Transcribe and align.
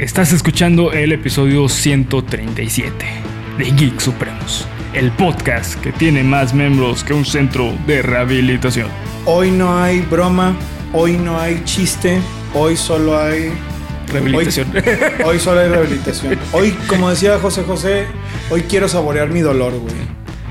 Estás 0.00 0.32
escuchando 0.32 0.92
el 0.92 1.12
episodio 1.12 1.68
137 1.68 3.04
de 3.58 3.64
Geek 3.64 4.00
Supremos, 4.00 4.66
el 4.94 5.10
podcast 5.12 5.74
que 5.82 5.92
tiene 5.92 6.22
más 6.24 6.54
miembros 6.54 7.04
que 7.04 7.12
un 7.12 7.26
centro 7.26 7.74
de 7.86 8.00
rehabilitación. 8.00 8.88
Hoy 9.26 9.50
no 9.50 9.78
hay 9.78 10.00
broma, 10.00 10.56
hoy 10.94 11.18
no 11.18 11.38
hay 11.38 11.60
chiste, 11.64 12.18
hoy 12.54 12.76
solo 12.78 13.20
hay 13.20 13.52
Rehabilitación. 14.10 14.68
Hoy, 14.74 14.82
hoy 15.24 15.38
solo 15.38 15.60
hay 15.60 15.68
rehabilitación. 15.68 16.38
Hoy, 16.52 16.70
como 16.88 17.10
decía 17.10 17.38
José 17.38 17.62
José, 17.64 18.06
hoy 18.48 18.62
quiero 18.62 18.88
saborear 18.88 19.28
mi 19.28 19.40
dolor, 19.40 19.74
güey. 19.78 19.94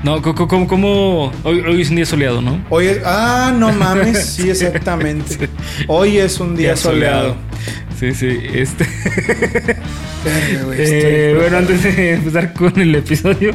No, 0.02 0.22
co- 0.22 0.34
co- 0.34 0.48
como, 0.48 0.66
como 0.66 1.30
hoy, 1.42 1.60
hoy 1.60 1.82
es 1.82 1.90
un 1.90 1.96
día 1.96 2.06
soleado, 2.06 2.40
¿no? 2.40 2.64
Hoy 2.70 2.86
es, 2.86 3.00
ah, 3.04 3.52
no 3.54 3.70
mames, 3.72 4.24
sí, 4.24 4.48
exactamente. 4.48 5.50
Hoy 5.88 6.16
es 6.16 6.40
un 6.40 6.56
día, 6.56 6.74
soleado. 6.74 7.36
Sí, 8.00 8.14
sí, 8.14 8.40
este. 8.54 8.86
Eh, 10.22 11.34
bueno, 11.34 11.56
antes 11.56 11.82
de 11.82 12.12
empezar 12.12 12.52
con 12.52 12.78
el 12.78 12.94
episodio, 12.94 13.52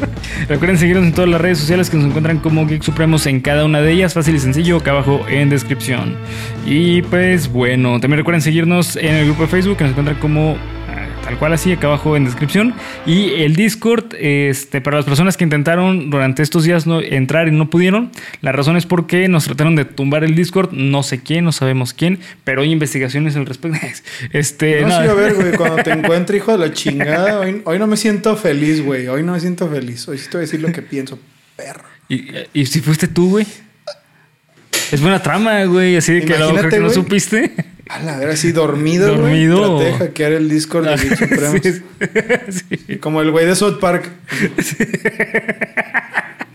recuerden 0.50 0.80
seguirnos 0.80 1.06
en 1.06 1.14
todas 1.14 1.30
las 1.30 1.40
redes 1.40 1.60
sociales 1.60 1.92
que 1.92 1.98
nos 1.98 2.08
encuentran 2.08 2.40
como 2.40 2.66
Geek 2.66 2.82
Supremos 2.82 3.28
en 3.28 3.40
cada 3.40 3.66
una 3.66 3.82
de 3.82 3.92
ellas, 3.92 4.16
fácil 4.16 4.34
y 4.34 4.40
sencillo, 4.40 4.78
acá 4.78 4.90
abajo 4.90 5.24
en 5.30 5.52
descripción. 5.52 6.16
Y 6.66 7.04
pues 7.04 7.52
bueno, 7.52 8.00
también 8.00 8.18
recuerden 8.18 8.42
seguirnos 8.42 8.96
en 8.96 9.14
el 9.14 9.26
grupo 9.26 9.44
de 9.44 9.50
Facebook 9.50 9.78
que 9.78 9.84
nos 9.84 9.92
encuentran 9.92 10.18
como 10.18 10.58
tal 11.26 11.40
cual 11.40 11.54
así, 11.54 11.72
acá 11.72 11.88
abajo 11.88 12.16
en 12.16 12.26
descripción. 12.26 12.76
Y 13.06 13.30
el 13.42 13.56
Discord, 13.56 14.14
este, 14.20 14.80
para 14.80 14.98
las 14.98 15.06
personas 15.06 15.38
que 15.38 15.44
intentaron 15.44 16.12
durante 16.12 16.44
estos 16.44 16.64
días 16.64 16.86
no, 16.86 17.02
entrar 17.02 17.48
y 17.48 17.52
no 17.52 17.70
pudieron, 17.70 18.12
la 18.42 18.52
razón 18.52 18.78
es 18.78 18.86
porque 18.86 19.28
nos 19.28 19.46
trataron 19.46 19.76
de 19.76 19.86
tumbar 19.86 20.24
el 20.24 20.36
Discord, 20.36 20.72
no 20.72 21.02
sé 21.02 21.24
quién, 21.24 21.44
no 21.44 21.52
sabemos 21.52 21.94
quién, 21.94 22.20
pero 22.44 22.62
hay 22.62 22.72
investigaciones 22.72 23.36
al 23.36 23.46
respecto. 23.46 23.66
Este, 24.32 24.82
No, 24.82 24.90
nada. 24.90 25.04
sí, 25.04 25.10
a 25.10 25.14
ver, 25.14 25.34
güey, 25.34 25.52
cuando 25.58 25.84
te 25.84 25.92
encuentre, 25.92 26.38
hijo 26.38 26.52
de 26.52 26.58
la 26.60 26.74
chingada, 26.74 27.40
hoy, 27.40 27.62
hoy 27.66 27.80
no 27.80 27.88
me 27.88 27.98
siento 27.98 28.36
feliz, 28.36 28.84
güey. 28.84 29.08
Hoy 29.08 29.24
no 29.24 29.34
me 29.34 29.40
siento 29.40 29.68
feliz. 29.68 30.08
Hoy 30.08 30.18
sí 30.18 30.26
te 30.26 30.38
voy 30.38 30.44
a 30.44 30.46
decir 30.46 30.62
lo 30.62 30.72
que 30.72 30.82
pienso, 30.82 31.18
perro. 31.56 31.84
¿Y, 32.08 32.26
y 32.54 32.66
si 32.68 32.82
fuiste 32.82 33.08
tú, 33.08 33.32
güey? 33.32 33.48
Es 34.92 35.02
buena 35.02 35.22
trama, 35.22 35.64
güey. 35.66 35.98
Así 35.98 36.14
de 36.14 36.26
que 36.26 36.38
lo 36.38 36.70
que 36.70 36.80
no 36.80 36.90
supiste. 36.90 37.52
A 37.90 38.00
la 38.00 38.18
ver, 38.18 38.30
así 38.30 38.52
dormido. 38.52 39.16
Dormido. 39.16 39.78
Traté 39.78 39.92
de 39.92 39.98
hackear 39.98 40.32
el 40.32 40.50
Discord 40.50 40.88
de 40.88 40.98
Geek 40.98 41.18
Supremos. 41.18 41.62
Sí, 42.50 42.78
sí. 42.88 42.98
Como 42.98 43.22
el 43.22 43.32
güey 43.32 43.46
de 43.46 43.56
South 43.56 43.80
Park. 43.80 44.10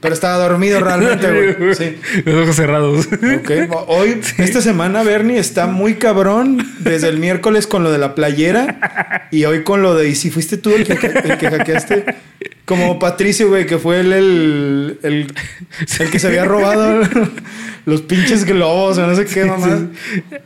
Pero 0.01 0.15
estaba 0.15 0.37
dormido 0.39 0.81
realmente, 0.81 1.55
güey. 1.57 1.75
Sí. 1.75 1.97
Los 2.25 2.43
ojos 2.43 2.57
cerrados. 2.57 3.07
Ok. 3.07 3.51
Hoy, 3.87 4.21
esta 4.39 4.61
semana, 4.61 5.03
Bernie 5.03 5.39
está 5.39 5.67
muy 5.67 5.95
cabrón. 5.95 6.67
Desde 6.81 7.09
el 7.09 7.19
miércoles 7.19 7.67
con 7.67 7.85
lo 7.85 7.93
de 7.93 7.99
la 7.99 8.15
playera. 8.15 9.29
Y 9.31 9.45
hoy 9.45 9.63
con 9.63 9.83
lo 9.83 9.95
de. 9.95 10.09
¿Y 10.09 10.15
si 10.17 10.31
fuiste 10.31 10.57
tú 10.57 10.71
el 10.71 10.85
que, 10.85 10.95
el 10.95 11.39
que 11.39 11.51
hackeaste? 11.51 12.05
Como 12.71 13.01
Patricio, 13.01 13.49
güey, 13.49 13.67
que 13.67 13.79
fue 13.79 13.99
él 13.99 14.13
el, 14.13 14.99
el, 15.03 15.35
el 15.99 16.11
que 16.11 16.19
se 16.21 16.29
había 16.29 16.45
robado 16.45 17.03
los 17.85 18.03
pinches 18.03 18.45
globos 18.45 18.97
o 18.99 19.07
no 19.07 19.17
sé 19.17 19.25
qué, 19.25 19.45
mamá. 19.45 19.89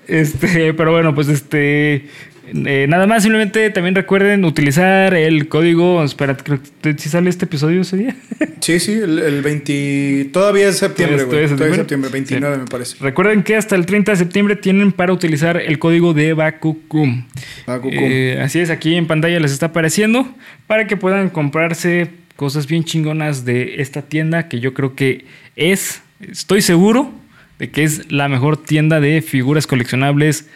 Este, 0.08 0.72
pero 0.72 0.92
bueno, 0.92 1.14
pues 1.14 1.28
este. 1.28 2.08
Eh, 2.52 2.86
nada 2.88 3.06
más, 3.06 3.22
simplemente 3.22 3.70
también 3.70 3.94
recuerden 3.94 4.44
utilizar 4.44 5.14
el 5.14 5.48
código. 5.48 6.02
Espera, 6.04 6.36
creo 6.36 6.60
que 6.82 6.94
si 6.98 7.08
sale 7.08 7.30
este 7.30 7.44
episodio 7.46 7.80
ese 7.82 7.96
día. 7.96 8.16
Sí, 8.60 8.80
sí, 8.80 8.92
el, 8.92 9.18
el 9.18 9.42
20. 9.42 10.30
Todavía 10.32 10.68
es 10.70 10.78
septiembre, 10.78 11.24
güey. 11.24 11.26
todavía 11.28 11.44
es 11.44 11.50
Todavía 11.50 11.74
es 11.74 11.76
septiembre. 11.76 12.10
septiembre, 12.10 12.10
29, 12.10 12.58
me 12.58 12.64
parece. 12.64 12.96
Recuerden 12.98 13.42
que 13.42 13.56
hasta 13.56 13.76
el 13.76 13.84
30 13.84 14.12
de 14.12 14.16
septiembre 14.16 14.56
tienen 14.56 14.90
para 14.92 15.12
utilizar 15.12 15.58
el 15.58 15.78
código 15.78 16.14
de 16.14 16.32
Bakukum. 16.32 17.26
Bakukum. 17.66 17.92
Eh, 17.92 18.40
así 18.42 18.60
es, 18.60 18.70
aquí 18.70 18.94
en 18.94 19.06
pantalla 19.06 19.38
les 19.38 19.52
está 19.52 19.66
apareciendo 19.66 20.26
para 20.66 20.86
que 20.86 20.96
puedan 20.96 21.28
comprarse 21.28 22.08
cosas 22.36 22.66
bien 22.66 22.84
chingonas 22.84 23.44
de 23.44 23.82
esta 23.82 24.00
tienda 24.00 24.48
que 24.48 24.60
yo 24.60 24.72
creo 24.72 24.94
que 24.94 25.26
es, 25.56 26.00
estoy 26.20 26.62
seguro 26.62 27.12
de 27.58 27.70
que 27.70 27.82
es 27.82 28.10
la 28.10 28.28
mejor 28.30 28.56
tienda 28.56 28.98
de 28.98 29.20
figuras 29.20 29.66
coleccionables 29.66 30.48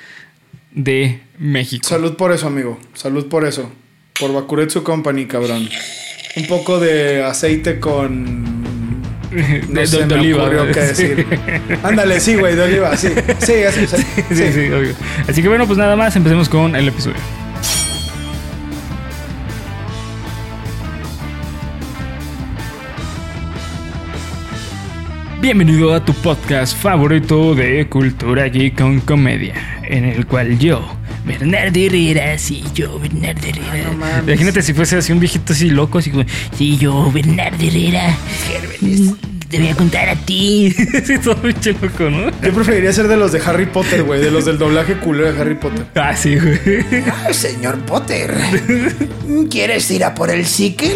de 0.78 1.20
México. 1.38 1.86
Salud 1.86 2.16
por 2.16 2.32
eso, 2.32 2.46
amigo. 2.46 2.78
Salud 2.94 3.26
por 3.28 3.44
eso. 3.44 3.70
Por 4.18 4.32
Bakuretsu 4.32 4.82
Company, 4.82 5.26
cabrón. 5.26 5.68
Un 6.36 6.46
poco 6.46 6.78
de 6.80 7.22
aceite 7.24 7.78
con. 7.80 8.56
No 9.68 9.80
De- 9.80 9.86
se 9.86 10.06
de- 10.06 10.14
oliva, 10.14 10.44
ocurrió 10.44 10.72
qué 10.72 10.80
decir. 10.80 11.26
Ándale, 11.82 12.18
sí, 12.18 12.36
güey, 12.36 12.56
de 12.56 12.62
oliva, 12.62 12.96
sí. 12.96 13.08
Sí, 13.40 13.62
así, 13.62 13.86
sí. 13.86 13.96
Sí, 14.30 14.52
sí, 14.54 14.70
obvio. 14.70 14.94
Así 15.28 15.42
que 15.42 15.48
bueno, 15.48 15.66
pues 15.66 15.78
nada 15.78 15.96
más, 15.96 16.16
empecemos 16.16 16.48
con 16.48 16.74
el 16.74 16.88
episodio. 16.88 17.16
Bienvenido 25.40 25.94
a 25.94 26.04
tu 26.04 26.12
podcast 26.14 26.76
favorito 26.76 27.54
de 27.54 27.88
cultura 27.88 28.48
geek 28.48 28.76
con 28.76 28.98
comedia, 29.00 29.54
en 29.84 30.04
el 30.04 30.26
cual 30.26 30.58
yo, 30.58 30.84
Bernardo 31.24 31.78
Herrera, 31.78 32.36
sí, 32.38 32.64
yo, 32.74 32.98
Bernardo 32.98 33.46
Herrera. 33.46 33.90
no 33.92 33.98
mames. 33.98 34.26
Imagínate 34.26 34.62
si 34.62 34.74
fuese 34.74 34.96
así 34.96 35.12
un 35.12 35.20
viejito 35.20 35.52
así 35.52 35.70
loco, 35.70 35.98
así 35.98 36.10
como, 36.10 36.24
sí, 36.56 36.76
yo, 36.76 37.10
Bernardo 37.12 37.64
Herrera, 37.64 38.16
mm, 38.80 39.12
te 39.48 39.58
voy 39.58 39.68
a 39.68 39.74
contar 39.74 40.08
a 40.08 40.16
ti. 40.16 40.70
sí, 41.04 41.18
todo 41.18 41.36
pinche 41.36 41.72
loco, 41.72 42.10
¿no? 42.10 42.30
Yo 42.42 42.52
preferiría 42.52 42.92
ser 42.92 43.08
de 43.08 43.16
los 43.16 43.32
de 43.32 43.40
Harry 43.44 43.66
Potter, 43.66 44.02
güey, 44.02 44.20
de 44.20 44.30
los 44.30 44.44
del 44.44 44.58
doblaje 44.58 44.98
culero 44.98 45.32
de 45.32 45.40
Harry 45.40 45.54
Potter. 45.54 45.86
Ah, 45.94 46.14
sí, 46.14 46.36
güey. 46.36 46.58
Ah, 47.10 47.32
Señor 47.32 47.78
Potter, 47.80 48.34
¿quieres 49.50 49.90
ir 49.90 50.04
a 50.04 50.14
por 50.14 50.30
el 50.30 50.46
Sickle? 50.46 50.94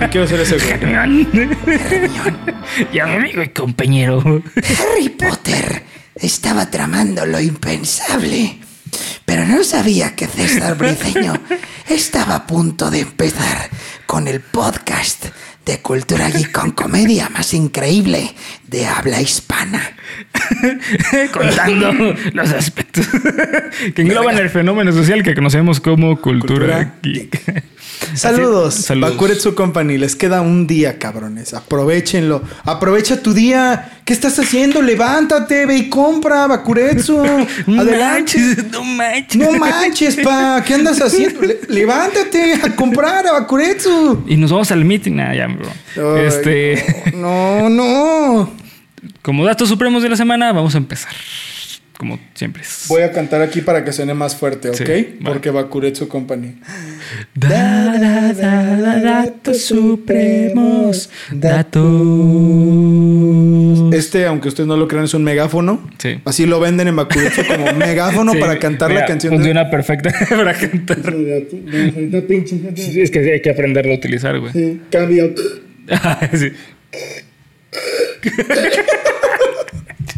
Yo 0.00 0.10
quiero 0.10 0.26
ser 0.26 0.40
ese 0.40 0.56
güey. 0.58 0.70
Hermione. 0.70 1.28
y 2.92 2.98
a 2.98 3.06
mi 3.06 3.16
amigo 3.16 3.42
y 3.42 3.48
compañero. 3.48 4.20
Harry 4.24 5.08
Potter 5.10 5.82
estaba 6.16 6.70
tramando 6.70 7.24
lo 7.26 7.40
impensable, 7.40 8.58
pero 9.24 9.44
no 9.44 9.62
sabía 9.62 10.14
que 10.14 10.26
César 10.26 10.76
Briceño 10.76 11.34
estaba 11.88 12.36
a 12.36 12.46
punto 12.46 12.90
de 12.90 13.00
empezar 13.00 13.70
con 14.06 14.28
el 14.28 14.40
podcast 14.40 15.26
de 15.64 15.80
cultura 15.80 16.28
geek 16.28 16.52
con 16.52 16.72
comedia 16.72 17.28
más 17.30 17.54
increíble 17.54 18.34
de 18.68 18.86
habla 18.86 19.20
hispana. 19.20 19.80
Contando 21.32 22.14
los 22.32 22.52
aspectos 22.52 23.06
que 23.94 24.02
engloban 24.02 24.36
el 24.38 24.50
fenómeno 24.50 24.92
social 24.92 25.22
que 25.22 25.34
conocemos 25.34 25.80
como 25.80 26.20
cultura, 26.20 26.92
Cultura 26.92 26.94
geek. 27.02 27.64
Saludos, 28.14 28.74
Saludos. 28.74 29.12
Bakuretsu 29.12 29.54
Company. 29.54 29.98
Les 29.98 30.14
queda 30.14 30.40
un 30.40 30.66
día, 30.66 30.98
cabrones. 30.98 31.54
Aprovechenlo. 31.54 32.42
Aprovecha 32.64 33.22
tu 33.22 33.32
día. 33.32 33.93
¿Qué 34.04 34.12
estás 34.12 34.38
haciendo? 34.38 34.82
Levántate, 34.82 35.64
ve 35.64 35.76
y 35.78 35.88
compra 35.88 36.46
Bakuretsu. 36.46 37.16
No 37.66 37.80
Adelante. 37.80 38.38
manches, 38.38 38.70
no 38.70 38.84
manches. 38.84 39.36
No 39.40 39.52
manches, 39.52 40.16
pa. 40.16 40.62
¿Qué 40.66 40.74
andas 40.74 41.00
haciendo? 41.00 41.40
Le- 41.40 41.60
levántate 41.68 42.54
a 42.62 42.76
comprar 42.76 43.26
a 43.26 43.32
Bakuretsu. 43.32 44.24
Y 44.26 44.36
nos 44.36 44.50
vamos 44.50 44.70
al 44.70 44.84
meeting. 44.84 45.18
Ah, 45.20 45.34
ya, 45.34 45.46
bro. 45.46 45.68
Ay, 46.16 46.24
este, 46.26 46.84
No, 47.16 47.70
no. 47.70 48.50
como 49.22 49.44
datos 49.46 49.70
supremos 49.70 50.02
de 50.02 50.10
la 50.10 50.16
semana, 50.16 50.52
vamos 50.52 50.74
a 50.74 50.78
empezar. 50.78 51.12
Como 51.96 52.18
siempre. 52.34 52.60
es. 52.62 52.86
Voy 52.88 53.02
a 53.02 53.12
cantar 53.12 53.40
aquí 53.40 53.60
para 53.62 53.84
que 53.84 53.92
suene 53.92 54.12
más 54.14 54.34
fuerte, 54.36 54.68
¿ok? 54.68 54.76
Sí, 54.76 54.84
vale. 54.84 55.14
Porque 55.24 55.50
Bakuretsu 55.50 56.08
Company. 56.08 56.56
Da, 57.34 57.96
da, 57.98 58.32
da, 58.32 58.76
da, 58.76 59.00
datos 59.00 59.62
supremos. 59.64 61.08
Datos. 61.30 61.82
Este, 63.94 64.26
aunque 64.26 64.48
ustedes 64.48 64.66
no 64.66 64.76
lo 64.76 64.88
crean, 64.88 65.04
es 65.04 65.14
un 65.14 65.24
megáfono. 65.24 65.88
Sí. 65.98 66.20
Así 66.24 66.46
lo 66.46 66.60
venden 66.60 66.88
en 66.88 66.96
Bakuretsu 66.96 67.42
como 67.46 67.72
megáfono 67.78 68.32
Sí, 68.32 68.38
para 68.38 68.58
cantar 68.58 68.88
mira, 68.90 69.02
la 69.02 69.06
canción. 69.06 69.32
de- 69.32 69.36
Funciona 69.38 69.70
perfecta 69.70 70.12
para 70.30 70.54
cantar. 70.54 70.98
Sí, 72.76 73.00
es 73.00 73.10
que 73.10 73.18
hay 73.32 73.40
que 73.42 73.50
aprenderlo 73.50 73.92
a 73.92 73.96
utilizar, 73.96 74.38
güey. 74.38 74.52
Sí, 74.52 74.80
cambio. 74.90 75.32
sí. 76.34 76.50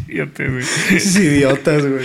Fíjate, 0.06 0.48
güey. 0.48 0.64
Idiotas, 1.16 1.84
güey. 1.86 2.04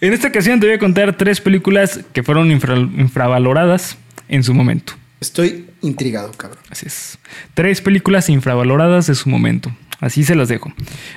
En 0.00 0.12
esta 0.12 0.28
ocasión 0.28 0.60
te 0.60 0.66
voy 0.66 0.76
a 0.76 0.78
contar 0.78 1.16
tres 1.16 1.40
películas 1.40 2.00
que 2.12 2.22
fueron 2.22 2.50
infra- 2.50 2.78
infravaloradas 2.98 3.96
en 4.28 4.42
su 4.42 4.54
momento. 4.54 4.94
Estoy 5.20 5.66
intrigado, 5.82 6.32
cabrón. 6.32 6.60
Así 6.70 6.86
es. 6.86 7.18
Tres 7.54 7.80
películas 7.80 8.28
infravaloradas 8.30 9.06
de 9.06 9.14
su 9.14 9.28
momento. 9.28 9.74
Así 10.00 10.24
se 10.24 10.34
las 10.34 10.48
dejo. 10.48 10.72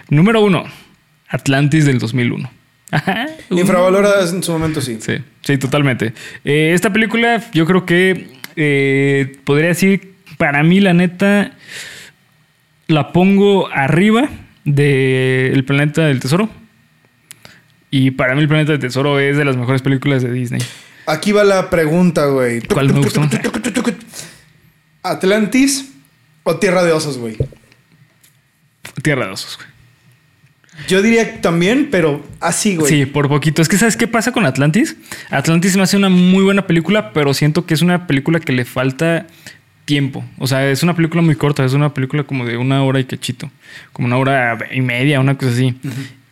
Número 0.09 0.41
uno, 0.41 0.65
Atlantis 1.29 1.85
del 1.85 1.99
2001. 1.99 2.51
Ajá. 2.91 3.27
Infravaloradas 3.49 4.33
en 4.33 4.43
su 4.43 4.51
momento, 4.51 4.81
sí. 4.81 4.97
Sí, 4.99 5.17
sí, 5.41 5.57
totalmente. 5.57 6.13
Eh, 6.43 6.71
esta 6.73 6.91
película, 6.91 7.43
yo 7.53 7.65
creo 7.65 7.85
que 7.85 8.27
eh, 8.55 9.37
podría 9.45 9.69
decir, 9.69 10.13
para 10.37 10.63
mí, 10.63 10.79
la 10.79 10.93
neta, 10.93 11.53
la 12.87 13.11
pongo 13.11 13.69
arriba 13.71 14.29
del 14.65 15.63
Planeta 15.65 16.05
del 16.05 16.19
Tesoro. 16.19 16.49
Y 17.89 18.11
para 18.11 18.35
mí, 18.35 18.41
El 18.41 18.47
Planeta 18.47 18.71
del 18.71 18.81
Tesoro 18.81 19.19
es 19.19 19.37
de 19.37 19.45
las 19.45 19.55
mejores 19.55 19.81
películas 19.81 20.23
de 20.23 20.31
Disney. 20.31 20.61
Aquí 21.05 21.31
va 21.31 21.43
la 21.43 21.69
pregunta, 21.69 22.25
güey. 22.25 22.61
¿Cuál 22.61 22.93
me 22.93 22.99
gustó? 22.99 23.21
¿Atlantis 25.03 25.91
o 26.43 26.55
Tierra 26.57 26.83
de 26.83 26.91
Osos, 26.93 27.17
güey? 27.17 27.37
Tierra 29.01 29.25
de 29.25 29.31
Osos, 29.31 29.57
güey. 29.57 29.73
Yo 30.87 31.01
diría 31.01 31.39
también, 31.41 31.89
pero 31.91 32.25
así, 32.39 32.75
güey. 32.75 32.91
Sí, 32.91 33.05
por 33.05 33.29
poquito. 33.29 33.61
Es 33.61 33.69
que 33.69 33.77
¿sabes 33.77 33.95
qué 33.95 34.07
pasa 34.07 34.31
con 34.31 34.45
Atlantis? 34.45 34.95
Atlantis 35.29 35.77
me 35.77 35.83
hace 35.83 35.97
una 35.97 36.09
muy 36.09 36.43
buena 36.43 36.65
película, 36.65 37.13
pero 37.13 37.33
siento 37.33 37.65
que 37.65 37.75
es 37.75 37.81
una 37.81 38.07
película 38.07 38.39
que 38.39 38.53
le 38.53 38.65
falta 38.65 39.27
tiempo. 39.85 40.25
O 40.39 40.47
sea, 40.47 40.67
es 40.69 40.81
una 40.81 40.95
película 40.95 41.21
muy 41.21 41.35
corta, 41.35 41.63
es 41.63 41.73
una 41.73 41.93
película 41.93 42.23
como 42.23 42.45
de 42.45 42.57
una 42.57 42.83
hora 42.83 42.99
y 42.99 43.05
cachito. 43.05 43.51
Como 43.91 44.07
una 44.07 44.17
hora 44.17 44.57
y 44.71 44.81
media, 44.81 45.19
una 45.19 45.37
cosa 45.37 45.51
así. 45.51 45.75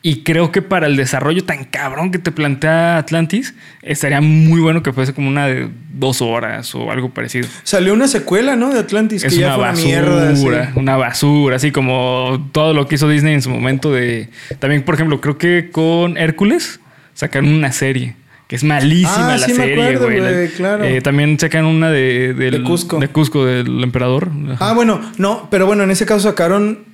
Y 0.03 0.23
creo 0.23 0.51
que 0.51 0.63
para 0.63 0.87
el 0.87 0.95
desarrollo 0.95 1.43
tan 1.43 1.63
cabrón 1.65 2.09
que 2.09 2.17
te 2.17 2.31
plantea 2.31 2.97
Atlantis, 2.97 3.53
estaría 3.83 4.19
muy 4.19 4.59
bueno 4.59 4.81
que 4.81 4.91
fuese 4.93 5.13
como 5.13 5.27
una 5.29 5.45
de 5.45 5.69
dos 5.93 6.23
horas 6.23 6.73
o 6.73 6.89
algo 6.91 7.09
parecido. 7.11 7.47
Salió 7.63 7.93
una 7.93 8.07
secuela, 8.07 8.55
¿no? 8.55 8.71
De 8.73 8.79
Atlantis, 8.79 9.23
Es 9.23 9.33
que 9.35 9.41
ya 9.41 9.55
una 9.57 9.73
fue 9.75 9.83
una 9.85 10.01
basura, 10.01 10.25
mierda. 10.31 10.65
sí. 10.65 10.71
una 10.79 10.97
basura, 10.97 11.55
así 11.57 11.71
como 11.71 12.49
todo 12.51 12.73
lo 12.73 12.87
que 12.87 12.95
hizo 12.95 13.07
Disney 13.07 13.35
en 13.35 13.43
su 13.43 13.51
momento 13.51 13.91
de... 13.91 14.29
También, 14.57 14.81
por 14.81 14.95
ejemplo, 14.95 15.21
creo 15.21 15.37
que 15.37 15.69
con 15.71 16.17
Hércules 16.17 16.79
sacaron 17.13 17.49
una 17.53 17.71
serie. 17.71 18.15
Que 18.47 18.55
es 18.55 18.63
malísima 18.65 19.35
Ah, 19.35 19.37
la 19.37 19.45
sí 19.45 19.51
me 19.53 19.57
serie, 19.59 19.73
acuerdo, 19.95 20.05
güey. 20.07 20.19
güey, 20.19 20.47
claro. 20.49 20.83
Eh, 20.83 20.99
también 21.01 21.39
sacan 21.39 21.63
una 21.65 21.89
de, 21.91 22.33
del- 22.33 22.51
De 22.51 22.63
Cusco. 22.63 22.99
De 22.99 23.07
Cusco, 23.07 23.45
del 23.45 23.81
emperador. 23.83 24.29
Ah, 24.59 24.73
bueno, 24.73 24.99
no, 25.17 25.47
pero 25.51 25.67
bueno, 25.67 25.83
en 25.83 25.91
ese 25.91 26.05
caso 26.07 26.21
sacaron. 26.27 26.89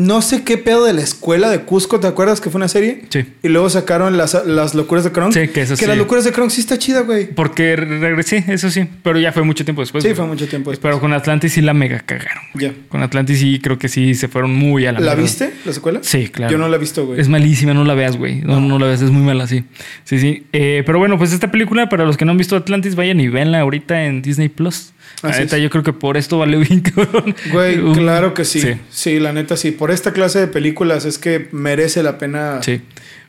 No 0.00 0.22
sé 0.22 0.44
qué 0.44 0.56
pedo 0.58 0.84
de 0.84 0.92
la 0.92 1.00
escuela 1.00 1.50
de 1.50 1.62
Cusco, 1.62 1.98
¿te 1.98 2.06
acuerdas 2.06 2.40
que 2.40 2.50
fue 2.50 2.60
una 2.60 2.68
serie? 2.68 3.02
Sí. 3.08 3.24
Y 3.42 3.48
luego 3.48 3.68
sacaron 3.68 4.16
las, 4.16 4.32
las 4.46 4.76
locuras 4.76 5.02
de 5.02 5.10
Kronk. 5.10 5.32
Sí, 5.32 5.48
que 5.48 5.62
eso 5.62 5.74
sí. 5.74 5.86
las 5.86 5.98
locuras 5.98 6.22
de 6.24 6.30
Kronk 6.30 6.50
sí 6.50 6.60
está 6.60 6.78
chida, 6.78 7.00
güey. 7.00 7.26
Porque 7.34 7.74
re- 7.74 7.98
regresé, 7.98 8.44
eso 8.46 8.70
sí. 8.70 8.86
Pero 9.02 9.18
ya 9.18 9.32
fue 9.32 9.42
mucho 9.42 9.64
tiempo 9.64 9.82
después. 9.82 10.02
Sí, 10.04 10.10
güey. 10.10 10.16
fue 10.16 10.26
mucho 10.26 10.46
tiempo 10.46 10.70
después. 10.70 10.88
Pero 10.92 11.00
con 11.00 11.12
Atlantis 11.12 11.52
sí 11.54 11.62
la 11.62 11.74
mega 11.74 11.98
cagaron. 11.98 12.44
Ya. 12.54 12.72
Con 12.88 13.02
Atlantis 13.02 13.40
sí 13.40 13.58
creo 13.60 13.76
que 13.76 13.88
sí 13.88 14.14
se 14.14 14.28
fueron 14.28 14.54
muy 14.54 14.86
a 14.86 14.92
la 14.92 15.00
¿La 15.00 15.06
mierda. 15.16 15.22
viste, 15.22 15.52
la 15.64 15.72
secuela? 15.72 15.98
Sí, 16.04 16.28
claro. 16.28 16.52
Yo 16.52 16.58
no 16.58 16.68
la 16.68 16.76
he 16.76 16.78
visto, 16.78 17.04
güey. 17.04 17.20
Es 17.20 17.28
malísima, 17.28 17.74
no 17.74 17.82
la 17.84 17.94
veas, 17.94 18.16
güey. 18.16 18.36
No, 18.42 18.60
no 18.60 18.78
la 18.78 18.86
veas, 18.86 19.02
es 19.02 19.10
muy 19.10 19.22
mala, 19.22 19.48
sí. 19.48 19.64
Sí, 20.04 20.20
sí. 20.20 20.44
Eh, 20.52 20.84
pero 20.86 21.00
bueno, 21.00 21.18
pues 21.18 21.32
esta 21.32 21.50
película, 21.50 21.88
para 21.88 22.04
los 22.04 22.16
que 22.16 22.24
no 22.24 22.30
han 22.30 22.38
visto 22.38 22.54
Atlantis, 22.54 22.94
vayan 22.94 23.18
y 23.18 23.26
véanla 23.26 23.58
ahorita 23.58 24.04
en 24.04 24.22
Disney 24.22 24.48
Plus. 24.48 24.92
La 25.22 25.30
Así 25.30 25.40
neta, 25.40 25.56
es. 25.56 25.62
yo 25.62 25.70
creo 25.70 25.82
que 25.82 25.92
por 25.92 26.16
esto 26.16 26.38
vale 26.38 26.56
bien, 26.68 26.80
cabrón. 26.80 27.34
Güey, 27.52 27.78
Uh, 27.80 27.92
claro 27.92 28.34
que 28.34 28.44
sí. 28.44 28.60
Sí. 28.60 28.74
sí. 28.90 29.18
la 29.18 29.32
neta 29.32 29.56
sí. 29.56 29.70
Por 29.72 29.90
esta 29.90 30.12
clase 30.12 30.38
de 30.38 30.46
películas 30.46 31.04
es 31.04 31.18
que 31.18 31.48
merece 31.52 32.02
la 32.02 32.18
pena 32.18 32.60
Sí. 32.62 32.80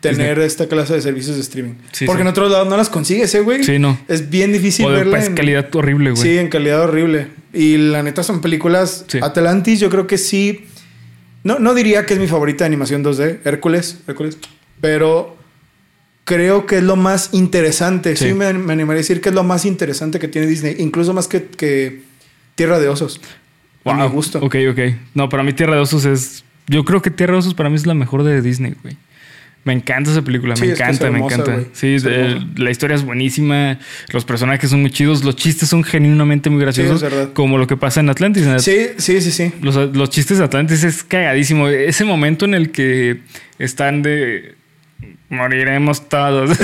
tener 0.02 0.38
esta 0.40 0.68
clase 0.68 0.94
de 0.94 1.02
servicios 1.02 1.36
de 1.36 1.42
streaming. 1.42 1.74
Sí, 1.92 2.06
Porque 2.06 2.22
en 2.22 2.28
otros 2.28 2.52
lados 2.52 2.68
no 2.70 2.78
las 2.78 2.90
consigues, 2.90 3.34
¿eh, 3.36 3.40
güey? 3.40 3.64
Sí, 3.64 3.80
no. 3.80 4.00
Es 4.08 4.30
bien 4.30 4.54
difícil 4.54 4.86
O 4.86 4.90
de 4.92 4.98
verla 4.98 5.18
pues, 5.18 5.28
en- 5.28 5.36
calidad 5.36 5.74
horrible, 5.76 6.12
güey. 6.12 6.22
Sí, 6.22 6.38
en 6.38 6.50
calidad 6.50 6.82
horrible. 6.84 7.28
Y 7.54 7.78
la 7.78 8.04
neta 8.04 8.22
son 8.22 8.40
películas. 8.42 9.06
Sí. 9.08 9.18
Atlantis, 9.22 9.80
yo 9.80 9.90
creo 9.90 10.06
que 10.06 10.18
sí. 10.20 10.66
No, 11.44 11.58
no 11.58 11.74
diría 11.74 12.06
que 12.06 12.14
es 12.14 12.20
mi 12.20 12.28
favorita 12.28 12.66
de 12.66 12.68
animación 12.68 13.04
2D. 13.04 13.40
Hércules, 13.46 13.98
Hércules. 14.08 14.38
Pero 14.82 15.38
creo 16.30 16.68
que 16.68 16.78
es 16.78 16.84
lo 16.84 16.96
más 16.96 17.30
interesante. 17.34 18.16
Sí, 18.16 18.28
Sí. 18.28 18.34
me, 18.36 18.54
me 18.54 18.74
animaría 18.74 19.00
a 19.00 19.04
decir 19.04 19.20
que 19.20 19.30
es 19.30 19.36
lo 19.36 19.44
más 19.44 19.66
interesante 19.66 20.20
que 20.20 20.28
tiene 20.28 20.46
Disney. 20.46 20.76
Incluso 20.78 21.12
más 21.12 21.28
que, 21.28 21.44
que 21.46 22.02
Tierra 22.54 22.78
de 22.80 22.88
Osos. 22.88 23.20
A 23.84 23.94
mi 23.96 24.02
Wow. 24.04 24.12
gusto. 24.12 24.40
Ok, 24.40 24.56
ok. 24.72 24.80
No, 25.16 25.28
para 25.28 25.42
mí 25.42 25.54
Tierra 25.54 25.74
de 25.76 25.82
Osos 25.82 26.06
es... 26.06 26.44
Yo 26.68 26.86
creo 26.86 27.02
que 27.02 27.10
Tierra 27.10 27.34
de 27.34 27.40
Osos 27.40 27.56
para 27.56 27.70
mí 27.72 27.76
es 27.78 27.88
la 27.88 27.96
mejor 27.96 28.22
de 28.24 28.42
Disney, 28.44 28.76
güey. 28.84 28.96
Me 29.66 29.74
encanta 29.74 30.12
esa 30.12 30.22
película, 30.22 30.56
Sí, 30.56 30.66
me 30.66 30.72
es 30.72 30.78
que 30.78 30.84
es 30.84 30.90
encanta, 30.90 31.08
hermosa, 31.08 31.38
me 31.38 31.44
encanta. 31.44 31.70
Sí, 31.74 31.98
la 32.56 32.72
historia 32.72 32.96
es 32.96 33.04
buenísima, 33.04 33.78
los 34.14 34.24
personajes 34.24 34.70
son 34.70 34.82
muy 34.82 34.90
chidos, 34.92 35.24
los 35.26 35.36
chistes 35.36 35.68
son 35.68 35.84
genuinamente 35.84 36.50
muy 36.50 36.62
graciosos, 36.62 36.96
es 36.96 37.02
verdad. 37.02 37.34
como 37.34 37.58
lo 37.58 37.68
que 37.68 37.76
pasa 37.76 38.00
en 38.00 38.10
Atlantis. 38.10 38.46
En 38.46 38.60
Sí, 38.62 38.78
sí, 38.98 39.20
sí, 39.20 39.32
sí. 39.32 39.52
Los, 39.62 39.76
los 39.96 40.10
chistes 40.12 40.38
de 40.38 40.46
Atlantis 40.46 40.84
es 40.86 41.04
cagadísimo. 41.04 41.68
Ese 41.68 42.06
momento 42.06 42.46
en 42.46 42.54
el 42.54 42.72
que 42.72 43.20
están 43.60 44.02
de. 44.02 44.56
Moriremos 45.30 46.10
todos. 46.10 46.58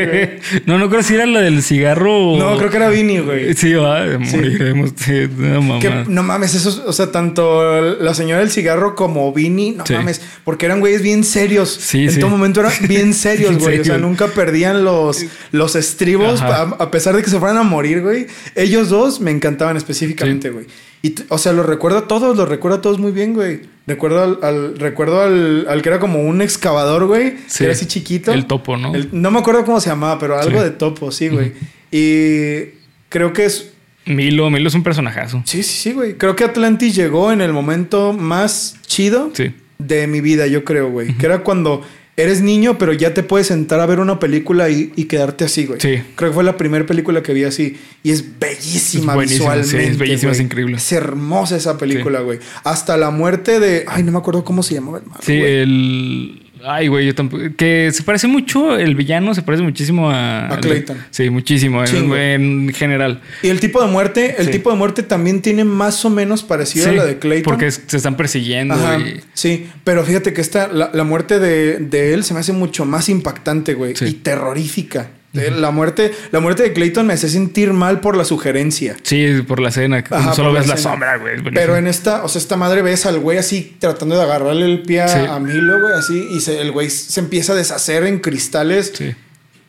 no, 0.66 0.78
no 0.78 0.90
creo 0.90 1.02
si 1.02 1.14
era 1.14 1.24
la 1.26 1.40
del 1.40 1.62
cigarro. 1.62 2.32
o- 2.32 2.38
No, 2.38 2.58
creo 2.58 2.70
que 2.70 2.76
era 2.76 2.88
Vinny, 2.90 3.18
güey. 3.20 3.54
Sí, 3.54 3.72
va, 3.72 4.04
moriremos. 4.18 4.92
Sí, 4.96 5.26
no, 5.36 5.62
mamá. 5.62 5.80
Que, 5.80 6.04
no 6.06 6.22
mames, 6.22 6.54
eso, 6.54 6.84
o 6.86 6.92
sea, 6.92 7.10
tanto 7.10 7.80
la 7.98 8.12
señora 8.14 8.40
del 8.40 8.50
cigarro 8.50 8.94
como 8.94 9.32
Vinny, 9.32 9.72
no 9.72 9.86
Sí. 9.86 9.94
mames, 9.94 10.20
porque 10.44 10.66
eran 10.66 10.80
güeyes 10.80 11.00
bien 11.02 11.24
serios. 11.24 11.70
Sí, 11.70 12.04
en 12.08 12.20
todo 12.20 12.30
momento 12.30 12.60
eran 12.60 12.72
bien 12.88 13.14
serios, 13.14 13.56
güey. 13.58 13.80
O 13.80 13.84
sea, 13.84 13.96
nunca 13.98 14.26
perdían 14.28 14.84
los, 14.84 15.24
los 15.50 15.74
estribos, 15.74 16.42
a, 16.42 16.62
a 16.62 16.90
pesar 16.90 17.16
de 17.16 17.22
que 17.22 17.30
se 17.30 17.38
fueran 17.38 17.56
a 17.56 17.62
morir, 17.62 18.02
güey. 18.02 18.26
Ellos 18.54 18.90
dos 18.90 19.20
me 19.20 19.30
encantaban 19.30 19.76
específicamente, 19.78 20.50
güey. 20.50 20.66
Y, 21.02 21.14
o 21.30 21.38
sea, 21.38 21.52
los 21.54 21.64
recuerdo 21.64 21.96
a 21.98 22.06
todos, 22.06 22.36
los 22.36 22.46
recuerdo 22.46 22.76
a 22.76 22.82
todos 22.82 22.98
muy 22.98 23.10
bien, 23.12 23.32
güey. 23.32 23.62
Recuerdo 23.90 24.22
al, 24.22 24.38
al- 24.42 24.78
recuerdo 24.78 25.20
al, 25.22 25.66
al 25.68 25.82
que 25.82 25.88
era 25.88 25.98
como 25.98 26.22
un 26.22 26.40
excavador, 26.42 27.06
güey. 27.08 27.34
Sí. 27.48 27.58
Que 27.58 27.64
era 27.64 27.72
así 27.72 27.86
chiquito. 27.86 28.32
El 28.32 28.46
topo, 28.46 28.76
¿no? 28.76 28.94
El- 28.94 29.08
no 29.10 29.32
me 29.32 29.40
acuerdo 29.40 29.64
cómo 29.64 29.80
se 29.80 29.90
llamaba, 29.90 30.16
pero 30.20 30.38
algo 30.38 30.58
Sí. 30.58 30.64
de 30.64 30.70
topo, 30.70 31.10
sí, 31.10 31.28
güey. 31.28 31.52
Y 31.90 32.74
creo 33.08 33.32
que 33.32 33.46
es 33.46 33.72
Milo, 34.06 34.48
Milo 34.50 34.68
es 34.68 34.74
un 34.74 34.82
personajazo. 34.82 35.42
Sí, 35.44 35.62
sí, 35.62 35.74
sí, 35.82 35.92
güey. 35.92 36.14
Creo 36.16 36.34
que 36.36 36.44
Atlantis 36.44 36.94
llegó 36.94 37.32
en 37.32 37.40
el 37.40 37.52
momento 37.52 38.12
más 38.12 38.76
chido 38.86 39.30
Sí. 39.34 39.54
de 39.78 40.06
mi 40.06 40.20
vida, 40.20 40.46
yo 40.46 40.64
creo, 40.64 40.90
güey. 40.90 41.14
Que 41.16 41.26
era 41.26 41.40
cuando 41.40 41.82
eres 42.22 42.40
niño, 42.42 42.78
pero 42.78 42.92
ya 42.92 43.14
te 43.14 43.22
puedes 43.22 43.46
sentar 43.48 43.80
a 43.80 43.86
ver 43.86 44.00
una 44.00 44.18
película 44.18 44.68
y, 44.70 44.92
y 44.96 45.04
quedarte 45.04 45.44
así, 45.44 45.66
güey. 45.66 45.80
Sí. 45.80 46.02
Creo 46.16 46.30
que 46.30 46.34
fue 46.34 46.44
la 46.44 46.56
primera 46.56 46.86
película 46.86 47.22
que 47.22 47.32
vi 47.32 47.44
así. 47.44 47.76
Y 48.02 48.10
es 48.10 48.38
bellísima 48.38 49.12
Es 49.12 49.16
buenísima, 49.16 49.54
sí, 49.54 49.60
visualmente. 49.60 49.90
es 49.92 49.98
bellísima, 49.98 50.32
es 50.32 50.40
increíble. 50.40 50.76
Es 50.76 50.92
hermosa 50.92 51.56
esa 51.56 51.78
película, 51.78 52.20
güey. 52.20 52.38
Hasta 52.64 52.96
la 52.96 53.10
muerte 53.10 53.60
de. 53.60 53.84
Ay, 53.88 54.02
no 54.02 54.12
me 54.12 54.18
acuerdo 54.18 54.44
cómo 54.44 54.62
se 54.62 54.74
llamaba 54.74 54.98
el 54.98 55.04
Sí, 55.22 55.38
güey. 55.38 55.52
el. 55.58 56.46
Ay, 56.64 56.88
güey, 56.88 57.06
yo 57.06 57.14
tampoco. 57.14 57.42
Que 57.56 57.90
se 57.92 58.02
parece 58.02 58.26
mucho, 58.26 58.76
el 58.76 58.94
villano 58.94 59.34
se 59.34 59.42
parece 59.42 59.62
muchísimo 59.62 60.10
a. 60.10 60.52
A 60.52 60.60
Clayton. 60.60 60.96
Sí, 61.10 61.30
muchísimo, 61.30 61.82
en, 61.84 62.72
general. 62.74 63.20
Y 63.42 63.48
el 63.48 63.60
tipo 63.60 63.80
de 63.82 63.88
muerte, 63.90 64.36
el 64.38 64.46
Sí. 64.46 64.52
tipo 64.52 64.70
de 64.70 64.76
muerte 64.76 65.02
también 65.02 65.40
tiene 65.42 65.64
más 65.64 66.04
o 66.04 66.10
menos 66.10 66.42
parecido 66.42 66.88
a 66.88 66.92
la 66.92 67.04
de 67.04 67.18
Clayton. 67.18 67.44
Porque 67.44 67.66
es- 67.68 67.82
se 67.86 67.96
están 67.96 68.16
persiguiendo. 68.16 68.74
Ajá, 68.74 68.98
y- 68.98 69.20
sí, 69.34 69.68
pero 69.84 70.04
fíjate 70.04 70.32
que 70.32 70.40
esta, 70.40 70.68
la, 70.68 70.90
la 70.92 71.04
muerte 71.04 71.38
de, 71.38 71.78
de 71.78 72.14
él 72.14 72.24
se 72.24 72.34
me 72.34 72.40
hace 72.40 72.52
mucho 72.52 72.84
más 72.84 73.08
impactante, 73.08 73.74
güey, 73.74 73.96
Sí. 73.96 74.04
y 74.06 74.12
terrorífica. 74.14 75.10
La 75.32 75.70
muerte, 75.70 76.10
la 76.32 76.40
muerte 76.40 76.64
de 76.64 76.72
Clayton 76.72 77.06
me 77.06 77.12
hace 77.12 77.28
sentir 77.28 77.72
mal 77.72 78.00
por 78.00 78.16
la 78.16 78.24
sugerencia. 78.24 78.96
Sí, 79.02 79.42
por 79.46 79.60
la 79.60 79.68
escena. 79.68 80.02
Ajá, 80.10 80.34
solo 80.34 80.52
la 80.52 80.58
ves 80.60 80.68
la, 80.68 80.76
sombra, 80.76 81.18
güey. 81.18 81.36
Pero 81.54 81.76
en 81.76 81.86
esta, 81.86 82.24
o 82.24 82.28
sea, 82.28 82.40
esta 82.40 82.56
madre 82.56 82.82
ves 82.82 83.06
al 83.06 83.20
güey 83.20 83.38
así 83.38 83.76
tratando 83.78 84.16
de 84.16 84.22
agarrarle 84.22 84.64
el 84.66 84.82
pie 84.82 85.02
a, 85.02 85.08
Sí. 85.08 85.18
a 85.28 85.38
Milo, 85.38 85.80
güey, 85.80 85.94
así, 85.94 86.28
y 86.32 86.40
se- 86.40 86.60
el 86.60 86.72
güey 86.72 86.90
se 86.90 87.20
empieza 87.20 87.52
a 87.52 87.56
deshacer 87.56 88.04
en 88.04 88.18
cristales. 88.18 88.92
Sí. 88.92 89.14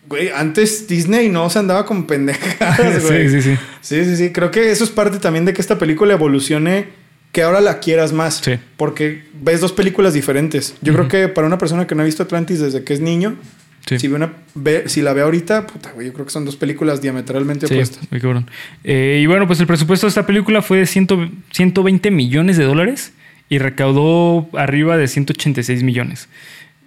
Güey, 0.09 0.29
antes 0.35 0.87
Disney 0.87 1.29
no 1.29 1.47
se 1.51 1.59
andaba 1.59 1.85
con 1.85 2.07
pendejadas, 2.07 3.03
güey. 3.07 3.29
sí, 3.29 3.41
sí, 3.41 3.51
sí. 3.53 3.57
Sí, 3.81 4.05
sí, 4.05 4.17
sí. 4.17 4.31
Creo 4.31 4.49
que 4.49 4.71
eso 4.71 4.83
es 4.83 4.89
parte 4.89 5.19
también 5.19 5.45
de 5.45 5.53
que 5.53 5.61
esta 5.61 5.77
película 5.77 6.13
evolucione, 6.13 6.87
que 7.31 7.43
ahora 7.43 7.61
la 7.61 7.79
quieras 7.79 8.13
más. 8.13 8.41
Sí. 8.43 8.59
Porque 8.77 9.25
ves 9.41 9.61
dos 9.61 9.71
películas 9.73 10.13
diferentes. 10.13 10.73
Yo 10.81 10.91
creo 10.93 11.07
que 11.07 11.27
para 11.27 11.45
una 11.45 11.59
persona 11.59 11.85
que 11.85 11.93
no 11.93 12.01
ha 12.01 12.05
visto 12.05 12.23
Atlantis 12.23 12.59
desde 12.59 12.83
que 12.83 12.93
es 12.93 12.99
niño, 12.99 13.37
Sí. 13.85 13.99
si, 13.99 14.07
ve 14.07 14.15
una, 14.15 14.33
ve, 14.55 14.83
si 14.87 15.01
la 15.01 15.13
ve 15.13 15.21
ahorita, 15.21 15.65
puta, 15.67 15.91
güey, 15.91 16.07
yo 16.07 16.13
creo 16.13 16.25
que 16.25 16.31
son 16.31 16.45
dos 16.45 16.55
películas 16.55 17.01
diametralmente 17.01 17.67
Sí, 17.67 17.73
opuestas. 17.73 18.11
muy 18.11 18.21
cabrón. 18.21 18.49
Eh, 18.83 19.19
y 19.23 19.25
bueno, 19.25 19.47
pues 19.47 19.59
el 19.59 19.67
presupuesto 19.67 20.05
de 20.07 20.09
esta 20.09 20.25
película 20.25 20.61
fue 20.61 20.77
de 20.79 20.85
100 20.85 21.07
120 21.51 22.11
millones 22.11 22.57
de 22.57 22.63
dólares 22.63 23.13
y 23.49 23.57
recaudó 23.57 24.47
arriba 24.57 24.97
de 24.97 25.07
186 25.07 25.83
millones. 25.83 26.29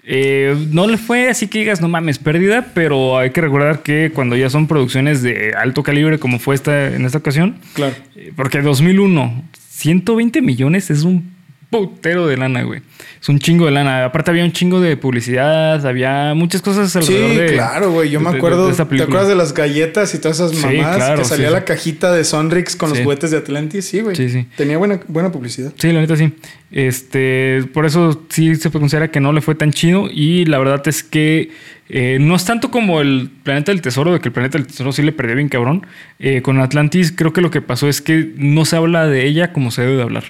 Eh, 0.07 0.55
no 0.71 0.87
le 0.87 0.99
fue 0.99 1.29
así 1.31 1.49
que 1.49 1.59
digas, 1.61 1.81
no 1.81 1.89
mames, 1.89 2.19
pérdida, 2.19 2.67
pero 2.75 3.19
hay 3.19 3.31
que 3.31 3.41
recordar 3.41 3.83
que 3.83 4.11
cuando 4.15 4.37
ya 4.37 4.51
son 4.51 4.67
producciones 4.67 5.23
de 5.23 5.55
alto 5.57 5.83
calibre, 5.83 6.19
como 6.19 6.39
fue 6.39 6.55
esta 6.55 6.95
en 6.95 7.05
esta 7.07 7.19
ocasión, 7.19 7.57
Claro. 7.75 7.95
eh, 8.15 8.33
porque 8.37 8.61
2001, 8.61 9.45
120 9.71 10.43
millones 10.43 10.91
es 10.91 11.03
un 11.05 11.34
putero 11.79 12.27
de 12.27 12.37
lana, 12.37 12.63
güey. 12.63 12.81
Es 13.21 13.29
un 13.29 13.39
chingo 13.39 13.65
de 13.67 13.71
lana. 13.73 14.05
Aparte 14.05 14.31
había 14.31 14.45
un 14.45 14.53
chingo 14.53 14.81
de 14.81 14.97
publicidad, 14.97 15.85
había 15.87 16.35
muchas 16.35 16.61
cosas 16.63 16.91
Sí, 16.93 16.99
alrededor 16.99 17.37
de... 17.51 17.55
claro, 17.55 17.91
güey. 17.93 18.11
Yo 18.11 18.21
me 18.21 18.31
de- 18.31 18.37
acuerdo. 18.37 18.69
de 18.69 18.75
¿Te 18.75 19.03
acuerdas 19.03 19.29
de 19.29 19.35
las 19.35 19.55
galletas 19.55 20.15
y 20.15 20.19
todas 20.19 20.39
esas 20.39 20.51
Sí, 20.53 20.67
mamás? 20.79 20.97
claro, 20.97 21.19
que 21.23 21.25
salía 21.25 21.49
sí, 21.49 21.53
la 21.55 21.59
sí. 21.61 21.65
cajita 21.67 22.13
de 22.13 22.25
Sonrix 22.25 22.77
con 22.77 22.91
los 22.91 22.99
Sí. 22.99 23.05
juguetes 23.05 23.31
de 23.31 23.39
Atlantis. 23.39 23.85
Sí, 23.87 24.01
güey. 24.01 24.15
Sí, 24.15 24.29
sí. 24.29 24.47
Tenía 24.57 24.77
buena, 24.79 25.01
buena 25.09 25.33
publicidad. 25.33 25.73
Sí, 25.79 25.91
la 25.93 26.01
neta 26.01 26.17
sí. 26.17 26.33
Este, 26.71 27.65
por 27.73 27.87
eso 27.87 28.23
sí 28.29 28.55
se 28.57 28.71
considera 28.71 29.09
que 29.11 29.21
no 29.21 29.33
le 29.33 29.41
fue 29.41 29.55
tan 29.55 29.73
chido. 29.73 30.09
Y 30.13 30.45
la 30.45 30.59
verdad 30.59 30.83
es 30.87 31.03
que 31.03 31.51
eh, 31.89 32.19
no 32.21 32.35
es 32.37 32.45
tanto 32.45 32.71
como 32.71 33.01
el 33.01 33.31
planeta 33.43 33.73
del 33.73 33.81
tesoro, 33.81 34.13
de 34.13 34.21
que 34.21 34.29
el 34.29 34.33
planeta 34.33 34.59
del 34.59 34.67
tesoro 34.67 34.93
sí 34.93 35.03
le 35.03 35.13
perdió 35.13 35.37
bien 35.37 35.49
cabrón. 35.49 35.87
Eh, 36.19 36.43
con 36.43 36.59
Atlantis, 36.61 37.13
creo 37.13 37.33
que 37.33 37.41
lo 37.41 37.51
que 37.51 37.63
pasó 37.63 37.89
es 37.89 38.01
que 38.03 38.33
no 38.37 38.65
se 38.65 38.77
habla 38.77 39.07
de 39.07 39.27
ella 39.27 39.53
como 39.53 39.71
se 39.71 39.83
debe 39.83 39.97
de 39.97 40.03
hablar. 40.03 40.25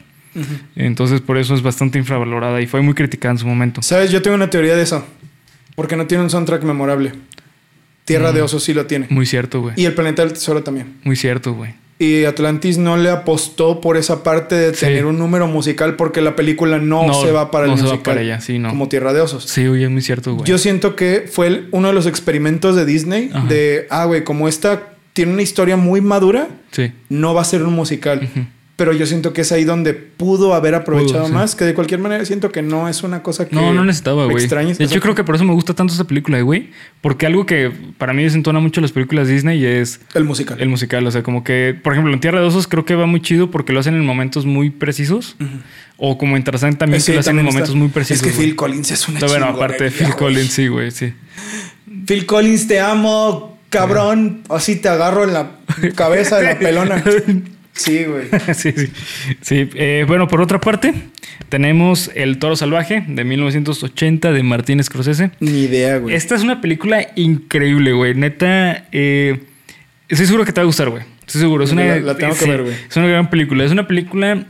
Entonces, 0.77 1.21
por 1.21 1.39
eso 1.39 1.55
es 1.55 1.63
bastante 1.63 1.99
infravalorada 1.99 2.61
y 2.61 2.67
fue 2.67 2.81
muy 2.83 2.95
criticada 2.95 3.33
en 3.33 3.39
su 3.39 3.47
momento. 3.47 3.83
¿Sabes? 3.83 4.11
Yo 4.11 4.23
tengo 4.23 4.35
una 4.37 4.51
teoría 4.51 4.77
de 4.77 4.83
eso. 4.83 5.05
Porque 5.75 5.97
no 5.97 6.07
tiene 6.07 6.23
un 6.25 6.31
soundtrack 6.31 6.63
memorable. 6.63 7.13
Tierra 8.05 8.33
de 8.33 8.43
Osos 8.43 8.63
sí 8.63 8.75
lo 8.75 8.87
tiene. 8.87 9.07
Muy 9.11 9.27
cierto, 9.27 9.61
güey. 9.63 9.75
Y 9.77 9.87
el 9.87 9.95
planeta 9.95 10.23
del 10.23 10.35
tesoro 10.35 10.63
también. 10.63 10.95
Muy 11.05 11.17
cierto, 11.17 11.55
güey. 11.55 11.75
Y 11.99 12.25
Atlantis 12.25 12.77
no 12.77 12.97
le 12.97 13.09
apostó 13.09 13.81
por 13.81 13.97
esa 13.97 14.23
parte 14.23 14.55
de 14.57 14.75
Sí. 14.75 14.81
tener 14.87 15.07
un 15.07 15.17
número 15.19 15.47
musical 15.47 15.95
porque 15.97 16.21
la 16.21 16.37
película 16.37 16.79
no, 16.79 17.07
No, 17.07 17.15
se 17.15 17.31
va 17.31 17.51
para 17.51 17.67
no 17.67 17.73
el 17.75 17.79
se 17.79 17.85
va 17.85 17.91
musical. 17.93 18.15
para 18.15 18.21
allá, 18.21 18.41
sí, 18.41 18.59
no. 18.59 18.69
Como 18.69 18.89
Tierra 18.89 19.13
de 19.13 19.21
Osos. 19.21 19.45
Sí, 19.45 19.67
güey, 19.67 19.85
es 19.85 19.91
muy 19.91 20.03
cierto, 20.03 20.35
güey. 20.35 20.45
Yo 20.47 20.59
siento 20.59 20.97
que 20.97 21.27
fue 21.33 21.47
el- 21.47 21.69
uno 21.71 21.89
de 21.89 21.95
los 21.95 22.07
experimentos 22.07 22.77
de 22.77 22.85
Disney 22.85 23.31
Ajá. 23.33 23.47
de, 23.49 23.87
ah, 23.91 24.05
güey, 24.05 24.23
como 24.25 24.49
esta 24.49 24.83
tiene 25.13 25.33
una 25.33 25.43
historia 25.43 25.77
muy 25.77 26.01
madura, 26.01 26.49
Sí. 26.73 26.93
no 27.09 27.33
va 27.33 27.43
a 27.43 27.45
ser 27.45 27.63
un 27.63 27.73
musical. 27.75 28.29
Ujú. 28.31 28.45
Pero 28.77 28.93
yo 28.93 29.07
siento 29.07 29.33
que 29.33 29.43
es 29.43 29.53
ahí 29.53 29.63
donde 29.63 29.95
pudo 29.95 30.53
haber 30.53 30.75
aprovechado 30.75 31.27
sí. 31.29 31.33
más, 31.33 31.55
que 31.55 31.65
de 31.65 31.75
cualquier 31.75 32.01
manera 32.01 32.25
siento 32.25 32.51
que 32.51 32.61
no 32.61 32.89
es 32.89 33.05
una 33.05 33.23
cosa 33.23 33.47
que 33.47 33.55
No, 33.55 33.73
no 33.73 33.85
necesitaba, 33.85 34.25
güey. 34.27 34.49
De 34.49 34.85
hecho, 34.85 35.01
creo 35.01 35.15
que 35.15 35.23
por 35.23 35.37
eso 35.37 35.45
me 35.45 35.53
gusta 35.53 35.75
tanto 35.75 35.93
esta 35.93 36.03
película, 36.05 36.41
güey. 36.41 36.71
Porque 37.01 37.25
algo 37.27 37.47
que 37.47 37.71
para 37.99 38.13
mí 38.13 38.25
desentona 38.25 38.59
mucho 38.59 38.81
las 38.81 38.91
películas 38.91 39.29
Disney 39.29 39.65
es 39.65 40.01
el 40.15 40.25
musical. 40.25 40.61
el 40.61 40.69
musical. 40.69 41.07
O 41.07 41.11
sea, 41.13 41.23
como 41.23 41.45
que, 41.45 41.79
por 41.81 41.93
ejemplo, 41.93 42.13
en 42.13 42.19
Tierra 42.19 42.41
de 42.41 42.47
Osos 42.47 42.67
creo 42.67 42.85
que 42.85 42.97
va 42.97 43.07
muy 43.07 43.21
chido 43.23 43.49
porque 43.53 43.73
lo 43.73 43.79
hacen 43.79 43.95
en 43.95 44.05
momentos 44.05 44.45
muy 44.45 44.71
precisos. 44.71 45.37
O 45.97 46.19
como 46.19 46.37
en 46.37 46.43
Tarzán 46.43 46.77
también 46.77 47.01
Sí, 47.01 47.13
que 47.13 47.15
lo 47.15 47.21
hacen 47.21 47.39
en 47.39 47.45
momentos 47.45 47.69
está- 47.71 47.79
muy 47.79 47.89
precisos. 47.91 48.27
Es 48.27 48.33
que. 48.35 48.43
Phil 48.43 48.57
Collins 48.57 48.91
es 48.91 49.07
una 49.09 49.19
Está 49.21 49.29
bueno, 49.29 49.47
chingonería, 49.47 49.65
aparte 49.77 49.85
de 49.85 49.91
Phil. 49.93 50.15
Collins, 50.17 50.53
sí, 50.53 50.67
güey, 50.67 50.91
sí. 50.91 51.13
Phil 52.09 52.27
Collins, 52.27 52.67
te 52.67 52.81
amo, 52.81 53.57
cabrón. 53.71 54.43
Así 54.49 54.75
te 54.77 54.89
agarro 54.89 55.23
en 55.23 55.33
la 55.33 55.51
cabeza 55.95 56.39
de 56.39 56.45
la 56.55 56.59
pelona. 56.59 57.05
Sí, 57.75 58.05
güey. 58.05 58.27
sí, 58.55 58.73
sí. 58.73 58.91
Sí, 59.41 59.69
eh, 59.75 60.05
bueno, 60.07 60.29
por 60.29 60.41
otra 60.41 60.61
parte, 60.61 60.95
tenemos 61.49 62.11
El 62.15 62.39
Toro 62.39 62.57
Salvaje 62.57 63.05
de 63.07 63.25
1980 63.25 64.33
de 64.33 64.43
Martín 64.43 64.83
Scorsese. 64.83 65.31
Ni 65.41 65.63
idea, 65.65 65.99
güey. 65.99 66.15
Esta 66.15 66.35
es 66.37 66.43
una 66.43 66.61
película 66.61 67.07
increíble, 67.17 67.93
güey. 67.93 68.15
Neta, 68.15 68.87
eh, 68.93 69.41
estoy 70.09 70.27
seguro 70.27 70.45
que 70.45 70.53
te 70.53 70.61
va 70.61 70.63
a 70.63 70.67
gustar, 70.67 70.89
güey. 70.91 71.03
Estoy 71.27 71.41
seguro. 71.41 71.65
Es 71.65 71.73
una, 71.73 71.85
La- 71.85 72.01
la 72.01 72.17
tengo 72.17 72.37
que 72.37 72.45
ver, 72.47 72.63
güey. 72.63 72.75
Es 72.89 72.97
una 72.97 73.07
gran 73.09 73.29
película. 73.31 73.65
Es 73.65 73.73
una 73.73 73.89
película 73.89 74.47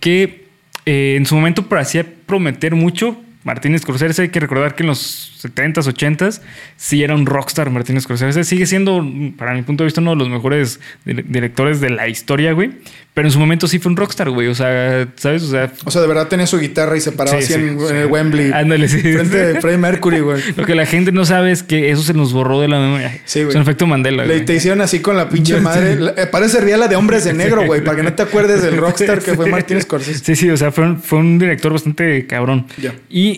que 0.00 0.46
eh, 0.86 1.14
en 1.16 1.26
su 1.26 1.34
momento 1.36 1.68
parecía 1.68 2.04
prometer 2.26 2.74
mucho. 2.74 3.20
Martín 3.46 3.78
Scorsese, 3.78 4.22
hay 4.22 4.28
que 4.30 4.40
recordar 4.40 4.74
que 4.74 4.82
en 4.82 4.88
los 4.88 5.32
70s, 5.42 5.86
80s, 5.86 6.40
sí 6.76 7.02
era 7.04 7.14
un 7.14 7.24
rockstar 7.26 7.70
Martín 7.70 8.00
Scorsese. 8.00 8.42
Sigue 8.42 8.66
siendo, 8.66 9.02
para 9.38 9.54
mi 9.54 9.62
punto 9.62 9.84
de 9.84 9.86
vista, 9.86 10.00
uno 10.00 10.10
de 10.10 10.16
los 10.16 10.28
mejores 10.28 10.80
dire- 11.06 11.24
directores 11.26 11.80
de 11.80 11.90
la 11.90 12.08
historia, 12.08 12.52
güey. 12.52 12.72
Pero 13.14 13.28
en 13.28 13.32
su 13.32 13.38
momento 13.38 13.66
sí 13.66 13.78
fue 13.78 13.90
un 13.92 13.96
rockstar, 13.96 14.28
güey. 14.28 14.48
O 14.48 14.54
sea, 14.54 15.08
¿sabes? 15.16 15.42
O 15.44 15.50
sea, 15.50 15.72
O 15.86 15.90
sea, 15.90 16.02
de 16.02 16.08
verdad 16.08 16.28
tenía 16.28 16.46
su 16.46 16.58
guitarra 16.58 16.98
y 16.98 17.00
se 17.00 17.12
paraba 17.12 17.38
Sí, 17.40 17.44
así 17.44 17.54
sí, 17.54 17.60
en, 17.60 17.78
sí. 17.80 17.86
en 17.88 17.96
el 17.96 18.06
Wembley. 18.08 18.50
Ándale, 18.52 18.88
sí. 18.88 19.00
Frente 19.00 19.38
de 19.54 19.60
Freddie 19.62 19.78
Mercury, 19.78 20.20
güey. 20.20 20.42
Lo 20.56 20.66
que 20.66 20.74
la 20.74 20.84
gente 20.84 21.12
no 21.12 21.24
sabe 21.24 21.50
es 21.52 21.62
que 21.62 21.90
eso 21.90 22.02
se 22.02 22.12
nos 22.12 22.34
borró 22.34 22.60
de 22.60 22.68
la 22.68 22.78
memoria. 22.78 23.18
Sí, 23.24 23.38
güey. 23.38 23.50
Es 23.50 23.54
un 23.56 23.62
efecto 23.62 23.86
Mandela, 23.86 24.26
Le, 24.26 24.34
güey. 24.34 24.44
te 24.44 24.54
hicieron 24.56 24.82
así 24.82 24.98
con 25.00 25.16
la 25.16 25.30
pinche 25.30 25.58
madre. 25.60 25.96
Eh, 26.16 26.26
parece 26.26 26.60
riala 26.60 26.88
de 26.88 26.96
hombres 26.96 27.24
de 27.24 27.32
negro, 27.32 27.64
güey, 27.64 27.82
para 27.82 27.96
que 27.96 28.02
no 28.02 28.12
te 28.12 28.22
acuerdes 28.22 28.60
del 28.62 28.76
rockstar 28.76 29.20
que 29.22 29.32
fue 29.34 29.46
Martín 29.48 29.80
Scorsese. 29.80 30.18
Sí, 30.22 30.36
sí, 30.36 30.50
o 30.50 30.56
sea, 30.58 30.70
fue 30.70 30.84
un, 30.84 31.00
fue 31.00 31.18
un 31.20 31.38
director 31.38 31.72
bastante 31.72 32.26
cabrón. 32.26 32.66
Ya. 32.76 32.92
Y 33.08 33.35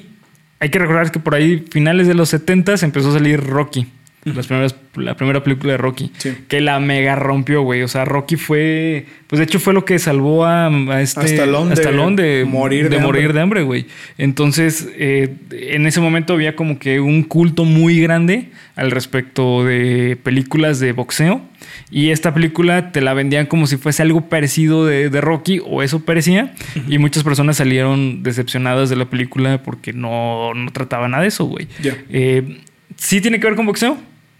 hay 0.61 0.71
que 0.71 0.79
recordar 0.79 1.11
que 1.11 1.21
por 1.21 1.35
ahí, 1.35 1.65
finales 1.71 2.07
de 2.07 2.15
los 2.15 2.29
70 2.31 2.75
empezó 2.83 3.11
a 3.11 3.15
salir 3.15 3.45
Rocky. 3.45 3.87
Las 4.25 4.47
primeras, 4.47 4.75
la 4.97 5.17
primera 5.17 5.43
película 5.43 5.73
de 5.73 5.79
Rocky. 5.79 6.11
Sí. 6.19 6.37
Que 6.49 6.61
la 6.61 6.81
mega 6.81 7.15
rompió, 7.15 7.63
güey. 7.63 7.83
O 7.83 7.89
sea, 7.89 8.05
Rocky 8.05 8.37
fue. 8.37 9.07
Pues 9.27 9.39
de 9.39 9.45
hecho 9.45 9.61
fue 9.61 9.73
lo 9.73 9.85
que 9.85 9.99
salvó 9.99 10.45
a, 10.45 10.67
a 10.67 11.03
este. 11.03 11.21
A 11.21 11.25
Stallone 11.25 11.69
de 11.69 11.75
Stallone 11.75 12.23
de, 12.23 12.45
morir 12.45 12.91
de 12.91 12.99
morir 12.99 13.23
hambre. 13.27 13.35
de 13.35 13.41
hambre, 13.41 13.63
güey. 13.63 13.87
Entonces, 14.19 14.89
eh, 14.97 15.35
en 15.51 15.87
ese 15.87 16.01
momento 16.01 16.33
había 16.35 16.57
como 16.57 16.79
que 16.79 17.01
un 17.01 17.23
culto 17.23 17.65
muy 17.65 18.01
grande 18.01 18.51
al 18.77 18.91
respecto 18.91 19.65
de 19.65 20.19
películas 20.23 20.81
de 20.81 20.93
boxeo. 20.93 21.43
Y 21.91 22.11
esta 22.11 22.35
película 22.35 22.93
te 22.93 23.01
la 23.01 23.15
vendían 23.15 23.47
como 23.47 23.67
si 23.67 23.77
fuese 23.77 24.03
algo 24.03 24.29
parecido 24.29 24.85
de, 24.85 25.11
de 25.11 25.21
Rocky, 25.21 25.61
o 25.65 25.83
eso 25.83 26.01
parecía. 26.01 26.55
Y 26.87 26.99
muchas 26.99 27.25
personas 27.25 27.57
salieron 27.57 28.23
decepcionadas 28.23 28.91
de 28.91 28.97
la 28.97 29.07
película 29.07 29.63
porque 29.63 29.93
no, 29.93 30.55
no 30.55 30.71
trataba 30.73 31.09
nada 31.09 31.23
de 31.23 31.29
eso, 31.29 31.45
güey. 31.45 31.67
Ya. 31.81 31.97
Eh, 32.11 32.59
sí 32.99 33.21
tiene 33.23 33.41
que 33.41 33.47
ver 33.47 33.57
con 33.57 33.65
boxeo, 33.65 33.97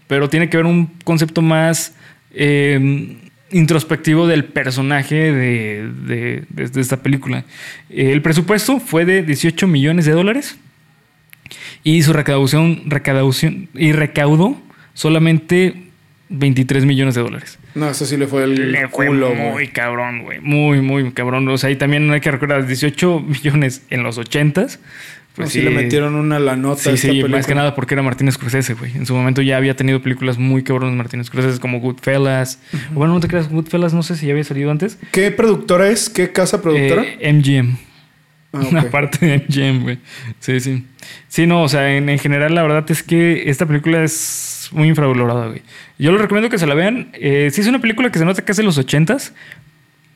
pero 0.07 0.29
tiene 0.29 0.49
que 0.49 0.57
ver 0.57 0.67
un 0.67 0.85
concepto 1.03 1.41
más 1.41 1.95
eh, 2.33 3.17
introspectivo 3.51 4.27
del 4.27 4.45
personaje 4.45 5.15
de, 5.15 5.89
de- 6.05 6.43
de- 6.49 6.67
de 6.69 6.81
esta 6.81 6.97
película. 6.97 7.43
Eh, 7.89 8.11
el 8.11 8.21
presupuesto 8.21 8.79
fue 8.79 9.05
de 9.05 9.23
18 9.23 9.65
millones 9.67 10.05
de 10.05 10.11
dólares 10.11 10.57
y 11.83 12.03
su 12.03 12.13
recaudación, 12.13 12.83
recaudación 12.85 13.69
y 13.73 13.91
recaudó 13.91 14.61
solamente 14.93 15.85
23 16.29 16.85
millones 16.85 17.15
de 17.15 17.21
dólares. 17.21 17.57
No, 17.73 17.89
eso 17.89 18.05
sí 18.05 18.17
le 18.17 18.27
fue 18.27 18.43
el 18.43 18.71
Le 18.71 18.87
fue 18.87 19.07
culo, 19.07 19.33
muy 19.33 19.69
cabrón, 19.69 20.21
güey. 20.23 20.39
Muy, 20.41 20.81
muy 20.81 21.11
cabrón. 21.11 21.47
O 21.47 21.57
sea, 21.57 21.71
y 21.71 21.75
también 21.75 22.11
hay 22.11 22.19
que 22.19 22.29
recordar 22.29 22.67
18 22.67 23.19
millones 23.21 23.83
en 23.89 24.03
los 24.03 24.19
80s. 24.19 24.77
Pues 25.39 25.53
sí, 25.53 25.61
le 25.61 25.69
metieron 25.69 26.15
una 26.15 26.37
la 26.37 26.57
nota. 26.57 26.81
Sí, 26.81 26.97
sí, 26.97 27.23
más 27.23 27.47
que 27.47 27.55
nada 27.55 27.73
porque 27.73 27.93
era 27.93 28.03
Martín 28.03 28.29
Scorsese, 28.29 28.73
güey. 28.73 28.91
En 28.97 29.05
su 29.05 29.15
momento 29.15 29.41
ya 29.41 29.55
había 29.55 29.73
tenido 29.73 30.01
películas 30.01 30.37
muy 30.37 30.63
cabronas 30.63 30.93
Martín 30.97 31.23
Scorsese, 31.23 31.61
como 31.61 31.79
Goodfellas. 31.79 32.59
Bueno, 32.91 33.13
no 33.13 33.21
te 33.21 33.29
creas, 33.29 33.49
Goodfellas 33.49 33.93
no 33.93 34.03
sé 34.03 34.17
si 34.17 34.25
ya 34.25 34.33
había 34.33 34.43
salido 34.43 34.69
antes. 34.69 34.99
¿Qué 35.13 35.31
productora 35.31 35.87
es? 35.87 36.09
¿Qué 36.09 36.33
casa 36.33 36.61
productora? 36.61 37.05
Eh, 37.05 37.31
MGM. 37.31 37.77
Ah. 38.51 38.59
Una 38.69 38.89
parte 38.89 39.25
de 39.25 39.37
MGM, 39.47 39.83
güey. 39.83 39.99
Sí, 40.41 40.59
sí. 40.59 40.85
Sí, 41.29 41.47
no, 41.47 41.63
o 41.63 41.69
sea, 41.69 41.95
en, 41.95 42.09
en 42.09 42.19
general 42.19 42.53
la 42.53 42.63
verdad 42.63 42.83
es 42.91 43.01
que 43.01 43.49
esta 43.49 43.65
película 43.65 44.03
es 44.03 44.69
muy 44.73 44.89
infravalorada, 44.89 45.47
güey. 45.47 45.61
Yo 45.97 46.11
les 46.11 46.19
recomiendo 46.19 46.49
que 46.49 46.57
se 46.57 46.67
la 46.67 46.75
vean. 46.75 47.11
Eh, 47.13 47.49
sí 47.53 47.61
es 47.61 47.67
una 47.67 47.79
película 47.79 48.11
que 48.11 48.19
se 48.19 48.25
nota 48.25 48.43
que 48.43 48.51
es 48.51 48.57
de 48.57 48.63
los 48.63 48.77
ochentas, 48.77 49.33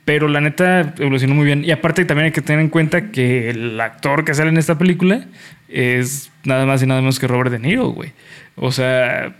pero 0.05 0.27
la 0.27 0.41
neta 0.41 0.93
evolucionó 0.97 1.35
muy 1.35 1.45
bien. 1.45 1.63
Y 1.63 1.71
aparte 1.71 2.05
también 2.05 2.25
hay 2.25 2.31
que 2.31 2.41
tener 2.41 2.61
en 2.61 2.69
cuenta 2.69 3.11
que 3.11 3.49
el 3.49 3.79
actor 3.79 4.25
que 4.25 4.33
sale 4.33 4.49
en 4.49 4.57
esta 4.57 4.77
película 4.77 5.25
es 5.69 6.29
nada 6.43 6.65
más 6.65 6.83
y 6.83 6.87
nada 6.87 7.01
menos 7.01 7.19
que 7.19 7.27
Robert 7.27 7.51
De 7.51 7.59
Niro, 7.59 7.89
güey. 7.89 8.11
O 8.55 8.71
sea, 8.71 9.35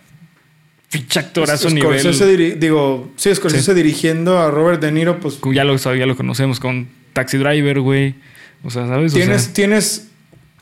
ficha 0.89 1.19
actorazo 1.19 1.69
nivel... 1.69 1.99
Scorsese 1.99 2.55
digo, 2.55 3.11
sí, 3.17 3.33
Scorsese 3.35 3.73
dirigiendo 3.73 4.39
a 4.39 4.51
Robert 4.51 4.81
De 4.81 4.91
Niro, 4.91 5.19
pues 5.19 5.39
Ya 5.53 5.63
lo, 5.63 5.75
ya 5.75 6.05
lo 6.05 6.15
conocemos 6.15 6.59
con 6.59 6.87
Taxi 7.13 7.37
Driver, 7.37 7.79
güey. 7.81 8.15
O 8.63 8.69
sea, 8.69 8.87
¿sabes? 8.87 9.11
O 9.13 9.15
tienes, 9.15 9.43
sea, 9.43 9.53
tienes 9.53 10.07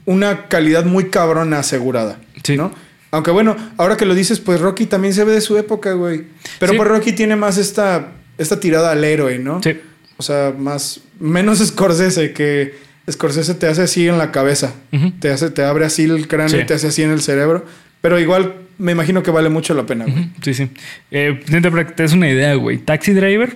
una 0.06 0.48
calidad 0.48 0.86
muy 0.86 1.10
cabrona 1.10 1.60
asegurada. 1.60 2.20
Sí. 2.44 2.58
¿no? 2.58 2.72
Aunque 3.12 3.30
bueno, 3.30 3.56
ahora 3.78 3.98
que 3.98 4.06
lo 4.06 4.16
dices, 4.16 4.40
pues 4.40 4.60
Rocky 4.60 4.88
también 4.88 5.14
se 5.14 5.24
ve 5.24 5.34
de 5.34 5.42
su 5.42 5.58
época, 5.58 5.94
güey. 5.94 6.24
Pero 6.60 6.72
Sí. 6.72 6.78
pues 6.78 6.90
Rocky 6.90 7.12
tiene 7.12 7.36
más 7.36 7.58
esta, 7.58 8.14
esta 8.38 8.60
tirada 8.60 8.92
al 8.92 9.04
héroe, 9.04 9.38
¿no? 9.38 9.62
sí. 9.62 9.80
O 10.22 10.24
sea, 10.24 10.54
más. 10.56 11.02
Menos 11.20 11.58
Scorsese, 11.66 12.32
que 12.32 12.76
Scorsese 13.10 13.56
te 13.56 13.66
hace 13.66 13.82
así 13.82 14.08
en 14.08 14.20
la 14.20 14.32
cabeza. 14.32 14.76
Te 15.20 15.32
hace, 15.32 15.50
te 15.50 15.64
abre 15.64 15.84
así 15.86 16.04
el 16.04 16.28
cráneo 16.28 16.50
Sí. 16.50 16.58
y 16.62 16.66
te 16.68 16.76
hace 16.76 16.88
así 16.90 17.02
en 17.02 17.10
el 17.10 17.22
cerebro. 17.22 17.66
Pero 18.02 18.20
igual 18.20 18.54
me 18.78 18.92
imagino 18.92 19.24
que 19.24 19.32
vale 19.32 19.50
mucho 19.50 19.74
la 19.74 19.88
pena, 19.88 20.06
güey. 20.06 20.30
Sí, 20.44 20.54
sí. 20.54 20.70
Eh, 21.10 21.40
para 21.72 21.88
que 21.88 21.94
te 21.94 22.04
des 22.04 22.14
una 22.14 22.30
idea, 22.30 22.54
güey. 22.54 22.78
Taxi 22.78 23.14
Driver, 23.14 23.56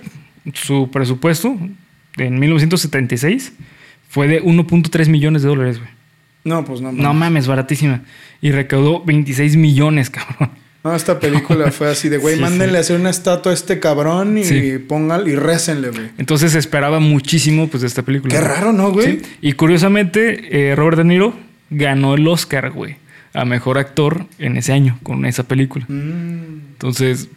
su 0.54 0.90
presupuesto 0.90 1.56
en 2.16 2.38
1976 2.40 3.52
fue 4.08 4.26
de 4.26 4.42
1.3 4.42 5.08
millones 5.08 5.42
de 5.42 5.48
dólares, 5.48 5.78
güey. 5.78 5.90
No, 6.42 6.64
pues 6.64 6.80
no. 6.80 6.90
No 6.90 7.02
mames. 7.12 7.18
mames, 7.20 7.46
baratísima. 7.46 8.02
Y 8.40 8.50
recaudó 8.50 9.04
26 9.04 9.56
millones, 9.56 10.10
cabrón. 10.10 10.50
No, 10.86 10.94
esta 10.94 11.18
película 11.18 11.70
fue 11.72 11.88
así 11.90 12.08
de, 12.08 12.18
güey, 12.18 12.36
Sí, 12.36 12.40
mándenle 12.40 12.72
sí. 12.74 12.76
a 12.76 12.80
hacer 12.80 13.00
una 13.00 13.10
estatua 13.10 13.50
a 13.50 13.54
este 13.54 13.80
cabrón 13.80 14.38
y 14.38 14.44
Sí. 14.44 14.78
pónganle 14.78 15.32
y 15.32 15.34
récenle, 15.36 15.90
güey. 15.90 16.10
Entonces 16.18 16.52
se 16.52 16.58
esperaba 16.60 17.00
muchísimo 17.00 17.68
pues, 17.68 17.80
de 17.80 17.88
esta 17.88 18.02
película. 18.02 18.32
Qué 18.32 18.40
raro, 18.40 18.72
¿no, 18.72 18.92
güey? 18.92 19.18
Sí. 19.18 19.22
Y 19.40 19.52
curiosamente, 19.54 20.70
eh, 20.70 20.76
Robert 20.76 20.98
De 20.98 21.04
Niro 21.04 21.34
ganó 21.70 22.14
el 22.14 22.28
Oscar, 22.28 22.70
güey, 22.70 22.96
a 23.34 23.44
mejor 23.44 23.78
actor 23.78 24.26
en 24.38 24.56
ese 24.56 24.72
año 24.72 24.98
con 25.02 25.26
esa 25.26 25.42
película. 25.42 25.84
Mm. 25.88 26.60
Entonces, 26.74 27.28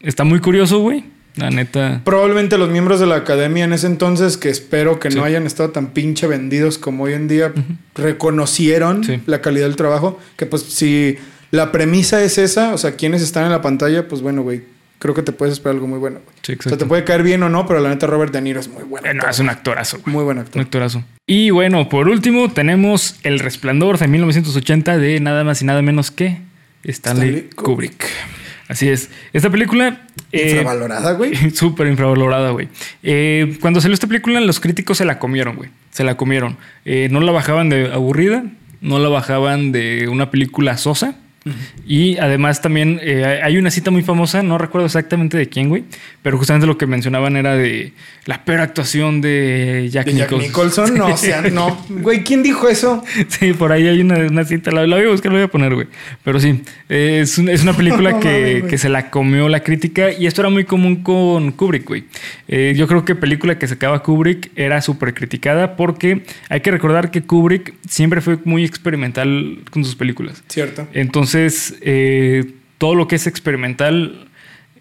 está 0.00 0.24
muy 0.24 0.40
curioso, 0.40 0.78
güey. 0.78 1.04
La 1.36 1.50
neta. 1.50 2.00
Probablemente 2.04 2.56
los 2.58 2.70
miembros 2.70 3.00
de 3.00 3.06
la 3.06 3.16
academia 3.16 3.64
en 3.64 3.72
ese 3.72 3.88
entonces, 3.88 4.36
que 4.36 4.50
espero 4.50 5.00
que 5.00 5.10
Sí. 5.10 5.16
no 5.18 5.24
hayan 5.24 5.46
estado 5.46 5.70
tan 5.70 5.88
pinche 5.88 6.28
vendidos 6.28 6.78
como 6.78 7.02
hoy 7.04 7.12
en 7.14 7.26
día, 7.26 7.52
reconocieron 7.96 9.02
Sí. 9.04 9.20
la 9.26 9.40
calidad 9.40 9.66
del 9.66 9.76
trabajo. 9.76 10.18
Que 10.36 10.46
pues 10.46 10.62
si 10.62 11.16
la 11.50 11.72
premisa 11.72 12.22
es 12.22 12.38
esa, 12.38 12.74
o 12.74 12.78
sea, 12.78 12.96
quienes 12.96 13.22
están 13.22 13.44
en 13.44 13.50
la 13.50 13.62
pantalla, 13.62 14.08
pues 14.08 14.22
bueno, 14.22 14.42
güey, 14.42 14.62
creo 14.98 15.14
que 15.14 15.22
te 15.22 15.32
puedes 15.32 15.52
esperar 15.54 15.76
algo 15.76 15.86
muy 15.86 15.98
bueno. 15.98 16.20
Sí, 16.42 16.54
O 16.58 16.62
sea, 16.68 16.76
te 16.78 16.86
puede 16.86 17.04
caer 17.04 17.22
bien 17.22 17.42
o 17.42 17.48
no, 17.48 17.66
pero 17.66 17.80
la 17.80 17.88
neta 17.90 18.06
Robert 18.06 18.32
De 18.32 18.40
Niro 18.40 18.60
es 18.60 18.68
muy 18.68 18.84
bueno. 18.84 19.08
Eh, 19.08 19.14
no, 19.14 19.28
es 19.28 19.38
un 19.38 19.48
actorazo, 19.50 19.98
güey. 20.00 20.14
Muy 20.14 20.24
buen 20.24 20.38
Un 20.38 20.44
actor. 20.44 20.62
actorazo. 20.62 21.04
Y 21.26 21.50
bueno, 21.50 21.88
por 21.88 22.08
último, 22.08 22.50
tenemos 22.52 23.16
El 23.22 23.38
Resplandor 23.38 23.98
de 23.98 24.08
1980 24.08 24.98
de 24.98 25.20
nada 25.20 25.44
más 25.44 25.62
y 25.62 25.64
nada 25.64 25.82
menos 25.82 26.10
que 26.10 26.38
Stanley, 26.84 27.28
Stanley 27.28 27.50
Kubrick. 27.54 28.06
Así 28.66 28.88
es. 28.88 29.10
Esta 29.34 29.50
película. 29.50 30.06
eh, 30.32 30.52
Infravalorada, 30.56 31.12
güey. 31.12 31.50
Súper 31.54 31.86
infravalorada, 31.86 32.50
güey. 32.50 32.68
Eh, 33.02 33.58
cuando 33.60 33.80
salió 33.82 33.92
esta 33.94 34.06
película, 34.06 34.40
los 34.40 34.58
críticos 34.58 34.96
se 34.98 35.04
la 35.04 35.18
comieron, 35.18 35.56
güey. 35.56 35.68
Se 35.90 36.02
la 36.02 36.16
comieron. 36.16 36.56
Eh, 36.86 37.08
no 37.10 37.20
la 37.20 37.30
bajaban 37.30 37.68
de 37.68 37.92
aburrida, 37.92 38.44
no 38.80 38.98
la 38.98 39.10
bajaban 39.10 39.70
de 39.70 40.08
una 40.10 40.30
película 40.30 40.78
sosa. 40.78 41.16
Y 41.86 42.16
además 42.18 42.62
también 42.62 42.98
eh, 43.02 43.40
hay 43.42 43.58
una 43.58 43.70
cita 43.70 43.90
muy 43.90 44.02
famosa, 44.02 44.42
no 44.42 44.56
recuerdo 44.56 44.86
exactamente 44.86 45.36
de 45.36 45.48
quién, 45.48 45.68
güey, 45.68 45.84
pero 46.22 46.38
justamente 46.38 46.66
lo 46.66 46.78
que 46.78 46.86
mencionaban 46.86 47.36
era 47.36 47.54
de 47.54 47.92
la 48.24 48.44
peor 48.44 48.60
actuación 48.60 49.20
de 49.20 49.88
Jack, 49.92 50.06
¿De 50.06 50.14
Jack 50.14 50.30
Nicholson. 50.32 50.46
Nicholson? 50.88 50.94
No, 50.98 51.06
o 51.08 51.16
sea, 51.16 51.42
no. 51.42 51.76
Güey, 51.90 52.24
¿quién 52.24 52.42
dijo 52.42 52.68
eso? 52.68 53.04
Sí, 53.28 53.52
por 53.52 53.72
ahí 53.72 53.86
hay 53.86 54.00
una, 54.00 54.16
una 54.20 54.44
cita, 54.44 54.70
la, 54.70 54.86
la 54.86 54.96
voy 54.96 55.04
a 55.06 55.10
buscar, 55.10 55.30
la 55.32 55.38
voy 55.38 55.44
a 55.44 55.48
poner, 55.50 55.74
güey. 55.74 55.86
Pero 56.22 56.40
sí, 56.40 56.62
eh, 56.88 57.20
es, 57.22 57.36
un- 57.36 57.48
es 57.50 57.62
una 57.62 57.74
película 57.74 58.12
No 58.14 58.20
que, 58.20 58.64
que 58.68 58.78
se 58.78 58.88
la 58.88 59.10
comió 59.10 59.48
la 59.50 59.60
crítica 59.60 60.10
y 60.12 60.26
esto 60.26 60.40
era 60.40 60.48
muy 60.50 60.64
común 60.64 60.96
con 61.02 61.52
Kubrick, 61.52 61.86
güey. 61.86 62.04
Eh, 62.48 62.72
yo 62.76 62.86
creo 62.86 63.04
que 63.04 63.14
película 63.14 63.58
que 63.58 63.66
sacaba 63.68 64.02
Kubrick 64.02 64.50
era 64.56 64.80
súper 64.80 65.12
criticada 65.12 65.76
porque 65.76 66.22
hay 66.48 66.60
que 66.60 66.70
recordar 66.70 67.10
que 67.10 67.22
Kubrick 67.22 67.74
siempre 67.86 68.20
fue 68.22 68.38
muy 68.44 68.64
experimental 68.64 69.58
con 69.70 69.84
sus 69.84 69.94
películas. 69.96 70.42
Cierto. 70.48 70.86
Entonces, 70.94 71.33
eh, 71.34 72.44
todo 72.78 72.94
lo 72.94 73.08
que 73.08 73.16
es 73.16 73.26
experimental, 73.26 74.28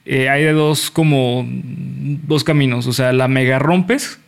eh, 0.05 0.29
hay 0.29 0.43
de 0.43 0.51
dos 0.51 0.91
como 0.91 1.45
dos 1.47 2.43
caminos. 2.43 2.87
O 2.87 2.93
sea, 2.93 3.13
la 3.13 3.27
mega 3.27 3.59
rompes. 3.59 4.19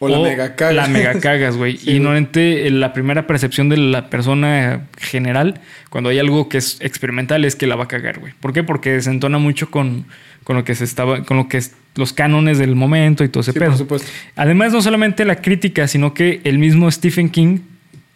O 0.00 0.08
la 0.08 0.20
mega 0.20 0.54
cagas. 0.54 0.74
La 0.76 0.86
mega 0.86 1.18
cagas, 1.20 1.56
güey. 1.56 1.76
Sí, 1.78 1.96
y 1.96 1.98
normalmente 2.00 2.66
eh, 2.66 2.70
la 2.70 2.92
primera 2.92 3.26
percepción 3.26 3.68
de 3.68 3.76
la 3.78 4.10
persona 4.10 4.86
general, 4.96 5.60
cuando 5.90 6.10
hay 6.10 6.18
algo 6.20 6.48
que 6.48 6.58
es 6.58 6.78
experimental, 6.80 7.44
es 7.44 7.56
que 7.56 7.66
la 7.66 7.74
va 7.76 7.84
a 7.84 7.88
cagar, 7.88 8.20
güey. 8.20 8.32
¿Por 8.40 8.52
qué? 8.52 8.62
Porque 8.62 8.92
desentona 8.92 9.38
mucho 9.38 9.70
con, 9.72 10.06
con 10.44 10.54
lo 10.56 10.64
que 10.64 10.74
se 10.76 10.84
estaba, 10.84 11.24
con 11.24 11.36
lo 11.36 11.48
que 11.48 11.56
es 11.58 11.74
los 11.96 12.12
cánones 12.12 12.58
del 12.58 12.76
momento 12.76 13.24
y 13.24 13.28
todo 13.28 13.40
ese 13.40 13.52
Sí, 13.52 13.58
pedo. 13.58 13.70
por 13.70 13.78
supuesto. 13.78 14.08
Además, 14.36 14.72
no 14.72 14.80
solamente 14.82 15.24
la 15.24 15.36
crítica, 15.42 15.88
sino 15.88 16.14
que 16.14 16.40
el 16.44 16.58
mismo 16.58 16.88
Stephen 16.92 17.28
King, 17.28 17.58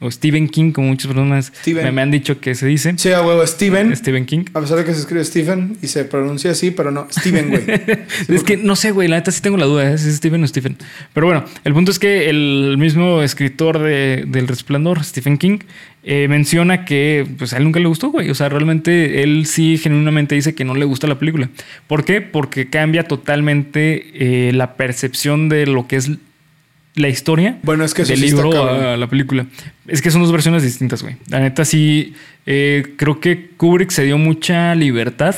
o 0.03 0.11
Stephen 0.11 0.49
King, 0.49 0.73
como 0.73 0.89
muchas 0.89 1.07
personas 1.07 1.53
me, 1.67 1.93
me 1.93 2.03
han 2.03 2.11
dicho 2.11 2.41
que 2.41 2.55
se 2.55 2.67
dice. 2.67 2.95
Sí, 2.97 3.13
a 3.13 3.23
huevo, 3.23 3.47
Steven. 3.47 3.97
Stephen 3.97 4.27
King. 4.27 4.45
A 4.55 4.61
pesar 4.61 4.79
de 4.79 4.85
que 4.85 4.93
se 4.93 5.01
escribe 5.01 5.25
Stephen 5.25 5.77
y 5.81 5.87
se 5.87 6.05
pronuncia 6.05 6.51
así, 6.51 6.71
pero 6.71 6.91
no, 6.91 7.07
Steven, 7.11 7.51
güey. 7.51 7.63
es 8.29 8.45
que 8.45 8.57
no 8.57 8.77
sé, 8.77 8.91
güey, 8.91 9.09
la 9.09 9.17
neta 9.17 9.31
sí 9.31 9.41
tengo 9.41 9.57
la 9.57 9.67
duda, 9.67 9.93
¿eh? 9.93 9.99
si 9.99 10.09
es 10.09 10.17
Stephen 10.17 10.43
o 10.43 10.47
Stephen. 10.47 10.77
Pero 11.13 11.27
bueno, 11.27 11.45
el 11.65 11.73
punto 11.73 11.91
es 11.91 11.99
que 11.99 12.29
el 12.29 12.77
mismo 12.79 13.23
escritor 13.23 13.79
de, 13.79 14.25
del 14.27 14.49
Resplandor, 14.49 15.03
Stephen 15.05 15.39
King, 15.39 15.59
eh, 16.05 16.27
menciona 16.27 16.85
que 16.85 17.25
pues 17.39 17.53
a 17.53 17.59
él 17.59 17.65
nunca 17.65 17.79
le 17.79 17.87
gustó, 17.87 18.11
güey. 18.11 18.29
O 18.31 18.35
sea, 18.35 18.49
realmente 18.49 19.23
él 19.23 19.47
sí 19.47 19.79
genuinamente 19.79 20.35
dice 20.35 20.55
que 20.55 20.65
no 20.65 20.75
le 20.75 20.85
gusta 20.85 21.07
la 21.07 21.19
película. 21.19 21.49
¿Por 21.87 22.05
qué? 22.05 22.21
Porque 22.21 22.69
cambia 22.69 23.05
totalmente 23.05 24.49
eh, 24.49 24.53
la 24.53 24.75
percepción 24.75 25.49
de 25.49 25.67
lo 25.67 25.87
que 25.87 25.97
es 25.97 26.11
la 26.95 27.09
historia 27.09 27.59
Bueno, 27.63 27.85
es 27.85 27.95
que 27.95 28.05
del 28.05 28.19
sí 28.19 28.27
libro 28.27 28.69
a 28.69 28.97
la 28.97 29.07
película. 29.09 29.47
Es 29.87 30.03
que 30.03 30.11
son 30.11 30.23
dos 30.23 30.33
versiones 30.33 30.63
distintas, 30.63 31.03
güey. 31.03 31.17
La 31.29 31.41
neta 31.41 31.65
sí, 31.65 32.15
eh, 32.47 32.95
creo 32.97 33.21
que 33.21 33.51
Kubrick 33.57 33.91
se 33.91 34.05
dio 34.05 34.19
mucha 34.19 34.75
libertad 34.75 35.35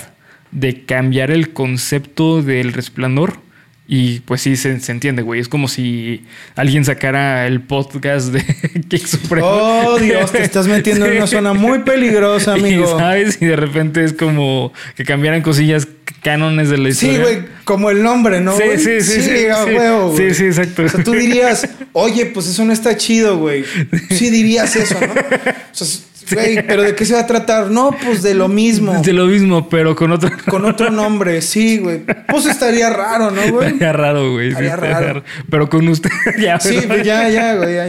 de 0.50 0.82
cambiar 0.84 1.30
el 1.30 1.52
concepto 1.52 2.42
del 2.42 2.72
resplandor. 2.72 3.43
Y 3.86 4.20
pues 4.20 4.40
sí, 4.40 4.56
se, 4.56 4.80
se 4.80 4.92
entiende, 4.92 5.20
güey. 5.20 5.40
Es 5.40 5.48
como 5.48 5.68
si 5.68 6.24
alguien 6.56 6.86
sacara 6.86 7.46
el 7.46 7.60
podcast 7.60 8.28
de 8.28 8.42
Kick 8.88 9.06
Supremo. 9.06 9.46
Oh, 9.46 9.98
Dios, 9.98 10.32
te 10.32 10.42
estás 10.42 10.66
metiendo 10.66 11.04
en 11.04 11.18
una 11.18 11.26
zona 11.26 11.52
muy 11.52 11.80
peligrosa, 11.80 12.54
amigo. 12.54 12.84
Y, 12.84 12.98
¿Sabes? 12.98 13.38
Y 13.42 13.46
de 13.46 13.56
repente 13.56 14.02
es 14.02 14.14
como 14.14 14.72
que 14.96 15.04
cambiaran 15.04 15.42
cosillas 15.42 15.86
cánones 16.22 16.70
de 16.70 16.78
la 16.78 16.88
historia. 16.88 17.16
Sí, 17.16 17.20
güey, 17.22 17.44
como 17.64 17.90
el 17.90 18.02
nombre, 18.02 18.40
¿no? 18.40 18.56
Sí, 18.56 18.62
güey? 18.64 18.78
sí, 18.78 19.00
sí, 19.02 19.20
sí, 19.20 19.22
sí. 19.22 19.74
huevo, 19.76 20.16
Sí, 20.16 20.22
güey. 20.22 20.34
sí, 20.34 20.44
exacto. 20.46 20.82
O 20.84 20.88
sea, 20.88 21.04
tú 21.04 21.12
dirías, 21.12 21.68
oye, 21.92 22.24
pues 22.26 22.46
eso 22.46 22.64
no 22.64 22.72
está 22.72 22.96
chido, 22.96 23.36
güey. 23.38 23.64
Sí 24.10 24.30
dirías 24.30 24.74
eso, 24.76 24.98
¿no? 24.98 25.12
O 25.12 25.74
sea, 25.74 25.86
güey, 26.32 26.66
pero 26.66 26.82
¿de 26.82 26.94
qué 26.94 27.04
se 27.04 27.14
va 27.14 27.20
a 27.20 27.26
tratar? 27.26 27.70
No, 27.70 27.90
pues 28.04 28.22
de 28.22 28.34
lo 28.34 28.48
mismo. 28.48 29.00
De 29.02 29.12
lo 29.12 29.26
mismo, 29.26 29.68
pero 29.68 29.94
con 29.96 30.12
otro. 30.12 30.30
Con 30.48 30.64
otro 30.64 30.90
nombre, 30.90 31.42
sí, 31.42 31.78
güey. 31.78 32.02
Pues 32.28 32.46
estaría 32.46 32.90
raro, 32.90 33.30
¿no, 33.30 33.40
güey? 33.52 33.68
Estaría 33.68 33.92
raro, 33.92 34.32
güey. 34.32 34.46
sí, 34.50 34.64
Estaría 34.64 34.76
raro. 34.76 35.06
raro. 35.06 35.24
Pero 35.50 35.68
con 35.70 35.88
usted 35.88 36.10
ya. 36.40 36.58
Sí, 36.60 36.74
¿verdad? 36.76 36.88
pues 36.88 37.02
ya, 37.04 37.28
ya, 37.28 37.54
güey, 37.56 37.74
ya, 37.74 37.86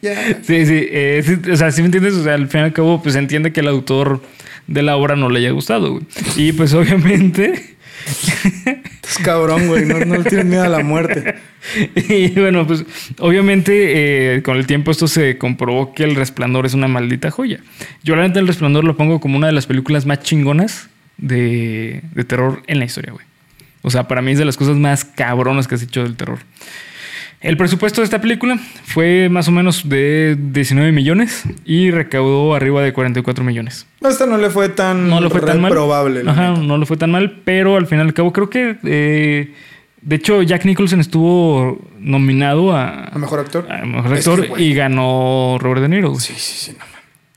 ya. 0.00 0.38
Sí, 0.42 0.66
sí, 0.66 0.86
eh, 0.90 1.22
sí, 1.24 1.50
o 1.50 1.56
sea, 1.56 1.70
si 1.70 1.82
me 1.82 1.86
entiendes, 1.86 2.14
o 2.14 2.24
sea, 2.24 2.34
al 2.34 2.48
fin 2.48 2.60
y 2.60 2.64
al 2.64 2.72
cabo, 2.72 3.02
pues 3.02 3.14
entiende 3.16 3.52
que 3.52 3.60
el 3.60 3.68
autor 3.68 4.20
de 4.66 4.82
la 4.82 4.96
obra 4.96 5.16
no 5.16 5.28
le 5.30 5.40
haya 5.40 5.50
gustado, 5.50 5.92
güey. 5.92 6.04
Y 6.36 6.52
pues 6.52 6.72
obviamente, 6.74 7.76
Es 9.08 9.18
cabrón, 9.18 9.66
güey. 9.68 9.86
No, 9.86 9.98
no 10.00 10.18
miedo 10.44 10.62
a 10.62 10.68
la 10.68 10.80
muerte. 10.80 11.36
y 11.94 12.30
bueno, 12.38 12.66
pues 12.66 12.84
obviamente 13.18 14.36
eh, 14.36 14.42
con 14.42 14.56
el 14.56 14.66
tiempo 14.66 14.90
esto 14.90 15.08
se 15.08 15.38
comprobó 15.38 15.94
que 15.94 16.04
El 16.04 16.14
Resplandor 16.14 16.66
es 16.66 16.74
una 16.74 16.88
maldita 16.88 17.30
joya. 17.30 17.60
Yo 18.04 18.16
la 18.16 18.22
neta 18.22 18.40
El 18.40 18.46
Resplandor 18.46 18.84
lo 18.84 18.96
pongo 18.96 19.20
como 19.20 19.36
una 19.36 19.46
de 19.46 19.52
las 19.52 19.66
películas 19.66 20.06
más 20.06 20.20
chingonas 20.20 20.88
de, 21.16 22.02
de 22.14 22.24
terror 22.24 22.62
en 22.66 22.78
la 22.78 22.84
historia, 22.84 23.12
güey. 23.12 23.26
O 23.82 23.90
sea, 23.90 24.08
para 24.08 24.22
mí 24.22 24.32
es 24.32 24.38
de 24.38 24.44
las 24.44 24.56
cosas 24.56 24.76
más 24.76 25.04
cabronas 25.04 25.66
que 25.66 25.76
has 25.76 25.82
hecho 25.82 26.02
del 26.02 26.16
terror. 26.16 26.40
El 27.40 27.56
presupuesto 27.56 28.00
de 28.00 28.04
esta 28.06 28.20
película 28.20 28.58
fue 28.84 29.28
más 29.28 29.46
o 29.46 29.52
menos 29.52 29.88
de 29.88 30.36
19 30.38 30.90
millones 30.90 31.44
y 31.64 31.90
recaudó 31.92 32.54
arriba 32.54 32.82
de 32.82 32.92
44 32.92 33.44
millones. 33.44 33.86
Esta 34.00 34.26
no 34.26 34.38
le 34.38 34.50
fue 34.50 34.68
tan, 34.70 35.08
No 35.08 35.20
le 35.20 35.30
fue 35.30 35.40
tan 35.42 35.60
mal. 35.60 35.70
probable. 35.70 36.22
Ajá, 36.26 36.54
no 36.56 36.76
le 36.78 36.84
fue 36.86 36.96
tan 36.96 37.12
mal, 37.12 37.40
pero 37.44 37.76
al 37.76 37.86
fin 37.86 37.98
y 37.98 38.00
al 38.00 38.12
cabo 38.14 38.32
creo 38.32 38.50
que... 38.50 38.76
eh, 38.82 39.54
de 40.00 40.16
hecho, 40.16 40.42
Jack 40.42 40.64
Nicholson 40.64 41.00
estuvo 41.00 41.80
nominado 41.98 42.72
a, 42.76 43.04
¿A 43.06 43.18
mejor 43.18 43.40
actor? 43.40 43.66
a 43.70 43.84
mejor 43.84 44.16
Es 44.16 44.24
que, 44.24 44.30
actor 44.30 44.60
y 44.60 44.72
ganó 44.72 45.58
Robert 45.60 45.82
De 45.82 45.88
Niro. 45.88 46.14
Sí, 46.18 46.34
sí, 46.36 46.70
sí. 46.70 46.76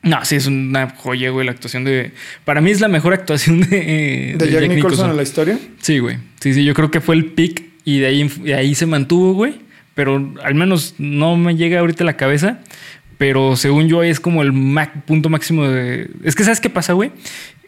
No. 0.03 0.17
No, 0.17 0.25
sí, 0.25 0.35
es 0.35 0.47
una 0.47 0.89
joya, 0.89 1.29
güey, 1.29 1.45
la 1.45 1.51
actuación 1.51 1.83
de... 1.83 2.11
Para 2.43 2.59
mí 2.61 2.71
es 2.71 2.81
la 2.81 2.87
mejor 2.87 3.13
actuación 3.13 3.61
de, 3.61 4.35
¿De 4.37 4.51
Jack, 4.51 4.67
Nicholson 4.67 5.11
en 5.11 5.17
la 5.17 5.21
historia? 5.23 5.59
Sí, 5.79 5.99
güey. 5.99 6.17
Sí, 6.39 6.55
sí, 6.55 6.63
yo 6.65 6.73
creo 6.73 6.89
que 6.89 7.01
fue 7.01 7.13
el 7.15 7.25
pick 7.25 7.63
y 7.85 7.99
de 7.99 8.07
ahí, 8.07 8.27
de 8.27 8.55
ahí 8.55 8.73
se 8.73 8.87
mantuvo, 8.87 9.33
güey. 9.33 9.55
Pero 9.93 10.33
al 10.43 10.55
menos 10.55 10.95
no 10.97 11.35
me 11.37 11.55
llega 11.55 11.79
ahorita 11.79 12.03
la 12.03 12.17
cabeza. 12.17 12.59
Pero 13.17 13.55
según 13.55 13.87
yo 13.87 14.01
es 14.03 14.19
como 14.19 14.41
el 14.41 14.51
punto 15.05 15.29
máximo 15.29 15.67
de... 15.67 16.09
Es 16.23 16.35
que 16.35 16.43
¿sabes 16.43 16.59
qué 16.59 16.69
pasa, 16.71 16.93
güey? 16.93 17.11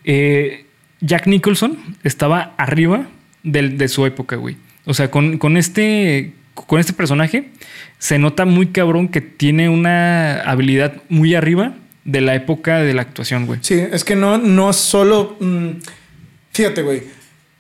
Eh, 0.04 0.66
Jack 1.02 1.28
Nicholson 1.28 1.78
estaba 2.04 2.54
arriba 2.58 3.08
del- 3.44 3.78
de 3.78 3.88
su 3.88 4.06
época, 4.06 4.36
güey. 4.36 4.58
O 4.86 4.94
sea, 4.96 5.12
con, 5.12 5.38
con 5.38 5.56
este, 5.58 6.34
con 6.56 6.80
este 6.80 6.94
personaje 6.94 7.50
se 8.00 8.18
nota 8.18 8.46
muy 8.46 8.68
cabrón 8.68 9.10
que 9.10 9.22
tiene 9.22 9.70
una 9.70 10.42
habilidad 10.42 11.02
muy 11.10 11.36
arriba 11.36 11.76
de 12.04 12.22
la 12.22 12.34
época 12.36 12.80
de 12.80 12.94
la 12.96 13.04
actuación, 13.04 13.46
güey. 13.46 13.60
Sí, 13.62 13.76
es 13.92 14.04
que 14.04 14.16
no, 14.16 14.38
no 14.40 14.74
solo. 14.74 15.38
mm, 15.40 15.68
fíjate, 16.52 16.82
güey. 16.82 17.04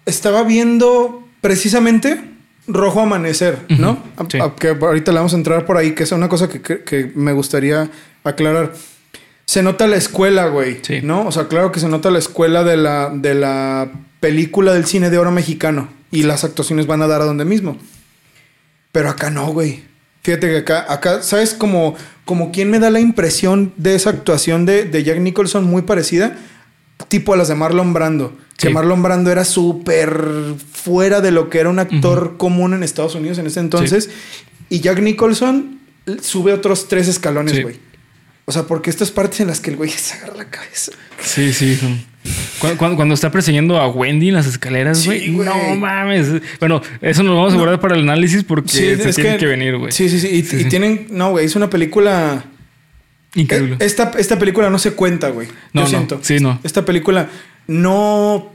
Estaba 0.05 0.43
viendo 0.43 1.27
precisamente 1.41 2.19
Rojo 2.67 3.01
Amanecer, 3.01 3.59
¿no? 3.69 4.01
A- 4.17 4.25
sí. 4.29 4.39
a- 4.39 4.55
que 4.55 4.69
ahorita 4.69 5.11
le 5.11 5.17
vamos 5.17 5.33
a 5.33 5.37
entrar 5.37 5.65
por 5.65 5.77
ahí, 5.77 5.91
que 5.93 6.03
es 6.03 6.11
una 6.11 6.29
cosa 6.29 6.47
que, 6.47 6.61
que- 6.61 6.83
que 6.83 7.11
me 7.15 7.33
gustaría 7.33 7.89
aclarar. 8.23 8.73
Se 9.45 9.61
nota 9.61 9.87
la 9.87 9.97
escuela, 9.97 10.47
güey. 10.47 10.79
Sí. 10.81 11.01
¿No? 11.03 11.27
O 11.27 11.31
sea, 11.31 11.47
claro 11.49 11.71
que 11.71 11.79
se 11.81 11.89
nota 11.89 12.09
la 12.09 12.19
escuela 12.19 12.63
de 12.63 12.77
la, 12.77 13.09
de 13.13 13.33
la 13.35 13.91
película 14.21 14.71
del 14.73 14.85
cine 14.85 15.09
de 15.09 15.17
oro 15.17 15.31
mexicano. 15.31 15.89
Y 16.11 16.23
las 16.23 16.43
actuaciones 16.45 16.87
van 16.87 17.01
a 17.01 17.07
dar 17.07 17.21
a 17.21 17.25
donde 17.25 17.43
mismo. 17.43 17.77
Pero 18.91 19.09
acá 19.09 19.29
no, 19.29 19.47
güey. 19.51 19.83
Fíjate 20.21 20.47
que 20.49 20.57
acá, 20.57 20.85
acá 20.91 21.21
¿sabes? 21.21 21.53
Como, 21.53 21.95
como 22.23 22.51
quien 22.51 22.69
me 22.69 22.79
da 22.79 22.89
la 22.89 23.01
impresión 23.01 23.73
de 23.75 23.95
esa 23.95 24.11
actuación 24.11 24.65
de, 24.65 24.85
de 24.85 25.03
Jack 25.03 25.19
Nicholson 25.19 25.65
muy 25.65 25.81
parecida, 25.81 26.37
tipo 27.09 27.33
a 27.33 27.37
las 27.37 27.49
de 27.49 27.55
Marlon 27.55 27.91
Brando. 27.93 28.37
Sí. 28.63 28.67
Que 28.69 28.73
Marlon 28.73 29.03
Brando 29.03 29.31
era 29.31 29.45
súper 29.45 30.55
fuera 30.71 31.21
de 31.21 31.31
lo 31.31 31.49
que 31.49 31.59
era 31.59 31.69
un 31.69 31.79
actor 31.79 32.35
común 32.37 32.73
en 32.73 32.83
Estados 32.83 33.15
Unidos 33.15 33.37
en 33.37 33.47
ese 33.47 33.59
entonces. 33.59 34.09
Y 34.69 34.79
Jack 34.79 34.99
Nicholson 35.01 35.79
sube 36.21 36.53
otros 36.53 36.87
tres 36.87 37.07
escalones, 37.07 37.55
Sí. 37.55 37.61
güey. 37.63 37.75
O 38.45 38.51
sea, 38.51 38.63
porque 38.63 38.89
estas 38.89 39.09
partes 39.11 39.39
en 39.39 39.47
las 39.47 39.61
que 39.61 39.69
el 39.69 39.77
güey 39.77 39.89
se 39.89 40.15
agarra 40.15 40.35
la 40.35 40.45
cabeza. 40.49 40.91
Sí, 41.21 41.53
sí. 41.53 41.79
Cuando, 42.59 42.77
cuando- 42.77 42.95
cuando 42.97 43.13
está 43.15 43.31
persiguiendo 43.31 43.77
a 43.79 43.87
Wendy 43.87 44.29
en 44.29 44.35
las 44.35 44.47
escaleras, 44.47 44.99
Sí, 44.99 45.07
güey. 45.31 45.45
no 45.45 45.75
mames. 45.77 46.27
Bueno, 46.59 46.81
eso 47.01 47.23
nos 47.23 47.35
vamos 47.35 47.53
a 47.53 47.57
guardar 47.57 47.79
para 47.79 47.95
el 47.95 48.01
análisis 48.01 48.43
porque 48.43 48.69
se 48.69 48.93
es 48.93 49.15
tiene 49.15 49.37
que, 49.37 49.45
venir, 49.45 49.77
güey. 49.77 49.91
Sí, 49.93 50.09
sí, 50.09 50.19
sí. 50.19 50.27
Y, 50.27 50.43
Sí, 50.43 50.57
y 50.57 50.63
sí. 50.63 50.69
tienen. 50.69 51.07
No, 51.11 51.31
güey, 51.31 51.45
es 51.45 51.55
una 51.55 51.69
película. 51.69 52.45
Increíble. 53.35 53.77
Eh, 53.79 53.85
Esta, 53.85 54.11
esta 54.17 54.37
película 54.37 54.69
no 54.69 54.77
se 54.79 54.91
cuenta, 54.91 55.29
güey. 55.29 55.47
No, 55.73 55.81
Yo 55.81 55.83
no. 55.83 55.87
siento. 55.87 56.19
Sí, 56.21 56.39
no. 56.39 56.59
Esta 56.63 56.85
película 56.85 57.29
no. 57.67 58.52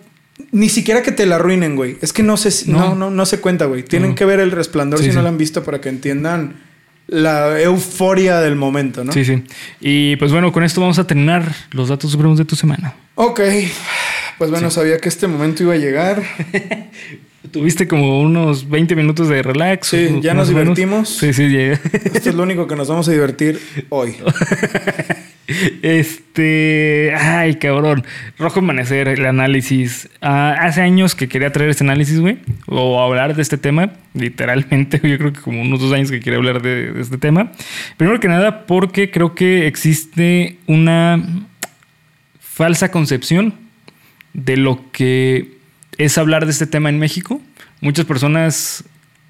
Ni 0.52 0.68
siquiera 0.68 1.02
que 1.02 1.12
te 1.12 1.26
la 1.26 1.36
arruinen, 1.36 1.76
güey. 1.76 1.98
Es 2.00 2.12
que 2.12 2.22
no 2.22 2.36
se, 2.36 2.70
no. 2.70 2.78
No. 2.78 2.94
No, 2.94 3.10
no, 3.10 3.26
se 3.26 3.40
cuenta, 3.40 3.66
güey. 3.66 3.82
Tienen 3.82 4.14
que 4.14 4.24
ver 4.24 4.40
el 4.40 4.50
resplandor 4.50 5.00
Sí, 5.00 5.10
si 5.10 5.14
no 5.14 5.22
la 5.22 5.28
han 5.28 5.38
visto 5.38 5.62
para 5.62 5.80
que 5.80 5.88
entiendan 5.88 6.54
la 7.08 7.60
euforia 7.60 8.40
del 8.40 8.54
momento, 8.54 9.02
¿no? 9.02 9.12
Sí, 9.12 9.24
sí. 9.24 9.42
Y 9.80 10.16
pues 10.16 10.30
bueno, 10.30 10.52
con 10.52 10.62
esto 10.62 10.80
vamos 10.80 10.98
a 10.98 11.06
terminar 11.06 11.54
los 11.72 11.88
datos 11.88 12.10
supremos 12.10 12.38
de 12.38 12.44
tu 12.44 12.54
semana. 12.54 12.94
Ok. 13.14 13.40
Pues 14.36 14.50
bueno, 14.50 14.70
sabía 14.70 14.98
que 14.98 15.08
este 15.08 15.26
momento 15.26 15.64
iba 15.64 15.74
a 15.74 15.78
llegar. 15.78 16.22
Tuviste 17.50 17.88
como 17.88 18.20
unos 18.20 18.68
20 18.68 18.94
minutos 18.94 19.28
de 19.28 19.42
relax. 19.42 19.88
Sí, 19.88 20.18
ya 20.20 20.34
nos 20.34 20.48
divertimos. 20.48 21.08
Sí, 21.08 21.32
sí, 21.32 21.48
llegué. 21.48 21.78
Esto 22.14 22.30
es 22.30 22.34
lo 22.34 22.42
único 22.42 22.66
que 22.66 22.76
nos 22.76 22.88
vamos 22.88 23.08
a 23.08 23.12
divertir 23.12 23.58
hoy. 23.88 24.16
Este. 25.82 27.14
Ay, 27.16 27.54
cabrón. 27.54 28.04
Rojo 28.38 28.60
Amanecer, 28.60 29.08
el 29.08 29.24
análisis. 29.24 30.08
Ah, 30.20 30.54
hace 30.60 30.82
años 30.82 31.14
que 31.14 31.28
quería 31.28 31.50
traer 31.52 31.70
este 31.70 31.84
análisis, 31.84 32.20
güey. 32.20 32.38
O 32.66 33.00
hablar 33.02 33.34
de 33.34 33.42
este 33.42 33.56
tema. 33.56 33.92
Literalmente, 34.14 35.00
yo 35.02 35.18
creo 35.18 35.32
que 35.32 35.40
como 35.40 35.62
unos 35.62 35.80
dos 35.80 35.92
años 35.92 36.10
que 36.10 36.20
quería 36.20 36.38
hablar 36.38 36.60
de, 36.60 36.92
de 36.92 37.00
este 37.00 37.16
tema. 37.16 37.52
Primero 37.96 38.20
que 38.20 38.28
nada, 38.28 38.66
porque 38.66 39.10
creo 39.10 39.34
que 39.34 39.66
existe 39.66 40.58
una 40.66 41.24
falsa 42.38 42.90
concepción 42.90 43.54
de 44.34 44.56
lo 44.56 44.90
que 44.92 45.58
es 45.96 46.18
hablar 46.18 46.44
de 46.44 46.52
este 46.52 46.66
tema 46.66 46.90
en 46.90 46.98
México. 46.98 47.40
Muchas 47.80 48.04
personas 48.04 48.84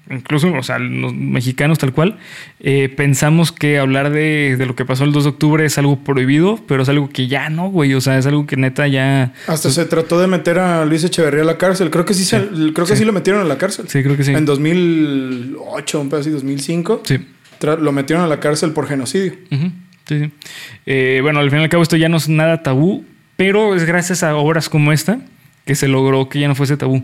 incluso, 0.09 0.51
o 0.51 0.63
sea, 0.63 0.79
los 0.79 1.13
mexicanos 1.13 1.77
tal 1.77 1.93
cual, 1.93 2.17
eh, 2.59 2.89
pensamos 2.89 3.51
que 3.51 3.77
hablar 3.77 4.09
de, 4.09 4.55
de, 4.57 4.65
lo 4.65 4.75
que 4.75 4.85
pasó 4.85 5.03
el 5.03 5.11
2 5.11 5.23
de 5.23 5.29
octubre 5.29 5.65
es 5.65 5.77
algo 5.77 6.03
prohibido, 6.03 6.59
pero 6.67 6.83
es 6.83 6.89
algo 6.89 7.09
que 7.09 7.27
ya 7.27 7.49
no, 7.49 7.69
güey. 7.69 7.93
O 7.93 8.01
sea, 8.01 8.17
es 8.17 8.25
algo 8.25 8.45
que 8.47 8.57
neta 8.57 8.87
ya. 8.87 9.33
Hasta 9.47 9.69
se 9.69 9.85
trató 9.85 10.19
de 10.19 10.27
meter 10.27 10.59
a 10.59 10.85
Luis 10.85 11.03
Echeverría 11.03 11.43
a 11.43 11.45
la 11.45 11.57
cárcel. 11.57 11.89
Creo 11.89 12.05
que 12.05 12.13
sí, 12.13 12.23
se, 12.23 12.39
creo 12.73 12.85
que 12.85 12.95
sí. 12.95 13.05
lo 13.05 13.13
metieron 13.13 13.41
a 13.41 13.45
la 13.45 13.57
cárcel. 13.57 13.87
Sí, 13.87 14.01
creo 14.03 14.17
que 14.17 14.23
sí. 14.23 14.33
En 14.33 14.45
2008, 14.45 16.01
un 16.01 16.09
pedazo 16.09 16.21
así, 16.21 16.31
2005. 16.31 17.03
Sí. 17.05 17.19
Lo 17.61 17.91
metieron 17.91 18.23
a 18.23 18.27
la 18.27 18.39
cárcel 18.39 18.71
por 18.71 18.87
genocidio. 18.87 19.33
Uh 19.51 19.55
-huh. 19.55 19.71
Sí, 20.07 20.19
sí. 20.19 20.31
Eh, 20.85 21.19
bueno, 21.21 21.39
al 21.39 21.49
fin 21.51 21.59
y 21.59 21.63
al 21.63 21.69
cabo, 21.69 21.83
esto 21.83 21.97
ya 21.97 22.09
no 22.09 22.17
es 22.17 22.29
nada 22.29 22.63
tabú, 22.63 23.05
pero 23.35 23.75
es 23.75 23.83
gracias 23.83 24.23
a 24.23 24.35
obras 24.35 24.69
como 24.69 24.91
esta 24.91 25.19
que 25.65 25.75
se 25.75 25.87
logró 25.87 26.29
que 26.29 26.39
ya 26.39 26.47
no 26.47 26.55
fuese 26.55 26.77
tabú 26.77 27.03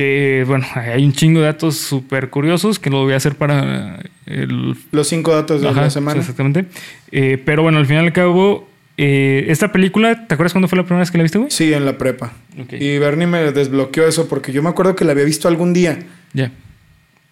que 0.00 0.44
bueno, 0.46 0.64
hay 0.76 1.04
un 1.04 1.12
chingo 1.12 1.40
de 1.40 1.46
datos 1.46 1.76
súper 1.76 2.30
curiosos 2.30 2.78
que 2.78 2.88
lo 2.88 3.02
voy 3.02 3.12
a 3.12 3.16
hacer 3.16 3.34
para 3.34 4.02
el... 4.24 4.74
los 4.92 5.08
cinco 5.08 5.34
datos 5.34 5.60
de 5.60 5.68
Ajá, 5.68 5.82
la 5.82 5.90
semana. 5.90 6.18
Exactamente. 6.18 6.64
Eh, 7.12 7.36
pero 7.44 7.62
bueno, 7.62 7.76
al 7.76 7.84
final 7.84 8.04
y 8.04 8.06
al 8.06 8.12
cabo, 8.14 8.66
eh, 8.96 9.44
esta 9.48 9.72
película, 9.72 10.26
¿te 10.26 10.32
acuerdas 10.32 10.54
cuándo 10.54 10.68
fue 10.68 10.78
la 10.78 10.84
primera 10.84 11.00
vez 11.00 11.10
que 11.10 11.18
la 11.18 11.22
viste, 11.24 11.36
güey? 11.36 11.50
Sí, 11.50 11.74
en 11.74 11.84
la 11.84 11.98
prepa. 11.98 12.32
Okay. 12.64 12.82
Y 12.82 12.98
Bernie 12.98 13.26
me 13.26 13.52
desbloqueó 13.52 14.06
eso 14.06 14.26
porque 14.26 14.52
yo 14.52 14.62
me 14.62 14.70
acuerdo 14.70 14.96
que 14.96 15.04
la 15.04 15.12
había 15.12 15.24
visto 15.24 15.48
algún 15.48 15.74
día. 15.74 15.98
Ya. 16.32 16.50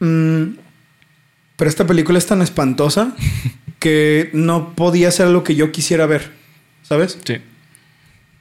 Yeah. 0.00 0.06
Mm, 0.06 0.58
pero 1.56 1.70
esta 1.70 1.86
película 1.86 2.18
es 2.18 2.26
tan 2.26 2.42
espantosa 2.42 3.16
que 3.78 4.28
no 4.34 4.74
podía 4.74 5.10
ser 5.10 5.28
lo 5.28 5.42
que 5.42 5.54
yo 5.54 5.72
quisiera 5.72 6.04
ver, 6.04 6.32
¿sabes? 6.82 7.18
Sí. 7.24 7.36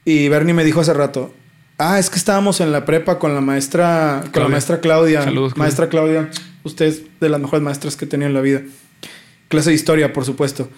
Y 0.04 0.28
Bernie 0.28 0.52
me 0.52 0.64
dijo 0.64 0.82
hace 0.82 0.92
rato, 0.92 1.32
Ah, 1.78 1.98
es 1.98 2.10
que 2.10 2.16
estábamos 2.16 2.60
en 2.60 2.72
la 2.72 2.84
prepa 2.84 3.18
con 3.18 3.34
la 3.34 3.40
maestra, 3.40 4.20
con 4.24 4.30
Claudia. 4.32 4.42
la 4.42 4.48
maestra 4.50 4.80
Claudia. 4.80 5.22
Saludos, 5.22 5.54
Claudia. 5.54 5.62
Maestra 5.64 5.88
Claudia, 5.88 6.30
usted 6.64 6.86
es 6.86 7.02
de 7.20 7.28
las 7.28 7.40
mejores 7.40 7.62
maestras 7.62 7.96
que 7.96 8.04
he 8.04 8.08
tenido 8.08 8.26
en 8.28 8.34
la 8.34 8.40
vida. 8.40 8.62
Clase 9.48 9.70
de 9.70 9.76
historia, 9.76 10.12
por 10.12 10.24
supuesto. 10.24 10.68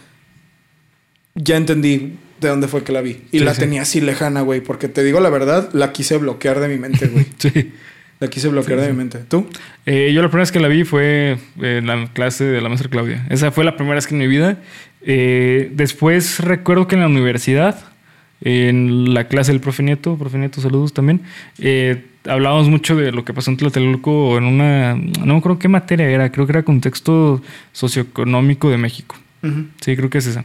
Ya 1.35 1.57
entendí 1.57 2.17
de 2.41 2.49
dónde 2.49 2.69
fue 2.69 2.85
que 2.85 2.93
la 2.93 3.01
vi. 3.01 3.23
Y 3.33 3.39
Sí, 3.39 3.45
la 3.45 3.55
sí. 3.55 3.61
tenía 3.61 3.83
así 3.83 4.01
lejana, 4.01 4.43
güey. 4.43 4.61
Porque 4.61 4.89
te 4.89 5.03
digo 5.03 5.21
la 5.21 5.31
verdad, 5.31 5.71
la 5.73 5.93
quise 5.93 6.19
bloquear 6.19 6.61
de 6.61 6.69
mi 6.69 6.77
mente, 6.79 7.07
güey. 7.09 7.27
Sí. 7.39 7.73
La 8.19 8.29
quise 8.29 8.49
bloquear 8.49 8.79
Sí, 8.81 8.85
de 8.87 8.93
mi 8.93 8.99
mente. 8.99 9.19
¿Tú? 9.27 9.49
Eh, 9.87 10.13
yo 10.13 10.21
la 10.21 10.29
primera 10.29 10.43
vez 10.43 10.53
que 10.53 10.61
la 10.61 10.69
vi 10.69 10.85
fue 10.85 11.39
en 11.63 11.87
la 11.87 12.13
clase 12.13 12.45
de 12.45 12.61
la 12.61 12.69
maestra 12.69 12.91
Claudia. 12.91 13.27
Esa 13.31 13.51
fue 13.51 13.65
la 13.65 13.77
primera 13.77 13.95
vez 13.95 14.07
que 14.07 14.15
en 14.15 14.19
mi 14.21 14.27
vida. 14.27 14.59
Eh, 15.01 15.71
después 15.73 16.41
recuerdo 16.41 16.87
que 16.87 16.97
en 16.97 17.01
la 17.01 17.07
universidad, 17.07 17.83
en 18.43 19.13
la 19.15 19.29
clase 19.29 19.53
del 19.53 19.61
profe 19.61 19.83
Nieto, 19.83 20.17
profe 20.17 20.39
Nieto, 20.39 20.61
saludos 20.61 20.93
también, 20.93 21.21
eh, 21.59 22.05
hablábamos 22.27 22.69
mucho 22.69 22.97
de 22.97 23.13
lo 23.13 23.25
que 23.25 23.33
pasó 23.35 23.51
en 23.51 23.57
Tlatelolco 23.57 24.37
en 24.39 24.45
una, 24.45 24.95
no 24.95 25.27
me 25.35 25.37
acuerdo 25.37 25.59
qué 25.59 25.69
materia 25.69 26.09
era, 26.09 26.31
creo 26.33 26.47
que 26.47 26.53
era 26.53 26.63
contexto 26.63 27.43
socioeconómico 27.73 28.71
de 28.71 28.79
México. 28.79 29.17
Sí, 29.81 29.97
creo 29.97 30.11
que 30.11 30.19
es 30.19 30.27
esa. 30.27 30.45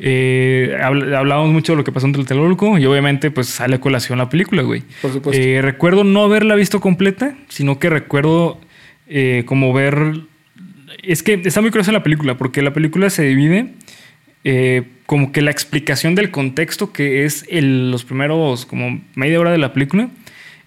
Eh, 0.00 0.76
habl- 0.82 1.14
hablábamos 1.14 1.52
mucho 1.52 1.74
de 1.74 1.76
lo 1.76 1.84
que 1.84 1.92
pasó 1.92 2.06
en 2.08 2.12
Tlatelolco 2.12 2.76
y 2.76 2.84
obviamente 2.86 3.30
pues 3.30 3.46
sale 3.46 3.76
a 3.76 3.80
colación 3.80 4.18
la 4.18 4.28
película, 4.28 4.62
güey. 4.62 4.82
Por 5.00 5.12
supuesto. 5.12 5.40
Eh, 5.40 5.62
recuerdo 5.62 6.02
no 6.02 6.24
haberla 6.24 6.56
visto 6.56 6.80
completa, 6.80 7.36
sino 7.48 7.78
que 7.78 7.88
recuerdo 7.88 8.60
eh, 9.06 9.44
como 9.46 9.72
ver... 9.72 10.22
Es 11.04 11.22
que 11.22 11.34
está 11.44 11.60
muy 11.60 11.70
curiosa 11.70 11.92
la 11.92 12.02
película, 12.02 12.36
porque 12.36 12.62
la 12.62 12.72
película 12.72 13.10
se 13.10 13.22
divide 13.22 13.74
como 15.06 15.32
que 15.32 15.42
la 15.42 15.50
explicación 15.50 16.14
del 16.14 16.30
contexto, 16.30 16.92
que 16.92 17.24
es 17.24 17.44
el- 17.48 17.90
los 17.90 18.04
primeros 18.04 18.66
como 18.66 19.00
media 19.14 19.40
hora 19.40 19.50
de 19.52 19.58
la 19.58 19.72
película, 19.72 20.08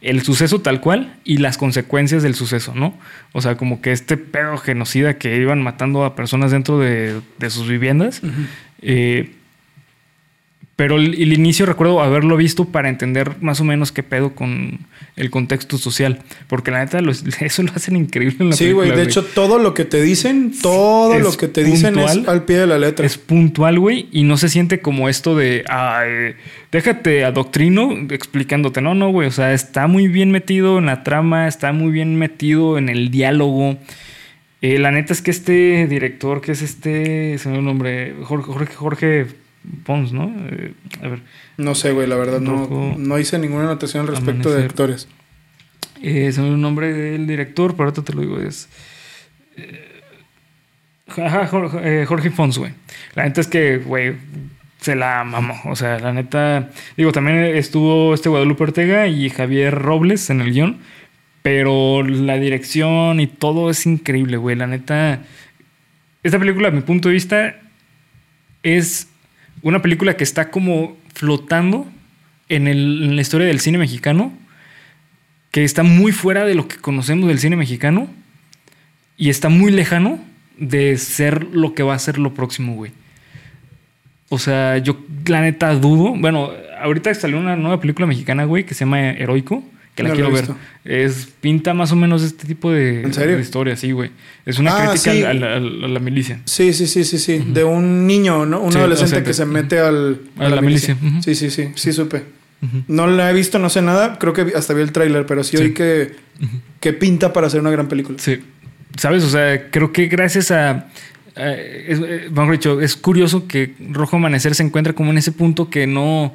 el 0.02 0.22
suceso 0.22 0.62
tal 0.62 0.82
cual 0.82 1.16
y 1.24 1.38
las 1.38 1.58
consecuencias 1.58 2.22
del 2.22 2.36
suceso, 2.36 2.74
¿no? 2.76 2.96
O 3.32 3.42
sea, 3.42 3.58
como 3.58 3.82
que 3.82 3.92
este 3.92 4.18
pedo 4.18 4.58
genocida 4.58 5.18
que 5.18 5.36
iban 5.38 5.62
matando 5.64 6.04
a 6.06 6.16
personas 6.16 6.52
dentro 6.52 6.78
de, 6.80 7.22
de 7.40 7.50
sus 7.50 7.68
viviendas. 7.68 8.22
eh, 8.82 9.32
pero 10.76 10.98
el, 10.98 11.14
el 11.22 11.32
inicio 11.32 11.66
recuerdo 11.66 12.02
haberlo 12.02 12.36
visto 12.36 12.66
para 12.66 12.90
entender 12.90 13.42
más 13.42 13.62
o 13.62 13.64
menos 13.64 13.92
qué 13.92 14.04
pedo 14.04 14.36
con 14.36 14.80
el 15.16 15.30
contexto 15.30 15.78
social. 15.78 16.20
Porque 16.48 16.72
la 16.72 16.84
neta, 16.84 17.00
eso 17.40 17.64
lo 17.64 17.72
hacen 17.74 17.96
increíble 17.96 18.38
en 18.40 18.50
la 18.50 18.56
Sí, 18.56 18.72
güey. 18.72 18.92
De 18.92 19.04
hecho, 19.04 19.24
todo 19.24 19.60
lo 19.60 19.74
que 19.74 19.86
te 19.86 20.02
dicen, 20.02 20.54
todo 20.62 21.14
Es 21.14 21.24
lo 21.24 21.32
que 21.32 21.48
te 21.48 21.64
dicen 21.64 21.98
es 22.00 22.28
al 22.28 22.44
pie 22.44 22.58
de 22.58 22.68
la 22.68 22.78
letra. 22.78 23.06
Es 23.06 23.18
puntual, 23.18 23.80
güey, 23.80 24.08
y 24.12 24.24
no 24.24 24.38
se 24.38 24.50
siente 24.50 24.80
como 24.82 25.08
esto 25.10 25.36
de, 25.36 25.64
ay, 25.70 26.36
déjate 26.72 27.24
adoctrino 27.24 27.92
explicándote. 28.10 28.82
No, 28.82 28.96
no, 28.96 29.10
güey, 29.10 29.28
o 29.28 29.32
sea, 29.32 29.54
está 29.54 29.88
muy 29.88 30.08
bien 30.08 30.32
metido 30.32 30.78
en 30.78 30.88
la 30.88 31.04
trama, 31.04 31.48
está 31.48 31.72
muy 31.72 31.92
bien 31.92 32.18
metido 32.18 32.78
en 32.78 32.90
el 32.90 33.12
diálogo. 33.12 33.78
Eh, 34.62 34.80
la 34.80 34.92
neta 34.92 35.14
es 35.14 35.22
que 35.22 35.32
este 35.32 35.88
director, 35.88 36.42
que 36.42 36.52
es 36.52 36.62
este, 36.62 37.38
se 37.38 37.50
me 37.50 37.60
el 37.60 37.66
nombre, 37.66 38.16
Jorge, 38.24 38.52
Jorge, 38.52 38.74
Jorge 38.74 39.45
Pons, 39.86 40.12
¿no? 40.14 40.34
Eh, 40.50 40.74
a 41.02 41.08
ver, 41.08 41.22
No 41.58 41.76
sé, 41.76 41.92
güey. 41.92 42.08
La 42.08 42.16
verdad, 42.16 42.40
no, 42.40 42.96
no 42.98 43.20
hice 43.20 43.38
ninguna 43.40 43.64
anotación 43.66 44.02
al 44.02 44.16
respecto 44.16 44.52
de 44.54 44.64
actores. 44.66 45.08
eh, 46.02 46.32
me 46.36 46.42
olvidó 46.42 46.56
el 46.56 46.62
nombre 46.62 46.94
del 46.94 47.28
director, 47.28 47.72
pero 47.76 47.86
ahorita 47.90 48.04
te 48.04 48.14
lo 48.14 48.22
digo, 48.22 48.40
es... 48.40 48.70
eh, 49.58 49.92
Jorge, 51.08 52.02
eh, 52.02 52.06
Jorge 52.06 52.32
Pons, 52.32 52.58
güey. 52.58 52.72
La 53.14 53.24
neta 53.26 53.42
es 53.42 53.48
que, 53.48 53.78
güey, 53.78 54.16
se 54.82 54.96
la 54.96 55.24
mamó. 55.24 55.56
O 55.66 55.76
sea, 55.76 56.00
la 56.00 56.12
neta. 56.14 56.70
Digo, 56.98 57.12
también 57.12 57.38
estuvo 57.56 58.14
este 58.14 58.30
Guadalupe 58.30 58.64
Ortega 58.64 59.08
y 59.08 59.30
Javier 59.30 59.74
Robles 59.76 60.30
en 60.30 60.42
el 60.42 60.52
guion. 60.52 60.78
Pero 61.44 62.02
la 62.02 62.38
dirección 62.38 63.20
y 63.20 63.28
todo 63.28 63.70
es 63.70 63.86
increíble, 63.86 64.38
güey. 64.38 64.56
La 64.56 64.66
neta. 64.68 65.22
Esta 66.24 66.40
película, 66.40 66.70
a 66.70 66.72
mi 66.72 66.82
punto 66.82 67.10
de 67.10 67.14
vista, 67.14 67.56
es 68.64 69.10
una 69.62 69.82
película 69.82 70.18
que 70.18 70.24
está 70.24 70.50
como 70.52 70.98
flotando 71.14 71.88
en, 72.50 73.16
la 73.16 73.22
historia 73.22 73.48
del 73.48 73.60
cine 73.60 73.78
mexicano. 73.78 74.34
Que 75.52 75.64
está 75.64 75.84
muy 75.84 76.12
fuera 76.12 76.46
de 76.46 76.56
lo 76.56 76.68
que 76.68 76.78
conocemos 76.78 77.28
del 77.28 77.40
cine 77.40 77.56
mexicano. 77.56 78.08
Y 79.18 79.30
está 79.30 79.50
muy 79.50 79.72
lejano 79.72 80.20
de 80.58 80.98
ser 80.98 81.44
lo 81.54 81.74
que 81.74 81.84
va 81.84 81.94
a 81.94 82.00
ser 82.00 82.18
lo 82.18 82.34
próximo, 82.34 82.76
güey. 82.76 82.92
O 84.30 84.40
sea, 84.40 84.78
yo 84.80 84.98
la 85.28 85.42
neta 85.42 85.74
dudo. 85.76 86.14
Bueno, 86.18 86.52
ahorita 86.80 87.14
salió 87.14 87.40
una 87.40 87.56
nueva 87.56 87.80
película 87.80 88.08
mexicana, 88.08 88.44
güey, 88.46 88.66
que 88.66 88.74
se 88.74 88.82
llama 88.82 89.12
Heroico, 89.12 89.64
que 89.96 90.04
la 90.04 90.10
No 90.10 90.16
quiero 90.16 90.32
ver. 90.32 90.46
Es 90.84 91.30
pinta 91.42 91.74
más 91.74 91.92
o 91.92 91.96
menos 91.96 92.22
este 92.22 92.46
tipo 92.46 92.72
de, 92.72 93.08
historia, 93.42 93.76
sí, 93.76 93.92
güey. 93.92 94.12
Es 94.46 94.60
una 94.60 94.76
Ah, 94.76 94.90
crítica 94.92 95.12
sí. 95.14 95.24
a, 95.24 95.34
la, 95.34 95.56
a 95.56 96.00
milicia. 96.00 96.42
Sí, 96.46 96.74
sí, 96.74 96.86
sí, 96.86 97.04
sí, 97.06 97.18
sí. 97.18 97.40
De 97.48 97.64
un 97.64 98.06
niño, 98.06 98.46
¿no? 98.46 98.60
Un 98.62 98.74
Sí, 98.74 98.78
adolescente 98.78 99.24
que 99.24 99.34
se 99.34 99.46
mete 99.46 99.80
al, 99.80 100.20
A 100.38 100.50
la 100.50 100.62
milicia. 100.62 100.98
Sí, 101.24 101.34
sí, 101.34 101.50
sí. 101.50 101.70
Sí, 101.76 101.94
supe. 101.94 102.24
No 102.88 103.08
la 103.08 103.30
he 103.30 103.34
visto, 103.34 103.58
no 103.60 103.70
sé 103.70 103.82
nada. 103.82 104.18
Creo 104.20 104.34
que 104.34 104.54
hasta 104.56 104.74
vi 104.74 104.82
el 104.82 104.92
tráiler, 104.92 105.26
pero 105.26 105.44
sí, 105.44 105.56
oí 105.58 105.74
que, 105.74 106.16
que 106.80 106.94
pinta 106.94 107.32
para 107.32 107.48
hacer 107.48 107.62
una 107.62 107.70
gran 107.72 107.88
película. 107.88 108.18
Sí. 108.20 108.40
¿Sabes? 108.98 109.24
O 109.24 109.30
sea, 109.30 109.70
creo 109.72 109.92
que 109.92 110.08
gracias 110.08 110.52
a. 110.52 110.88
a- 111.36 111.52
es, 111.54 112.00
eh, 112.00 112.30
dicho, 112.52 112.82
es 112.82 112.96
curioso 112.96 113.48
que 113.48 113.74
Rojo 113.92 114.16
Amanecer 114.18 114.56
se 114.56 114.64
encuentra 114.64 114.94
como 114.94 115.12
en 115.12 115.18
ese 115.18 115.32
punto 115.32 115.70
que 115.70 115.86
no. 115.88 116.34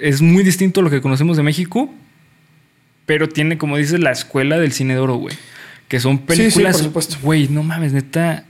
Es 0.00 0.22
muy 0.22 0.42
distinto 0.42 0.80
a 0.80 0.82
lo 0.82 0.90
que 0.90 1.00
conocemos 1.02 1.36
de 1.36 1.42
México, 1.42 1.92
pero 3.10 3.28
tiene, 3.28 3.58
como 3.58 3.76
dices, 3.76 3.98
la 3.98 4.12
escuela 4.12 4.56
del 4.56 4.70
cine 4.70 4.94
de 4.94 5.00
oro, 5.00 5.16
güey. 5.16 5.34
Que 5.88 5.98
son 5.98 6.18
sí, 6.18 6.22
películas. 6.26 6.76
por 6.76 6.84
supuesto. 6.84 7.16
Güey, 7.20 7.48
no 7.48 7.64
mames, 7.64 7.92
neta. 7.92 8.44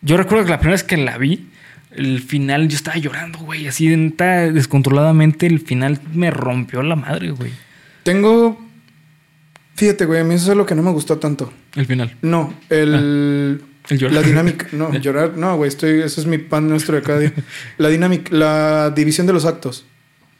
Yo 0.00 0.16
recuerdo 0.16 0.44
que 0.44 0.50
la 0.52 0.60
primera 0.60 0.74
vez 0.74 0.84
que 0.84 0.96
la 0.96 1.18
vi, 1.18 1.48
el 1.90 2.20
final, 2.20 2.68
yo 2.68 2.76
estaba 2.76 2.98
llorando, 2.98 3.40
güey. 3.40 3.66
Así, 3.66 3.88
neta, 3.88 4.52
descontroladamente, 4.52 5.48
el 5.48 5.58
final 5.58 5.98
me 6.14 6.30
rompió 6.30 6.84
la 6.84 6.94
madre, 6.94 7.32
güey. 7.32 7.50
Tengo. 8.04 8.64
Fíjate, 9.74 10.04
güey, 10.04 10.20
a 10.20 10.24
mí 10.24 10.36
eso 10.36 10.52
es 10.52 10.56
lo 10.56 10.66
que 10.66 10.76
no 10.76 10.84
me 10.84 10.92
gustó 10.92 11.18
tanto. 11.18 11.52
El 11.74 11.86
final. 11.86 12.14
No, 12.22 12.54
el. 12.68 13.60
El 13.88 13.98
llorar. 13.98 14.14
La 14.14 14.22
dinámica. 14.22 14.68
No, 14.70 14.94
llorar. 15.00 15.36
No, 15.36 15.56
güey, 15.56 15.66
estoy. 15.66 16.02
Eso 16.02 16.20
es 16.20 16.28
mi 16.28 16.38
pan 16.38 16.68
nuestro 16.68 16.94
de 16.94 17.02
cada 17.02 17.18
día. 17.18 17.32
La 17.76 17.88
dinámica. 17.88 18.32
La 18.32 18.90
división 18.90 19.26
de 19.26 19.32
los 19.32 19.46
actos. 19.46 19.84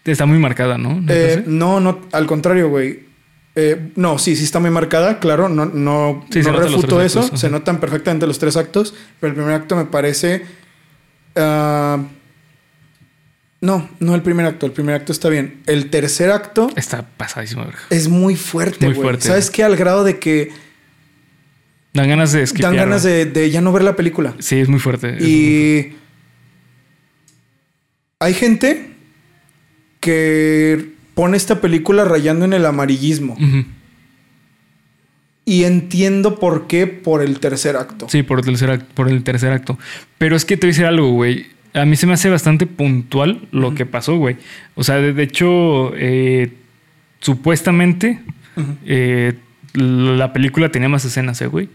Está 0.05 0.25
muy 0.25 0.39
marcada, 0.39 0.79
¿no? 0.79 1.01
¿No 1.01 1.13
Eh, 1.13 1.43
no, 1.49 1.81
no, 1.81 1.99
al 2.13 2.27
contrario, 2.29 2.69
güey. 2.69 3.10
Eh, 3.57 3.91
no, 3.97 4.19
sí, 4.19 4.37
sí 4.37 4.45
está 4.45 4.61
muy 4.61 4.71
marcada, 4.71 5.19
claro, 5.19 5.49
no, 5.49 5.67
no, 5.67 6.25
Sí, 6.31 6.41
no 6.41 6.53
refuto 6.53 7.03
eso, 7.03 7.21
actos, 7.21 7.41
se 7.41 7.51
notan 7.51 7.81
perfectamente 7.81 8.27
los 8.27 8.39
tres 8.39 8.57
actos, 8.57 8.95
pero 9.19 9.33
el 9.33 9.35
primer 9.35 9.55
acto 9.55 9.75
me 9.75 9.87
parece 9.87 10.45
ah, 11.35 11.99
No, 13.61 13.89
no 13.99 14.15
el 14.15 14.23
primer 14.23 14.47
acto. 14.47 14.67
El 14.67 14.73
primer 14.73 14.95
acto 14.95 15.13
está 15.13 15.29
bien. 15.29 15.63
El 15.67 15.91
tercer 15.91 16.31
acto 16.31 16.71
Está 16.77 17.03
pasadísimo, 17.17 17.67
es 17.91 18.09
muy 18.09 18.37
fuerte, 18.37 18.87
Muy 18.87 18.95
fuerte. 18.95 19.27
¿Sabes 19.27 19.51
qué? 19.51 19.65
Al 19.65 19.77
grado 19.77 20.05
de 20.05 20.19
que 20.19 20.53
Dan 21.93 22.09
ganas 22.09 22.31
de 22.31 22.39
dan 22.39 22.45
esquipear, 22.45 22.75
ganas 22.77 23.03
güey. 23.03 23.15
de, 23.15 23.27
de 23.27 23.51
ya 23.51 23.61
no 23.61 23.73
ver 23.73 23.83
la 23.83 23.97
película. 23.97 24.35
Sí, 24.39 24.61
es 24.61 24.69
muy 24.69 24.79
fuerte. 24.79 25.17
es 25.17 25.21
muy 25.21 25.29
Y 25.29 25.97
hay 28.21 28.35
gente 28.35 28.95
que 29.99 30.95
pone 31.14 31.37
esta 31.37 31.61
película 31.61 32.05
rayando 32.05 32.44
en 32.44 32.53
el 32.53 32.66
amarillismo. 32.66 33.37
Y 35.44 35.64
entiendo 35.64 36.38
por 36.38 36.66
qué 36.66 36.87
por 36.87 37.23
el 37.23 37.40
tercer 37.40 37.77
acto. 37.77 38.09
Sí, 38.09 38.23
por 38.23 38.38
el 38.40 38.44
tercer 38.44 38.70
acto, 38.70 38.87
por 38.94 39.09
el 39.11 39.25
tercer 39.25 39.53
acto. 39.53 39.79
Pero 40.18 40.37
es 40.37 40.44
que 40.44 40.57
te 40.57 40.66
voy 40.66 40.70
a 40.70 40.73
decir 40.73 40.85
algo, 40.87 41.11
güey. 41.12 41.46
A 41.73 41.85
mí 41.85 41.96
se 41.96 42.07
me 42.07 42.12
hace 42.12 42.29
bastante 42.29 42.66
puntual 42.66 43.49
lo 43.51 43.75
que 43.75 43.87
pasó, 43.87 44.16
güey. 44.16 44.37
O 44.75 44.85
sea, 44.85 44.96
de, 44.96 45.12
de 45.12 45.23
hecho, 45.23 45.92
eh, 45.96 46.53
supuestamente 47.20 48.20
eh, 48.87 49.35
la 49.75 50.33
película 50.33 50.70
tenía 50.70 50.88
más 50.88 51.05
escenas, 51.05 51.40
¿eh, 51.40 51.46
güey? 51.46 51.68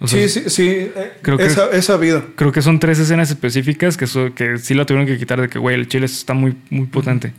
O 0.00 0.06
sea, 0.06 0.28
sí, 0.28 0.40
sí, 0.42 0.50
sí. 0.50 0.68
eh, 0.68 1.12
Creo 1.22 1.38
que- 1.38 1.46
he 1.46 1.50
sa- 1.50 1.70
he 1.72 1.82
sabido. 1.82 2.24
Creo 2.36 2.52
que 2.52 2.62
son 2.62 2.78
tres 2.78 2.98
escenas 2.98 3.30
específicas 3.30 3.96
que, 3.96 4.06
so- 4.06 4.34
que 4.34 4.58
sí 4.58 4.74
la 4.74 4.84
tuvieron 4.86 5.06
que 5.06 5.18
quitar 5.18 5.40
de 5.40 5.48
que, 5.48 5.58
güey, 5.58 5.74
el 5.76 5.88
chile 5.88 6.06
está 6.06 6.34
muy, 6.34 6.56
muy 6.70 6.86
potente. 6.86 7.32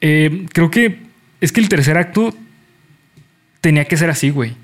Eh, 0.00 0.46
creo 0.52 0.70
que 0.70 0.98
es 1.40 1.52
que 1.52 1.60
el 1.60 1.68
tercer 1.68 1.96
acto 1.96 2.34
tenía 3.60 3.84
que 3.86 3.96
ser 3.96 4.10
así, 4.10 4.30
güey. 4.30 4.54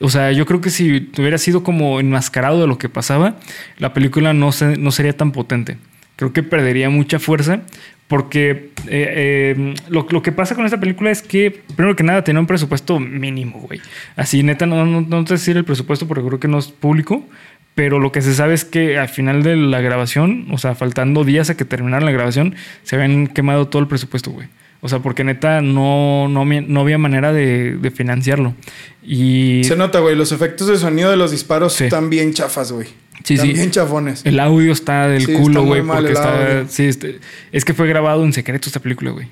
O 0.00 0.08
sea, 0.08 0.32
yo 0.32 0.46
creo 0.46 0.60
que 0.60 0.70
si 0.70 1.10
hubiera 1.18 1.38
sido 1.38 1.62
como 1.62 2.00
enmascarado 2.00 2.60
de 2.60 2.66
lo 2.66 2.78
que 2.78 2.88
pasaba, 2.88 3.36
la 3.78 3.92
película 3.92 4.32
no, 4.32 4.50
se- 4.52 4.76
no 4.76 4.90
sería 4.92 5.16
tan 5.16 5.30
potente. 5.32 5.76
Creo 6.16 6.32
que 6.32 6.42
perdería 6.42 6.90
mucha 6.90 7.18
fuerza 7.18 7.60
porque 8.08 8.70
eh, 8.88 9.54
eh, 9.56 9.74
lo, 9.88 10.06
lo 10.10 10.22
que 10.22 10.32
pasa 10.32 10.54
con 10.54 10.64
esta 10.64 10.80
película 10.80 11.10
es 11.10 11.22
que, 11.22 11.62
primero 11.76 11.94
que 11.96 12.02
nada, 12.02 12.24
tenía 12.24 12.40
un 12.40 12.46
presupuesto 12.46 12.98
mínimo, 12.98 13.60
güey. 13.60 13.80
Así, 14.16 14.42
neta, 14.42 14.66
no, 14.66 14.84
no, 14.84 15.02
no 15.02 15.24
te 15.24 15.34
decir 15.34 15.56
el 15.56 15.64
presupuesto 15.64 16.08
porque 16.08 16.24
creo 16.26 16.40
que 16.40 16.48
no 16.48 16.58
es 16.58 16.68
público, 16.68 17.26
pero 17.74 18.00
lo 18.00 18.10
que 18.10 18.20
se 18.22 18.34
sabe 18.34 18.54
es 18.54 18.64
que 18.64 18.98
al 18.98 19.08
final 19.08 19.42
de 19.42 19.54
la 19.56 19.80
grabación, 19.80 20.46
o 20.50 20.58
sea, 20.58 20.74
faltando 20.74 21.24
días 21.24 21.50
a 21.50 21.56
que 21.56 21.64
terminara 21.64 22.04
la 22.04 22.10
grabación, 22.10 22.56
se 22.82 22.96
habían 22.96 23.28
quemado 23.28 23.68
todo 23.68 23.80
el 23.80 23.88
presupuesto, 23.88 24.30
güey. 24.32 24.48
O 24.82 24.88
sea, 24.88 25.00
porque 25.00 25.24
neta 25.24 25.60
no, 25.60 26.26
no, 26.28 26.44
no 26.44 26.80
había 26.80 26.96
manera 26.98 27.32
de, 27.32 27.76
de 27.76 27.90
financiarlo. 27.90 28.54
Y 29.02 29.62
Se 29.64 29.76
nota, 29.76 29.98
güey. 30.00 30.16
Los 30.16 30.32
efectos 30.32 30.68
de 30.68 30.78
sonido 30.78 31.10
de 31.10 31.16
los 31.16 31.30
disparos 31.30 31.74
Sí. 31.74 31.84
están 31.84 32.08
bien 32.10 32.32
chafas, 32.32 32.72
güey. 32.72 32.86
Sí, 33.24 33.34
están 33.34 33.48
sí. 33.48 33.52
bien 33.54 33.70
chafones. 33.70 34.24
el 34.24 34.40
audio 34.40 34.72
está 34.72 35.06
del 35.08 35.26
Sí, 35.26 35.34
culo, 35.34 35.64
güey. 35.64 35.82
Porque 35.82 36.12
está. 36.12 36.64
Sí, 36.68 36.84
este- 36.86 37.18
es 37.52 37.64
que 37.66 37.74
fue 37.74 37.86
grabado 37.86 38.24
en 38.24 38.32
secreto 38.32 38.68
esta 38.68 38.80
película, 38.80 39.10
güey. 39.10 39.28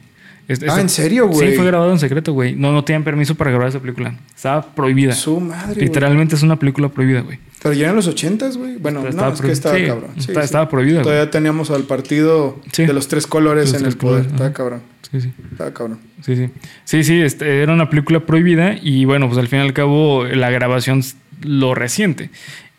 Es- 0.48 0.62
Ah, 0.66 0.80
¿en 0.80 0.88
serio, 0.88 1.28
güey? 1.28 1.50
Sí, 1.50 1.56
fue 1.56 1.66
grabado 1.66 1.92
en 1.92 1.98
secreto, 1.98 2.32
güey. 2.32 2.54
No, 2.56 2.72
no 2.72 2.82
tenían 2.82 3.04
permiso 3.04 3.34
para 3.34 3.50
grabar 3.50 3.68
esa 3.68 3.80
película. 3.80 4.14
Estaba 4.34 4.62
prohibida. 4.74 5.12
Su 5.12 5.38
madre. 5.40 5.80
Literalmente 5.80 6.34
es 6.36 6.42
una 6.42 6.56
película 6.58 6.88
prohibida, 6.88 7.20
güey. 7.20 7.38
Pero 7.62 7.74
ya 7.74 7.90
en 7.90 7.96
los 7.96 8.06
ochentas, 8.06 8.56
güey. 8.56 8.76
Bueno, 8.78 9.02
Pero 9.02 9.14
no, 9.14 9.32
es 9.32 9.40
que 9.42 9.52
estaba 9.52 9.76
sí, 9.76 9.84
cabrón. 9.86 10.10
Sí, 10.14 10.20
está- 10.30 10.40
sí. 10.40 10.44
estaba 10.46 10.68
prohibida. 10.70 11.02
Todavía 11.02 11.30
teníamos 11.30 11.70
al 11.70 11.82
partido 11.84 12.58
de 12.76 12.92
los 12.94 13.08
tres 13.08 13.26
colores 13.26 13.66
Los 13.66 13.74
en 13.74 13.80
tres 13.82 13.94
el 13.94 13.98
poder. 13.98 14.14
colores, 14.22 14.32
Estaba 14.32 14.46
ajá. 14.48 14.54
cabrón. 14.54 14.82
Sí, 15.10 15.20
sí. 15.20 15.32
Estaba 15.52 15.74
cabrón. 15.74 15.98
Sí, 16.24 16.36
sí. 16.36 16.48
Sí, 16.84 17.04
sí, 17.04 17.20
este, 17.20 17.62
era 17.62 17.72
una 17.74 17.90
película 17.90 18.20
prohibida 18.20 18.74
y 18.80 19.04
bueno, 19.04 19.26
pues 19.28 19.38
al 19.38 19.48
fin 19.48 19.58
y 19.58 19.62
al 19.62 19.72
cabo 19.74 20.24
la 20.24 20.50
grabación 20.50 21.02
lo 21.42 21.74
reciente. 21.74 22.30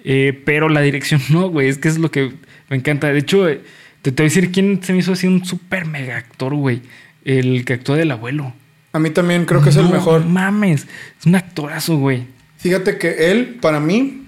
Eh, 0.04 0.42
pero 0.46 0.70
la 0.70 0.82
dirección 0.82 1.22
no, 1.30 1.50
güey, 1.50 1.68
es 1.68 1.78
que 1.78 1.88
es 1.90 2.00
lo 2.00 2.10
que 2.10 2.32
me 2.70 2.78
encanta. 2.78 3.08
De 3.12 3.20
hecho, 3.20 3.48
eh, 3.48 3.62
te, 4.02 4.12
te 4.12 4.24
voy 4.24 4.28
a 4.28 4.34
decir 4.34 4.52
quién 4.52 4.80
se 4.82 4.94
me 4.94 5.00
hizo 5.00 5.12
así 5.12 5.28
un 5.28 5.46
súper 5.46 5.86
mega 5.86 6.18
actor, 6.18 6.56
güey. 6.56 6.82
El 7.26 7.66
que 7.66 7.74
actúa 7.74 7.98
del 7.98 8.12
abuelo. 8.12 8.54
A 8.94 9.00
mí 9.00 9.10
también 9.12 9.46
creo 9.46 9.62
que 9.62 9.70
es 9.70 9.76
el 9.76 9.84
No 9.86 9.92
mejor. 9.92 10.26
mames, 10.26 10.88
es 11.20 11.26
un 11.26 11.36
actorazo, 11.36 11.98
güey. 11.98 12.26
Fíjate 12.58 12.98
que 12.98 13.32
él, 13.32 13.58
para 13.62 13.80
mí. 13.80 14.26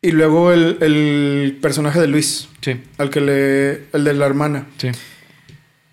Y 0.00 0.10
luego 0.10 0.52
el, 0.52 0.78
el 0.80 1.58
personaje 1.60 2.00
de 2.00 2.08
Luis, 2.08 2.48
Sí, 2.60 2.80
al 2.98 3.10
que 3.10 3.20
le. 3.20 3.70
El 3.92 4.04
de 4.04 4.14
la 4.14 4.26
hermana. 4.26 4.66
sí. 4.78 4.88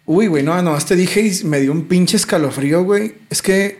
Uy, 0.05 0.25
güey, 0.25 0.41
no, 0.41 0.59
no, 0.63 0.75
te 0.79 0.95
dije 0.95 1.21
y 1.21 1.43
me 1.45 1.59
dio 1.59 1.71
un 1.71 1.85
pinche 1.87 2.17
escalofrío, 2.17 2.83
güey. 2.83 3.13
Es 3.29 3.43
que. 3.43 3.77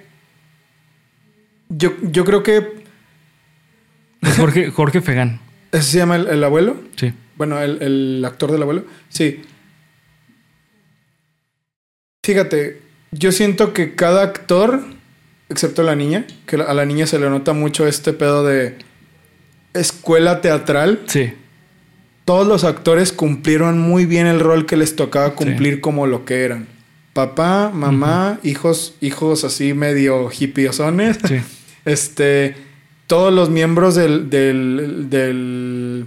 Yo, 1.69 1.93
yo 2.03 2.23
creo 2.25 2.43
que. 2.43 2.83
Es 4.21 4.37
Jorge, 4.37 4.69
Jorge 4.69 5.01
Fegan. 5.01 5.39
¿Ese 5.71 5.83
se 5.91 5.97
llama 5.97 6.17
el, 6.17 6.27
el 6.27 6.43
abuelo? 6.43 6.77
Sí. 6.97 7.13
Bueno, 7.35 7.59
el, 7.59 7.81
el 7.81 8.23
actor 8.25 8.51
del 8.51 8.61
abuelo. 8.61 8.85
Sí. 9.07 9.41
Fíjate, 12.29 12.79
yo 13.11 13.31
siento 13.31 13.73
que 13.73 13.95
cada 13.95 14.21
actor, 14.21 14.83
excepto 15.49 15.81
la 15.81 15.95
niña, 15.95 16.27
que 16.45 16.57
a 16.57 16.75
la 16.75 16.85
niña 16.85 17.07
se 17.07 17.17
le 17.17 17.27
nota 17.27 17.53
mucho 17.53 17.87
este 17.87 18.13
pedo 18.13 18.45
de 18.45 18.75
escuela 19.73 20.39
teatral. 20.39 20.99
Sí. 21.07 21.33
Todos 22.25 22.45
los 22.45 22.65
actores 22.65 23.13
cumplieron 23.13 23.79
muy 23.79 24.05
bien 24.05 24.27
el 24.27 24.41
rol 24.41 24.67
que 24.67 24.77
les 24.77 24.95
tocaba 24.95 25.33
cumplir 25.33 25.81
como 25.81 26.05
lo 26.05 26.23
que 26.23 26.43
eran. 26.43 26.67
Papá, 27.13 27.71
mamá, 27.73 28.39
hijos, 28.43 28.93
hijos 29.01 29.43
así 29.43 29.73
medio 29.73 30.29
hippiosones. 30.29 31.17
Sí. 31.27 31.37
Este, 31.85 32.55
todos 33.07 33.33
los 33.33 33.49
miembros 33.49 33.95
del, 33.95 34.29
del, 34.29 35.07
del, 35.09 36.05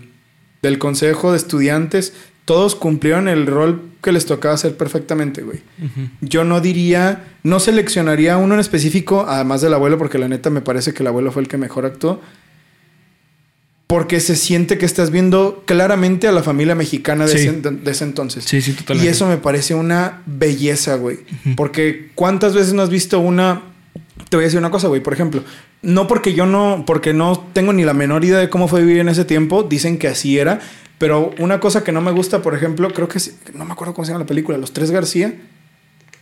del 0.62 0.78
consejo 0.78 1.32
de 1.32 1.38
estudiantes, 1.38 2.12
todos 2.44 2.76
cumplieron 2.76 3.26
el 3.26 3.48
rol 3.48 3.91
que 4.02 4.12
les 4.12 4.26
tocaba 4.26 4.54
hacer 4.54 4.76
perfectamente, 4.76 5.42
güey. 5.42 5.60
Yo 6.20 6.44
no 6.44 6.60
diría, 6.60 7.24
no 7.44 7.60
seleccionaría 7.60 8.36
uno 8.36 8.54
en 8.54 8.60
específico, 8.60 9.24
además 9.28 9.60
del 9.60 9.72
abuelo, 9.74 9.96
porque 9.96 10.18
la 10.18 10.28
neta 10.28 10.50
me 10.50 10.60
parece 10.60 10.92
que 10.92 11.02
el 11.02 11.06
abuelo 11.06 11.30
fue 11.32 11.42
el 11.42 11.48
que 11.48 11.56
mejor 11.56 11.86
actuó. 11.86 12.20
Porque 13.86 14.20
se 14.20 14.36
siente 14.36 14.78
que 14.78 14.86
estás 14.86 15.10
viendo 15.10 15.64
claramente 15.66 16.26
a 16.26 16.32
la 16.32 16.42
familia 16.42 16.74
mexicana 16.74 17.26
de, 17.26 17.36
Sí. 17.38 17.48
ese, 17.48 17.60
de 17.60 17.90
ese 17.90 18.04
entonces. 18.04 18.44
Sí, 18.44 18.62
sí, 18.62 18.72
totalmente. 18.72 19.06
Y 19.06 19.12
eso 19.12 19.26
me 19.28 19.36
parece 19.36 19.74
una 19.74 20.22
belleza, 20.24 20.96
güey. 20.96 21.18
Porque 21.56 22.10
¿cuántas 22.14 22.54
veces 22.54 22.72
no 22.72 22.80
has 22.82 22.88
visto 22.90 23.20
una... 23.20 23.60
Te 24.30 24.36
voy 24.36 24.44
a 24.44 24.46
decir 24.46 24.58
una 24.58 24.70
cosa, 24.70 24.88
güey. 24.88 25.02
Por 25.02 25.12
ejemplo, 25.12 25.44
no 25.82 26.08
porque 26.08 26.32
yo 26.32 26.46
no... 26.46 26.84
Porque 26.86 27.12
no 27.12 27.38
tengo 27.52 27.74
ni 27.74 27.84
la 27.84 27.92
menor 27.92 28.24
idea 28.24 28.38
de 28.38 28.48
cómo 28.48 28.66
fue 28.66 28.80
vivir 28.80 28.98
en 29.00 29.10
ese 29.10 29.26
tiempo. 29.26 29.62
Dicen 29.62 29.98
que 29.98 30.08
así 30.08 30.38
era. 30.38 30.60
Pero 31.02 31.32
una 31.40 31.58
cosa 31.58 31.82
que 31.82 31.90
no 31.90 32.00
me 32.00 32.12
gusta, 32.12 32.42
por 32.42 32.54
ejemplo, 32.54 32.88
creo 32.92 33.08
que... 33.08 33.18
es- 33.18 33.34
No 33.54 33.64
me 33.64 33.72
acuerdo 33.72 33.92
cómo 33.92 34.04
se 34.04 34.12
llama 34.12 34.20
la 34.22 34.28
película. 34.28 34.56
Los 34.56 34.72
Tres 34.72 34.92
García. 34.92 35.34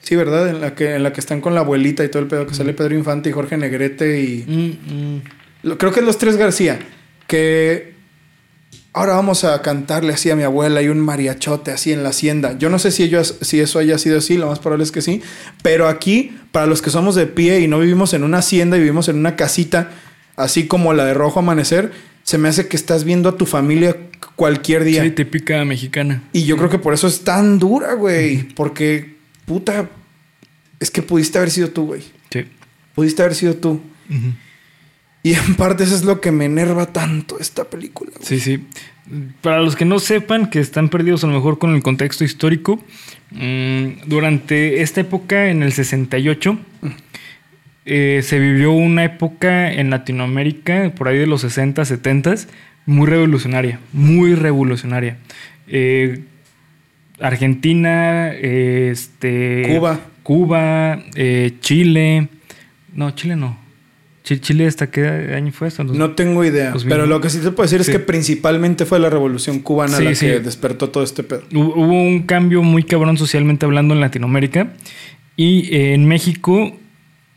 Sí, 0.00 0.16
¿verdad? 0.16 0.48
En 0.48 0.62
la 0.62 0.74
que, 0.74 0.94
en 0.94 1.02
la 1.02 1.12
que 1.12 1.20
están 1.20 1.42
con 1.42 1.54
la 1.54 1.60
abuelita 1.60 2.02
y 2.02 2.08
todo 2.08 2.22
el 2.22 2.28
pedo. 2.28 2.46
Que 2.46 2.54
sale 2.54 2.72
Pedro 2.72 2.94
Infante 2.96 3.28
y 3.28 3.32
Jorge 3.34 3.58
Negrete 3.58 4.20
y... 4.22 4.44
Mm, 4.48 4.94
mm. 5.16 5.22
Lo- 5.64 5.76
Creo 5.76 5.92
que 5.92 6.00
es 6.00 6.06
los 6.06 6.16
tres 6.16 6.38
García. 6.38 6.78
Que 7.26 7.92
ahora 8.94 9.12
vamos 9.12 9.44
a 9.44 9.60
cantarle 9.60 10.14
así 10.14 10.30
a 10.30 10.36
mi 10.36 10.44
abuela 10.44 10.80
y 10.80 10.88
un 10.88 10.98
mariachote 11.00 11.72
así 11.72 11.92
en 11.92 12.02
la 12.02 12.08
hacienda. 12.08 12.56
Yo 12.58 12.70
no 12.70 12.78
sé 12.78 12.90
si, 12.90 13.02
ellos, 13.02 13.36
si 13.42 13.60
eso 13.60 13.80
haya 13.80 13.98
sido 13.98 14.16
así, 14.16 14.38
lo 14.38 14.46
más 14.46 14.60
probable 14.60 14.84
es 14.84 14.92
que 14.92 15.02
sí. 15.02 15.20
Pero 15.62 15.88
aquí, 15.88 16.38
para 16.52 16.64
los 16.64 16.80
que 16.80 16.88
somos 16.88 17.14
de 17.16 17.26
pie 17.26 17.60
y 17.60 17.68
no 17.68 17.78
vivimos 17.80 18.14
en 18.14 18.24
una 18.24 18.38
hacienda 18.38 18.78
y 18.78 18.80
vivimos 18.80 19.10
en 19.10 19.16
una 19.18 19.36
casita, 19.36 19.90
así 20.36 20.66
como 20.66 20.94
la 20.94 21.04
de 21.04 21.12
Rojo 21.12 21.40
Amanecer, 21.40 21.92
se 22.30 22.38
me 22.38 22.48
hace 22.48 22.68
que 22.68 22.76
estás 22.76 23.02
viendo 23.02 23.28
a 23.28 23.36
tu 23.36 23.44
familia 23.44 23.96
cualquier 24.36 24.84
día. 24.84 25.02
Sí, 25.02 25.10
típica 25.10 25.64
mexicana. 25.64 26.22
Y 26.32 26.44
yo 26.44 26.56
creo 26.56 26.70
que 26.70 26.78
por 26.78 26.94
eso 26.94 27.08
es 27.08 27.24
tan 27.24 27.58
dura, 27.58 27.94
güey. 27.94 28.44
Porque, 28.54 29.16
puta, 29.46 29.90
es 30.78 30.92
que 30.92 31.02
pudiste 31.02 31.38
haber 31.38 31.50
sido 31.50 31.70
tú, 31.70 31.86
güey. 31.86 32.02
Sí. 32.30 32.44
Pudiste 32.94 33.22
haber 33.22 33.34
sido 33.34 33.54
tú. 33.54 33.80
Y 35.24 35.34
en 35.34 35.56
parte 35.56 35.82
eso 35.82 35.96
es 35.96 36.04
lo 36.04 36.20
que 36.20 36.30
me 36.30 36.44
enerva 36.44 36.92
tanto 36.92 37.36
esta 37.40 37.64
película. 37.64 38.12
güey. 38.14 38.24
Sí, 38.24 38.38
sí. 38.38 38.64
Para 39.40 39.60
los 39.60 39.74
que 39.74 39.84
no 39.84 39.98
sepan, 39.98 40.50
que 40.50 40.60
están 40.60 40.88
perdidos 40.88 41.24
a 41.24 41.26
lo 41.26 41.32
mejor 41.32 41.58
con 41.58 41.74
el 41.74 41.82
contexto 41.82 42.22
histórico, 42.22 42.80
mm, 43.32 44.06
durante 44.06 44.82
esta 44.82 45.00
época, 45.00 45.50
en 45.50 45.64
el 45.64 45.72
68, 45.72 46.60
eh, 47.92 48.20
se 48.22 48.38
vivió 48.38 48.70
una 48.72 49.02
época 49.04 49.72
en 49.72 49.90
Latinoamérica, 49.90 50.92
por 50.96 51.08
ahí 51.08 51.18
de 51.18 51.26
los 51.26 51.40
60, 51.40 51.84
70, 51.84 52.34
muy 52.86 53.06
revolucionaria, 53.08 53.80
muy 53.92 54.34
revolucionaria. 54.36 55.16
Eh, 55.66 56.20
Argentina, 57.20 58.30
eh, 58.32 58.90
este, 58.92 59.64
Cuba. 59.76 60.00
Cuba, 60.22 61.02
eh, 61.14 61.52
Chile. 61.60 62.28
No, 62.94 63.10
Chile 63.12 63.36
no. 63.36 63.58
Chi- 64.22 64.38
Chile, 64.38 64.66
¿hasta 64.66 64.90
qué 64.90 65.06
año 65.34 65.50
fue 65.52 65.68
eso? 65.68 65.82
No 65.84 66.12
tengo 66.12 66.44
idea. 66.44 66.72
Pero 66.88 67.06
lo 67.06 67.20
que 67.20 67.30
sí 67.30 67.38
te 67.38 67.50
puedo 67.50 67.68
decir 67.68 67.82
Sí. 67.84 67.90
es 67.90 67.96
que 67.98 68.02
principalmente 68.04 68.84
fue 68.86 68.98
la 69.00 69.10
revolución 69.10 69.60
cubana 69.60 69.96
Sí, 69.96 70.04
la 70.04 70.14
sí. 70.14 70.26
que 70.26 70.40
despertó 70.40 70.90
todo 70.90 71.02
este 71.02 71.22
pedo. 71.22 71.42
Hu- 71.50 71.72
Hubo 71.74 72.02
un 72.02 72.22
cambio 72.22 72.62
muy 72.62 72.84
cabrón 72.84 73.16
socialmente 73.18 73.66
hablando 73.66 73.94
en 73.94 74.00
Latinoamérica 74.00 74.72
y 75.36 75.74
en 75.74 76.06
México 76.06 76.76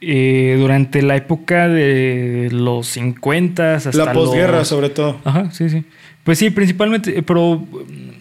eh, 0.06 0.56
durante 0.60 1.02
la 1.02 1.16
época 1.16 1.68
de 1.68 2.50
los 2.52 2.88
50 2.88 3.76
hasta 3.76 3.92
la 3.98 4.12
posguerra, 4.14 4.60
los- 4.60 4.68
sobre 4.68 4.90
todo. 4.90 5.20
Ajá, 5.24 5.52
sí, 5.52 5.70
sí. 5.70 5.84
Pues 6.24 6.40
sí, 6.40 6.50
principalmente, 6.50 7.18
eh, 7.20 7.24
pero 7.24 7.58
mm, 7.58 8.14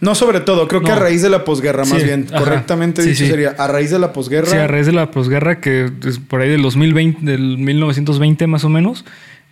No 0.00 0.14
sobre 0.14 0.40
todo, 0.40 0.66
creo 0.68 0.80
que 0.80 0.92
a 0.92 0.96
raíz 0.96 1.20
de 1.22 1.28
la 1.28 1.44
posguerra, 1.44 1.84
más 1.84 2.02
bien. 2.02 2.26
ajá. 2.30 2.38
Correctamente 2.38 3.02
Sí, 3.02 3.10
dicho 3.10 3.24
sí. 3.24 3.30
sería 3.30 3.50
a 3.50 3.66
raíz 3.66 3.90
de 3.90 3.98
la 3.98 4.12
posguerra. 4.12 4.46
Sí, 4.46 4.56
a 4.56 4.66
raíz 4.66 4.86
de 4.86 4.92
la 4.92 5.10
posguerra, 5.10 5.60
que 5.60 5.90
es 6.06 6.18
por 6.18 6.40
ahí 6.40 6.48
del 6.48 6.62
2020, 6.62 7.24
del 7.30 7.58
1920 7.58 8.46
más 8.46 8.64
o 8.64 8.68
menos. 8.70 9.04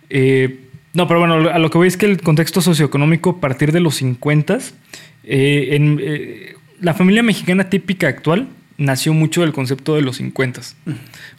Eh, 0.09 0.61
no, 0.93 1.07
pero 1.07 1.19
bueno, 1.19 1.49
a 1.49 1.59
lo 1.59 1.69
que 1.69 1.77
voy 1.77 1.87
es 1.87 1.97
que 1.97 2.07
el 2.07 2.19
contexto 2.21 2.61
socioeconómico 2.61 3.29
a 3.31 3.39
partir 3.39 3.71
de 3.71 3.79
los 3.79 3.95
50, 3.95 4.57
eh, 5.23 5.69
en, 5.75 5.99
eh, 6.01 6.53
la 6.81 6.95
familia 6.95 7.21
mexicana 7.21 7.69
típica 7.69 8.07
actual 8.07 8.47
nació 8.79 9.13
mucho 9.13 9.41
del 9.41 9.53
concepto 9.53 9.95
de 9.95 10.01
los 10.01 10.15
50. 10.17 10.61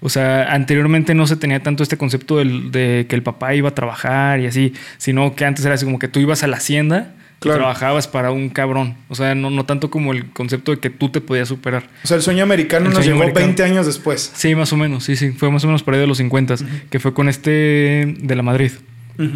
O 0.01 0.09
sea, 0.09 0.53
anteriormente 0.53 1.15
no 1.15 1.27
se 1.27 1.35
tenía 1.37 1.61
tanto 1.63 1.83
este 1.83 1.97
concepto 1.97 2.37
del- 2.39 2.71
de 2.71 3.07
que 3.09 3.17
el 3.17 3.23
papá 3.25 3.55
iba 3.55 3.71
a 3.71 3.75
trabajar 3.75 4.39
y 4.41 4.47
así, 4.47 4.75
sino 4.99 5.35
que 5.35 5.45
antes 5.45 5.65
era 5.65 5.75
así 5.75 5.85
como 5.85 5.99
que 5.99 6.07
tú 6.07 6.21
ibas 6.21 6.43
a 6.43 6.47
la 6.47 6.59
hacienda 6.59 7.15
Claro. 7.41 7.57
y 7.57 7.61
trabajabas 7.61 8.07
para 8.07 8.31
un 8.33 8.51
cabrón. 8.51 8.97
O 9.09 9.15
sea, 9.15 9.35
no, 9.35 9.49
no 9.51 9.65
tanto 9.65 9.91
como 9.91 10.13
el 10.13 10.27
concepto 10.31 10.73
de 10.73 10.79
que 10.79 10.91
tú 10.91 11.09
te 11.09 11.21
podías 11.23 11.49
superar. 11.49 11.89
O 12.05 12.07
sea, 12.07 12.19
el 12.19 12.23
sueño 12.23 12.43
americano 12.43 12.87
El 12.87 12.93
nos 12.93 12.97
sueño 13.03 13.13
llegó 13.15 13.23
americano. 13.23 13.47
20 13.47 13.63
años 13.65 13.87
después. 13.87 14.31
Sí, 14.35 14.55
más 14.55 14.73
o 14.75 14.77
menos, 14.77 15.05
sí, 15.05 15.17
sí. 15.17 15.31
Fue 15.33 15.51
más 15.51 15.65
o 15.65 15.67
menos 15.67 15.83
por 15.83 15.95
ahí 15.95 16.01
de 16.01 16.07
los 16.07 16.19
50, 16.19 16.57
que 16.91 17.01
fue 17.01 17.15
con 17.15 17.29
este 17.31 18.15
de 18.21 18.35
la 18.37 18.43
Madrid. 18.43 18.73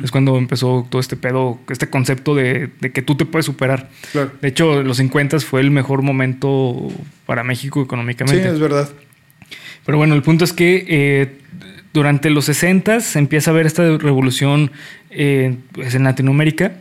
Es 0.02 0.10
cuando 0.10 0.38
empezó 0.38 0.86
todo 0.88 1.00
este 1.00 1.16
pedo, 1.16 1.58
este 1.68 1.90
concepto 1.90 2.34
de, 2.34 2.70
de 2.80 2.92
que 2.92 3.02
tú 3.02 3.16
te 3.16 3.26
puedes 3.26 3.46
superar. 3.46 3.90
Claro. 4.12 4.30
De 4.40 4.48
hecho, 4.48 4.82
los 4.82 4.96
50 4.96 5.40
fue 5.40 5.60
el 5.60 5.70
mejor 5.70 6.02
momento 6.02 6.88
para 7.26 7.44
México 7.44 7.80
Sí, 7.80 7.84
económicamente. 7.84 8.48
es 8.48 8.58
verdad. 8.60 8.88
Pero 9.84 9.98
bueno, 9.98 10.14
el 10.14 10.22
punto 10.22 10.44
es 10.44 10.52
que 10.52 10.86
eh, 10.88 11.38
durante 11.92 12.30
los 12.30 12.46
60 12.46 13.00
se 13.00 13.18
empieza 13.18 13.50
a 13.50 13.54
ver 13.54 13.66
esta 13.66 13.98
revolución 13.98 14.70
eh, 15.10 15.56
pues, 15.72 15.94
en 15.94 16.04
Latinoamérica 16.04 16.76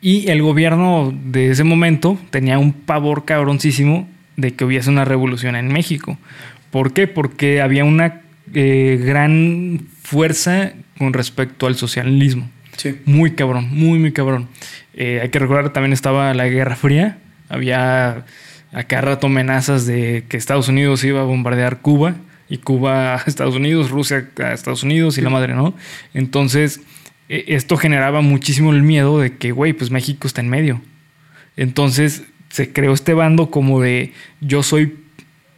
y 0.00 0.28
el 0.28 0.42
gobierno 0.42 1.14
de 1.24 1.50
ese 1.50 1.62
momento 1.64 2.18
tenía 2.30 2.58
un 2.58 2.72
pavor 2.72 3.24
cabroncísimo 3.24 4.08
de 4.36 4.54
que 4.54 4.64
hubiese 4.64 4.90
una 4.90 5.04
revolución 5.04 5.54
en 5.54 5.68
México. 5.68 6.18
¿Por 6.70 6.92
qué? 6.92 7.06
Porque 7.06 7.60
había 7.60 7.84
una 7.84 8.22
eh, 8.54 9.00
gran 9.04 9.86
fuerza 10.02 10.72
con 11.02 11.12
respecto 11.12 11.66
al 11.66 11.74
socialismo. 11.74 12.48
Sí. 12.76 13.00
Muy 13.04 13.32
cabrón, 13.32 13.68
muy, 13.70 13.98
muy 13.98 14.12
cabrón. 14.12 14.48
Eh, 14.94 15.18
hay 15.20 15.30
que 15.30 15.38
recordar 15.40 15.64
que 15.64 15.70
también 15.70 15.92
estaba 15.92 16.32
la 16.32 16.46
Guerra 16.48 16.76
Fría. 16.76 17.18
Había 17.48 18.24
a 18.72 18.84
cada 18.84 19.02
rato 19.02 19.26
amenazas 19.26 19.84
de 19.84 20.24
que 20.28 20.36
Estados 20.36 20.68
Unidos 20.68 21.02
iba 21.04 21.20
a 21.20 21.24
bombardear 21.24 21.80
Cuba 21.80 22.14
y 22.48 22.58
Cuba 22.58 23.16
a 23.16 23.22
Estados 23.26 23.56
Unidos, 23.56 23.90
Rusia 23.90 24.28
a 24.38 24.52
Estados 24.52 24.84
Unidos 24.84 25.18
y 25.18 25.22
la 25.22 25.30
madre, 25.30 25.54
¿no? 25.54 25.74
Entonces, 26.14 26.80
eh, 27.28 27.44
esto 27.48 27.76
generaba 27.76 28.20
muchísimo 28.20 28.72
el 28.72 28.82
miedo 28.82 29.18
de 29.18 29.36
que, 29.36 29.50
güey, 29.50 29.72
pues 29.72 29.90
México 29.90 30.28
está 30.28 30.40
en 30.40 30.48
medio. 30.48 30.80
Entonces, 31.56 32.22
se 32.48 32.72
creó 32.72 32.92
este 32.92 33.12
bando 33.12 33.50
como 33.50 33.80
de 33.80 34.12
yo 34.40 34.62
soy 34.62 35.01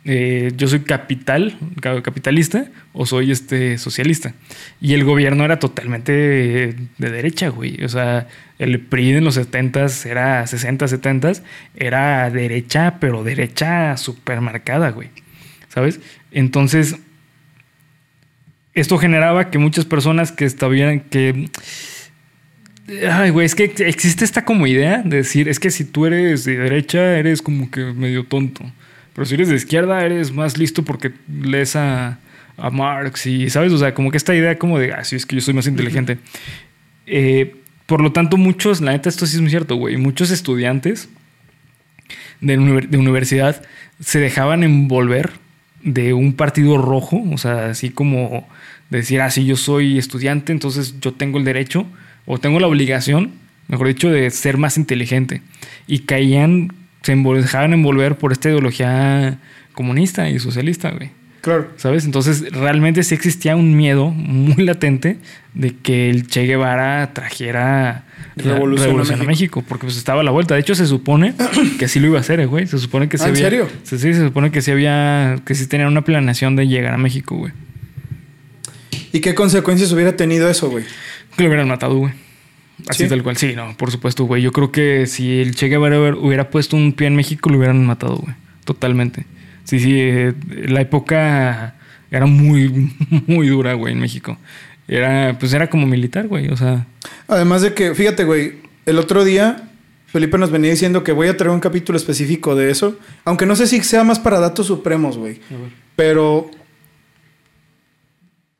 eh, 0.04 0.52
yo 0.56 0.68
soy 0.68 0.80
capital, 0.80 1.56
ca- 1.80 2.02
capitalista 2.02 2.66
o 2.92 3.06
soy 3.06 3.30
este 3.30 3.78
socialista. 3.78 4.34
Y 4.80 4.94
el 4.94 5.04
gobierno 5.04 5.44
era 5.44 5.58
totalmente 5.58 6.12
de 6.12 6.76
derecha, 7.10 7.48
güey. 7.48 7.82
O 7.84 7.88
sea, 7.88 8.28
el 8.58 8.80
PRI 8.80 9.12
en 9.12 9.24
los 9.24 9.36
70s 9.38 10.06
era 10.06 10.46
60, 10.46 10.86
70s, 10.86 11.42
era 11.74 12.30
derecha, 12.30 12.98
pero 13.00 13.24
derecha 13.24 13.96
supermercada, 13.96 14.90
güey. 14.90 15.08
¿Sabes? 15.68 16.00
Entonces, 16.30 16.96
esto 18.74 18.98
generaba 18.98 19.50
que 19.50 19.58
muchas 19.58 19.84
personas 19.84 20.32
que 20.32 20.44
estaban, 20.44 21.00
que 21.00 21.48
Ay, 23.10 23.30
güey, 23.30 23.46
es 23.46 23.54
que 23.54 23.64
existe 23.78 24.26
esta 24.26 24.44
como 24.44 24.66
idea 24.66 25.00
de 25.02 25.16
decir, 25.18 25.48
es 25.48 25.58
que 25.58 25.70
si 25.70 25.84
tú 25.84 26.04
eres 26.04 26.44
de 26.44 26.58
derecha, 26.58 27.16
eres 27.16 27.40
como 27.40 27.70
que 27.70 27.80
medio 27.94 28.24
tonto. 28.24 28.62
Pero 29.14 29.24
si 29.24 29.34
eres 29.34 29.48
de 29.48 29.54
izquierda, 29.56 30.04
eres 30.04 30.32
más 30.32 30.58
listo 30.58 30.82
porque 30.82 31.12
lees 31.28 31.76
a, 31.76 32.18
a 32.56 32.70
Marx 32.70 33.26
y, 33.26 33.48
¿sabes? 33.48 33.72
O 33.72 33.78
sea, 33.78 33.94
como 33.94 34.10
que 34.10 34.16
esta 34.16 34.34
idea 34.34 34.58
como 34.58 34.78
de, 34.78 34.92
ah, 34.92 35.04
sí, 35.04 35.16
es 35.16 35.24
que 35.24 35.36
yo 35.36 35.40
soy 35.42 35.54
más 35.54 35.66
inteligente. 35.66 36.18
Eh, 37.06 37.56
por 37.86 38.00
lo 38.00 38.12
tanto, 38.12 38.36
muchos, 38.36 38.80
la 38.80 38.92
neta, 38.92 39.08
esto 39.08 39.26
sí 39.26 39.36
es 39.36 39.40
muy 39.40 39.50
cierto, 39.50 39.76
güey, 39.76 39.96
muchos 39.96 40.30
estudiantes 40.30 41.08
de, 42.40 42.58
univer- 42.58 42.88
de 42.88 42.98
universidad 42.98 43.62
se 44.00 44.18
dejaban 44.18 44.62
envolver 44.62 45.32
de 45.82 46.14
un 46.14 46.32
partido 46.32 46.78
rojo, 46.78 47.22
o 47.30 47.38
sea, 47.38 47.66
así 47.70 47.90
como 47.90 48.48
decir, 48.90 49.20
ah, 49.20 49.30
sí, 49.30 49.44
yo 49.44 49.56
soy 49.56 49.98
estudiante, 49.98 50.52
entonces 50.52 50.98
yo 51.00 51.12
tengo 51.12 51.38
el 51.38 51.44
derecho 51.44 51.86
o 52.26 52.38
tengo 52.38 52.58
la 52.58 52.66
obligación, 52.66 53.32
mejor 53.68 53.88
dicho, 53.88 54.10
de 54.10 54.30
ser 54.30 54.56
más 54.56 54.78
inteligente. 54.78 55.42
Y 55.86 56.00
caían, 56.00 56.72
se 57.04 57.14
dejaban 57.14 57.72
envolver 57.72 58.16
por 58.16 58.32
esta 58.32 58.48
ideología 58.48 59.38
comunista 59.74 60.28
y 60.30 60.38
socialista, 60.38 60.90
güey. 60.90 61.10
Claro. 61.42 61.68
¿Sabes? 61.76 62.06
Entonces, 62.06 62.42
realmente 62.52 63.02
sí 63.02 63.14
existía 63.14 63.54
un 63.54 63.76
miedo 63.76 64.08
muy 64.10 64.64
latente 64.64 65.18
de 65.52 65.76
que 65.76 66.08
el 66.08 66.26
Che 66.26 66.44
Guevara 66.46 67.12
trajera 67.12 68.04
la 68.36 68.54
Revolución 68.54 68.98
a 68.98 69.22
a 69.22 69.26
México. 69.26 69.62
Porque 69.68 69.84
pues 69.84 69.98
estaba 69.98 70.22
a 70.22 70.24
la 70.24 70.30
vuelta. 70.30 70.54
De 70.54 70.60
hecho, 70.60 70.74
se 70.74 70.86
supone 70.86 71.34
que 71.78 71.86
sí 71.86 72.00
lo 72.00 72.06
iba 72.06 72.16
a 72.16 72.20
hacer, 72.22 72.40
eh, 72.40 72.46
güey. 72.46 72.66
Se 72.66 72.78
supone 72.78 73.10
que 73.10 73.18
sí 73.18 73.24
Ah, 73.26 73.28
¿en 73.28 73.34
había- 73.34 73.44
serio? 73.50 73.68
Sí, 73.82 73.98
sí, 73.98 74.14
se 74.14 74.20
supone 74.24 74.50
que 74.50 74.62
sí 74.62 74.70
había, 74.70 75.38
que 75.44 75.54
sí 75.54 75.66
tenían 75.66 75.88
una 75.90 76.02
planeación 76.02 76.56
de 76.56 76.66
llegar 76.66 76.94
a 76.94 76.98
México, 76.98 77.36
güey. 77.36 77.52
¿Y 79.12 79.20
qué 79.20 79.34
consecuencias 79.34 79.92
hubiera 79.92 80.16
tenido 80.16 80.48
eso, 80.48 80.70
güey? 80.70 80.84
Que 81.36 81.42
lo 81.42 81.48
hubieran 81.50 81.68
matado, 81.68 81.96
güey. 81.98 82.12
Así 82.88 83.04
¿Sí? 83.04 83.08
tal 83.08 83.22
cual. 83.22 83.36
Sí, 83.36 83.54
no, 83.54 83.76
por 83.76 83.90
supuesto, 83.90 84.24
güey. 84.24 84.42
Yo 84.42 84.52
creo 84.52 84.70
que 84.72 85.06
si 85.06 85.40
el 85.40 85.54
Che 85.54 85.68
Guevara 85.68 85.98
hubiera- 86.14 86.50
puesto 86.50 86.76
un 86.76 86.92
pie 86.92 87.06
en 87.06 87.16
México, 87.16 87.48
lo 87.50 87.58
hubieran 87.58 87.84
matado, 87.86 88.16
güey. 88.16 88.34
Totalmente. 88.64 89.26
Sí, 89.64 89.78
sí. 89.80 89.92
eh, 89.96 90.34
la 90.68 90.80
época 90.80 91.74
era 92.10 92.26
muy, 92.26 92.92
muy 93.26 93.48
dura, 93.48 93.74
güey, 93.74 93.92
en 93.94 94.00
México. 94.00 94.36
Era, 94.88 95.36
pues 95.38 95.52
era 95.54 95.70
como 95.70 95.86
militar, 95.86 96.26
güey. 96.28 96.48
O 96.48 96.56
sea, 96.56 96.86
Además 97.28 97.62
de 97.62 97.72
que, 97.74 97.94
fíjate, 97.94 98.24
güey, 98.24 98.54
el 98.86 98.98
otro 98.98 99.24
día 99.24 99.68
Felipe 100.06 100.36
nos 100.38 100.50
venía 100.50 100.70
diciendo 100.70 101.02
que 101.02 101.12
voy 101.12 101.26
a 101.28 101.36
traer 101.36 101.52
un 101.52 101.60
capítulo 101.60 101.96
específico 101.96 102.54
de 102.54 102.70
eso. 102.70 102.98
Aunque 103.24 103.46
no 103.46 103.56
sé 103.56 103.66
si 103.66 103.82
sea 103.82 104.04
más 104.04 104.18
para 104.20 104.38
datos 104.40 104.66
supremos, 104.66 105.16
güey. 105.18 105.40
Pero 105.96 106.50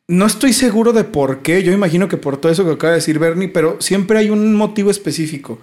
no 0.08 0.26
estoy 0.26 0.52
seguro 0.52 0.92
de 0.92 1.04
por 1.04 1.40
qué. 1.42 1.62
Yo 1.62 1.72
imagino 1.72 2.08
que 2.08 2.16
por 2.16 2.36
todo 2.36 2.52
eso 2.52 2.64
que 2.64 2.72
acaba 2.72 2.92
de 2.92 2.98
decir 2.98 3.18
Bernie, 3.18 3.48
pero 3.48 3.76
siempre 3.80 4.18
hay 4.18 4.30
un 4.30 4.54
motivo 4.54 4.90
específico. 4.90 5.58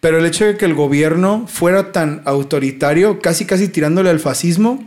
Pero 0.00 0.18
el 0.18 0.26
hecho 0.26 0.44
de 0.44 0.56
que 0.56 0.64
el 0.64 0.74
gobierno 0.74 1.46
fuera 1.48 1.90
tan 1.92 2.22
autoritario, 2.24 3.20
casi 3.20 3.46
casi 3.46 3.68
tirándole 3.68 4.10
al 4.10 4.20
fascismo, 4.20 4.86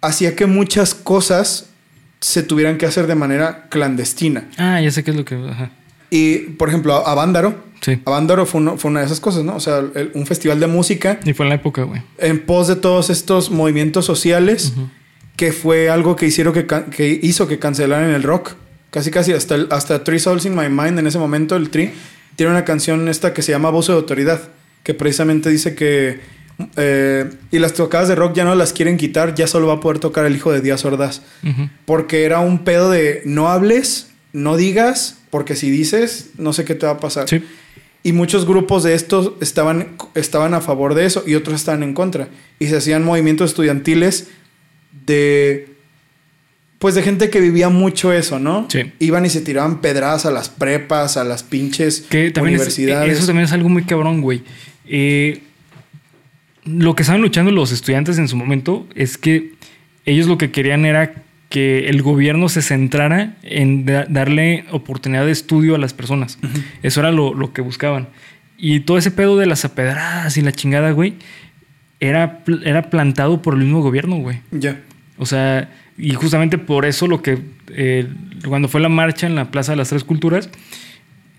hacía 0.00 0.34
que 0.36 0.46
muchas 0.46 0.94
cosas 0.94 1.68
se 2.20 2.42
tuvieran 2.42 2.78
que 2.78 2.86
hacer 2.86 3.06
de 3.06 3.14
manera 3.16 3.66
clandestina. 3.68 4.48
ah, 4.56 4.80
ya 4.80 4.90
sé 4.90 5.04
qué 5.04 5.10
es 5.10 5.16
lo 5.16 5.24
que. 5.24 5.34
Ajá. 5.34 5.70
Y, 6.10 6.38
por 6.56 6.68
ejemplo, 6.68 6.94
a 6.94 7.10
Avándaro. 7.10 7.64
Sí. 7.80 7.98
Avándaro 8.06 8.46
fue, 8.46 8.62
uno- 8.62 8.78
fue 8.78 8.90
una 8.90 9.00
de 9.00 9.06
esas 9.06 9.20
cosas, 9.20 9.44
¿no? 9.44 9.56
O 9.56 9.60
sea, 9.60 9.78
el- 9.80 10.10
un 10.14 10.26
festival 10.26 10.58
de 10.58 10.68
música 10.68 11.20
Y 11.22 11.34
fue 11.34 11.44
en 11.44 11.50
la 11.50 11.56
época, 11.56 11.82
güey. 11.82 12.00
en 12.16 12.40
pos 12.46 12.66
de 12.68 12.76
todos 12.76 13.10
estos 13.10 13.50
movimientos 13.50 14.06
sociales, 14.06 14.72
que 15.36 15.52
fue 15.52 15.88
algo 15.90 16.16
que 16.16 16.26
hicieron 16.26 16.54
que, 16.54 17.20
hizo 17.22 17.46
que 17.48 17.58
cancelaran 17.58 18.10
el 18.10 18.22
rock. 18.22 18.52
Casi, 18.90 19.10
casi 19.10 19.32
hasta, 19.32 19.56
el- 19.56 19.68
hasta 19.70 20.04
Three 20.04 20.18
Souls 20.20 20.44
in 20.46 20.54
My 20.54 20.68
Mind, 20.68 20.98
en 21.00 21.06
ese 21.06 21.18
momento, 21.18 21.56
el 21.56 21.70
Tri, 21.70 21.90
tiene 22.36 22.52
una 22.52 22.64
canción 22.64 23.08
esta 23.08 23.32
que 23.34 23.42
se 23.42 23.50
llama 23.52 23.70
Voz 23.70 23.88
de 23.88 23.94
Autoridad, 23.94 24.40
que 24.84 24.94
precisamente 24.94 25.50
dice 25.50 25.74
que. 25.74 26.20
eh, 26.76 27.28
y 27.50 27.58
las 27.58 27.72
tocadas 27.74 28.06
de 28.08 28.14
rock 28.14 28.34
ya 28.36 28.44
no 28.44 28.54
las 28.54 28.72
quieren 28.72 28.96
quitar, 28.96 29.34
ya 29.34 29.48
solo 29.48 29.66
va 29.66 29.74
a 29.74 29.80
poder 29.80 29.98
tocar 29.98 30.24
el 30.26 30.36
hijo 30.36 30.52
de 30.52 30.60
Díaz 30.60 30.84
Ordaz. 30.84 31.22
Porque 31.84 32.24
era 32.24 32.38
un 32.38 32.62
pedo 32.64 32.90
de 32.90 33.22
no 33.24 33.48
hables, 33.48 34.10
no 34.32 34.56
digas, 34.56 35.18
porque 35.30 35.56
si 35.56 35.70
dices, 35.70 36.30
no 36.38 36.52
sé 36.52 36.64
qué 36.64 36.76
te 36.76 36.86
va 36.86 36.92
a 36.92 37.00
pasar. 37.00 37.28
Sí. 37.28 37.42
Y 38.04 38.12
muchos 38.12 38.46
grupos 38.46 38.84
de 38.84 38.94
estos 38.94 39.32
estaban, 39.40 39.96
estaban 40.14 40.54
a 40.54 40.60
favor 40.60 40.94
de 40.94 41.06
eso 41.06 41.24
y 41.26 41.34
otros 41.34 41.56
estaban 41.56 41.82
en 41.82 41.94
contra. 41.94 42.28
Y 42.60 42.66
se 42.68 42.76
hacían 42.76 43.02
movimientos 43.02 43.50
estudiantiles 43.50 44.28
de. 45.06 45.68
Pues 46.78 46.94
de 46.94 47.02
gente 47.02 47.30
que 47.30 47.40
vivía 47.40 47.70
mucho 47.70 48.12
eso, 48.12 48.38
¿no? 48.38 48.66
Sí. 48.68 48.92
Iban 48.98 49.24
y 49.24 49.30
se 49.30 49.40
tiraban 49.40 49.80
pedradas 49.80 50.26
a 50.26 50.30
las 50.30 50.50
prepas, 50.50 51.16
a 51.16 51.24
las 51.24 51.42
pinches 51.42 52.02
Que 52.02 52.30
también 52.30 52.56
es- 52.56 52.60
universidades. 52.60 53.16
eso 53.18 53.26
también 53.26 53.46
es 53.46 53.52
algo 53.52 53.70
muy 53.70 53.84
cabrón, 53.84 54.20
güey. 54.20 54.42
Eh, 54.86 55.40
lo 56.64 56.94
que 56.94 57.02
estaban 57.02 57.22
luchando 57.22 57.50
los 57.52 57.72
estudiantes 57.72 58.18
en 58.18 58.28
su 58.28 58.36
momento 58.36 58.86
es 58.94 59.16
que 59.18 59.52
ellos 60.04 60.26
lo 60.26 60.36
que 60.38 60.50
querían 60.50 60.84
era 60.84 61.14
que 61.48 61.88
el 61.88 62.02
gobierno 62.02 62.48
se 62.48 62.60
centrara 62.62 63.36
en 63.42 63.84
da- 63.86 64.06
darle 64.08 64.64
oportunidad 64.70 65.24
de 65.24 65.32
estudio 65.32 65.74
a 65.76 65.78
las 65.78 65.94
personas. 65.94 66.38
Eso 66.82 67.00
era 67.00 67.12
lo, 67.12 67.32
lo 67.32 67.52
que 67.52 67.62
buscaban. 67.62 68.08
Y 68.58 68.80
todo 68.80 68.98
ese 68.98 69.10
pedo 69.10 69.36
de 69.38 69.46
las 69.46 69.64
apedradas 69.64 70.36
y 70.36 70.42
la 70.42 70.52
chingada, 70.52 70.90
güey, 70.90 71.14
era, 72.00 72.44
pl- 72.44 72.60
era 72.68 72.90
plantado 72.90 73.40
por 73.40 73.54
el 73.54 73.60
mismo 73.60 73.82
gobierno, 73.82 74.16
güey. 74.16 74.40
Ya. 74.50 74.80
O 75.18 75.26
sea, 75.26 75.70
y 75.96 76.14
justamente 76.14 76.58
por 76.58 76.84
eso 76.86 77.06
lo 77.06 77.22
que 77.22 77.38
eh, 77.68 78.06
cuando 78.48 78.68
fue 78.68 78.80
la 78.80 78.88
marcha 78.88 79.26
en 79.26 79.34
la 79.36 79.50
Plaza 79.50 79.72
de 79.72 79.76
las 79.76 79.88
Tres 79.90 80.04
Culturas, 80.04 80.50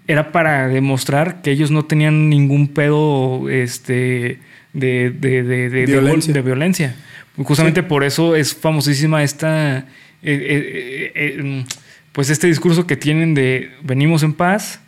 era 0.08 0.32
para 0.32 0.68
demostrar 0.68 1.42
que 1.42 1.52
ellos 1.52 1.72
no 1.72 1.84
tenían 1.86 2.30
ningún 2.30 2.68
pedo 2.70 3.50
este, 3.50 4.40
de, 4.74 5.10
de, 5.12 5.44
de, 5.44 5.70
de- 5.70 5.86
Violencia. 5.88 6.34
de 6.34 6.42
violencia. 6.42 6.96
Justamente 7.38 7.84
por 7.84 8.04
eso 8.04 8.36
es 8.36 8.54
famosísima 8.56 9.24
esta, 9.24 9.80
eh, 9.80 9.84
eh, 10.24 11.12
eh, 11.16 11.36
eh, 11.40 11.66
pues 12.14 12.30
este 12.30 12.48
discurso 12.48 12.88
que 12.88 12.96
tienen 12.96 13.34
de 13.34 13.72
venimos 13.84 14.24
en 14.24 14.34
paz, 14.34 14.80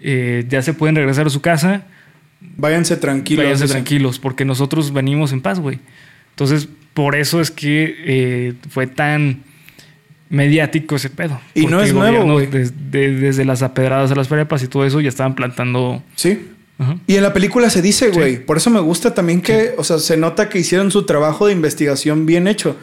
ya 0.00 0.62
se 0.62 0.74
pueden 0.74 0.94
regresar 0.94 1.26
a 1.26 1.30
su 1.30 1.40
casa, 1.40 1.86
Váyanse 2.40 2.96
tranquilos. 2.98 3.44
váyanse 3.44 3.66
tranquilos, 3.66 4.20
porque 4.20 4.44
nosotros 4.44 4.92
venimos 4.92 5.32
en 5.32 5.40
paz, 5.40 5.58
güey. 5.58 5.80
Entonces, 6.30 6.68
por 6.98 7.14
eso 7.14 7.40
es 7.40 7.52
que 7.52 7.94
eh, 7.96 8.54
fue 8.70 8.88
tan 8.88 9.44
mediático 10.30 10.96
ese 10.96 11.10
pedo. 11.10 11.40
Y 11.54 11.66
no 11.66 11.80
es 11.80 11.94
nuevo. 11.94 12.40
Desde, 12.40 12.72
desde 13.14 13.44
las 13.44 13.62
apedradas 13.62 14.10
a 14.10 14.16
las 14.16 14.26
prepas 14.26 14.64
y 14.64 14.66
todo 14.66 14.84
eso, 14.84 15.00
ya 15.00 15.08
estaban 15.08 15.36
plantando. 15.36 16.02
Sí. 16.16 16.48
Ajá. 16.76 16.98
Y 17.06 17.14
en 17.14 17.22
la 17.22 17.32
película 17.32 17.70
se 17.70 17.82
dice, 17.82 18.08
güey. 18.10 18.38
Sí. 18.38 18.42
Por 18.44 18.56
eso 18.56 18.70
me 18.70 18.80
gusta 18.80 19.14
también 19.14 19.42
que, 19.42 19.74
o 19.78 19.84
sea, 19.84 20.00
se 20.00 20.16
nota 20.16 20.48
que 20.48 20.58
hicieron 20.58 20.90
su 20.90 21.06
trabajo 21.06 21.46
de 21.46 21.52
investigación 21.52 22.26
bien 22.26 22.48
hecho. 22.48 22.74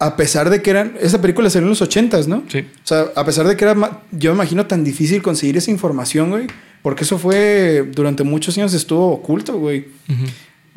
A 0.00 0.16
pesar 0.16 0.50
de 0.50 0.60
que 0.60 0.68
eran. 0.68 0.92
Esa 1.00 1.22
película 1.22 1.48
salió 1.48 1.64
en 1.64 1.70
los 1.70 1.80
ochentas, 1.80 2.28
¿no? 2.28 2.42
Sí. 2.48 2.58
O 2.58 2.86
sea, 2.86 3.06
a 3.16 3.24
pesar 3.24 3.48
de 3.48 3.56
que 3.56 3.64
era. 3.64 4.02
Yo 4.12 4.32
me 4.32 4.34
imagino 4.34 4.66
tan 4.66 4.84
difícil 4.84 5.22
conseguir 5.22 5.56
esa 5.56 5.70
información, 5.70 6.28
güey. 6.28 6.46
Porque 6.82 7.04
eso 7.04 7.18
fue. 7.18 7.88
Durante 7.90 8.22
muchos 8.22 8.58
años 8.58 8.74
estuvo 8.74 9.12
oculto, 9.12 9.54
güey. 9.54 9.86
Ujú. 10.10 10.26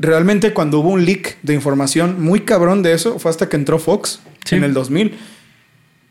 Realmente, 0.00 0.52
cuando 0.54 0.80
hubo 0.80 0.88
un 0.90 1.04
leak 1.04 1.36
de 1.42 1.54
información 1.54 2.22
muy 2.22 2.40
cabrón 2.40 2.82
de 2.82 2.92
eso, 2.94 3.18
fue 3.18 3.30
hasta 3.30 3.48
que 3.48 3.56
entró 3.56 3.78
Fox 3.78 4.20
Sí. 4.44 4.56
en 4.56 4.64
el 4.64 4.72
2000. 4.72 5.14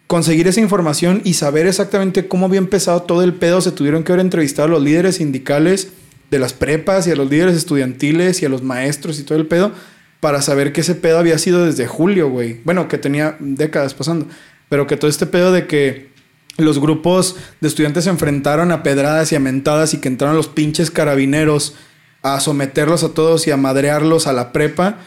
Conseguir 0.07 0.47
esa 0.47 0.59
información 0.61 1.21
y 1.23 1.33
saber 1.33 1.67
exactamente 1.67 2.27
cómo 2.27 2.45
había 2.45 2.59
empezado 2.59 3.01
todo 3.03 3.23
el 3.23 3.33
pedo, 3.33 3.61
se 3.61 3.71
tuvieron 3.71 4.03
que 4.03 4.11
haber 4.11 4.23
entrevistado 4.25 4.67
a 4.67 4.71
los 4.71 4.83
líderes 4.83 5.15
sindicales 5.17 5.89
de 6.31 6.39
las 6.39 6.53
prepas 6.53 7.07
y 7.07 7.11
a 7.11 7.15
los 7.15 7.29
líderes 7.29 7.55
estudiantiles 7.55 8.41
y 8.41 8.45
a 8.45 8.49
los 8.49 8.61
maestros 8.63 9.19
y 9.19 9.23
todo 9.23 9.37
el 9.37 9.47
pedo 9.47 9.71
para 10.19 10.41
saber 10.41 10.71
que 10.73 10.81
ese 10.81 10.95
pedo 10.95 11.17
había 11.19 11.37
sido 11.37 11.65
desde 11.65 11.87
julio, 11.87 12.29
güey. 12.29 12.59
Bueno, 12.65 12.87
que 12.87 12.97
tenía 12.97 13.37
décadas 13.39 13.93
pasando, 13.93 14.27
pero 14.67 14.85
que 14.85 14.97
todo 14.97 15.09
este 15.09 15.25
pedo 15.25 15.51
de 15.51 15.65
que 15.65 16.09
los 16.57 16.79
grupos 16.79 17.37
de 17.61 17.67
estudiantes 17.67 18.03
se 18.03 18.09
enfrentaron 18.09 18.71
a 18.71 18.83
pedradas 18.83 19.31
y 19.31 19.35
a 19.35 19.39
mentadas 19.39 19.93
y 19.93 19.97
que 19.99 20.07
entraron 20.09 20.35
los 20.35 20.47
pinches 20.47 20.91
carabineros 20.91 21.75
a 22.21 22.39
someterlos 22.39 23.03
a 23.03 23.09
todos 23.13 23.47
y 23.47 23.51
a 23.51 23.57
madrearlos 23.57 24.27
a 24.27 24.33
la 24.33 24.51
prepa. 24.51 24.97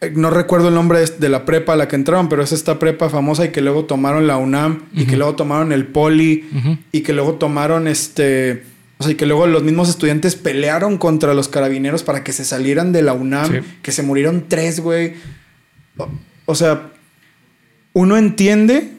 Eh, 0.00 0.12
No 0.14 0.30
recuerdo 0.30 0.68
el 0.68 0.74
nombre 0.74 1.00
de- 1.04 1.28
la 1.28 1.44
prepa 1.44 1.74
a 1.74 1.76
la 1.76 1.86
que 1.88 1.96
entraron, 1.96 2.28
pero 2.28 2.42
es 2.42 2.52
esta 2.52 2.78
prepa 2.78 3.08
famosa 3.10 3.44
y 3.44 3.48
que 3.50 3.60
luego 3.60 3.84
tomaron 3.84 4.26
la 4.26 4.36
UNAM 4.38 4.84
y 4.94 5.04
que 5.06 5.16
luego 5.16 5.34
tomaron 5.36 5.72
el 5.72 5.86
Poli 5.86 6.48
y 6.92 7.00
que 7.02 7.12
luego 7.12 7.34
tomaron 7.34 7.86
este. 7.88 8.64
O 8.98 9.02
sea, 9.02 9.12
y 9.12 9.14
que 9.16 9.24
luego 9.26 9.46
los 9.46 9.62
mismos 9.62 9.88
estudiantes 9.88 10.36
pelearon 10.36 10.98
contra 10.98 11.32
los 11.32 11.48
carabineros 11.48 12.02
para 12.02 12.22
que 12.22 12.32
se 12.32 12.44
salieran 12.44 12.92
de 12.92 13.00
la 13.02 13.14
UNAM, 13.14 13.50
Sí. 13.50 13.58
que 13.82 13.92
se 13.92 14.02
murieron 14.02 14.44
tres, 14.48 14.80
güey. 14.80 15.14
O, 15.96 16.08
o 16.46 16.54
sea, 16.54 16.90
uno 17.92 18.16
entiende 18.16 18.92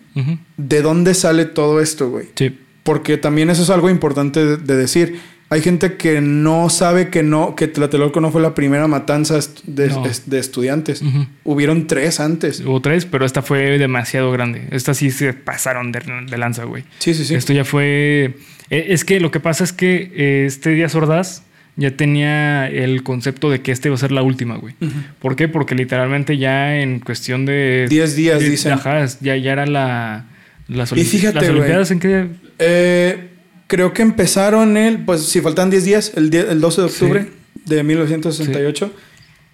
de 0.58 0.82
dónde 0.82 1.14
sale 1.14 1.46
todo 1.46 1.80
esto, 1.82 2.10
güey. 2.10 2.30
Sí. 2.36 2.58
Porque 2.84 3.18
también 3.18 3.50
eso 3.52 3.62
es 3.64 3.70
algo 3.70 3.90
importante 3.90 4.44
de, 4.46 4.58
de 4.58 4.76
decir. 4.76 5.20
Hay 5.52 5.62
gente 5.62 5.98
que 5.98 6.22
no 6.22 6.70
sabe 6.70 7.10
que 7.10 7.24
no, 7.24 7.56
que 7.56 7.68
Tlatelolco 7.68 8.22
no 8.22 8.32
fue 8.32 8.42
la 8.42 8.56
primera 8.56 8.88
matanza 8.88 9.38
de, 9.66 9.88
No. 9.90 10.06
est- 10.06 10.26
de 10.28 10.40
estudiantes. 10.40 11.02
Ujú. 11.02 11.28
Hubieron 11.44 11.88
tres 11.88 12.20
antes. 12.22 12.62
Hubo 12.62 12.80
tres, 12.82 13.06
pero 13.06 13.26
esta 13.26 13.42
fue 13.42 13.78
demasiado 13.78 14.32
grande. 14.32 14.64
Esta 14.72 14.94
sí 14.94 15.12
se 15.12 15.34
pasaron 15.34 15.92
de, 15.92 16.00
de 16.28 16.38
lanza, 16.38 16.64
güey. 16.64 16.86
Sí, 17.00 17.14
sí, 17.14 17.26
sí. 17.26 17.36
Esto 17.36 17.52
ya 17.52 17.66
fue. 17.66 18.36
eh, 18.70 18.86
Es 18.90 19.04
que 19.04 19.20
lo 19.20 19.30
que 19.30 19.40
pasa 19.42 19.64
es 19.66 19.74
que 19.74 20.12
eh, 20.16 20.46
este 20.48 20.70
Díaz 20.70 20.96
Ordaz 20.96 21.44
ya 21.76 21.92
tenía 21.98 22.68
el 22.70 23.04
concepto 23.04 23.50
de 23.50 23.62
que 23.62 23.72
este 23.74 23.90
iba 23.90 23.96
a 23.96 23.98
ser 23.98 24.12
la 24.14 24.22
última, 24.24 24.56
güey. 24.56 24.74
¿Por 25.20 25.36
qué? 25.36 25.48
Porque 25.50 25.76
literalmente 25.76 26.38
ya 26.38 26.80
en 26.80 27.00
cuestión 27.02 27.46
de. 27.46 27.88
Diez 27.90 28.16
días, 28.16 28.40
de- 28.40 28.50
dicen. 28.50 28.72
Ajá, 28.72 29.06
ya, 29.20 29.36
ya 29.36 29.52
era 29.52 29.66
la. 29.66 30.28
Las, 30.70 30.94
Y 30.94 31.04
fíjate, 31.04 31.36
las. 31.42 31.50
Olimpiadas 31.50 31.92
en 31.92 32.00
qué. 32.00 32.28
Eh, 32.60 33.28
creo 33.72 33.94
que 33.94 34.02
empezaron 34.02 34.76
el, 34.76 35.00
pues 35.06 35.22
si 35.24 35.40
faltan 35.40 35.70
10 35.70 35.86
días, 35.86 36.12
el, 36.18 36.30
die- 36.30 36.46
el 36.52 36.60
12 36.60 36.82
de 36.82 36.90
Sí. 36.90 36.94
octubre 37.06 37.28
de 37.66 37.84
1968. 37.84 38.92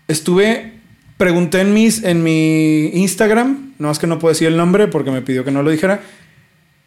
Estuve, 0.07 0.71
pregunté 1.17 1.61
en, 1.61 1.71
mis, 1.71 2.03
en 2.03 2.23
mi 2.23 2.87
Instagram, 2.95 3.73
no 3.77 3.91
es 3.91 3.99
que 3.99 4.07
no 4.07 4.17
puedo 4.17 4.33
decir 4.33 4.47
el 4.47 4.57
nombre 4.57 4.87
porque 4.87 5.11
me 5.11 5.21
pidió 5.21 5.43
que 5.45 5.51
no 5.51 5.61
lo 5.61 5.69
dijera, 5.69 6.01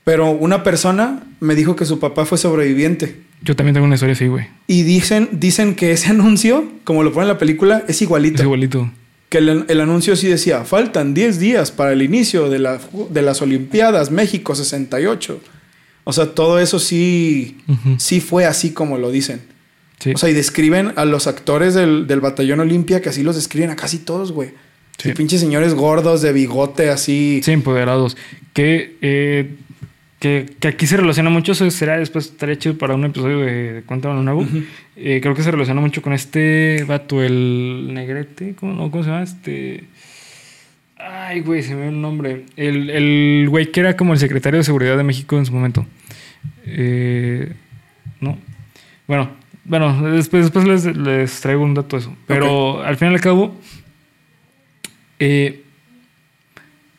pero 0.02 0.32
una 0.32 0.64
persona 0.64 1.22
me 1.38 1.54
dijo 1.54 1.76
que 1.76 1.84
su 1.84 2.00
papá 2.00 2.24
fue 2.24 2.36
sobreviviente. 2.36 3.14
Yo 3.42 3.54
también 3.54 3.74
tengo 3.74 3.86
una 3.86 3.94
historia 3.94 4.14
así, 4.14 4.26
güey. 4.26 4.48
Y 4.66 4.82
dicen, 4.82 5.28
dicen 5.32 5.76
que 5.76 5.92
ese 5.92 6.08
anuncio, 6.10 6.68
como 6.82 7.04
lo 7.04 7.12
pone 7.12 7.26
en 7.26 7.28
la 7.28 7.38
película, 7.38 7.84
es 7.86 8.02
igualito. 8.02 8.38
Es 8.38 8.42
igualito. 8.42 8.90
Que 9.28 9.38
el, 9.38 9.66
el 9.68 9.80
anuncio 9.80 10.16
sí 10.16 10.26
decía, 10.26 10.64
faltan 10.64 11.14
10 11.14 11.38
días 11.38 11.70
para 11.70 11.92
el 11.92 12.02
inicio 12.02 12.50
de, 12.50 12.58
la, 12.58 12.80
de 13.10 13.22
las 13.22 13.40
Olimpiadas 13.40 14.10
México 14.10 14.56
68. 14.56 15.40
O 16.04 16.12
sea, 16.12 16.34
todo 16.34 16.58
eso 16.58 16.78
sí, 16.78 17.58
sí 17.98 18.20
fue 18.20 18.46
así 18.46 18.72
como 18.72 18.98
lo 18.98 19.10
dicen. 19.10 19.40
Sí. 19.98 20.12
O 20.14 20.18
sea, 20.18 20.30
y 20.30 20.32
describen 20.32 20.92
a 20.96 21.04
los 21.04 21.26
actores 21.26 21.74
del, 21.74 22.06
del 22.06 22.20
batallón 22.20 22.60
Olimpia, 22.60 23.00
que 23.02 23.10
así 23.10 23.22
los 23.22 23.36
describen 23.36 23.70
a 23.70 23.76
casi 23.76 23.98
todos, 23.98 24.32
güey. 24.32 24.50
Sí. 24.98 25.10
Y 25.10 25.12
pinches 25.12 25.40
señores 25.40 25.74
gordos 25.74 26.22
de 26.22 26.32
bigote 26.32 26.90
así. 26.90 27.40
Sí, 27.44 27.52
empoderados. 27.52 28.16
Que, 28.54 28.96
eh, 29.02 29.56
que, 30.18 30.54
que 30.58 30.68
aquí 30.68 30.86
se 30.86 30.96
relaciona 30.96 31.30
mucho, 31.30 31.52
eso 31.52 31.70
será 31.70 31.98
después, 31.98 32.26
estaría 32.26 32.58
chido 32.58 32.76
para 32.76 32.94
un 32.94 33.04
episodio 33.04 33.38
de, 33.38 33.82
Cuéntame 33.86 34.14
lo 34.14 34.22
nuevo. 34.22 34.46
Eh, 34.96 35.20
creo 35.22 35.34
que 35.34 35.42
se 35.42 35.50
relaciona 35.50 35.80
mucho 35.80 36.02
con 36.02 36.12
este 36.12 36.84
vato, 36.84 37.22
el 37.22 37.88
negrete, 37.92 38.54
¿cómo, 38.54 38.72
no? 38.74 38.90
¿Cómo 38.90 39.02
se 39.02 39.10
llama? 39.10 39.22
Este... 39.22 39.84
Ay, 41.08 41.40
güey, 41.40 41.62
se 41.62 41.74
me 41.74 41.82
dio 41.82 41.90
el 41.90 42.00
nombre. 42.00 42.44
El, 42.56 42.90
el 42.90 43.48
güey 43.48 43.70
que 43.70 43.80
era 43.80 43.96
como 43.96 44.12
el 44.12 44.18
secretario 44.18 44.58
de 44.58 44.64
Seguridad 44.64 44.96
de 44.96 45.04
México 45.04 45.38
en 45.38 45.46
su 45.46 45.52
momento. 45.52 45.86
Eh, 46.66 47.52
no. 48.20 48.38
Bueno, 49.06 49.30
bueno, 49.64 50.10
después, 50.12 50.44
después 50.44 50.66
les, 50.66 50.96
les 50.96 51.40
traigo 51.40 51.62
un 51.64 51.74
dato 51.74 51.96
de 51.96 52.02
eso. 52.02 52.16
Pero 52.26 52.82
al 52.82 52.96
fin 52.96 53.10
y 53.10 53.14
al 53.14 53.20
cabo, 53.20 53.58
eh, 55.18 55.62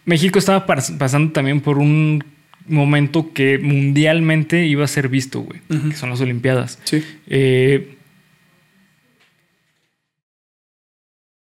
México 0.05 0.39
estaba 0.39 0.65
pas- 0.65 0.97
pasando 0.97 1.31
también 1.33 1.61
por 1.61 1.77
un 1.77 2.23
momento 2.67 3.33
que 3.33 3.57
mundialmente 3.59 4.65
iba 4.65 4.83
a 4.85 4.87
ser 4.87 5.09
visto, 5.09 5.41
güey, 5.41 5.59
que 5.89 5.95
son 5.95 6.09
las 6.09 6.21
Olimpiadas. 6.21 6.79
Sí. 6.83 7.03
Eh, 7.27 7.95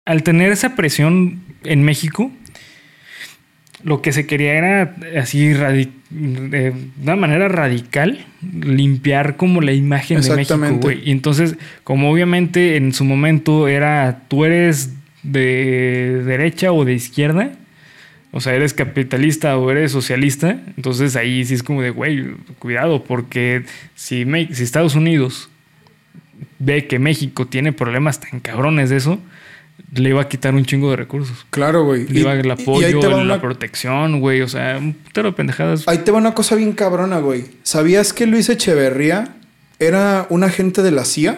al 0.05 0.23
tener 0.23 0.51
esa 0.51 0.75
presión 0.75 1.41
en 1.72 1.84
México, 1.84 2.32
lo 3.84 4.01
que 4.01 4.11
se 4.11 4.26
quería 4.26 4.53
era 4.55 4.95
así 5.20 5.49
de 5.49 6.74
una 7.01 7.15
manera 7.15 7.47
radical 7.47 8.26
limpiar 8.61 9.36
como 9.38 9.61
la 9.61 9.72
imagen 9.74 10.18
de 10.22 10.30
México, 10.38 10.57
güey. 10.82 11.01
Y 11.05 11.11
entonces, 11.11 11.55
como 11.84 12.11
obviamente 12.11 12.76
en 12.78 12.91
su 12.93 13.03
momento 13.05 13.68
era 13.68 14.22
tú 14.28 14.45
eres 14.45 14.93
de 15.24 16.24
derecha 16.26 16.72
o 16.72 16.86
de 16.86 16.93
izquierda, 16.93 17.51
o 18.32 18.41
sea, 18.41 18.53
eres 18.55 18.74
capitalista 18.74 19.57
o 19.57 19.70
eres 19.72 19.91
socialista, 19.91 20.59
entonces 20.76 21.15
ahí 21.15 21.45
sí 21.45 21.53
es 21.53 21.63
como 21.63 21.82
de, 21.82 21.91
güey, 21.91 22.26
cuidado, 22.59 23.03
porque 23.03 23.63
si, 23.95 24.26
Me- 24.26 24.53
si 24.53 24.63
Estados 24.63 24.95
Unidos 24.95 25.49
ve 26.59 26.88
que 26.88 26.99
México 26.99 27.47
tiene 27.47 27.74
problemas 27.74 28.20
tan 28.20 28.39
cabrones 28.39 28.89
de 28.89 28.97
eso, 28.97 29.20
le 29.93 30.09
iba 30.09 30.21
a 30.21 30.28
quitar 30.28 30.53
un 30.55 30.65
chingo 30.65 30.89
de 30.89 30.95
recursos. 30.97 31.45
Claro, 31.49 31.86
güey. 31.86 32.07
Le 32.07 32.19
iba 32.21 32.34
el 32.34 32.45
y 32.45 32.49
apoyo, 32.49 32.99
te 32.99 33.07
va 33.07 33.17
la 33.17 33.21
una- 33.23 33.41
protección, 33.41 34.19
güey, 34.19 34.41
o 34.41 34.47
sea, 34.47 34.78
un 34.78 34.93
putero 34.93 35.30
de 35.30 35.36
pendejadas. 35.36 35.88
Ahí 35.88 35.99
te 35.99 36.11
va 36.11 36.17
una 36.17 36.34
cosa 36.34 36.55
bien 36.55 36.73
cabrona, 36.73 37.19
güey. 37.19 37.45
¿Sabías 37.63 38.13
que 38.13 38.25
Luis 38.25 38.49
Echeverría 38.49 39.36
era 39.80 40.25
un 40.30 40.43
agente 40.43 40.82
de 40.82 40.91
la 40.91 41.05
CIA? 41.05 41.38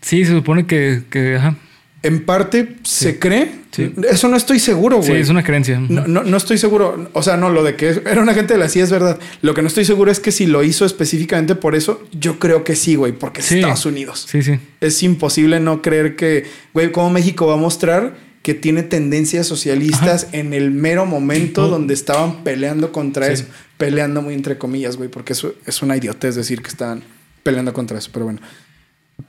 Sí, 0.00 0.24
se 0.24 0.32
supone 0.32 0.66
que, 0.66 1.02
que 1.10 1.36
ajá. 1.36 1.56
En 2.04 2.24
parte 2.24 2.76
se 2.82 3.18
cree. 3.20 3.62
Sí. 3.70 3.92
Eso 4.10 4.26
no 4.28 4.36
estoy 4.36 4.58
seguro, 4.58 5.00
Sí, 5.02 5.10
güey. 5.10 5.20
es 5.22 5.28
una 5.28 5.44
creencia. 5.44 5.78
No, 5.78 6.06
no, 6.06 6.24
no 6.24 6.36
estoy 6.36 6.58
seguro. 6.58 7.08
O 7.12 7.22
sea, 7.22 7.36
no, 7.36 7.48
lo 7.48 7.62
de 7.62 7.76
que 7.76 7.88
era 8.04 8.20
un 8.20 8.28
agente 8.28 8.54
de 8.54 8.58
la 8.58 8.68
CIA 8.68 8.84
es 8.84 8.90
verdad. 8.90 9.18
Lo 9.40 9.54
que 9.54 9.62
no 9.62 9.68
estoy 9.68 9.84
seguro 9.84 10.10
es 10.10 10.18
que 10.20 10.32
si 10.32 10.46
lo 10.46 10.64
hizo 10.64 10.84
específicamente 10.84 11.54
por 11.54 11.74
eso, 11.76 12.02
yo 12.12 12.38
creo 12.40 12.64
que 12.64 12.74
sí, 12.76 12.96
güey, 12.96 13.12
porque 13.12 13.40
es 13.40 13.46
Sí. 13.46 13.56
Estados 13.58 13.86
Unidos. 13.86 14.26
Sí, 14.28 14.42
sí. 14.42 14.58
Es 14.80 15.02
imposible 15.04 15.60
no 15.60 15.80
creer 15.80 16.16
que, 16.16 16.44
güey, 16.74 16.90
como 16.90 17.10
México 17.10 17.46
va 17.46 17.54
a 17.54 17.56
mostrar 17.58 18.16
que 18.42 18.54
tiene 18.54 18.82
tendencias 18.82 19.46
socialistas 19.46 20.26
en 20.32 20.52
el 20.54 20.72
mero 20.72 21.06
momento 21.06 21.68
donde 21.68 21.94
estaban 21.94 22.42
peleando 22.42 22.90
contra 22.90 23.26
Sí. 23.28 23.32
eso. 23.34 23.44
Peleando 23.78 24.20
muy 24.22 24.34
entre 24.34 24.58
comillas, 24.58 24.96
güey, 24.96 25.08
porque 25.08 25.32
eso 25.34 25.54
es 25.66 25.80
una 25.82 25.96
idiotez 25.96 26.34
decir 26.34 26.60
que 26.62 26.68
estaban 26.68 27.02
peleando 27.44 27.72
contra 27.72 27.96
eso, 27.98 28.10
pero 28.12 28.24
bueno. 28.24 28.40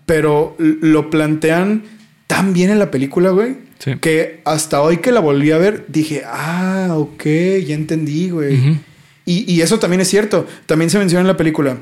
Pero 0.06 0.56
lo 0.58 1.10
plantean 1.10 1.84
tan 2.36 2.54
bien 2.54 2.70
en 2.72 2.80
la 2.80 2.90
película, 2.90 3.30
güey, 3.30 3.56
Sí. 3.80 3.96
que 4.02 4.42
hasta 4.46 4.82
hoy 4.82 4.98
que 4.98 5.12
la 5.12 5.20
volví 5.20 5.52
a 5.52 5.58
ver, 5.58 5.86
dije, 5.88 6.24
ah, 6.26 6.90
ok, 6.98 7.24
ya 7.68 7.76
entendí, 7.76 8.30
güey. 8.30 8.58
Ujú. 8.58 8.78
y, 9.26 9.52
y 9.54 9.62
eso 9.62 9.78
también 9.80 10.02
es 10.02 10.10
cierto. 10.10 10.48
También 10.66 10.90
se 10.90 10.98
menciona 11.00 11.22
en 11.22 11.28
la 11.28 11.38
película 11.38 11.78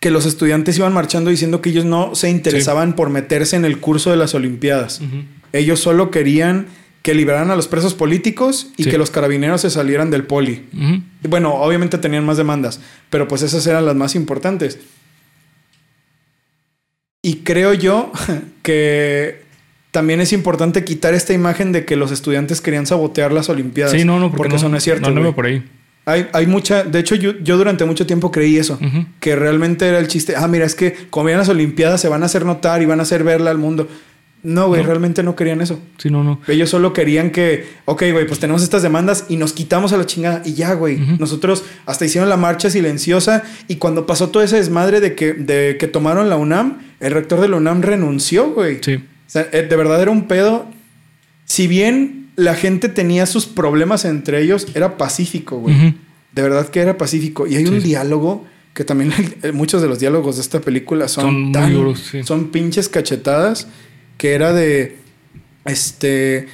que 0.00 0.10
los 0.10 0.26
estudiantes 0.26 0.76
iban 0.78 0.92
marchando 0.92 1.30
diciendo 1.30 1.60
que 1.60 1.70
ellos 1.70 1.84
no 1.84 2.14
se 2.14 2.28
interesaban 2.30 2.94
por 2.94 3.08
meterse 3.10 3.56
en 3.56 3.64
el 3.64 3.78
curso 3.80 4.10
de 4.10 4.16
las 4.16 4.34
Olimpiadas. 4.34 5.00
Ellos 5.52 5.80
solo 5.80 6.10
querían 6.10 6.66
que 7.02 7.14
liberaran 7.14 7.50
a 7.50 7.56
los 7.56 7.68
presos 7.68 7.94
políticos 7.94 8.68
y 8.76 8.84
Sí. 8.84 8.90
que 8.90 8.98
los 8.98 9.10
carabineros 9.10 9.60
se 9.60 9.70
salieran 9.70 10.10
del 10.10 10.24
poli. 10.24 10.64
Y 11.22 11.28
Bueno, 11.28 11.54
obviamente 11.54 11.98
tenían 11.98 12.24
más 12.24 12.36
demandas, 12.38 12.80
pero 13.10 13.28
pues 13.28 13.42
esas 13.42 13.66
eran 13.66 13.84
las 13.86 13.94
más 13.94 14.14
importantes. 14.14 14.78
Y 17.24 17.36
creo 17.36 17.72
yo 17.72 18.12
que 18.62 19.42
también 19.90 20.20
es 20.20 20.34
importante 20.34 20.84
quitar 20.84 21.14
esta 21.14 21.32
imagen 21.32 21.72
de 21.72 21.86
que 21.86 21.96
los 21.96 22.12
estudiantes 22.12 22.60
querían 22.60 22.86
sabotear 22.86 23.32
las 23.32 23.48
Olimpiadas. 23.48 23.92
Sí, 23.92 24.04
no, 24.04 24.20
no, 24.20 24.30
porque 24.30 24.56
eso 24.56 24.68
no 24.68 24.76
es 24.76 24.84
cierto. 24.84 25.08
No, 25.08 25.22
no 25.22 25.28
va 25.28 25.34
por 25.34 25.46
ahí. 25.46 25.64
Hay, 26.04 26.28
hay 26.34 26.46
mucha. 26.46 26.84
De 26.84 26.98
hecho, 26.98 27.14
yo, 27.14 27.32
yo 27.38 27.56
durante 27.56 27.86
mucho 27.86 28.06
tiempo 28.06 28.30
creí 28.30 28.58
eso. 28.58 28.78
Que 29.20 29.36
realmente 29.36 29.88
era 29.88 29.98
el 29.98 30.06
chiste. 30.06 30.34
Ah, 30.36 30.46
mira, 30.48 30.66
es 30.66 30.74
que 30.74 30.94
como 31.08 31.24
vienen 31.24 31.38
las 31.38 31.48
Olimpiadas 31.48 31.98
se 31.98 32.08
van 32.08 32.22
a 32.22 32.26
hacer 32.26 32.44
notar 32.44 32.82
y 32.82 32.84
van 32.84 33.00
a 33.00 33.04
hacer 33.04 33.24
verla 33.24 33.50
al 33.50 33.56
mundo. 33.56 33.88
No, 34.44 34.68
güey, 34.68 34.82
No. 34.82 34.86
realmente 34.88 35.22
no 35.22 35.34
querían 35.34 35.60
eso. 35.62 35.80
Sí, 35.98 36.10
no, 36.10 36.22
no. 36.22 36.40
Ellos 36.46 36.68
solo 36.70 36.92
querían 36.92 37.30
que, 37.30 37.66
ok, 37.86 38.02
güey, 38.12 38.26
pues 38.26 38.38
tenemos 38.38 38.62
estas 38.62 38.82
demandas 38.82 39.24
y 39.30 39.36
nos 39.36 39.52
quitamos 39.54 39.92
a 39.92 39.96
la 39.96 40.04
chingada 40.06 40.42
y 40.44 40.52
ya, 40.54 40.74
güey. 40.74 40.98
Nosotros 41.18 41.64
hasta 41.86 42.04
hicieron 42.04 42.28
la 42.28 42.36
marcha 42.36 42.68
silenciosa 42.70 43.42
y 43.68 43.76
cuando 43.76 44.06
pasó 44.06 44.28
todo 44.28 44.42
ese 44.42 44.56
desmadre 44.56 45.00
de 45.00 45.14
que, 45.14 45.32
de 45.32 45.76
que 45.78 45.88
tomaron 45.88 46.28
la 46.28 46.36
UNAM, 46.36 46.78
el 47.00 47.12
rector 47.12 47.40
de 47.40 47.48
la 47.48 47.56
UNAM 47.56 47.80
renunció, 47.82 48.50
güey. 48.52 48.78
Sí. 48.82 48.94
O 48.96 49.00
sea, 49.26 49.48
eh, 49.52 49.62
de 49.68 49.76
verdad 49.76 50.00
era 50.02 50.10
un 50.10 50.28
pedo. 50.28 50.66
Si 51.46 51.66
bien 51.66 52.28
la 52.36 52.54
gente 52.54 52.88
tenía 52.88 53.26
sus 53.26 53.46
problemas 53.46 54.04
entre 54.04 54.42
ellos, 54.42 54.66
era 54.74 54.96
pacífico, 54.98 55.58
güey. 55.58 55.94
De 56.32 56.42
verdad 56.42 56.68
que 56.68 56.80
era 56.80 56.98
pacífico. 56.98 57.46
Y 57.46 57.56
hay 57.56 57.64
Sí, 57.66 57.72
un 57.72 57.82
diálogo 57.82 58.44
que 58.74 58.84
también 58.84 59.12
muchos 59.54 59.80
de 59.82 59.88
los 59.88 60.00
diálogos 60.00 60.36
de 60.36 60.42
esta 60.42 60.60
película 60.60 61.08
son, 61.08 61.52
tan- 61.52 61.72
duros, 61.72 62.08
sí. 62.10 62.22
son 62.24 62.48
pinches 62.50 62.88
cachetadas 62.88 63.68
que 64.24 64.32
era 64.32 64.54
de 64.54 64.96
este 65.66 66.48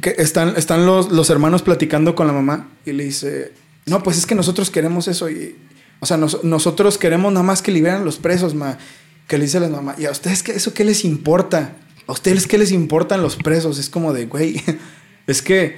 que- 0.00 0.16
están, 0.18 0.54
están 0.56 0.84
los, 0.84 1.12
los 1.12 1.30
hermanos 1.30 1.62
platicando 1.62 2.16
con 2.16 2.26
la 2.26 2.32
mamá 2.32 2.70
y 2.84 2.90
le 2.90 3.04
dice, 3.04 3.52
no, 3.86 4.02
pues 4.02 4.18
es 4.18 4.26
que 4.26 4.34
nosotros 4.34 4.68
queremos 4.68 5.06
eso 5.06 5.30
y, 5.30 5.54
o 6.00 6.06
sea, 6.06 6.16
nos- 6.16 6.42
nosotros 6.42 6.98
queremos 6.98 7.32
nada 7.32 7.44
más 7.44 7.62
que 7.62 7.70
liberan 7.70 8.04
los 8.04 8.16
presos, 8.16 8.56
ma. 8.56 8.78
Que 9.28 9.38
le 9.38 9.44
dice 9.44 9.60
la 9.60 9.68
mamá, 9.68 9.94
¿y 9.96 10.06
a 10.06 10.10
ustedes 10.10 10.42
qué, 10.42 10.50
eso 10.56 10.74
qué 10.74 10.82
les 10.84 11.04
importa? 11.04 11.76
¿A 12.08 12.10
ustedes 12.12 12.48
qué 12.48 12.58
les 12.58 12.72
importan 12.72 13.22
los 13.22 13.36
presos? 13.36 13.78
Es 13.78 13.88
como 13.90 14.12
de, 14.12 14.26
güey, 14.26 14.60
es 15.28 15.40
que 15.40 15.76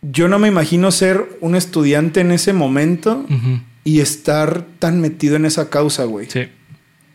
yo 0.00 0.26
no 0.28 0.38
me 0.38 0.48
imagino 0.48 0.90
ser 0.90 1.36
un 1.42 1.54
estudiante 1.54 2.20
en 2.20 2.30
ese 2.32 2.54
momento 2.54 3.26
y 3.84 4.00
estar 4.00 4.64
tan 4.78 5.02
metido 5.02 5.36
en 5.36 5.44
esa 5.44 5.68
causa, 5.68 6.04
güey. 6.04 6.30
Sí. 6.30 6.48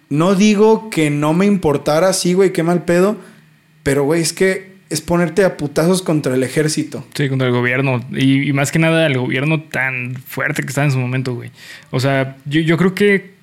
No 0.10 0.36
digo 0.36 0.90
que 0.90 1.10
no 1.10 1.34
me 1.34 1.46
importara 1.46 2.10
así, 2.10 2.34
güey, 2.34 2.54
qué 2.54 2.64
mal 2.64 2.84
pedo, 2.86 3.18
pero, 3.84 4.04
güey, 4.04 4.22
es 4.22 4.34
que 4.34 4.74
es 4.90 5.02
ponerte 5.02 5.44
a 5.44 5.58
putazos 5.58 6.02
contra 6.04 6.36
el 6.36 6.44
ejército. 6.44 7.06
Sí, 7.16 7.28
contra 7.28 7.48
el 7.48 7.54
gobierno. 7.54 8.06
Y, 8.16 8.54
más 8.54 8.72
que 8.72 8.78
nada 8.80 9.08
el 9.08 9.18
gobierno 9.18 9.62
tan 9.64 10.16
fuerte 10.28 10.62
que 10.62 10.68
estaba 10.70 10.86
en 10.86 10.92
su 10.92 11.00
momento, 11.00 11.34
güey. 11.34 11.50
O 11.90 12.00
sea, 12.00 12.38
yo, 12.46 12.62
yo 12.62 12.78
creo 12.78 12.94
que 12.94 13.34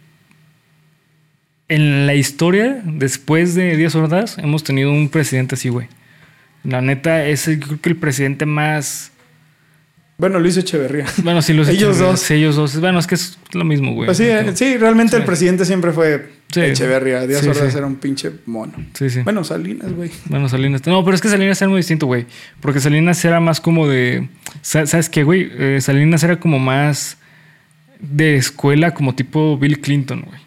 en 1.68 2.06
la 2.06 2.14
historia, 2.14 2.82
después 2.84 3.54
de 3.54 3.76
Díaz 3.76 3.94
Ordaz, 3.94 4.38
hemos 4.38 4.64
tenido 4.64 4.90
un 4.92 5.08
presidente 5.08 5.54
así, 5.54 5.68
güey. 5.68 5.88
La 6.64 6.80
neta, 6.82 7.24
es 7.26 7.48
el- 7.48 7.80
que 7.80 7.88
el 7.88 7.96
presidente 7.96 8.46
más... 8.46 9.09
Bueno, 10.20 10.38
Luis 10.38 10.56
Echeverría. 10.56 11.06
Bueno, 11.24 11.40
sí, 11.42 11.52
los 11.54 11.66
Ellos 11.68 11.82
Echeverría, 11.96 12.06
dos. 12.12 12.20
sí, 12.20 12.34
ellos 12.34 12.56
dos. 12.56 12.78
Bueno, 12.78 12.98
es 12.98 13.06
que 13.06 13.14
es 13.16 13.38
lo 13.52 13.64
mismo, 13.64 13.94
güey. 13.94 14.06
Pues 14.06 14.18
sí, 14.18 14.26
sí, 14.54 14.76
realmente 14.76 15.16
el 15.16 15.24
presidente 15.24 15.64
siempre 15.64 15.92
fue 15.92 16.38
Sí. 16.52 16.60
Echeverría. 16.60 17.26
Díaz 17.28 17.46
Ordaz 17.46 17.74
era 17.76 17.86
un 17.86 17.94
pinche 17.96 18.30
mono. 18.46 18.72
Sí, 18.94 19.08
sí. 19.08 19.20
Bueno, 19.22 19.44
Salinas, 19.44 19.92
güey. 19.92 20.10
Bueno, 20.26 20.48
Salinas. 20.48 20.84
No, 20.86 21.04
pero 21.04 21.14
es 21.14 21.20
que 21.20 21.28
Salinas 21.28 21.62
era 21.62 21.68
muy 21.68 21.78
distinto, 21.78 22.06
güey. 22.06 22.26
Porque 22.60 22.80
Salinas 22.80 23.24
era 23.24 23.38
más 23.40 23.60
como 23.60 23.86
de. 23.88 24.28
sa- 24.60 24.84
¿Sabes 24.86 25.08
qué, 25.08 25.22
güey? 25.22 25.48
Eh, 25.56 25.78
Salinas 25.80 26.22
era 26.24 26.40
como 26.40 26.58
más 26.58 27.18
de 28.00 28.34
escuela, 28.36 28.94
como 28.94 29.14
tipo 29.14 29.56
Bill 29.58 29.80
Clinton, 29.80 30.22
güey. 30.26 30.40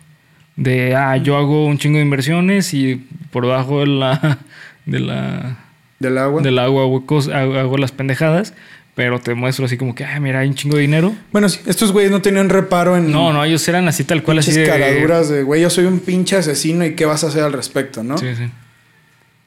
De, 0.58 0.94
ah, 0.96 1.16
yo 1.18 1.38
hago 1.38 1.66
un 1.66 1.78
chingo 1.78 1.98
de 1.98 2.04
inversiones 2.04 2.74
y 2.74 3.08
por 3.32 3.46
debajo 3.46 3.80
de 3.80 3.88
la. 3.88 4.40
de 4.86 5.00
la. 5.00 5.58
Del 6.00 6.18
agua. 6.18 6.42
del 6.42 6.60
agua 6.60 6.84
hago, 6.84 7.58
hago 7.58 7.78
las 7.78 7.92
pendejadas. 7.94 8.54
Pero 8.96 9.20
te 9.20 9.34
muestro 9.34 9.66
así 9.66 9.76
como 9.76 9.96
que, 9.96 10.06
ah, 10.06 10.20
mira, 10.20 10.40
hay 10.40 10.48
un 10.50 10.54
chingo 10.56 10.76
de 10.76 10.84
dinero. 10.84 11.16
Bueno, 11.32 11.50
sí, 11.50 11.60
estos 11.66 11.92
güeyes 11.92 12.12
no 12.12 12.22
tenían 12.22 12.50
reparo 12.50 12.96
en 12.96 13.12
No, 13.12 13.34
no, 13.34 13.44
ellos 13.44 13.68
eran 13.68 13.88
así 13.88 14.04
tal 14.04 14.22
cual, 14.22 14.38
así 14.40 14.52
de. 14.52 14.66
caraduras 14.68 15.30
de, 15.30 15.42
güey, 15.42 15.62
yo 15.64 15.70
soy 15.72 15.86
un 15.86 16.00
pinche 16.00 16.36
asesino 16.36 16.86
y 16.86 16.94
qué 16.94 17.06
vas 17.06 17.24
a 17.24 17.28
hacer 17.28 17.42
al 17.44 17.54
respecto, 17.54 18.04
¿no? 18.04 18.18
Sí, 18.20 18.28
sí. 18.38 18.44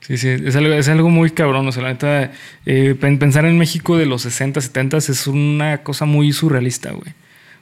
Sí, 0.01 0.17
sí, 0.19 0.29
es 0.29 0.55
algo, 0.55 0.73
es 0.75 0.89
algo 0.89 1.11
muy 1.11 1.31
cabrón. 1.31 1.67
O 1.67 1.73
sea, 1.73 1.83
la 1.83 1.89
neta, 1.91 2.31
eh, 2.65 2.95
pen- 3.01 3.19
pensar 3.19 3.45
en 3.45 3.59
México 3.59 3.97
de 3.97 4.07
los 4.07 4.23
60, 4.23 4.61
70 4.61 4.97
es 4.99 5.27
una 5.27 5.79
cosa 5.79 6.05
muy 6.05 6.33
surrealista, 6.33 6.93
güey. 6.93 7.13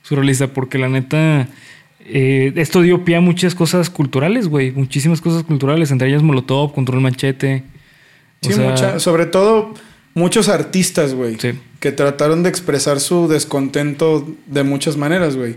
Surrealista, 0.03 0.49
porque 0.49 0.77
la 0.79 0.89
neta, 0.91 1.49
eh, 2.01 2.53
esto 2.57 2.83
dio 2.83 3.03
pie 3.05 3.17
a 3.17 3.21
muchas 3.21 3.55
cosas 3.55 3.89
culturales, 3.89 4.49
güey. 4.49 4.73
Muchísimas 4.73 5.21
cosas 5.23 5.43
culturales, 5.45 5.91
entre 5.91 6.09
ellas 6.09 6.23
Molotov, 6.23 6.75
Control 6.75 7.01
Machete. 7.01 7.63
O 8.43 8.47
Sí, 8.47 8.53
sea, 8.53 8.69
mucha- 8.71 8.99
sobre 9.01 9.25
todo 9.27 9.73
muchos 10.15 10.49
artistas, 10.49 11.15
güey, 11.15 11.37
Sí. 11.39 11.59
que 11.81 11.93
trataron 11.93 12.43
de 12.43 12.49
expresar 12.49 13.01
su 13.01 13.29
descontento 13.29 14.27
de 14.47 14.63
muchas 14.63 14.97
maneras, 14.97 15.37
güey. 15.37 15.57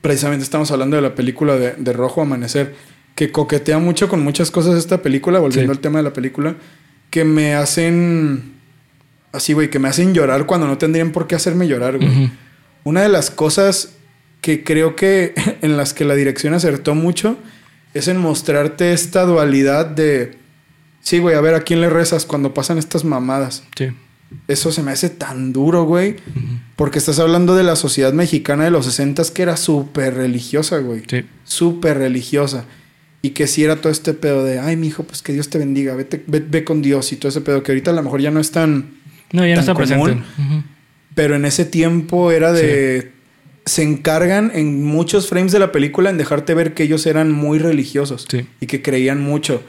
Precisamente 0.00 0.44
estamos 0.44 0.70
hablando 0.70 0.96
de 0.96 1.02
la 1.02 1.14
película 1.14 1.56
de, 1.56 1.72
de 1.76 1.92
Rojo 1.92 2.22
Amanecer, 2.22 2.74
que 3.16 3.32
coquetea 3.32 3.78
mucho 3.78 4.08
con 4.08 4.20
muchas 4.20 4.50
cosas 4.52 4.76
esta 4.78 5.02
película, 5.02 5.40
volviendo 5.40 5.72
Sí. 5.72 5.76
al 5.76 5.80
tema 5.82 5.98
de 5.98 6.04
la 6.04 6.12
película, 6.12 6.54
que 7.10 7.24
me 7.24 7.54
hacen 7.54 8.52
así, 9.32 9.54
güey, 9.54 9.70
que 9.70 9.78
me 9.80 9.88
hacen 9.88 10.14
llorar 10.14 10.46
cuando 10.46 10.66
no 10.68 10.78
tendrían 10.78 11.10
por 11.10 11.26
qué 11.26 11.34
hacerme 11.34 11.66
llorar, 11.66 11.98
güey. 11.98 12.30
Una 12.84 13.02
de 13.02 13.08
las 13.08 13.30
cosas 13.30 13.94
que 14.40 14.62
creo 14.62 14.94
que 14.94 15.34
en 15.62 15.76
las 15.76 15.94
que 15.94 16.04
la 16.04 16.14
dirección 16.14 16.54
acertó 16.54 16.94
mucho 16.94 17.36
es 17.92 18.06
en 18.06 18.18
mostrarte 18.18 18.92
esta 18.92 19.24
dualidad 19.24 19.84
de, 19.86 20.36
sí, 21.08 21.18
güey, 21.18 21.34
a 21.36 21.40
ver 21.40 21.54
a 21.54 21.60
quién 21.62 21.80
le 21.80 21.88
rezas 21.90 22.26
cuando 22.26 22.52
pasan 22.54 22.78
estas 22.78 23.04
mamadas. 23.04 23.64
Sí. 23.76 23.86
Eso 24.46 24.72
se 24.72 24.82
me 24.82 24.90
hace 24.92 25.08
tan 25.08 25.54
duro, 25.54 25.84
güey, 25.84 26.16
porque 26.76 26.98
estás 26.98 27.18
hablando 27.18 27.56
de 27.56 27.62
la 27.64 27.76
sociedad 27.76 28.12
mexicana 28.12 28.64
de 28.64 28.70
los 28.70 28.84
60 28.84 29.22
que 29.32 29.42
era 29.42 29.56
súper 29.56 30.14
religiosa, 30.14 30.78
güey. 30.78 31.02
Sí. 31.08 31.24
Súper 31.44 31.96
religiosa. 31.98 32.66
Y 33.22 33.30
que 33.30 33.46
si 33.46 33.64
era 33.64 33.76
todo 33.76 33.90
este 33.90 34.12
pedo 34.12 34.44
de, 34.44 34.58
ay, 34.60 34.76
mijo, 34.76 35.02
pues 35.04 35.22
que 35.22 35.32
Dios 35.32 35.48
te 35.48 35.56
bendiga, 35.58 35.94
vete, 35.94 36.22
ve, 36.26 36.40
ve 36.40 36.62
con 36.62 36.82
Dios 36.82 37.10
y 37.12 37.16
todo 37.16 37.30
ese 37.30 37.40
pedo 37.40 37.62
que 37.62 37.72
ahorita 37.72 37.90
a 37.90 37.94
lo 37.94 38.02
mejor 38.02 38.20
ya 38.20 38.30
no 38.30 38.38
es 38.38 38.50
tan... 38.50 38.90
No, 39.32 39.46
ya 39.46 39.54
no 39.54 39.60
está 39.60 39.74
presente. 39.74 40.02
común. 40.02 40.24
Ujú. 40.38 40.62
Pero 41.14 41.34
en 41.34 41.44
ese 41.46 41.64
tiempo 41.64 42.30
era 42.30 42.52
de... 42.52 43.12
Se 43.64 43.82
encargan 43.82 44.50
en 44.54 44.84
muchos 44.84 45.28
frames 45.28 45.52
de 45.52 45.58
la 45.58 45.72
película 45.72 46.10
en 46.10 46.16
dejarte 46.18 46.54
ver 46.54 46.74
que 46.74 46.82
ellos 46.84 47.06
eran 47.06 47.32
muy 47.32 47.58
religiosos 47.58 48.26
Sí. 48.30 48.46
y 48.60 48.66
que 48.66 48.82
creían 48.82 49.20
mucho. 49.22 49.62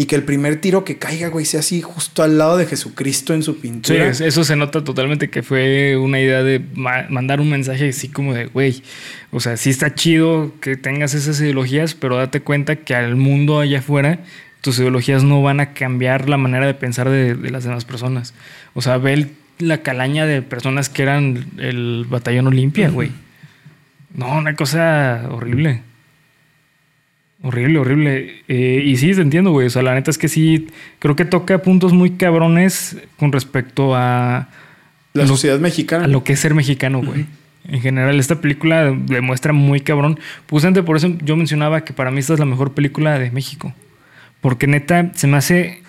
Y 0.00 0.06
que 0.06 0.16
el 0.16 0.22
primer 0.22 0.56
tiro 0.62 0.82
que 0.82 0.96
caiga, 0.96 1.28
güey, 1.28 1.44
sea 1.44 1.60
así 1.60 1.82
justo 1.82 2.22
al 2.22 2.38
lado 2.38 2.56
de 2.56 2.64
Jesucristo 2.64 3.34
en 3.34 3.42
su 3.42 3.52
Sí, 3.52 3.58
pintura. 3.60 4.08
es- 4.08 4.22
eso 4.22 4.44
se 4.44 4.56
nota 4.56 4.82
totalmente 4.82 5.28
que 5.28 5.42
fue 5.42 5.98
una 5.98 6.18
idea 6.18 6.42
de 6.42 6.62
ma- 6.74 7.04
mandar 7.10 7.38
un 7.38 7.50
mensaje 7.50 7.90
así 7.90 8.08
como 8.08 8.32
de, 8.32 8.46
güey, 8.46 8.82
o 9.30 9.40
sea, 9.40 9.58
sí 9.58 9.68
está 9.68 9.94
chido 9.94 10.54
que 10.62 10.76
tengas 10.78 11.12
esas 11.12 11.38
ideologías, 11.42 11.92
pero 11.94 12.16
date 12.16 12.40
cuenta 12.40 12.76
que 12.76 12.94
al 12.94 13.16
mundo 13.16 13.60
allá 13.60 13.80
afuera 13.80 14.20
tus 14.62 14.78
ideologías 14.78 15.22
no 15.22 15.42
van 15.42 15.60
a 15.60 15.74
cambiar 15.74 16.30
la 16.30 16.38
manera 16.38 16.64
de 16.66 16.72
pensar 16.72 17.10
de, 17.10 17.34
de 17.34 17.50
las 17.50 17.64
demás 17.64 17.84
personas. 17.84 18.32
O 18.72 18.80
sea, 18.80 18.96
ve 18.96 19.12
el- 19.12 19.30
la 19.58 19.82
calaña 19.82 20.24
de 20.24 20.40
personas 20.40 20.88
que 20.88 21.02
eran 21.02 21.44
el 21.58 22.06
batallón 22.08 22.46
Olimpia, 22.46 22.88
güey. 22.88 23.10
No, 24.14 24.38
una 24.38 24.56
cosa 24.56 25.28
horrible. 25.30 25.82
Horrible, 27.42 27.78
horrible. 27.78 28.42
Eh, 28.48 28.82
y 28.84 28.96
sí, 28.96 29.14
te 29.14 29.22
entiendo, 29.22 29.50
güey. 29.50 29.66
O 29.66 29.70
sea, 29.70 29.82
la 29.82 29.94
neta 29.94 30.10
es 30.10 30.18
que 30.18 30.28
sí, 30.28 30.68
creo 30.98 31.16
que 31.16 31.24
toca 31.24 31.62
puntos 31.62 31.92
muy 31.92 32.10
cabrones 32.12 32.98
con 33.16 33.32
respecto 33.32 33.94
a, 33.96 34.48
La 35.14 35.22
lo- 35.22 35.28
sociedad 35.28 35.58
mexicana. 35.58 36.04
a 36.04 36.08
lo 36.08 36.22
que 36.22 36.34
es 36.34 36.40
ser 36.40 36.54
mexicano, 36.54 37.00
güey. 37.02 37.24
En 37.68 37.80
general, 37.80 38.18
esta 38.18 38.40
película 38.40 38.90
demuestra 38.90 39.52
muy 39.52 39.80
cabrón. 39.80 40.18
Justamente 40.50 40.82
por 40.82 40.96
eso 40.96 41.14
yo 41.22 41.36
mencionaba 41.36 41.82
que 41.84 41.92
para 41.92 42.10
mí 42.10 42.18
esta 42.18 42.34
es 42.34 42.40
la 42.40 42.46
mejor 42.46 42.72
película 42.74 43.18
de 43.18 43.30
México. 43.30 43.72
Porque 44.40 44.66
neta, 44.66 45.12
se 45.14 45.26
me 45.26 45.36
hace 45.36 45.82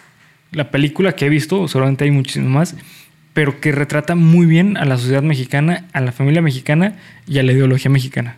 la 0.51 0.69
película 0.71 1.13
que 1.15 1.25
he 1.25 1.29
visto, 1.29 1.67
seguramente 1.67 2.03
hay 2.03 2.11
muchísimas 2.11 2.49
más, 2.49 2.75
pero 3.33 3.59
que 3.61 3.71
retrata 3.71 4.15
muy 4.15 4.45
bien 4.45 4.75
a 4.75 4.83
la 4.85 4.97
sociedad 4.97 5.23
mexicana, 5.23 5.85
a 5.93 6.01
la 6.01 6.11
familia 6.11 6.41
mexicana 6.41 6.95
y 7.25 7.39
a 7.39 7.43
la 7.43 7.53
ideología 7.53 7.89
mexicana. 7.89 8.35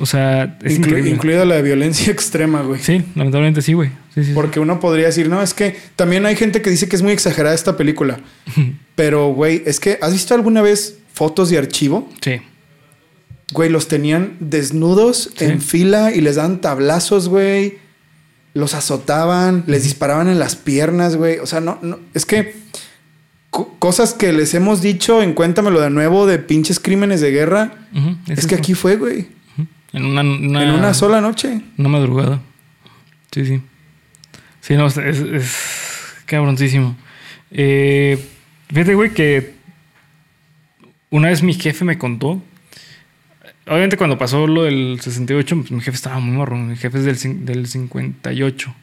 O 0.00 0.06
sea, 0.06 0.58
es 0.62 0.72
Inclu- 0.74 0.76
increíble. 0.86 1.10
incluida 1.10 1.44
la 1.44 1.60
violencia 1.60 2.12
extrema, 2.12 2.62
güey. 2.62 2.80
Sí, 2.82 3.02
lamentablemente 3.14 3.62
sí, 3.62 3.72
güey. 3.72 3.88
Sí, 4.14 4.22
sí, 4.22 4.24
sí. 4.26 4.32
Porque 4.34 4.60
uno 4.60 4.80
podría 4.80 5.06
decir, 5.06 5.28
no, 5.28 5.42
es 5.42 5.54
que 5.54 5.76
también 5.96 6.26
hay 6.26 6.36
gente 6.36 6.62
que 6.62 6.70
dice 6.70 6.88
que 6.88 6.96
es 6.96 7.02
muy 7.02 7.12
exagerada 7.12 7.54
esta 7.54 7.76
película. 7.76 8.20
Pero, 8.94 9.28
güey, 9.32 9.62
es 9.66 9.80
que, 9.80 9.98
¿has 10.02 10.12
visto 10.12 10.34
alguna 10.34 10.62
vez 10.62 10.98
fotos 11.12 11.50
de 11.50 11.58
archivo? 11.58 12.10
Sí. 12.20 12.40
güey, 13.52 13.70
los 13.70 13.88
tenían 13.88 14.36
desnudos 14.40 15.30
en 15.38 15.60
fila 15.60 16.12
y 16.14 16.20
les 16.20 16.36
daban 16.36 16.60
tablazos, 16.60 17.28
güey. 17.28 17.78
Los 18.54 18.74
azotaban, 18.74 19.64
les 19.66 19.82
disparaban 19.84 20.28
en 20.28 20.38
las 20.38 20.56
piernas, 20.56 21.14
güey. 21.16 21.38
O 21.38 21.46
sea, 21.46 21.60
no, 21.60 21.78
no, 21.82 21.98
es 22.14 22.24
que 22.24 22.54
co- 23.50 23.76
cosas 23.78 24.14
que 24.14 24.32
les 24.32 24.54
hemos 24.54 24.80
dicho 24.80 25.22
en 25.22 25.34
Cuéntamelo 25.34 25.80
de 25.80 25.90
nuevo 25.90 26.26
de 26.26 26.38
pinches 26.38 26.80
crímenes 26.80 27.20
de 27.20 27.30
guerra. 27.32 27.72
Es 28.28 28.46
que 28.46 28.54
aquí 28.54 28.72
fue, 28.74 28.96
güey. 28.96 29.28
En 29.92 30.04
una, 30.04 30.20
una- 30.22 30.62
En 30.62 30.70
una 30.70 30.94
sola 30.94 31.20
noche. 31.20 31.60
Una 31.78 31.88
madrugada. 31.88 32.40
Sí, 33.32 33.44
sí. 33.46 33.60
Sí, 34.60 34.74
no, 34.74 34.86
es, 34.86 34.96
es, 34.98 36.14
cabroncísimo. 36.26 36.96
Eh, 37.50 38.18
fíjate, 38.68 38.94
güey, 38.94 39.10
que 39.12 39.54
una 41.10 41.28
vez 41.28 41.42
mi 41.42 41.54
jefe 41.54 41.84
me 41.84 41.98
contó. 41.98 42.42
Obviamente, 43.66 43.96
cuando 43.96 44.18
pasó 44.18 44.46
lo 44.46 44.64
del 44.64 44.98
68, 45.00 45.56
pues, 45.56 45.70
mi 45.70 45.80
jefe 45.80 45.96
estaba 45.96 46.18
muy 46.20 46.36
marrón. 46.36 46.68
Mi 46.68 46.76
jefe 46.76 46.98
es 46.98 47.04
del, 47.22 47.44
del 47.44 47.66
58. 47.66 48.74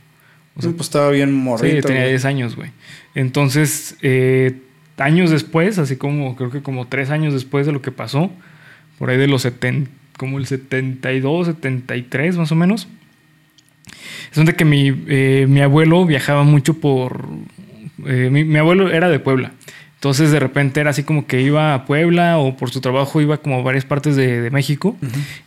O 0.56 0.62
sea, 0.62 0.72
pues 0.72 0.82
estaba 0.88 1.10
bien 1.10 1.34
morrito. 1.34 1.76
sí, 1.78 1.82
tenía 1.82 2.01
güey. 2.01 2.12
10 2.12 2.26
años, 2.26 2.56
güey. 2.56 2.72
Entonces, 3.16 3.97
eh, 4.01 4.56
años 4.97 5.32
después, 5.32 5.80
así 5.80 5.95
como 5.95 6.36
creo 6.36 6.51
que 6.51 6.62
como 6.62 6.88
3 6.88 7.10
años 7.10 7.34
después 7.34 7.66
de 7.66 7.72
lo 7.72 7.82
que 7.82 7.91
pasó, 7.91 8.32
por 8.99 9.10
ahí 9.10 9.18
de 9.18 9.28
los 9.28 9.41
70, 9.41 9.89
como 10.18 10.38
el 10.38 10.45
72, 10.45 11.47
73 11.47 12.38
más 12.38 12.51
o 12.51 12.55
menos, 12.55 12.88
es 14.32 14.36
donde 14.36 14.55
que 14.55 14.66
mi, 14.66 14.93
eh, 15.07 15.45
mi 15.47 15.61
abuelo 15.61 16.05
viajaba 16.05 16.43
mucho 16.43 16.76
por... 16.76 17.28
eh, 18.05 18.30
mi, 18.32 18.43
mi 18.43 18.57
abuelo 18.57 18.91
era 18.91 19.09
de 19.09 19.20
Puebla. 19.20 19.51
Entonces 19.95 20.32
de 20.32 20.39
repente 20.39 20.82
era 20.82 20.89
así 20.89 21.03
como 21.03 21.28
que 21.28 21.41
iba 21.41 21.74
a 21.74 21.86
Puebla 21.86 22.38
o 22.38 22.57
por 22.57 22.72
su 22.72 22.82
trabajo 22.82 23.22
iba 23.22 23.38
como 23.38 23.59
a 23.59 23.61
varias 23.61 23.86
partes 23.86 24.18
de, 24.18 24.41
de 24.41 24.51
México 24.51 24.97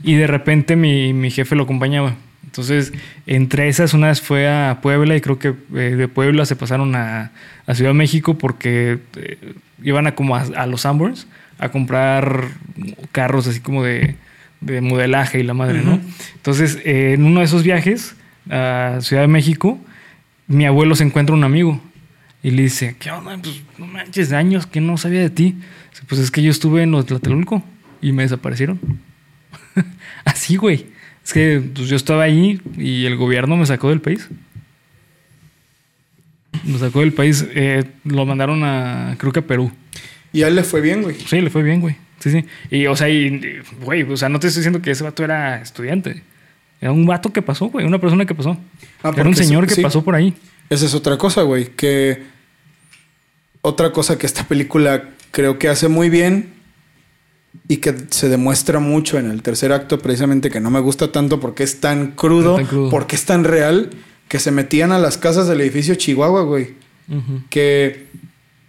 y 0.02 0.14
de 0.14 0.26
repente 0.26 0.76
mi, 0.76 1.12
mi 1.12 1.30
jefe 1.30 1.54
lo 1.56 1.64
acompañaba. 1.64 2.14
Entonces 2.42 2.94
entre 3.26 3.68
esas 3.68 3.92
una 3.92 4.06
vez 4.08 4.22
fue 4.22 4.48
a 4.48 4.78
Puebla 4.80 5.14
y 5.14 5.20
creo 5.20 5.38
que 5.38 5.48
eh, 5.48 5.94
de 5.96 6.08
Puebla 6.08 6.46
se 6.46 6.56
pasaron 6.56 6.94
a, 6.94 7.32
a 7.66 7.74
Ciudad 7.74 7.90
de 7.90 7.98
México 7.98 8.38
porque 8.38 8.98
iban 9.82 10.06
a 10.06 10.14
como 10.14 10.36
a, 10.36 10.40
a 10.56 10.66
los 10.66 10.80
Sanborns 10.80 11.26
a 11.58 11.68
comprar 11.68 12.44
carros 13.12 13.46
así 13.46 13.60
como 13.60 13.82
de, 13.84 14.14
de 14.66 14.80
modelaje 14.80 15.40
y 15.40 15.42
la 15.42 15.54
madre, 15.54 15.82
¿no? 15.82 16.00
Entonces 16.34 16.78
eh, 16.84 17.14
en 17.14 17.24
uno 17.24 17.40
de 17.40 17.46
esos 17.46 17.62
viajes 17.62 18.14
a 18.50 18.98
Ciudad 19.00 19.22
de 19.22 19.28
México 19.28 19.78
mi 20.48 20.64
abuelo 20.66 20.94
se 20.94 21.04
encuentra 21.04 21.34
un 21.34 21.44
amigo 21.44 21.80
y 22.42 22.50
le 22.52 22.62
dice, 22.62 22.96
¿qué 22.98 23.10
onda? 23.10 23.36
Pues 23.42 23.62
no 23.78 23.86
manches, 23.86 24.30
de 24.30 24.36
años 24.36 24.66
que 24.66 24.80
no 24.80 24.96
sabía 24.96 25.20
de 25.20 25.30
ti. 25.30 25.56
Dice, 25.90 26.04
Pues 26.08 26.20
es 26.20 26.30
que 26.30 26.42
yo 26.42 26.50
estuve 26.50 26.82
en 26.82 26.92
los 26.92 27.06
Tlatelolco 27.06 27.64
y 28.00 28.12
me 28.12 28.22
desaparecieron. 28.22 28.78
Así, 30.24 30.56
güey. 30.56 30.86
Es 31.24 31.32
que 31.32 31.60
pues, 31.74 31.88
yo 31.88 31.96
estaba 31.96 32.22
ahí 32.22 32.60
y 32.76 33.04
el 33.06 33.16
gobierno 33.16 33.56
me 33.56 33.66
sacó 33.66 33.88
del 33.88 34.00
país. 34.00 34.28
Me 36.64 36.78
sacó 36.78 37.00
del 37.00 37.12
país. 37.12 37.44
eh, 37.54 37.84
lo 38.04 38.24
mandaron 38.24 38.62
a, 38.62 39.16
creo 39.18 39.32
que 39.32 39.40
a 39.40 39.46
Perú. 39.46 39.72
Y 40.32 40.42
a 40.42 40.48
él 40.48 40.54
le 40.54 40.62
fue 40.62 40.80
bien, 40.80 41.02
güey. 41.02 41.16
Sí, 41.16 41.40
le 41.40 41.50
fue 41.50 41.64
bien, 41.64 41.80
güey. 41.80 41.96
Sí, 42.18 42.30
sí. 42.30 42.44
Y, 42.70 42.86
o 42.86 42.96
sea, 42.96 43.08
y, 43.08 43.60
güey, 43.82 44.02
o 44.02 44.16
sea, 44.16 44.28
no 44.28 44.40
te 44.40 44.46
estoy 44.48 44.60
diciendo 44.60 44.80
que 44.82 44.90
ese 44.90 45.04
vato 45.04 45.22
era 45.24 45.60
estudiante. 45.60 46.22
Era 46.80 46.92
un 46.92 47.06
vato 47.06 47.32
que 47.32 47.42
pasó, 47.42 47.66
güey. 47.66 47.86
Una 47.86 47.98
persona 48.00 48.24
que 48.26 48.34
pasó. 48.34 48.56
Ah, 49.02 49.12
era 49.16 49.28
un 49.28 49.36
señor 49.36 49.66
que 49.66 49.74
sí. 49.74 49.82
pasó 49.82 50.02
por 50.04 50.14
ahí. 50.14 50.34
Esa 50.68 50.86
es 50.86 50.94
otra 50.94 51.16
cosa, 51.18 51.42
güey. 51.42 51.66
Que 51.76 52.22
otra 53.62 53.92
cosa 53.92 54.18
que 54.18 54.26
esta 54.26 54.44
película 54.44 55.10
creo 55.30 55.58
que 55.58 55.68
hace 55.68 55.88
muy 55.88 56.08
bien 56.10 56.52
y 57.68 57.78
que 57.78 57.94
se 58.10 58.28
demuestra 58.28 58.78
mucho 58.78 59.18
en 59.18 59.30
el 59.30 59.42
tercer 59.42 59.72
acto, 59.72 59.98
precisamente 59.98 60.50
que 60.50 60.60
no 60.60 60.70
me 60.70 60.80
gusta 60.80 61.10
tanto 61.10 61.40
porque 61.40 61.62
es 61.62 61.80
tan 61.80 62.12
crudo, 62.12 62.52
Es 62.58 62.64
tan 62.64 62.66
crudo. 62.66 62.90
porque 62.90 63.16
es 63.16 63.24
tan 63.24 63.44
real, 63.44 63.90
que 64.28 64.38
se 64.38 64.50
metían 64.50 64.92
a 64.92 64.98
las 64.98 65.18
casas 65.18 65.48
del 65.48 65.60
edificio 65.60 65.94
Chihuahua, 65.94 66.42
güey. 66.42 66.74
Que 67.50 68.06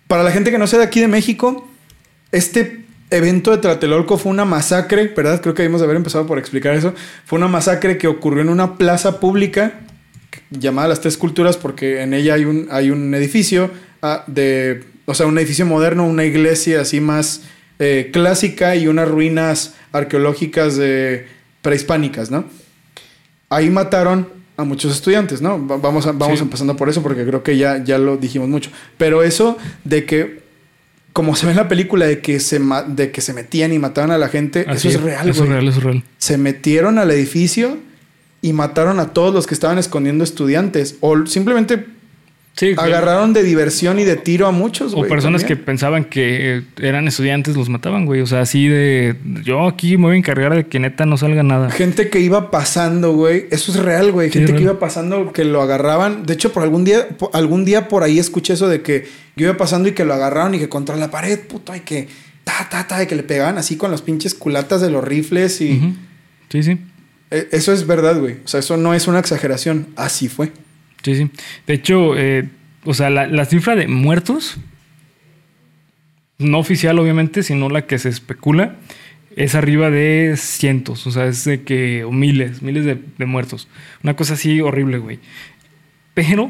para 0.08 0.24
la 0.24 0.32
gente 0.32 0.52
que 0.52 0.58
no 0.58 0.68
sea 0.68 0.80
de 0.80 0.86
aquí 0.86 1.00
de 1.02 1.08
México, 1.08 1.68
este 2.32 2.86
evento 3.10 3.52
de 3.52 3.58
Tlatelolco 3.60 4.18
fue 4.18 4.32
una 4.32 4.46
masacre, 4.46 5.08
¿verdad? 5.16 5.42
Creo 5.42 5.54
que 5.54 5.62
debimos 5.64 5.82
de 5.82 5.86
haber 5.86 5.98
empezado 5.98 6.26
por 6.28 6.38
explicar 6.40 6.74
eso. 6.76 6.94
Fue 7.26 7.38
una 7.38 7.48
masacre 7.48 7.98
que 7.98 8.08
ocurrió 8.08 8.42
en 8.42 8.50
una 8.50 8.76
plaza 8.78 9.20
pública 9.20 9.80
llamada 10.50 10.88
Las 10.90 11.02
Tres 11.02 11.18
Culturas 11.18 11.58
porque 11.58 12.02
en 12.02 12.14
ella 12.14 12.34
hay 12.36 12.46
un, 12.46 12.68
hay 12.72 12.92
un 12.92 13.14
edificio 13.16 13.72
ah, 14.02 14.24
de, 14.28 14.84
o 15.06 15.14
sea, 15.14 15.26
un 15.26 15.38
edificio 15.38 15.66
moderno, 15.66 16.06
una 16.06 16.26
iglesia 16.26 16.82
así 16.82 17.00
más 17.02 17.44
eh, 17.80 18.10
clásica 18.12 18.76
y 18.76 18.88
unas 18.88 19.08
ruinas 19.08 19.76
arqueológicas 19.92 20.76
de 20.78 21.28
prehispánicas, 21.62 22.30
¿no? 22.32 22.46
Ahí 23.50 23.70
mataron 23.70 24.28
a 24.58 24.64
muchos 24.64 24.92
estudiantes, 24.92 25.42
¿no? 25.42 25.66
Va- 25.66 25.78
Vamos, 25.78 26.08
a- 26.08 26.12
vamos 26.12 26.40
Sí. 26.40 26.44
empezando 26.44 26.76
por 26.76 26.90
eso 26.90 27.02
porque 27.04 27.26
creo 27.26 27.44
que 27.44 27.58
ya, 27.58 27.84
ya 27.84 27.98
lo 27.98 28.18
dijimos 28.18 28.50
mucho. 28.50 28.72
Pero 28.98 29.24
eso 29.24 29.58
de 29.84 30.06
que, 30.06 30.42
como 31.18 31.36
se 31.36 31.48
ve 31.48 31.54
en 31.54 31.58
la 31.58 31.68
película, 31.68 32.06
de 32.06 32.20
que 32.20 32.40
se, 32.40 32.62
de 32.90 33.10
que 33.10 33.22
se 33.22 33.34
metían 33.34 33.74
y 33.74 33.80
mataban 33.80 34.12
a 34.12 34.20
la 34.20 34.30
gente, 34.30 34.68
Así 34.68 34.90
eso 34.90 35.00
es 35.00 35.04
real, 35.04 35.28
Eso 35.28 35.46
es 35.46 35.50
real, 35.50 35.68
eso 35.68 35.80
es 35.80 35.84
real. 35.84 36.04
Se 36.20 36.38
metieron 36.38 37.00
al 37.00 37.10
edificio 37.10 37.80
y 38.44 38.54
mataron 38.54 39.00
a 39.00 39.14
todos 39.14 39.34
los 39.34 39.48
que 39.48 39.56
estaban 39.56 39.80
escondiendo 39.80 40.24
estudiantes. 40.24 40.98
O 41.00 41.26
simplemente 41.26 41.84
Sí, 42.58 42.74
agarraron 42.76 43.34
de 43.34 43.44
diversión 43.44 44.00
y 44.00 44.04
de 44.04 44.16
tiro 44.16 44.48
a 44.48 44.52
muchos, 44.52 44.94
O 44.96 45.04
personas 45.08 45.44
que 45.44 45.56
pensaban 45.56 46.04
que 46.06 46.64
eran 46.82 47.08
estudiantes 47.08 47.56
los 47.56 47.70
mataban, 47.70 48.06
güey. 48.08 48.22
O 48.22 48.26
sea, 48.26 48.42
así 48.42 48.68
de. 48.68 49.16
Yo 49.44 49.68
aquí 49.68 49.96
me 49.98 50.06
voy 50.08 50.16
a 50.16 50.18
encargar 50.18 50.56
de 50.56 50.66
que 50.66 50.80
neta 50.80 51.06
no 51.06 51.18
salga 51.18 51.44
nada. 51.44 51.70
Gente 51.70 52.10
que 52.10 52.20
iba 52.20 52.50
pasando, 52.50 53.14
güey. 53.14 53.46
Eso 53.52 53.72
es 53.72 53.78
real, 53.78 54.12
güey. 54.12 54.30
Sí, 54.32 54.40
Gente 54.40 54.54
que 54.54 54.58
real. 54.58 54.72
iba 54.72 54.80
pasando 54.80 55.32
que 55.32 55.46
lo 55.46 55.62
agarraban. 55.62 56.26
De 56.26 56.34
hecho, 56.34 56.52
por 56.52 56.64
algún 56.64 56.84
día, 56.84 57.08
po- 57.10 57.30
algún 57.34 57.64
día 57.64 57.88
por 57.88 58.02
ahí 58.02 58.18
escuché 58.18 58.54
eso 58.54 58.68
de 58.68 58.82
que 58.82 59.06
yo 59.36 59.46
iba 59.46 59.56
pasando 59.56 59.88
y 59.88 59.92
que 59.92 60.04
lo 60.04 60.16
agarraron 60.16 60.56
y 60.56 60.60
que 60.60 60.68
contra 60.68 60.96
la 60.96 61.12
pared, 61.12 61.40
puto, 61.48 61.76
y 61.76 61.82
que 61.82 62.08
ta, 62.44 62.68
ta, 62.72 62.88
ta, 62.88 63.04
y 63.04 63.06
que 63.06 63.16
le 63.16 63.22
pegaban 63.22 63.60
así 63.60 63.76
con 63.78 63.92
las 63.92 64.02
pinches 64.02 64.34
culatas 64.34 64.82
de 64.82 64.90
los 64.90 65.04
rifles 65.04 65.62
y. 65.62 65.96
Sí, 66.50 66.64
sí. 66.64 66.80
Eh, 67.30 67.50
eso 67.52 67.72
es 67.72 67.86
verdad, 67.86 68.20
güey. 68.20 68.38
O 68.44 68.48
sea, 68.48 68.62
eso 68.62 68.78
no 68.78 68.96
es 68.96 69.08
una 69.08 69.20
exageración. 69.20 69.88
Así 69.96 70.28
fue. 70.28 70.52
Sí, 71.04 71.16
sí. 71.16 71.30
De 71.66 71.74
hecho, 71.74 72.18
eh, 72.18 72.50
o 72.86 72.94
sea, 72.94 73.10
la, 73.10 73.46
cifra 73.46 73.76
de 73.76 73.88
muertos, 73.88 74.58
no 76.38 76.60
oficial 76.60 77.00
obviamente, 77.00 77.44
sino 77.44 77.70
la 77.70 77.86
que 77.86 77.98
se 78.00 78.10
especula, 78.10 78.76
es 79.36 79.56
arriba 79.56 79.90
de 79.90 80.36
cientos. 80.38 81.06
O 81.08 81.12
sea, 81.12 81.26
es 81.28 81.44
de 81.46 81.64
que, 81.64 82.04
o 82.04 82.12
miles, 82.12 82.62
miles 82.62 82.86
de, 82.86 83.26
muertos. 83.26 83.68
Una 84.04 84.16
cosa 84.16 84.34
así 84.34 84.62
horrible, 84.62 84.98
güey. 84.98 85.20
Pero, 86.14 86.50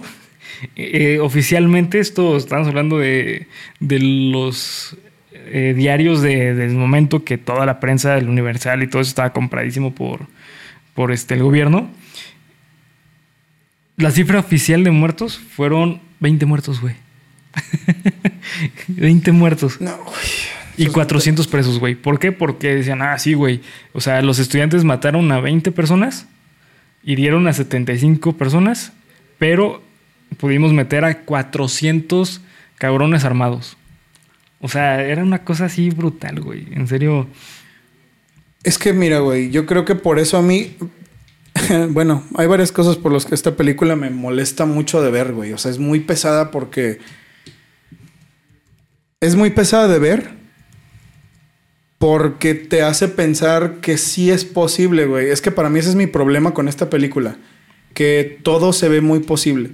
eh, 0.76 1.20
oficialmente, 1.22 2.00
esto 2.00 2.38
estamos 2.38 2.68
hablando 2.68 2.98
de, 2.98 3.48
de 3.80 4.00
los 4.00 4.98
eh, 5.34 5.74
diarios 5.76 6.22
de- 6.22 6.54
del 6.56 6.72
momento 6.76 7.24
que 7.24 7.38
toda 7.38 7.66
la 7.66 7.80
prensa, 7.80 8.18
el 8.18 8.30
Universal 8.30 8.82
y 8.84 8.88
todo 8.88 9.02
eso 9.02 9.10
estaba 9.10 9.34
compradísimo 9.34 9.94
por, 9.94 10.22
por 10.94 11.12
este, 11.12 11.34
el 11.36 11.44
gobierno. 11.44 11.90
La 13.98 14.12
cifra 14.12 14.40
oficial 14.40 14.84
de 14.84 14.92
muertos 14.92 15.38
fueron 15.38 16.02
20 16.20 16.46
muertos, 16.46 16.82
güey. 16.82 16.96
20 18.88 19.32
muertos. 19.32 19.82
No, 19.82 19.98
güey. 19.98 20.16
Y 20.78 20.84
Eso 20.84 20.90
es 20.90 20.94
400 20.94 21.48
presos, 21.48 21.80
güey. 21.80 21.96
¿Por 21.96 22.20
qué? 22.20 22.32
Porque 22.32 22.76
decían, 22.76 23.02
ah, 23.02 23.18
sí, 23.18 23.34
güey. 23.34 23.62
O 23.94 24.02
sea, 24.02 24.22
los 24.22 24.38
estudiantes 24.38 24.84
mataron 24.84 25.32
a 25.32 25.40
20 25.40 25.72
personas, 25.72 26.28
hirieron 27.04 27.48
a 27.48 27.54
75 27.54 28.34
personas, 28.38 28.94
pero 29.40 29.82
pudimos 30.38 30.74
meter 30.74 31.04
a 31.04 31.24
400 31.24 32.42
cabrones 32.78 33.26
armados. 33.26 33.78
O 34.60 34.68
sea, 34.68 35.04
era 35.04 35.24
una 35.24 35.44
cosa 35.44 35.66
así 35.66 35.90
brutal, 35.90 36.40
güey. 36.42 36.68
En 36.72 36.88
serio. 36.88 37.28
Es 38.64 38.78
que 38.78 38.94
mira, 38.94 39.20
güey, 39.20 39.50
yo 39.50 39.66
creo 39.66 39.86
que 39.86 39.96
por 39.96 40.20
eso 40.20 40.38
a 40.38 40.44
mí, 40.44 40.76
bueno, 41.90 42.24
hay 42.36 42.48
varias 42.48 42.72
cosas 42.72 42.98
por 42.98 43.12
las 43.12 43.26
que 43.26 43.36
esta 43.36 43.56
película 43.56 43.96
me 43.96 44.10
molesta 44.10 44.66
mucho 44.66 45.02
de 45.02 45.12
ver, 45.12 45.34
güey. 45.34 45.54
O 45.54 45.58
sea, 45.58 45.72
es 45.72 45.80
muy 45.80 46.00
pesada 46.02 46.52
porque 46.52 47.00
es 49.20 49.36
muy 49.36 49.50
pesada 49.50 49.88
de 49.88 50.00
ver 50.00 50.38
porque 51.98 52.54
te 52.54 52.84
hace 52.84 53.08
pensar 53.08 53.78
que 53.82 53.98
sí 53.98 54.30
es 54.30 54.46
posible, 54.46 55.06
güey. 55.06 55.30
Es 55.30 55.42
que 55.42 55.52
para 55.52 55.70
mí 55.70 55.80
ese 55.80 55.90
es 55.90 55.96
mi 55.96 56.08
problema 56.08 56.54
con 56.54 56.68
esta 56.68 56.90
película, 56.90 57.38
que 57.94 58.40
todo 58.44 58.72
se 58.72 58.88
ve 58.88 59.02
muy 59.02 59.20
posible, 59.20 59.72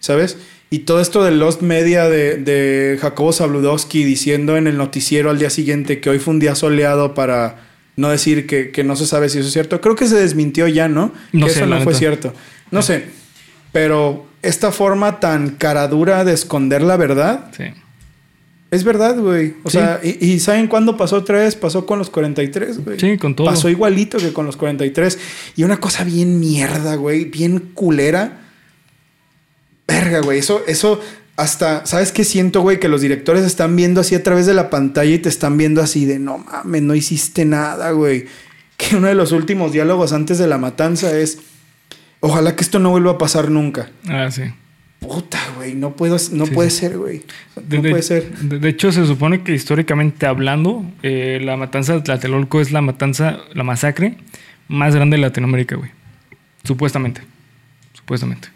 ¿sabes? 0.00 0.38
Y 0.70 0.80
todo 0.80 1.00
esto 1.00 1.22
de 1.22 1.32
Lost 1.32 1.60
Media 1.60 2.08
de, 2.08 2.38
de 2.38 2.98
Jacobo 3.00 3.32
Zabludowski 3.32 4.04
diciendo 4.04 4.56
en 4.56 4.66
el 4.66 4.78
noticiero 4.78 5.30
al 5.30 5.38
día 5.38 5.50
siguiente 5.50 6.00
que 6.00 6.10
hoy 6.10 6.18
fue 6.18 6.34
un 6.34 6.40
día 6.40 6.54
soleado 6.54 7.14
para 7.14 7.65
no 7.96 8.08
decir 8.10 8.46
que, 8.46 8.70
que 8.70 8.84
no 8.84 8.94
se 8.96 9.06
sabe 9.06 9.28
si 9.28 9.38
eso 9.38 9.46
es 9.48 9.52
cierto. 9.52 9.80
Creo 9.80 9.96
que 9.96 10.06
se 10.06 10.16
desmintió 10.16 10.68
ya, 10.68 10.88
¿no? 10.88 11.12
No 11.32 11.46
que 11.46 11.52
sé, 11.52 11.60
eso 11.60 11.66
no 11.66 11.76
fue 11.76 11.86
neta. 11.86 11.98
cierto. 11.98 12.34
No 12.70 12.82
sé. 12.82 13.06
Pero 13.72 14.26
esta 14.42 14.70
forma 14.72 15.18
tan 15.20 15.50
caradura 15.50 16.24
de 16.24 16.32
esconder 16.32 16.82
la 16.82 16.96
verdad 16.96 17.50
Sí. 17.56 17.64
Es 18.70 18.82
verdad, 18.82 19.16
güey. 19.18 19.54
O 19.62 19.70
Sí. 19.70 19.78
sea, 19.78 20.00
y, 20.02 20.24
y 20.32 20.40
¿saben 20.40 20.66
cuándo 20.66 20.96
pasó 20.96 21.16
otra 21.16 21.38
vez? 21.38 21.54
Pasó 21.54 21.86
con 21.86 21.98
los 22.00 22.10
43, 22.10 22.84
güey. 22.84 22.98
Sí, 22.98 23.16
con 23.16 23.34
todo. 23.36 23.46
Pasó 23.46 23.68
igualito 23.70 24.18
que 24.18 24.32
con 24.32 24.44
los 24.44 24.56
43. 24.56 25.18
Y 25.56 25.62
una 25.62 25.76
cosa 25.78 26.02
bien 26.02 26.40
mierda, 26.40 26.96
güey. 26.96 27.26
Bien 27.26 27.60
culera. 27.74 28.40
Verga, 29.86 30.20
güey. 30.20 30.40
Eso, 30.40 30.62
eso 30.66 31.00
hasta, 31.36 31.84
¿sabes 31.86 32.12
qué 32.12 32.24
siento, 32.24 32.62
güey? 32.62 32.80
Que 32.80 32.88
los 32.88 33.00
directores 33.02 33.44
están 33.44 33.76
viendo 33.76 34.00
así 34.00 34.14
a 34.14 34.22
través 34.22 34.46
de 34.46 34.54
la 34.54 34.70
pantalla 34.70 35.10
y 35.14 35.18
te 35.18 35.28
están 35.28 35.56
viendo 35.58 35.82
así 35.82 36.04
de 36.06 36.18
no 36.18 36.38
mames, 36.38 36.82
no 36.82 36.94
hiciste 36.94 37.44
nada, 37.44 37.90
güey. 37.92 38.26
Que 38.76 38.94
uno 38.96 39.06
de 39.08 39.14
los 39.14 39.32
últimos 39.32 39.72
diálogos 39.72 40.12
antes 40.12 40.36
de 40.36 40.46
la 40.46 40.58
matanza 40.58 41.16
es. 41.18 41.38
Ojalá 42.20 42.54
que 42.56 42.62
esto 42.62 42.78
no 42.78 42.90
vuelva 42.90 43.12
a 43.12 43.18
pasar 43.18 43.50
nunca. 43.50 43.88
Ah, 44.06 44.30
sí. 44.30 44.42
Puta, 45.00 45.38
güey. 45.56 45.74
No 45.74 45.96
puedo, 45.96 46.16
no 46.32 46.44
Sí, 46.46 46.52
puede 46.52 46.68
sí. 46.68 46.80
ser, 46.80 46.98
güey. 46.98 47.22
De, 47.56 47.76
No 47.78 47.82
de- 47.82 47.90
puede 47.90 48.02
ser. 48.02 48.36
De, 48.38 48.58
de 48.58 48.68
hecho, 48.68 48.92
se 48.92 49.06
supone 49.06 49.42
que 49.42 49.54
históricamente 49.54 50.26
hablando, 50.26 50.84
eh, 51.02 51.38
la 51.42 51.56
matanza 51.56 51.94
de 51.94 52.02
Tlatelolco 52.02 52.60
es 52.60 52.70
la 52.70 52.82
matanza, 52.82 53.38
la 53.54 53.62
masacre 53.62 54.18
más 54.68 54.94
grande 54.94 55.16
de 55.16 55.22
Latinoamérica, 55.22 55.76
güey. 55.76 55.90
Supuestamente. 56.64 57.22
Supuestamente. 57.94 58.48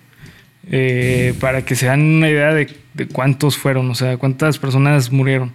Eh, 0.71 1.35
para 1.41 1.65
que 1.65 1.75
se 1.75 1.87
dan 1.87 2.01
una 2.01 2.31
idea 2.31 2.55
de, 2.55 2.69
cuántos 3.13 3.57
fueron, 3.57 3.91
o 3.91 3.95
sea, 3.95 4.17
cuántas 4.17 4.59
personas 4.59 5.11
murieron. 5.11 5.53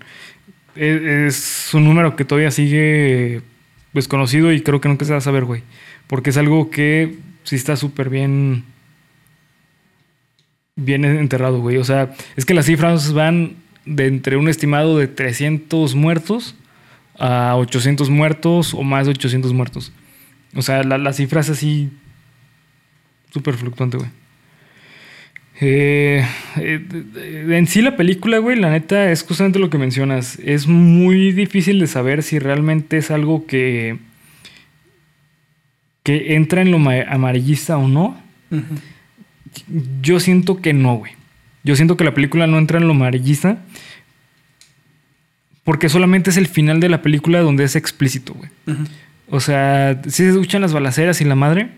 Es, 0.75 1.01
es 1.01 1.73
un 1.73 1.85
número 1.85 2.15
que 2.15 2.25
todavía 2.25 2.51
sigue 2.51 3.41
desconocido 3.93 4.51
y 4.51 4.61
creo 4.61 4.81
que 4.81 4.89
nunca 4.89 5.05
se 5.05 5.13
va 5.13 5.19
a 5.19 5.21
saber, 5.21 5.45
güey. 5.45 5.63
Porque 6.07 6.31
es 6.31 6.37
algo 6.37 6.69
que 6.69 7.15
sí 7.43 7.55
está 7.55 7.75
súper 7.77 8.09
bien 8.09 8.65
bien 10.75 11.05
enterrado, 11.05 11.61
güey. 11.61 11.77
O 11.77 11.83
sea, 11.83 12.13
es 12.35 12.45
que 12.45 12.53
las 12.53 12.65
cifras 12.65 13.13
van 13.13 13.55
de 13.85 14.07
entre 14.07 14.37
un 14.37 14.49
estimado 14.49 14.97
de 14.97 15.07
300 15.07 15.95
muertos 15.95 16.55
a 17.17 17.55
800 17.55 18.09
muertos 18.09 18.73
o 18.73 18.83
más 18.83 19.05
de 19.05 19.11
800 19.11 19.53
muertos. 19.53 19.93
O 20.55 20.61
sea, 20.61 20.83
la, 20.83 20.97
la 20.97 21.13
cifra 21.13 21.41
es 21.41 21.49
así 21.49 21.89
súper 23.31 23.55
fluctuante, 23.55 23.97
güey. 23.97 24.09
Eh, 25.61 26.25
eh, 26.57 27.45
en 27.49 27.67
sí 27.67 27.81
la 27.81 27.95
película, 27.95 28.39
güey, 28.39 28.59
la 28.59 28.69
neta 28.71 29.11
es 29.11 29.23
justamente 29.23 29.57
lo 29.59 29.69
que 29.69 29.77
mencionas. 29.77 30.37
Es 30.43 30.67
muy 30.67 31.31
difícil 31.31 31.79
de 31.79 31.87
saber 31.87 32.23
si 32.23 32.39
realmente 32.39 32.97
es 32.97 33.11
algo 33.11 33.45
que 33.45 33.97
que 36.03 36.35
entra 36.35 36.61
en 36.61 36.69
lo 36.71 36.77
ma- 36.77 37.01
amarillista 37.07 37.77
o 37.77 37.87
no. 37.87 38.21
Yo 40.01 40.19
siento 40.19 40.61
que 40.61 40.71
no, 40.73 40.97
güey. 40.97 41.13
Yo 41.63 41.75
siento 41.75 41.97
que 41.97 42.03
la 42.03 42.13
película 42.13 42.45
no 42.45 42.59
entra 42.59 42.77
en 42.77 42.85
lo 42.87 42.91
amarillista. 42.93 43.57
Porque 45.63 45.89
solamente 45.89 46.29
es 46.29 46.37
el 46.37 46.45
final 46.45 46.79
de 46.79 46.89
la 46.89 47.01
película 47.01 47.39
donde 47.39 47.63
es 47.63 47.75
explícito, 47.75 48.35
güey. 48.35 48.51
O 49.29 49.39
sea, 49.39 49.99
sí 50.03 50.11
se 50.23 50.29
escuchan 50.29 50.61
las 50.61 50.73
balaceras 50.73 51.21
y 51.21 51.25
la 51.25 51.33
madre. 51.33 51.69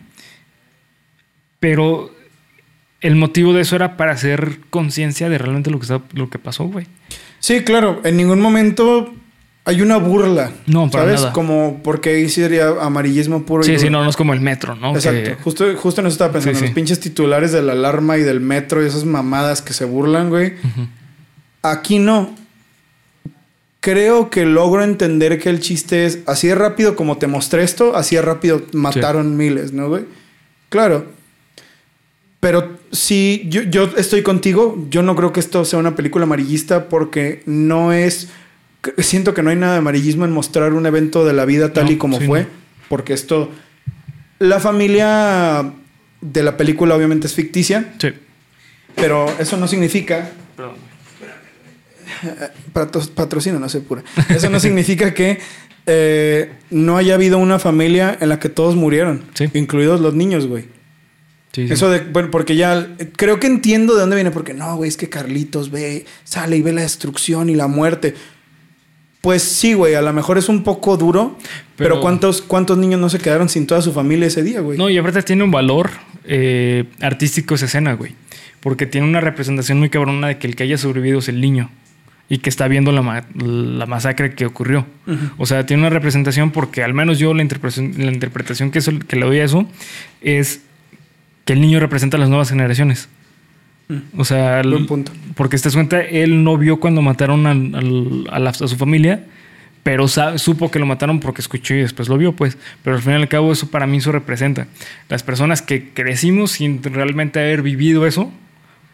Pero 1.62 2.14
el 3.02 3.16
motivo 3.16 3.54
de 3.54 3.62
eso 3.62 3.76
era 3.76 3.98
para 3.98 4.12
hacer 4.14 4.60
conciencia 4.70 5.30
de 5.30 5.38
realmente 5.38 5.70
lo 5.70 5.80
que, 5.80 5.84
está- 5.84 6.02
lo 6.14 6.30
que 6.30 6.40
pasó, 6.40 6.66
güey. 6.66 6.88
Sí, 7.40 7.62
claro. 7.62 8.02
En 8.04 8.18
ningún 8.18 8.42
momento 8.42 9.14
hay 9.66 9.82
una 9.82 9.98
burla. 9.98 10.52
No, 10.66 10.90
para 10.90 11.04
¿Sabes? 11.06 11.20
nada. 11.22 11.34
Como 11.34 11.82
porque 11.84 12.10
ahí 12.12 12.30
sería 12.30 12.70
amarillismo 12.82 13.46
puro. 13.46 13.64
y 13.64 13.66
Sí, 13.68 13.78
sí, 13.80 13.90
no, 13.90 14.04
no 14.04 14.10
es 14.10 14.16
como 14.18 14.34
el 14.34 14.40
metro, 14.42 14.76
¿no? 14.76 14.96
Exacto. 14.96 15.30
Que- 15.38 15.44
Justo, 15.44 15.66
justo 15.76 16.02
en 16.02 16.08
eso 16.08 16.14
estaba 16.14 16.32
pensando. 16.34 16.58
Sí, 16.58 16.66
sí. 16.66 16.70
Los 16.70 16.76
pinches 16.76 17.00
titulares 17.00 17.52
de 17.52 17.62
la 17.62 17.74
alarma 17.74 18.18
y 18.18 18.22
del 18.24 18.40
metro 18.40 18.82
y 18.84 18.88
esas 18.88 19.06
mamadas 19.06 19.62
que 19.62 19.74
se 19.74 19.86
burlan, 19.86 20.30
güey. 20.30 20.54
Aquí 21.62 22.00
no. 22.00 22.34
Creo 23.80 24.30
que 24.30 24.46
logro 24.46 24.84
entender 24.84 25.40
que 25.40 25.50
el 25.50 25.60
chiste 25.60 26.06
es 26.06 26.20
así 26.26 26.48
de 26.48 26.56
rápido 26.56 26.96
como 26.96 27.18
te 27.18 27.28
mostré 27.28 27.64
esto, 27.64 27.96
así 27.96 28.16
de 28.16 28.22
rápido 28.22 28.64
mataron 28.74 29.38
miles, 29.38 29.72
¿no, 29.72 29.88
güey? 29.88 30.06
Claro. 30.70 31.16
Pero 32.40 32.78
sí, 32.92 33.48
yo, 33.50 33.64
yo 33.64 33.90
estoy 33.98 34.22
contigo. 34.22 34.86
Yo 34.90 35.02
no 35.02 35.16
creo 35.16 35.34
que 35.34 35.40
esto 35.40 35.66
sea 35.66 35.80
una 35.80 35.96
película 35.96 36.24
amarillista 36.24 36.88
porque 36.90 37.42
no 37.46 37.94
es. 37.94 38.30
Siento 39.00 39.34
que 39.34 39.42
no 39.44 39.50
hay 39.50 39.56
nada 39.56 39.74
de 39.74 39.80
amarillismo 39.80 40.24
en 40.26 40.32
mostrar 40.32 40.74
un 40.74 40.86
evento 40.86 41.26
de 41.26 41.34
la 41.34 41.46
vida 41.46 41.74
tal 41.74 41.86
No, 41.86 41.92
y 41.92 41.98
como 41.98 42.20
sí, 42.20 42.26
fue. 42.28 42.42
no. 42.44 42.48
Porque 42.90 43.14
esto. 43.14 43.52
La 44.40 44.60
familia 44.60 45.74
de 46.22 46.44
la 46.44 46.58
película 46.58 46.96
obviamente 46.96 47.26
es 47.26 47.34
ficticia, 47.34 47.94
Sí. 48.00 48.10
pero 48.96 49.26
eso 49.40 49.58
no 49.58 49.68
significa 49.68 50.30
Patro- 52.74 53.02
patrocina, 53.16 53.60
no 53.60 53.68
sé 53.70 53.82
pura. 53.82 54.04
Eso 54.30 54.50
no 54.50 54.60
significa 54.60 55.14
que 55.14 55.40
eh, 55.86 56.52
no 56.70 56.98
haya 56.98 57.16
habido 57.16 57.38
una 57.38 57.60
familia 57.60 58.18
en 58.20 58.30
la 58.30 58.40
que 58.40 58.50
todos 58.50 58.76
murieron, 58.76 59.24
Sí. 59.34 59.46
incluidos 59.54 60.00
los 60.02 60.14
niños, 60.14 60.48
güey. 60.48 60.66
Sí, 61.58 61.66
sí. 61.68 61.74
Eso 61.74 61.90
de, 61.90 62.02
bueno, 62.02 62.30
porque 62.30 62.56
ya 62.56 62.88
creo 63.16 63.40
que 63.40 63.48
entiendo 63.48 63.96
de 63.96 64.02
dónde 64.02 64.16
viene, 64.16 64.30
porque 64.30 64.54
no, 64.54 64.76
güey, 64.76 64.90
es 64.90 64.96
que 64.96 65.10
Carlitos 65.10 65.72
ve, 65.72 66.06
sale 66.24 66.56
y 66.58 66.62
ve 66.62 66.72
la 66.72 66.84
destrucción 66.84 67.50
y 67.50 67.56
la 67.56 67.66
muerte. 67.66 68.14
Pues 69.22 69.42
sí, 69.42 69.74
güey, 69.74 69.96
a 69.96 70.02
lo 70.04 70.14
mejor 70.14 70.38
es 70.38 70.50
un 70.50 70.64
poco 70.64 70.98
duro, 70.98 71.36
pero, 71.76 71.96
Pero- 71.96 72.02
¿cuántos, 72.02 72.44
¿cuántos 72.44 72.78
niños 72.78 73.00
no 73.00 73.10
se 73.10 73.18
quedaron 73.18 73.50
sin 73.50 73.66
toda 73.66 73.82
su 73.82 73.92
familia 73.92 74.28
ese 74.28 74.44
día, 74.44 74.62
güey? 74.62 74.78
No, 74.78 74.88
y 74.88 75.00
aparte 75.00 75.24
tiene 75.24 75.44
un 75.44 75.50
valor 75.50 75.90
eh, 76.26 76.86
artístico 77.02 77.56
esa 77.56 77.66
escena, 77.66 77.94
güey. 77.94 78.14
Porque 78.60 78.86
tiene 78.86 79.08
una 79.08 79.20
representación 79.20 79.80
muy 79.80 79.90
cabrona 79.90 80.28
de 80.28 80.38
que 80.38 80.46
el 80.46 80.56
que 80.56 80.62
haya 80.64 80.78
sobrevivido 80.78 81.18
es 81.20 81.28
el 81.30 81.42
niño. 81.42 81.72
Y 82.30 82.40
que 82.40 82.50
está 82.50 82.68
viendo 82.68 82.92
la, 82.92 83.02
ma- 83.02 83.26
la 83.34 83.86
masacre 83.86 84.36
que 84.36 84.46
ocurrió. 84.46 84.86
O 85.38 85.46
sea, 85.46 85.66
tiene 85.66 85.82
una 85.84 85.90
representación 85.90 86.52
porque 86.52 86.84
al 86.84 86.94
menos 86.94 87.18
yo 87.20 87.34
la 87.34 87.42
interpretación, 87.42 87.94
la 87.98 88.12
interpretación 88.12 88.70
que, 88.70 88.80
eso- 88.80 89.00
que 89.08 89.16
le 89.16 89.26
doy 89.26 89.40
a 89.40 89.46
eso 89.46 89.66
es 90.22 90.62
que 91.48 91.54
el 91.54 91.62
niño 91.62 91.80
representa 91.80 92.18
a 92.18 92.20
las 92.20 92.30
nuevas 92.30 92.50
generaciones. 92.50 93.10
O 94.18 94.26
sea, 94.26 94.60
el- 94.60 94.70
Buen 94.70 94.86
punto. 94.86 95.14
porque 95.36 95.56
das 95.58 95.74
cuenta, 95.74 96.02
él 96.02 96.44
no 96.44 96.58
vio 96.58 96.80
cuando 96.80 97.02
mataron 97.02 97.48
a, 97.48 98.40
la- 98.40 98.50
a 98.50 98.54
su 98.54 98.76
familia, 98.76 99.26
pero 99.82 100.10
sa- 100.10 100.38
supo 100.38 100.70
que 100.70 100.78
lo 100.78 100.86
mataron 100.86 101.22
porque 101.22 101.40
escuchó 101.42 101.74
y 101.74 101.78
después 101.80 102.10
lo 102.10 102.18
vio, 102.18 102.34
pues. 102.34 102.58
Pero 102.84 102.98
al 102.98 103.02
fin 103.02 103.14
y 103.14 103.16
al 103.16 103.30
cabo, 103.30 103.54
eso 103.54 103.72
para 103.72 103.88
mí 103.88 103.98
eso 103.98 104.12
representa. 104.12 104.68
Las 105.08 105.24
personas 105.24 105.62
que 105.62 105.90
crecimos 105.94 106.52
sin 106.52 106.84
realmente 106.84 107.40
haber 107.40 107.62
vivido 107.62 108.06
eso, 108.06 108.30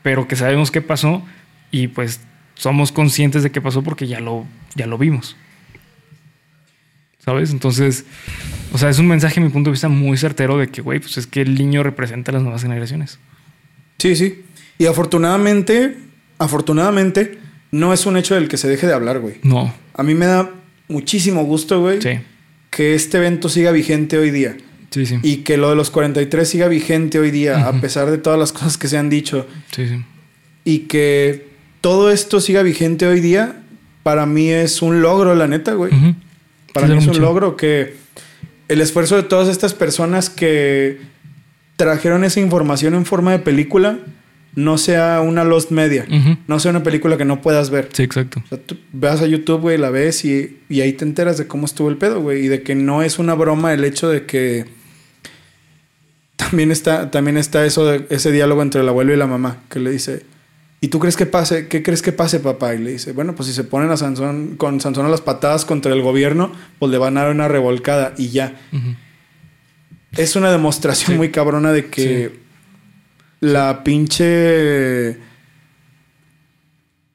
pero 0.04 0.28
que 0.28 0.36
sabemos 0.36 0.70
qué 0.70 0.82
pasó 0.84 1.26
y 1.72 1.88
pues 1.88 2.22
somos 2.54 2.92
conscientes 2.92 3.42
de 3.42 3.50
qué 3.52 3.62
pasó 3.62 3.82
porque 3.82 4.06
ya 4.06 4.20
lo, 4.20 4.46
ya 4.76 4.86
lo 4.86 5.00
vimos. 5.00 5.36
¿Sabes? 7.18 7.52
Entonces, 7.52 8.06
o 8.74 8.78
sea, 8.78 8.90
es 8.90 9.00
un 9.00 9.08
mensaje, 9.08 9.40
a 9.40 9.44
mi 9.44 9.50
punto 9.50 9.70
de 9.70 9.74
vista, 9.74 9.88
muy 9.88 10.18
certero 10.18 10.58
de 10.58 10.68
que, 10.68 10.82
güey, 10.82 11.00
pues 11.00 11.18
es 11.18 11.28
que 11.28 11.42
el 11.42 11.56
niño 11.56 11.84
representa 11.84 12.32
a 12.32 12.34
las 12.34 12.44
nuevas 12.44 12.62
generaciones. 12.64 13.20
Sí, 14.00 14.16
sí. 14.16 14.42
Y 14.78 14.88
afortunadamente, 14.88 15.96
afortunadamente, 16.40 17.38
no 17.72 17.94
es 17.94 18.06
un 18.06 18.18
hecho 18.18 18.36
del 18.36 18.48
que 18.48 18.58
se 18.58 18.68
deje 18.68 18.88
de 18.88 18.94
hablar, 18.94 19.20
güey. 19.20 19.36
No. 19.44 19.74
A 19.94 20.04
mí 20.04 20.14
me 20.14 20.26
da 20.26 20.52
muchísimo 20.88 21.44
gusto, 21.46 21.80
güey, 21.82 22.02
Sí. 22.02 22.20
que 22.70 22.96
este 22.96 23.18
evento 23.18 23.50
siga 23.50 23.72
vigente 23.72 24.18
hoy 24.18 24.32
día. 24.32 24.58
Sí, 24.90 25.06
sí. 25.06 25.18
Y 25.24 25.38
que 25.38 25.58
lo 25.58 25.70
de 25.72 25.76
los 25.76 25.90
43 25.90 26.48
siga 26.48 26.68
vigente 26.68 27.18
hoy 27.20 27.32
día, 27.32 27.68
a 27.68 27.74
pesar 27.82 28.12
de 28.12 28.18
todas 28.20 28.38
las 28.38 28.52
cosas 28.52 28.78
que 28.78 28.88
se 28.88 28.98
han 28.98 29.10
dicho. 29.10 29.48
Sí, 29.72 29.88
sí. 29.88 30.04
Y 30.66 30.80
que 30.80 31.48
todo 31.82 32.12
esto 32.12 32.40
siga 32.40 32.62
vigente 32.62 33.08
hoy 33.08 33.20
día, 33.20 33.62
para 34.04 34.26
mí 34.26 34.50
es 34.50 34.82
un 34.82 35.02
logro, 35.02 35.34
la 35.36 35.48
neta, 35.48 35.74
güey. 35.74 35.92
Para 36.74 36.88
Sí, 36.88 36.94
mí 36.94 37.00
es 37.00 37.08
un 37.08 37.22
logro 37.22 37.56
que 37.56 37.96
el 38.68 38.82
esfuerzo 38.82 39.16
de 39.16 39.24
todas 39.24 39.50
estas 39.50 39.74
personas 39.74 40.30
que 40.30 41.00
trajeron 41.76 42.24
esa 42.24 42.40
información 42.40 42.94
en 42.94 43.06
forma 43.06 43.32
de 43.32 43.40
película 43.40 44.00
no 44.56 44.78
sea 44.78 45.22
una 45.22 45.44
lost 45.44 45.72
media, 45.72 46.06
no 46.48 46.60
sea 46.60 46.72
una 46.72 46.84
película 46.84 47.18
que 47.18 47.26
no 47.26 47.42
puedas 47.42 47.72
ver. 47.72 47.90
Sí, 47.92 48.04
exacto. 48.04 48.42
O 48.46 48.48
sea, 48.48 48.60
tú 48.60 48.78
vas 48.92 49.22
a 49.22 49.26
YouTube, 49.26 49.62
güey, 49.62 49.78
la 49.78 49.90
ves 49.90 50.26
y, 50.26 50.60
y 50.70 50.82
ahí 50.82 50.94
te 50.94 51.06
enteras 51.06 51.38
de 51.38 51.48
cómo 51.48 51.66
estuvo 51.66 51.90
el 51.90 51.98
pedo, 51.98 52.22
güey. 52.22 52.46
Y 52.46 52.48
de 52.50 52.62
que 52.62 52.76
no 52.76 53.02
es 53.02 53.18
una 53.18 53.34
broma 53.34 53.74
el 53.74 53.84
hecho 53.84 54.10
de 54.10 54.26
que 54.26 54.66
también 56.36 56.72
está, 56.72 57.10
también 57.10 57.38
está 57.38 57.66
eso 57.66 57.86
de 57.86 58.06
ese 58.10 58.32
diálogo 58.32 58.62
entre 58.62 58.82
el 58.82 58.90
abuelo 58.90 59.12
y 59.14 59.18
la 59.18 59.26
mamá, 59.26 59.58
que 59.70 59.80
le 59.80 59.90
dice, 59.90 60.24
¿y 60.84 60.90
tú 60.90 61.00
crees 61.00 61.16
que 61.16 61.26
pase? 61.26 61.70
¿Qué 61.70 61.82
crees 61.82 62.02
que 62.02 62.12
pase, 62.12 62.42
papá? 62.42 62.76
Y 62.76 62.80
le 62.80 62.92
dice, 62.92 63.14
bueno, 63.14 63.36
pues 63.36 63.48
si 63.48 63.54
se 63.56 63.64
ponen 63.64 63.90
a 63.90 63.96
Sansón, 63.96 64.56
con 64.58 64.82
Sansón 64.82 65.06
a 65.06 65.10
las 65.10 65.22
patadas 65.22 65.64
contra 65.64 65.94
el 65.94 66.02
gobierno, 66.02 66.52
pues 66.78 66.92
le 66.92 66.98
van 66.98 67.18
a 67.18 67.22
dar 67.22 67.32
una 67.32 67.48
revolcada 67.48 68.14
y 68.18 68.28
ya. 68.32 68.60
Es 70.18 70.36
una 70.36 70.52
demostración 70.52 71.12
Sí. 71.14 71.18
muy 71.18 71.32
cabrona 71.32 71.72
de 71.72 71.86
que 71.86 72.34
la 73.40 73.84
pinche. 73.86 75.18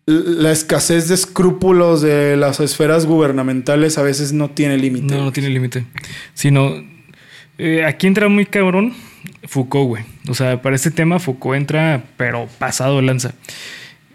La 0.06 0.50
escasez 0.50 1.08
de 1.08 1.14
escrúpulos 1.14 2.00
de 2.00 2.38
las 2.38 2.60
esferas 2.60 3.04
gubernamentales 3.04 3.98
a 3.98 4.02
veces 4.02 4.32
no 4.32 4.48
tiene 4.48 4.78
límite. 4.78 5.14
No, 5.14 5.24
no 5.24 5.32
tiene 5.32 5.50
límite. 5.50 5.84
Sino, 6.32 6.72
eh, 7.58 7.84
aquí 7.84 8.06
entra 8.06 8.30
muy 8.30 8.46
cabrón 8.46 8.94
Foucault, 9.46 9.86
güey. 9.88 10.04
O 10.28 10.34
sea, 10.34 10.60
para 10.62 10.76
este 10.76 10.90
tema 10.90 11.18
Foucault 11.18 11.56
entra, 11.56 12.02
pero 12.16 12.48
pasado 12.58 13.00
lanza. 13.02 13.32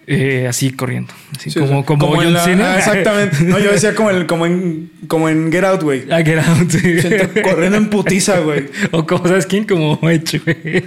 eh, 0.05 0.47
así 0.49 0.71
corriendo. 0.71 1.13
Así 1.35 1.49
Sí, 1.49 1.59
como, 1.61 1.71
o 1.71 1.75
sea, 1.77 1.85
como, 1.85 2.15
John 2.15 2.33
la- 2.33 2.43
Cena. 2.43 2.73
ah, 2.73 2.77
exactamente. 2.77 3.37
No, 3.45 3.57
yo 3.57 3.71
decía 3.71 3.95
como, 3.95 4.09
el, 4.09 4.25
como, 4.27 4.45
en, 4.45 4.91
como 5.07 5.29
en 5.29 5.49
Get 5.49 5.63
Out, 5.63 5.81
güey. 5.83 6.03
Ah, 6.11 6.21
Get 6.23 6.39
Out, 6.39 6.69
sí. 6.69 7.41
Corriendo 7.41 7.77
en 7.77 7.89
putiza, 7.89 8.39
güey. 8.39 8.65
O 8.91 9.07
como, 9.07 9.25
¿sabes 9.27 9.45
quién? 9.45 9.63
Como 9.63 9.97
Edge, 10.09 10.39
güey. 10.39 10.83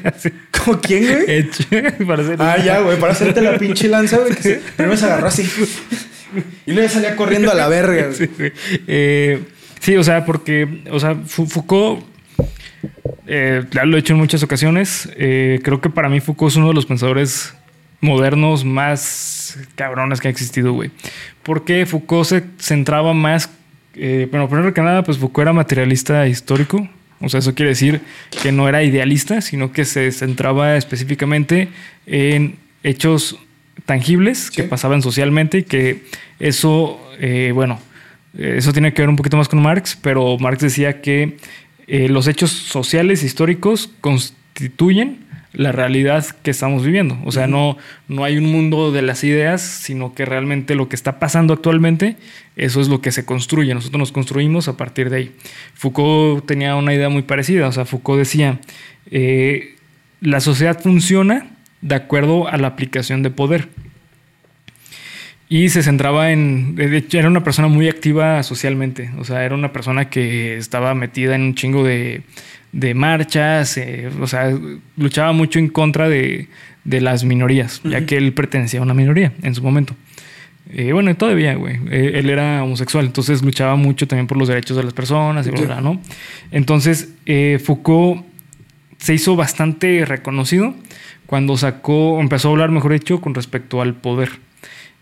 ¿Como 0.62 0.78
quién, 0.80 1.04
güey? 1.06 1.24
Edge. 1.28 1.92
Para 2.06 2.22
hacer- 2.22 2.36
Ah, 2.42 2.56
ya, 2.62 2.80
güey, 2.80 2.98
para 3.00 3.12
hacerte 3.14 3.40
la 3.40 3.56
pinche 3.58 3.88
lanza, 3.88 4.18
güey. 4.18 4.34
que 4.34 4.60
Primero 4.76 4.96
se 4.98 5.06
agarró 5.06 5.28
así. 5.28 5.48
Y 6.66 6.72
luego 6.72 6.88
salía 6.90 7.16
corriendo 7.16 7.50
a 7.50 7.54
la 7.54 7.68
verga. 7.68 8.08
Sí. 8.12 8.28
Eh, 8.86 9.40
sí, 9.80 9.96
o 9.96 10.04
sea, 10.04 10.26
porque, 10.26 10.82
o 10.90 11.00
sea, 11.00 11.14
Foucault, 11.24 12.04
eh, 13.26 13.64
ya 13.70 13.84
lo 13.84 13.96
he 13.96 14.00
hecho 14.00 14.12
en 14.12 14.20
muchas 14.20 14.42
ocasiones. 14.42 15.08
eh, 15.16 15.60
creo 15.62 15.80
que 15.80 15.90
para 15.90 16.08
mí 16.08 16.20
Foucault 16.20 16.52
es 16.52 16.56
uno 16.56 16.68
de 16.68 16.74
los 16.74 16.86
pensadores 16.86 17.54
modernos 18.00 18.64
más 18.64 19.58
cabrones 19.74 20.20
que 20.20 20.28
ha 20.28 20.30
existido, 20.30 20.72
güey. 20.72 20.90
Porque 21.42 21.86
Foucault 21.86 22.26
se 22.26 22.44
centraba 22.58 23.14
más, 23.14 23.50
eh, 23.94 24.28
bueno, 24.30 24.48
primero 24.48 24.72
que 24.72 24.80
nada, 24.80 25.02
pues 25.02 25.18
Foucault 25.18 25.44
era 25.44 25.52
materialista 25.52 26.26
histórico. 26.26 26.88
O 27.20 27.28
sea, 27.28 27.40
eso 27.40 27.54
quiere 27.54 27.70
decir 27.70 28.02
que 28.42 28.52
no 28.52 28.68
era 28.68 28.82
idealista, 28.82 29.40
sino 29.40 29.72
que 29.72 29.84
se 29.84 30.12
centraba 30.12 30.76
específicamente 30.76 31.70
en 32.06 32.56
hechos 32.82 33.38
tangibles 33.86 34.50
que 34.50 34.64
pasaban 34.64 35.00
socialmente 35.00 35.58
y 35.58 35.62
que 35.62 36.04
eso, 36.38 37.00
eh, 37.18 37.52
bueno, 37.54 37.80
eso 38.36 38.72
tiene 38.74 38.92
que 38.92 39.00
ver 39.00 39.08
un 39.08 39.16
poquito 39.16 39.38
más 39.38 39.48
con 39.48 39.62
Marx, 39.62 39.98
pero 40.00 40.36
Marx 40.38 40.60
decía 40.60 41.00
que 41.00 41.38
eh, 41.86 42.08
los 42.08 42.26
hechos 42.26 42.50
sociales 42.50 43.22
históricos 43.22 43.90
constituyen 44.00 45.26
la 45.56 45.72
realidad 45.72 46.24
que 46.42 46.50
estamos 46.50 46.84
viviendo. 46.84 47.18
O 47.24 47.32
sea, 47.32 47.46
no, 47.46 47.78
no 48.08 48.24
hay 48.24 48.36
un 48.36 48.44
mundo 48.52 48.92
de 48.92 49.00
las 49.00 49.24
ideas, 49.24 49.62
sino 49.62 50.14
que 50.14 50.26
realmente 50.26 50.74
lo 50.74 50.88
que 50.88 50.96
está 50.96 51.18
pasando 51.18 51.54
actualmente, 51.54 52.16
eso 52.56 52.80
es 52.80 52.88
lo 52.88 53.00
que 53.00 53.10
se 53.10 53.24
construye. 53.24 53.72
Nosotros 53.72 53.98
nos 53.98 54.12
construimos 54.12 54.68
a 54.68 54.76
partir 54.76 55.08
de 55.08 55.16
ahí. 55.16 55.32
Foucault 55.74 56.44
tenía 56.46 56.76
una 56.76 56.92
idea 56.92 57.08
muy 57.08 57.22
parecida. 57.22 57.68
O 57.68 57.72
sea, 57.72 57.86
Foucault 57.86 58.18
decía, 58.18 58.60
eh, 59.10 59.76
la 60.20 60.40
sociedad 60.40 60.78
funciona 60.80 61.46
de 61.80 61.94
acuerdo 61.94 62.48
a 62.48 62.58
la 62.58 62.68
aplicación 62.68 63.22
de 63.22 63.30
poder. 63.30 63.68
Y 65.48 65.68
se 65.68 65.82
centraba 65.82 66.32
en. 66.32 66.74
De 66.74 66.96
hecho, 66.96 67.18
era 67.18 67.28
una 67.28 67.44
persona 67.44 67.68
muy 67.68 67.88
activa 67.88 68.42
socialmente. 68.42 69.10
O 69.18 69.24
sea, 69.24 69.44
era 69.44 69.54
una 69.54 69.72
persona 69.72 70.10
que 70.10 70.56
estaba 70.56 70.94
metida 70.94 71.36
en 71.36 71.42
un 71.42 71.54
chingo 71.54 71.84
de, 71.84 72.22
de 72.72 72.94
marchas. 72.94 73.76
eh, 73.76 74.10
o 74.20 74.26
sea, 74.26 74.52
luchaba 74.96 75.32
mucho 75.32 75.58
en 75.60 75.68
contra 75.68 76.08
de, 76.08 76.48
de 76.84 77.00
las 77.00 77.22
minorías, 77.24 77.80
ya 77.84 78.04
que 78.06 78.16
él 78.16 78.32
pertenecía 78.32 78.80
a 78.80 78.82
una 78.82 78.94
minoría 78.94 79.32
en 79.42 79.54
su 79.54 79.62
momento. 79.62 79.94
Eh, 80.72 80.92
bueno, 80.92 81.14
todavía, 81.16 81.54
güey. 81.54 81.76
Eh, 81.92 82.12
él 82.16 82.28
era 82.28 82.64
homosexual, 82.64 83.04
entonces 83.06 83.40
luchaba 83.42 83.76
mucho 83.76 84.08
también 84.08 84.26
por 84.26 84.36
los 84.36 84.48
derechos 84.48 84.76
de 84.76 84.82
las 84.82 84.94
personas 84.94 85.46
y 85.46 85.56
Sí. 85.56 85.64
bla, 85.64 85.80
¿no? 85.80 86.00
Entonces, 86.50 87.10
eh, 87.24 87.60
Foucault 87.64 88.24
se 88.98 89.14
hizo 89.14 89.36
bastante 89.36 90.04
reconocido 90.04 90.74
cuando 91.26 91.56
sacó, 91.56 92.20
empezó 92.20 92.48
a 92.48 92.50
hablar, 92.50 92.72
mejor 92.72 92.92
dicho, 92.94 93.20
con 93.20 93.32
respecto 93.34 93.80
al 93.80 93.94
poder. 93.94 94.30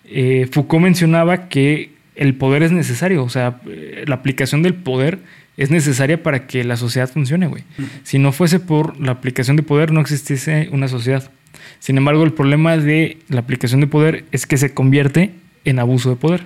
Eh, 0.04 0.48
Foucault 0.50 0.82
mencionaba 0.82 1.48
que 1.48 1.90
el 2.14 2.34
poder 2.34 2.62
es 2.62 2.72
necesario, 2.72 3.24
o 3.24 3.28
sea, 3.28 3.60
eh, 3.66 4.04
la 4.06 4.16
aplicación 4.16 4.62
del 4.62 4.74
poder 4.74 5.18
es 5.56 5.70
necesaria 5.70 6.22
para 6.22 6.46
que 6.46 6.64
la 6.64 6.76
sociedad 6.76 7.08
funcione, 7.08 7.46
güey. 7.46 7.62
Si 8.02 8.18
no 8.18 8.32
fuese 8.32 8.60
por 8.60 9.00
la 9.00 9.12
aplicación 9.12 9.56
de 9.56 9.62
poder, 9.62 9.92
no 9.92 10.00
existiese 10.00 10.68
una 10.72 10.88
sociedad. 10.88 11.30
Sin 11.78 11.96
embargo, 11.96 12.24
el 12.24 12.32
problema 12.32 12.76
de 12.76 13.18
la 13.28 13.40
aplicación 13.40 13.80
de 13.80 13.86
poder 13.86 14.24
es 14.32 14.46
que 14.46 14.56
se 14.56 14.74
convierte 14.74 15.30
en 15.64 15.78
abuso 15.78 16.10
de 16.10 16.16
poder. 16.16 16.42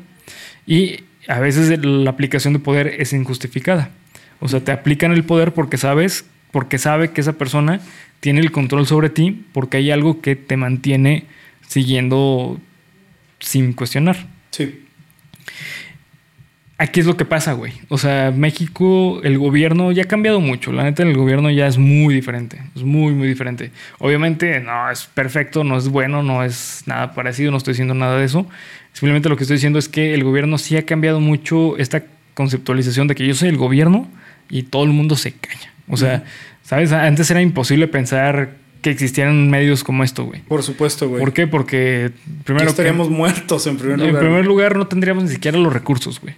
Y 0.67 1.05
a 1.27 1.39
veces 1.39 1.79
la 1.83 2.11
aplicación 2.11 2.53
de 2.53 2.59
poder 2.59 2.89
es 2.99 3.13
injustificada. 3.13 3.91
O 4.41 4.49
sea, 4.49 4.61
te 4.61 4.73
aplican 4.73 5.13
el 5.13 5.25
poder 5.25 5.55
porque 5.55 5.79
sabes, 5.79 6.27
porque 6.53 6.79
sabe 6.79 7.11
que 7.11 7.21
esa 7.21 7.35
persona 7.35 7.81
tiene 8.21 8.41
el 8.41 8.53
control 8.53 8.87
sobre 8.87 9.11
ti, 9.11 9.45
porque 9.53 9.79
hay 9.79 9.91
algo 9.91 10.21
que 10.21 10.37
te 10.37 10.57
mantiene 10.57 11.25
siguiendo 11.67 12.61
sin 13.39 13.73
cuestionar. 13.73 14.17
Sí. 14.51 14.85
Aquí 16.81 17.01
es 17.01 17.07
lo 17.07 17.17
que 17.17 17.25
pasa, 17.25 17.55
güey. 17.55 17.73
O 17.89 17.99
sea, 17.99 18.31
México, 18.31 19.21
el 19.25 19.37
gobierno 19.37 19.91
ya 19.91 20.05
ha 20.05 20.07
cambiado 20.07 20.41
mucho. 20.41 20.71
La 20.71 20.85
neta, 20.85 21.03
el 21.03 21.17
gobierno 21.17 21.51
ya 21.51 21.67
es 21.67 21.77
muy 21.77 22.15
diferente. 22.15 22.61
Es 22.77 22.85
muy, 22.85 23.13
muy 23.15 23.27
diferente. 23.27 23.73
Obviamente, 23.99 24.61
no 24.61 24.89
es 24.89 25.07
perfecto, 25.07 25.65
no 25.65 25.77
es 25.77 25.89
bueno, 25.89 26.23
no 26.23 26.45
es 26.45 26.85
nada 26.87 27.15
parecido, 27.15 27.51
no 27.51 27.57
estoy 27.57 27.73
diciendo 27.73 27.95
nada 27.95 28.17
de 28.17 28.25
eso. 28.25 28.47
Simplemente 28.93 29.29
lo 29.29 29.37
que 29.37 29.43
estoy 29.43 29.57
diciendo 29.57 29.81
es 29.81 29.89
que 29.89 30.15
el 30.15 30.23
gobierno 30.23 30.57
sí 30.57 30.77
ha 30.77 30.87
cambiado 30.87 31.19
mucho 31.19 31.77
esta 31.79 32.05
conceptualización 32.35 33.09
de 33.09 33.17
que 33.17 33.27
yo 33.27 33.35
soy 33.35 33.49
el 33.49 33.57
gobierno 33.57 34.09
y 34.49 34.63
todo 34.63 34.85
el 34.85 34.91
mundo 34.91 35.17
se 35.17 35.33
calla. 35.33 35.73
O 35.89 35.97
sea, 35.97 36.23
¿sabes? 36.63 36.93
Antes 36.93 37.29
era 37.33 37.43
imposible 37.43 37.89
pensar 37.89 38.51
que 38.83 38.91
existieran 38.91 39.51
medios 39.51 39.83
como 39.85 40.05
esto, 40.05 40.25
güey. 40.25 40.41
Por 40.43 40.63
supuesto, 40.63 41.09
güey. 41.09 41.21
¿Por 41.21 41.33
qué? 41.33 41.47
Porque 41.47 42.11
primero 42.45 42.67
que- 42.67 42.71
estaríamos 42.71 43.11
muertos 43.11 43.67
en 43.67 43.77
primer 43.77 43.99
en 44.01 44.07
lugar. 44.09 44.23
primer 44.23 44.47
lugar, 44.47 44.77
no 44.77 44.87
tendríamos 44.87 45.25
ni 45.25 45.31
siquiera 45.31 45.59
los 45.59 45.73
recursos, 45.73 46.21
güey. 46.21 46.35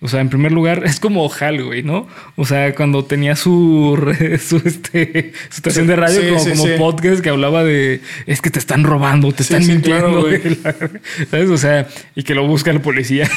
O 0.00 0.08
sea, 0.08 0.20
en 0.20 0.28
primer 0.28 0.52
lugar, 0.52 0.82
es 0.84 1.00
como 1.00 1.30
Hal, 1.32 1.64
güey, 1.64 1.82
¿no? 1.82 2.06
O 2.36 2.44
sea, 2.44 2.74
cuando 2.74 3.04
tenía 3.06 3.36
su, 3.36 3.96
su, 4.46 4.56
este, 4.64 5.32
su 5.48 5.56
estación 5.56 5.86
de 5.86 5.96
radio 5.96 6.20
Sí, 6.20 6.28
como, 6.28 6.40
sí, 6.44 6.50
como 6.50 6.64
sí. 6.64 6.72
podcast 6.76 7.20
que 7.22 7.30
hablaba 7.30 7.64
de 7.64 8.02
es 8.26 8.40
que 8.42 8.50
te 8.50 8.58
están 8.58 8.84
robando, 8.84 9.32
te 9.32 9.42
están 9.44 9.62
sí, 9.64 9.72
mintiendo, 9.72 10.08
claro, 10.08 10.20
güey. 10.22 10.40
¿Sabes? 11.30 11.48
O 11.48 11.56
sea, 11.56 11.88
y 12.14 12.22
que 12.22 12.34
lo 12.34 12.46
busca 12.46 12.72
la 12.72 12.82
policía. 12.82 13.30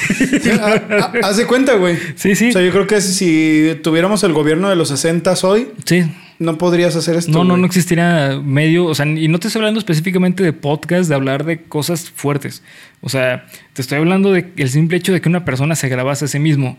Haz 1.23 1.38
de 1.38 1.45
cuenta, 1.45 1.75
güey. 1.75 1.97
Sí, 2.15 2.35
sí. 2.35 2.49
O 2.49 2.51
sea, 2.53 2.61
yo 2.61 2.71
creo 2.71 2.85
que 2.88 2.99
si 3.01 3.79
tuviéramos 3.83 4.23
el 4.23 4.33
gobierno 4.33 4.69
de 4.69 4.75
los 4.75 4.89
60 4.89 5.33
hoy, 5.43 5.69
sí. 5.85 6.03
No 6.39 6.57
podrías 6.57 6.95
hacer 6.95 7.15
esto. 7.15 7.31
No, 7.31 7.43
no, 7.43 7.51
güey. 7.51 7.61
no 7.61 7.65
existiera 7.65 8.39
medio, 8.43 8.85
o 8.85 8.95
sea, 8.95 9.05
y 9.05 9.27
no 9.27 9.39
te 9.39 9.47
estoy 9.47 9.59
hablando 9.59 9.79
específicamente 9.79 10.43
de 10.43 10.53
podcast, 10.53 11.09
de 11.09 11.15
hablar 11.15 11.45
de 11.45 11.63
cosas 11.63 12.09
fuertes. 12.09 12.63
O 13.01 13.09
sea, 13.09 13.45
te 13.73 13.81
estoy 13.81 13.97
hablando 13.97 14.31
de 14.31 14.51
el 14.57 14.69
simple 14.69 14.97
hecho 14.97 15.13
de 15.13 15.21
que 15.21 15.29
una 15.29 15.45
persona 15.45 15.75
se 15.75 15.89
grabase 15.89 16.25
a 16.25 16.27
sí 16.27 16.39
mismo 16.39 16.77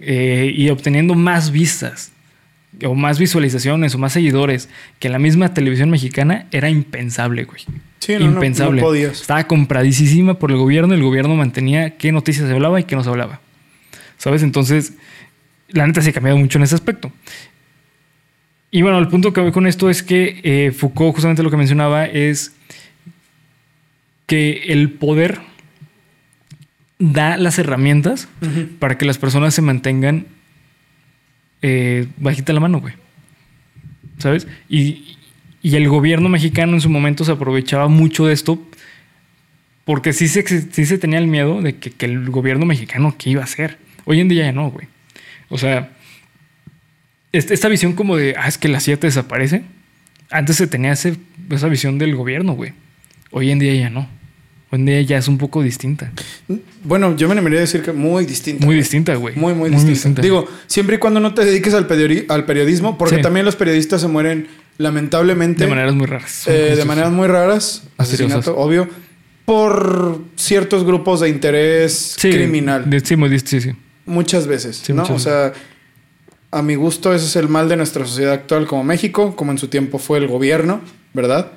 eh, 0.00 0.52
y 0.54 0.68
obteniendo 0.70 1.14
más 1.14 1.50
vistas 1.50 2.12
o 2.84 2.94
más 2.94 3.18
visualizaciones 3.18 3.94
o 3.94 3.98
más 3.98 4.12
seguidores 4.12 4.68
que 4.98 5.08
la 5.08 5.18
misma 5.18 5.52
televisión 5.54 5.90
mexicana 5.90 6.46
era 6.52 6.70
impensable, 6.70 7.44
güey. 7.44 7.62
Sí, 7.98 8.14
no, 8.14 8.20
no, 8.20 8.26
impensable. 8.34 8.80
no 8.80 8.86
podías. 8.86 9.20
Estaba 9.20 9.46
compradísima 9.46 10.34
por 10.34 10.50
el 10.50 10.56
gobierno, 10.56 10.94
el 10.94 11.02
gobierno 11.02 11.34
mantenía 11.34 11.96
qué 11.96 12.12
noticias 12.12 12.46
se 12.46 12.54
hablaba 12.54 12.80
y 12.80 12.84
qué 12.84 12.96
no 12.96 13.02
se 13.02 13.10
hablaba. 13.10 13.40
¿Sabes? 14.16 14.42
Entonces, 14.42 14.94
la 15.68 15.86
neta 15.86 16.00
se 16.00 16.10
ha 16.10 16.12
cambiado 16.12 16.38
mucho 16.38 16.58
en 16.58 16.64
ese 16.64 16.74
aspecto. 16.74 17.12
Y 18.70 18.82
bueno, 18.82 18.98
el 18.98 19.08
punto 19.08 19.32
que 19.32 19.40
voy 19.40 19.52
con 19.52 19.66
esto 19.66 19.90
es 19.90 20.02
que 20.02 20.40
eh, 20.44 20.70
Foucault 20.70 21.14
justamente 21.14 21.42
lo 21.42 21.50
que 21.50 21.56
mencionaba 21.56 22.06
es 22.06 22.54
que 24.26 24.64
el 24.68 24.90
poder 24.90 25.40
da 27.00 27.36
las 27.36 27.58
herramientas 27.58 28.28
para 28.78 28.96
que 28.96 29.06
las 29.06 29.18
personas 29.18 29.54
se 29.54 29.62
mantengan 29.62 30.26
eh, 31.62 32.06
bajita 32.16 32.52
la 32.52 32.60
mano, 32.60 32.80
güey. 32.80 32.94
¿Sabes? 34.18 34.46
Y, 34.68 35.16
y 35.62 35.76
el 35.76 35.88
gobierno 35.88 36.28
mexicano 36.28 36.74
en 36.74 36.80
su 36.80 36.90
momento 36.90 37.24
se 37.24 37.32
aprovechaba 37.32 37.88
mucho 37.88 38.26
de 38.26 38.34
esto 38.34 38.62
porque 39.84 40.12
sí 40.12 40.28
se, 40.28 40.46
sí 40.46 40.86
se 40.86 40.98
tenía 40.98 41.18
el 41.18 41.26
miedo 41.26 41.60
de 41.60 41.76
que, 41.76 41.90
que 41.90 42.06
el 42.06 42.30
gobierno 42.30 42.66
mexicano, 42.66 43.16
¿qué 43.18 43.30
iba 43.30 43.40
a 43.40 43.44
hacer? 43.44 43.78
Hoy 44.04 44.20
en 44.20 44.28
día 44.28 44.44
ya 44.44 44.52
no, 44.52 44.70
güey. 44.70 44.86
O 45.48 45.58
sea, 45.58 45.90
esta 47.32 47.68
visión 47.68 47.92
como 47.94 48.16
de, 48.16 48.34
ah, 48.38 48.48
es 48.48 48.58
que 48.58 48.68
la 48.68 48.80
CIA 48.80 48.98
te 48.98 49.06
desaparece. 49.06 49.62
Antes 50.30 50.56
se 50.56 50.66
tenía 50.66 50.92
ese- 50.92 51.16
esa 51.50 51.68
visión 51.68 51.98
del 51.98 52.14
gobierno, 52.16 52.52
güey. 52.54 52.72
Hoy 53.30 53.50
en 53.50 53.58
día 53.58 53.74
ya 53.74 53.90
no. 53.90 54.08
Hoy 54.72 54.78
en 54.80 54.86
día 54.86 55.00
ya 55.02 55.18
es 55.18 55.26
un 55.28 55.38
poco 55.38 55.62
distinta. 55.62 56.12
Bueno, 56.84 57.16
yo 57.16 57.26
me 57.28 57.32
animaría 57.32 57.58
a 57.58 57.62
decir 57.62 57.82
que 57.82 57.92
muy 57.92 58.24
distinto. 58.24 58.64
Muy 58.64 58.76
distinta, 58.76 59.14
güey. 59.16 59.34
Muy, 59.36 59.54
muy, 59.54 59.70
distinto. 59.70 60.22
Digo, 60.22 60.46
siempre 60.68 60.96
y 60.96 60.98
cuando 60.98 61.18
no 61.20 61.34
te 61.34 61.44
dediques 61.44 61.74
al, 61.74 61.88
periodi- 61.88 62.26
al 62.28 62.44
periodismo, 62.44 62.96
porque 62.96 63.16
Sí. 63.16 63.22
también 63.22 63.44
los 63.44 63.56
periodistas 63.56 64.00
se 64.00 64.06
mueren 64.08 64.46
lamentablemente 64.78 65.64
de 65.64 65.70
maneras 65.70 65.94
muy 65.94 66.06
raras. 66.06 66.44
eh, 66.46 66.74
de 66.76 66.84
maneras 66.84 67.10
muy 67.12 67.26
raras, 67.26 67.82
asesinato, 67.98 68.56
obvio, 68.56 68.88
por 69.44 70.20
ciertos 70.36 70.84
grupos 70.84 71.20
de 71.20 71.28
interés 71.28 72.14
Sí, 72.16 72.30
criminal. 72.30 72.84
sí, 73.04 73.38
sí, 73.44 73.60
sí. 73.60 73.70
Muchas 74.06 74.46
veces, 74.46 74.76
Sí, 74.84 74.92
¿no? 74.92 75.02
muchas 75.02 75.16
O 75.16 75.18
sea, 75.18 75.52
a 76.52 76.62
mi 76.62 76.74
gusto 76.74 77.14
ese 77.14 77.26
es 77.26 77.36
el 77.36 77.48
mal 77.48 77.68
de 77.68 77.76
nuestra 77.76 78.04
sociedad 78.06 78.32
actual 78.32 78.66
como 78.66 78.84
México, 78.84 79.36
como 79.36 79.52
en 79.52 79.58
su 79.58 79.68
tiempo 79.68 79.98
fue 79.98 80.18
el 80.18 80.26
gobierno, 80.26 80.80
¿verdad? 81.14 81.52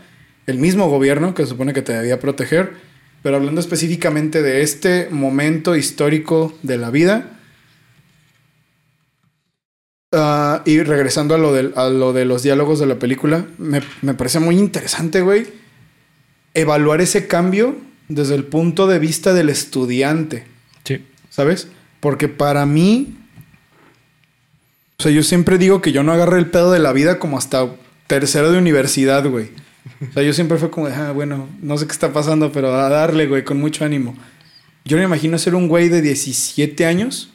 El 0.46 0.58
mismo 0.60 0.90
gobierno 0.90 1.34
que 1.34 1.44
se 1.44 1.50
supone 1.50 1.74
que 1.74 1.82
te 1.82 1.94
debía 1.94 2.20
proteger, 2.20 2.74
pero 3.24 3.38
hablando 3.38 3.62
específicamente 3.62 4.42
de 4.42 4.62
este 4.62 5.08
momento 5.10 5.76
histórico 5.76 6.54
de 6.62 6.78
la 6.78 6.92
vida, 6.92 7.40
ah, 10.12 10.62
y 10.66 10.82
regresando 10.84 11.36
a 11.36 11.38
lo, 11.38 11.54
del- 11.54 11.74
a 11.76 11.90
lo 11.90 12.14
de 12.14 12.26
los 12.26 12.44
diálogos 12.44 12.80
de 12.80 12.86
la 12.86 13.00
película, 13.00 13.46
me, 13.58 13.82
me 14.02 14.14
parece 14.14 14.40
muy 14.40 14.58
interesante, 14.58 15.22
güey, 15.22 15.48
evaluar 16.54 17.02
ese 17.02 17.28
cambio 17.28 17.76
desde 18.10 18.36
el 18.36 18.44
punto 18.44 18.86
de 18.88 19.00
vista 19.00 19.34
del 19.34 19.50
estudiante, 19.50 20.46
Sí. 20.84 21.04
¿sabes? 21.30 21.70
Porque 22.00 22.28
para 22.28 22.66
mí, 22.66 23.18
o 24.98 25.04
sea, 25.04 25.12
yo 25.12 25.24
siempre 25.24 25.58
digo 25.58 25.82
que 25.82 25.92
yo 25.92 26.04
no 26.04 26.12
agarré 26.14 26.40
el 26.40 26.48
pedo 26.48 26.72
de 26.72 26.80
la 26.80 26.94
vida 26.94 27.20
como 27.20 27.38
hasta 27.38 27.68
tercero 28.08 28.52
de 28.52 28.58
universidad, 28.58 29.26
güey. 29.30 29.50
O 30.10 30.14
sea, 30.14 30.24
yo 30.24 30.34
siempre 30.34 30.58
fue 30.58 30.70
como 30.70 30.88
de, 30.88 30.94
ah, 30.96 31.12
bueno, 31.12 31.50
no 31.62 31.78
sé 31.78 31.86
qué 31.88 31.92
está 31.92 32.14
pasando, 32.14 32.52
pero 32.52 32.74
a 32.74 32.90
darle, 32.90 33.28
güey, 33.28 33.44
con 33.44 33.60
mucho 33.60 33.84
ánimo. 33.86 34.16
Yo 34.86 34.98
me 34.98 35.04
imagino 35.04 35.38
ser 35.38 35.56
un 35.56 35.68
güey 35.68 35.90
de 35.90 36.02
17 36.02 36.86
años 36.86 37.30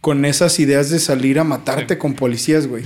con 0.00 0.24
esas 0.24 0.58
ideas 0.60 0.90
de 0.90 0.98
salir 1.00 1.38
a 1.38 1.44
matarte 1.44 1.94
Sí. 1.94 1.98
con 1.98 2.14
policías, 2.14 2.66
güey. 2.66 2.84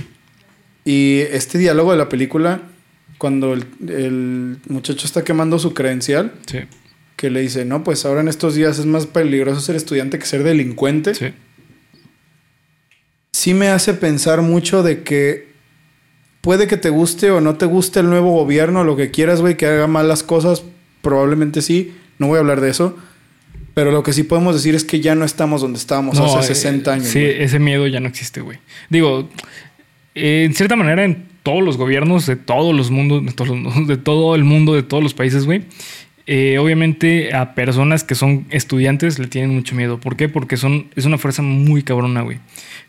Y 0.85 1.19
este 1.31 1.57
diálogo 1.57 1.91
de 1.91 1.97
la 1.97 2.09
película, 2.09 2.61
cuando 3.17 3.53
el, 3.53 3.65
el 3.87 4.57
muchacho 4.67 5.05
está 5.05 5.23
quemando 5.23 5.59
su 5.59 5.73
credencial, 5.73 6.33
Sí. 6.47 6.59
que 7.15 7.29
le 7.29 7.41
dice, 7.41 7.65
no, 7.65 7.83
pues 7.83 8.05
ahora 8.05 8.21
en 8.21 8.27
estos 8.27 8.55
días 8.55 8.79
es 8.79 8.85
más 8.85 9.05
peligroso 9.07 9.61
ser 9.61 9.75
estudiante 9.75 10.17
que 10.19 10.25
ser 10.25 10.43
delincuente. 10.43 11.13
Sí. 11.15 11.27
Sí 13.43 13.53
me 13.53 13.67
hace 13.67 13.93
pensar 13.93 14.41
mucho 14.41 14.83
de 14.83 15.03
que 15.03 15.47
puede 16.39 16.65
que 16.65 16.77
te 16.77 16.89
guste 16.89 17.29
o 17.29 17.41
no 17.41 17.55
te 17.55 17.65
guste 17.65 17.99
el 17.99 18.09
nuevo 18.09 18.31
gobierno, 18.31 18.85
lo 18.85 18.95
que 18.95 19.11
quieras, 19.11 19.41
güey, 19.41 19.57
que 19.57 19.65
haga 19.65 19.85
malas 19.85 20.23
cosas, 20.23 20.63
probablemente 21.01 21.61
sí, 21.61 21.93
no 22.19 22.27
voy 22.27 22.37
a 22.37 22.39
hablar 22.39 22.61
de 22.61 22.69
eso, 22.69 22.97
pero 23.73 23.91
lo 23.91 24.01
que 24.01 24.13
sí 24.13 24.23
podemos 24.23 24.55
decir 24.55 24.75
es 24.75 24.85
que 24.85 25.01
ya 25.01 25.13
no 25.13 25.25
estamos 25.25 25.59
donde 25.59 25.77
estábamos 25.77 26.17
No, 26.17 26.37
hace 26.37 26.53
eh, 26.53 26.55
60 26.55 26.93
años. 26.93 27.07
Sí, 27.07 27.19
ese 27.19 27.59
miedo 27.59 27.85
ya 27.87 27.99
no 27.99 28.07
existe, 28.07 28.39
güey. 28.39 28.59
Digo, 28.89 29.27
eh, 30.15 30.43
en 30.45 30.53
cierta 30.53 30.77
manera, 30.77 31.03
en 31.03 31.25
todos 31.43 31.61
los 31.61 31.75
gobiernos 31.75 32.25
de 32.25 32.37
todos 32.37 32.73
los 32.73 32.91
mundos, 32.91 33.25
de, 33.25 33.33
todos 33.33 33.49
los 33.49 33.59
mundos, 33.59 33.87
de 33.89 33.97
todo 33.97 34.35
el 34.35 34.45
mundo, 34.45 34.73
de 34.73 34.83
todos 34.83 35.03
los 35.03 35.13
países, 35.13 35.45
güey. 35.45 35.63
Eh, 36.25 36.57
obviamente 36.57 37.33
a 37.33 37.53
personas 37.53 38.05
que 38.05 38.15
son 38.15 38.45
estudiantes 38.49 39.19
le 39.19 39.27
tienen 39.27 39.53
mucho 39.53 39.75
miedo. 39.75 39.99
¿Por 39.99 40.15
qué? 40.15 40.29
Porque 40.29 40.55
son, 40.55 40.87
es 40.95 41.05
una 41.05 41.17
fuerza 41.17 41.41
muy 41.41 41.83
cabrona, 41.83 42.21
güey. 42.21 42.37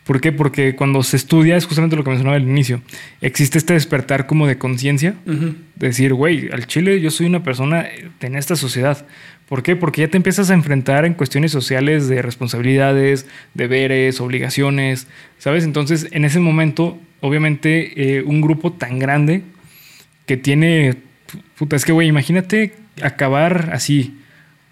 ¿Por 0.04 0.20
qué? 0.20 0.30
Porque 0.30 0.76
cuando 0.76 1.02
se 1.02 1.16
estudia, 1.16 1.56
es 1.56 1.66
justamente 1.66 1.96
lo 1.96 2.04
que 2.04 2.10
mencionaba 2.10 2.36
al 2.36 2.42
inicio, 2.42 2.82
existe 3.20 3.58
este 3.58 3.72
despertar 3.72 4.26
como 4.26 4.46
de 4.46 4.56
conciencia, 4.58 5.14
Ujú. 5.26 5.54
decir, 5.74 6.14
güey, 6.14 6.48
al 6.52 6.66
Chile 6.66 7.00
yo 7.00 7.10
soy 7.10 7.26
una 7.26 7.42
persona 7.42 7.86
en 8.20 8.36
esta 8.36 8.54
sociedad. 8.54 9.04
¿Por 9.48 9.62
qué? 9.62 9.76
Porque 9.76 10.02
ya 10.02 10.08
te 10.08 10.16
empiezas 10.16 10.50
a 10.50 10.54
enfrentar 10.54 11.04
en 11.04 11.14
cuestiones 11.14 11.50
sociales 11.52 12.08
de 12.08 12.22
responsabilidades, 12.22 13.26
deberes, 13.54 14.20
obligaciones, 14.20 15.06
¿sabes? 15.38 15.64
Entonces, 15.64 16.06
en 16.12 16.24
ese 16.24 16.38
momento, 16.38 16.98
obviamente, 17.20 18.18
eh, 18.18 18.22
un 18.22 18.40
grupo 18.40 18.72
tan 18.72 18.98
grande 18.98 19.42
que 20.26 20.36
tiene, 20.36 20.96
puta, 21.58 21.76
es 21.76 21.84
que, 21.84 21.92
güey, 21.92 22.08
imagínate 22.08 22.83
acabar 23.02 23.70
así. 23.72 24.18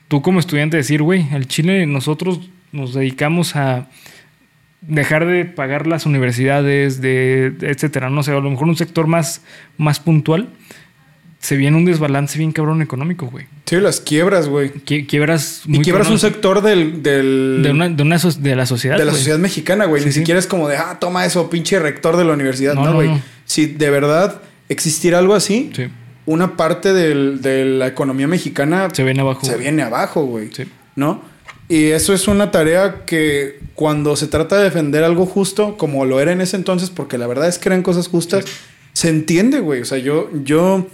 Tú 0.09 0.23
como 0.23 0.41
estudiante 0.41 0.77
decir, 0.77 1.03
güey, 1.03 1.27
al 1.33 1.47
Chile 1.49 1.87
nosotros 1.87 2.41
nos 2.73 2.95
dedicamos 2.95 3.57
a 3.57 3.89
dejar 4.81 5.27
de 5.27 5.45
pagar 5.45 5.87
las 5.87 6.07
universidades, 6.07 7.01
de, 7.01 7.55
etcétera. 7.61 8.11
No 8.11 8.23
sé, 8.23 8.33
a 8.33 8.41
lo 8.41 8.51
mejor 8.51 8.69
un 8.69 8.77
sector 8.77 9.07
más, 9.07 9.43
más 9.79 10.01
puntual, 10.01 10.49
se 11.39 11.57
viene 11.57 11.77
un 11.77 11.85
desbalance 11.85 12.39
bien 12.39 12.53
cabrón 12.53 12.83
económico, 12.83 13.27
güey. 13.27 13.47
Sí, 13.67 13.77
las 13.81 14.01
quiebras, 14.01 14.49
güey. 14.49 14.71
Qui- 14.73 15.07
Quiebras 15.07 15.63
Y 15.67 15.79
quiebras 15.81 16.03
cabrón 16.07 16.13
un 16.13 16.19
sector 16.19 16.63
del, 16.63 17.03
del- 17.03 17.61
de, 17.63 17.71
una, 17.71 17.89
de, 17.89 18.03
una 18.03 18.19
so- 18.19 18.31
de 18.33 18.55
la 18.55 18.67
sociedad. 18.67 18.99
de 18.99 19.05
la 19.05 19.13
sociedad 19.13 19.39
mexicana, 19.39 19.87
güey. 19.87 20.03
Sí, 20.03 20.07
Ni 20.09 20.13
sí. 20.13 20.19
siquiera 20.21 20.39
es 20.39 20.47
como 20.47 20.69
de, 20.69 20.77
ah, 20.77 20.99
toma 21.01 21.25
eso, 21.27 21.49
pinche 21.49 21.79
rector 21.79 22.17
de 22.17 22.25
la 22.25 22.33
universidad. 22.35 22.75
No, 22.75 22.83
No, 22.85 22.91
no, 22.91 22.95
güey. 22.97 23.09
no. 23.09 23.21
Si 23.45 23.67
de 23.67 23.91
verdad 23.91 24.43
existiera 24.69 25.19
algo 25.19 25.35
así, 25.35 25.71
Sí, 25.75 25.89
una 26.27 26.57
parte 26.57 26.93
del- 26.93 27.41
de 27.43 27.65
la 27.65 27.87
economía 27.89 28.27
mexicana 28.29 28.89
se 28.93 29.03
viene 29.05 29.21
abajo. 29.21 29.41
se 29.45 29.53
güey. 29.53 29.63
viene 29.63 29.83
abajo, 29.83 30.25
güey. 30.25 30.51
Sí. 30.53 30.65
¿No? 30.97 31.23
Y 31.69 31.87
eso 31.87 32.13
es 32.13 32.29
una 32.29 32.51
tarea 32.51 33.05
que 33.07 33.59
cuando 33.75 34.15
se 34.17 34.27
trata 34.27 34.59
de 34.59 34.65
defender 34.65 35.05
algo 35.05 35.25
justo, 35.27 35.77
como 35.79 36.05
lo 36.05 36.21
era 36.21 36.33
en 36.33 36.41
ese 36.41 36.57
entonces, 36.57 36.91
porque 36.91 37.17
la 37.19 37.27
verdad 37.27 37.49
es 37.49 37.59
que 37.59 37.69
eran 37.71 37.83
cosas 37.83 38.09
justas, 38.09 38.45
se 38.93 39.09
entiende, 39.09 39.61
güey. 39.61 39.81
O 39.81 39.85
sea, 39.87 39.97
yo, 39.99 40.29
yo, 40.45 40.87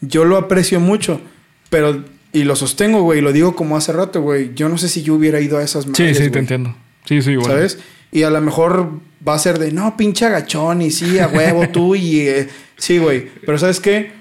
yo 0.00 0.24
lo 0.24 0.38
aprecio 0.38 0.80
mucho, 0.80 1.20
pero, 1.68 2.02
y 2.32 2.44
lo 2.44 2.56
sostengo, 2.56 3.02
güey, 3.02 3.18
y 3.18 3.22
lo 3.22 3.32
digo 3.32 3.54
como 3.54 3.76
hace 3.76 3.92
rato, 3.92 4.22
güey. 4.22 4.52
Yo 4.54 4.70
no 4.70 4.78
sé 4.78 4.88
si 4.88 5.02
yo 5.02 5.14
hubiera 5.14 5.38
ido 5.40 5.58
a 5.58 5.62
esas 5.62 5.84
Sí, 5.84 5.90
madres, 5.90 6.16
sí, 6.16 6.22
te 6.24 6.28
güey. 6.30 6.40
entiendo. 6.40 6.74
Sí, 7.04 7.20
sí, 7.20 7.32
igual. 7.32 7.48
¿Sabes? 7.50 7.78
Y 8.10 8.22
a 8.22 8.30
lo 8.30 8.40
mejor 8.40 8.88
va 9.26 9.34
a 9.34 9.38
ser 9.38 9.58
de, 9.58 9.70
no, 9.70 9.96
pinche 9.98 10.24
agachón, 10.24 10.80
y 10.80 10.90
sí, 10.90 11.18
a 11.18 11.28
huevo 11.28 11.68
tú, 11.68 11.94
y 11.94 12.20
eh, 12.20 12.48
sí, 12.78 12.96
güey. 12.98 13.28
Pero 13.44 13.58
¿sabes 13.58 13.80
qué? 13.80 14.12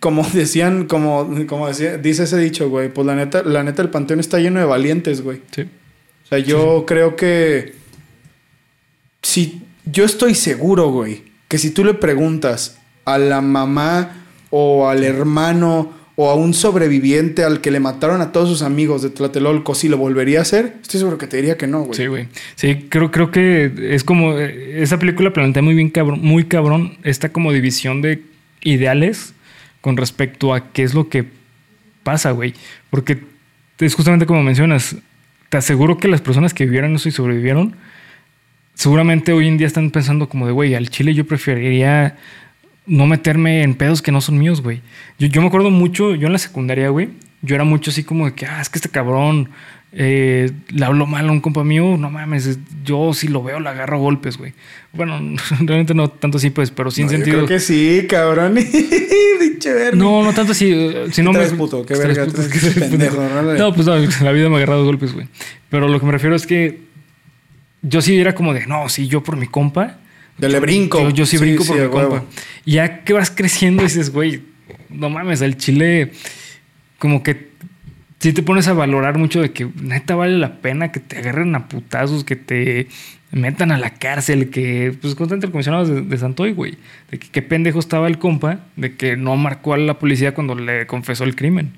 Como 0.00 0.26
decían, 0.32 0.86
como, 0.86 1.28
como 1.46 1.68
decía, 1.68 1.98
dice 1.98 2.24
ese 2.24 2.38
dicho, 2.38 2.68
güey, 2.68 2.92
pues 2.92 3.06
la 3.06 3.14
neta, 3.14 3.42
la 3.42 3.62
neta, 3.62 3.82
el 3.82 3.90
panteón 3.90 4.18
está 4.20 4.38
lleno 4.38 4.58
de 4.58 4.66
valientes, 4.66 5.22
güey. 5.22 5.40
Sí. 5.52 5.62
O 5.62 6.26
sea, 6.28 6.38
yo 6.38 6.84
creo 6.86 7.16
que 7.16 7.74
si 9.22 9.62
yo 9.84 10.04
estoy 10.04 10.34
seguro, 10.34 10.90
güey, 10.90 11.22
que 11.48 11.58
si 11.58 11.70
tú 11.70 11.84
le 11.84 11.94
preguntas 11.94 12.78
a 13.04 13.18
la 13.18 13.40
mamá 13.40 14.24
o 14.50 14.88
al 14.88 15.04
hermano 15.04 15.92
o 16.16 16.30
a 16.30 16.34
un 16.34 16.54
sobreviviente 16.54 17.44
al 17.44 17.60
que 17.60 17.70
le 17.70 17.80
mataron 17.80 18.20
a 18.20 18.30
todos 18.30 18.48
sus 18.48 18.62
amigos 18.62 19.02
de 19.02 19.10
Tlatelolco 19.10 19.74
si 19.74 19.88
lo 19.88 19.96
volvería 19.96 20.38
a 20.40 20.42
hacer, 20.42 20.76
estoy 20.82 21.00
seguro 21.00 21.18
que 21.18 21.26
te 21.26 21.36
diría 21.38 21.56
que 21.56 21.66
no, 21.66 21.82
güey. 21.82 21.94
Sí, 21.94 22.06
güey. 22.06 22.28
Sí, 22.56 22.86
creo, 22.88 23.10
creo 23.10 23.30
que 23.30 23.72
es 23.94 24.04
como. 24.04 24.38
eh, 24.38 24.82
Esa 24.82 24.98
película 24.98 25.32
plantea 25.32 25.62
muy 25.62 25.74
bien, 25.74 25.90
cabrón, 25.90 26.20
muy 26.22 26.44
cabrón, 26.44 26.98
esta 27.02 27.30
como 27.30 27.52
división 27.52 28.02
de 28.02 28.22
ideales 28.62 29.34
con 29.80 29.96
respecto 29.96 30.54
a 30.54 30.72
qué 30.72 30.82
es 30.82 30.94
lo 30.94 31.08
que 31.08 31.26
pasa, 32.02 32.30
güey. 32.32 32.54
Porque 32.90 33.22
es 33.78 33.94
justamente 33.94 34.26
como 34.26 34.42
mencionas. 34.42 34.96
Te 35.48 35.56
aseguro 35.56 35.98
que 35.98 36.08
las 36.08 36.20
personas 36.20 36.54
que 36.54 36.64
vivieron 36.64 36.94
eso 36.94 37.08
y 37.08 37.12
sobrevivieron, 37.12 37.74
seguramente 38.74 39.32
hoy 39.32 39.48
en 39.48 39.58
día 39.58 39.66
están 39.66 39.90
pensando 39.90 40.28
como 40.28 40.46
de, 40.46 40.52
güey, 40.52 40.74
al 40.74 40.90
Chile 40.90 41.12
yo 41.12 41.26
preferiría 41.26 42.16
no 42.86 43.06
meterme 43.06 43.62
en 43.62 43.74
pedos 43.74 44.02
que 44.02 44.12
no 44.12 44.20
son 44.20 44.38
míos, 44.38 44.62
güey. 44.62 44.80
Yo, 45.18 45.40
me 45.40 45.46
acuerdo 45.48 45.70
mucho, 45.70 46.14
yo 46.14 46.26
en 46.26 46.32
la 46.32 46.38
secundaria, 46.38 46.88
güey, 46.88 47.10
yo 47.42 47.54
era 47.54 47.64
mucho 47.64 47.90
así 47.90 48.04
como 48.04 48.26
de 48.26 48.34
que, 48.34 48.46
ah, 48.46 48.60
es 48.60 48.68
que 48.68 48.78
este 48.78 48.88
cabrón 48.88 49.50
eh, 49.92 50.50
le 50.68 50.84
habló 50.84 51.06
mal 51.06 51.28
a 51.28 51.32
un 51.32 51.40
compa 51.40 51.64
mío, 51.64 51.96
no 51.98 52.10
mames, 52.10 52.46
es- 52.46 52.58
yo 52.84 53.12
si 53.12 53.26
lo 53.28 53.42
veo 53.42 53.58
le 53.60 53.68
agarro 53.68 53.98
golpes, 53.98 54.36
güey. 54.38 54.52
Bueno, 54.92 55.18
realmente 55.60 55.94
no 55.94 56.08
tanto 56.08 56.38
así, 56.38 56.50
pues, 56.50 56.70
pero 56.70 56.90
sin 56.90 57.06
No, 57.06 57.12
yo 57.12 57.16
sentido. 57.18 57.36
creo 57.38 57.48
que 57.48 57.60
sí, 57.60 58.06
cabrón. 58.08 58.54
No, 59.94 60.22
no 60.22 60.32
tanto 60.32 60.52
así. 60.52 60.70
eh, 60.72 61.06
Si 61.12 61.22
no 61.22 61.32
¿Qué 61.32 61.38
me. 61.38 61.46
puto? 61.48 61.84
¿Qué 61.84 61.94
¿Qué 61.94 62.00
verga 62.00 62.24
puto? 62.24 62.36
traes, 62.36 62.52
¿Qué 62.52 62.58
traes, 62.58 62.90
pendejo? 62.90 63.16
No, 63.58 63.74
pues 63.74 63.86
no, 63.86 63.96
la 63.96 64.32
vida 64.32 64.48
me 64.48 64.54
ha 64.54 64.58
agarrado 64.58 64.84
golpes, 64.84 65.12
güey. 65.12 65.26
Pero 65.68 65.88
lo 65.88 66.00
que 66.00 66.06
me 66.06 66.12
refiero 66.12 66.34
es 66.34 66.46
que 66.46 66.80
yo 67.82 68.00
sí 68.00 68.18
era 68.18 68.34
como 68.34 68.54
de, 68.54 68.66
no, 68.66 68.88
sí, 68.88 69.06
yo 69.08 69.22
por 69.22 69.36
mi 69.36 69.46
compa. 69.46 69.98
Yo 70.38 70.48
le 70.48 70.60
brinco. 70.60 71.00
Yo, 71.02 71.10
yo 71.10 71.26
sí 71.26 71.36
Sí, 71.36 71.44
brinco 71.44 71.64
por 71.64 71.76
sí, 71.76 71.82
mi 71.82 71.88
huevo. 71.88 72.08
compa. 72.08 72.24
Y 72.64 72.72
ya 72.72 73.04
que 73.04 73.12
vas 73.12 73.30
creciendo 73.30 73.82
dices, 73.82 74.10
güey, 74.10 74.40
no 74.88 75.10
mames, 75.10 75.40
el 75.42 75.56
chile 75.58 76.12
como 76.98 77.22
que 77.22 77.49
sí 78.20 78.32
te 78.32 78.42
pones 78.42 78.68
a 78.68 78.74
valorar 78.74 79.18
mucho 79.18 79.40
de 79.40 79.50
que 79.52 79.68
neta 79.82 80.14
vale 80.14 80.38
la 80.38 80.60
pena 80.60 80.92
que 80.92 81.00
te 81.00 81.18
agarren 81.18 81.54
a 81.56 81.66
putazos, 81.68 82.22
que 82.22 82.36
te 82.36 82.86
metan 83.32 83.72
a 83.72 83.78
la 83.78 83.94
cárcel, 83.94 84.50
que 84.50 84.94
pues 85.00 85.14
constante 85.14 85.46
el 85.46 85.52
comisionado 85.52 85.86
de, 85.86 86.02
de 86.02 86.18
Santoy, 86.18 86.52
güey, 86.52 86.76
de 87.10 87.18
que 87.18 87.28
qué 87.28 87.42
pendejo 87.42 87.78
estaba 87.78 88.06
el 88.06 88.18
compa, 88.18 88.60
de 88.76 88.94
que 88.96 89.16
no 89.16 89.36
marcó 89.36 89.74
a 89.74 89.78
la 89.78 89.98
policía 89.98 90.34
cuando 90.34 90.54
le 90.54 90.86
confesó 90.86 91.24
el 91.24 91.34
crimen. 91.34 91.72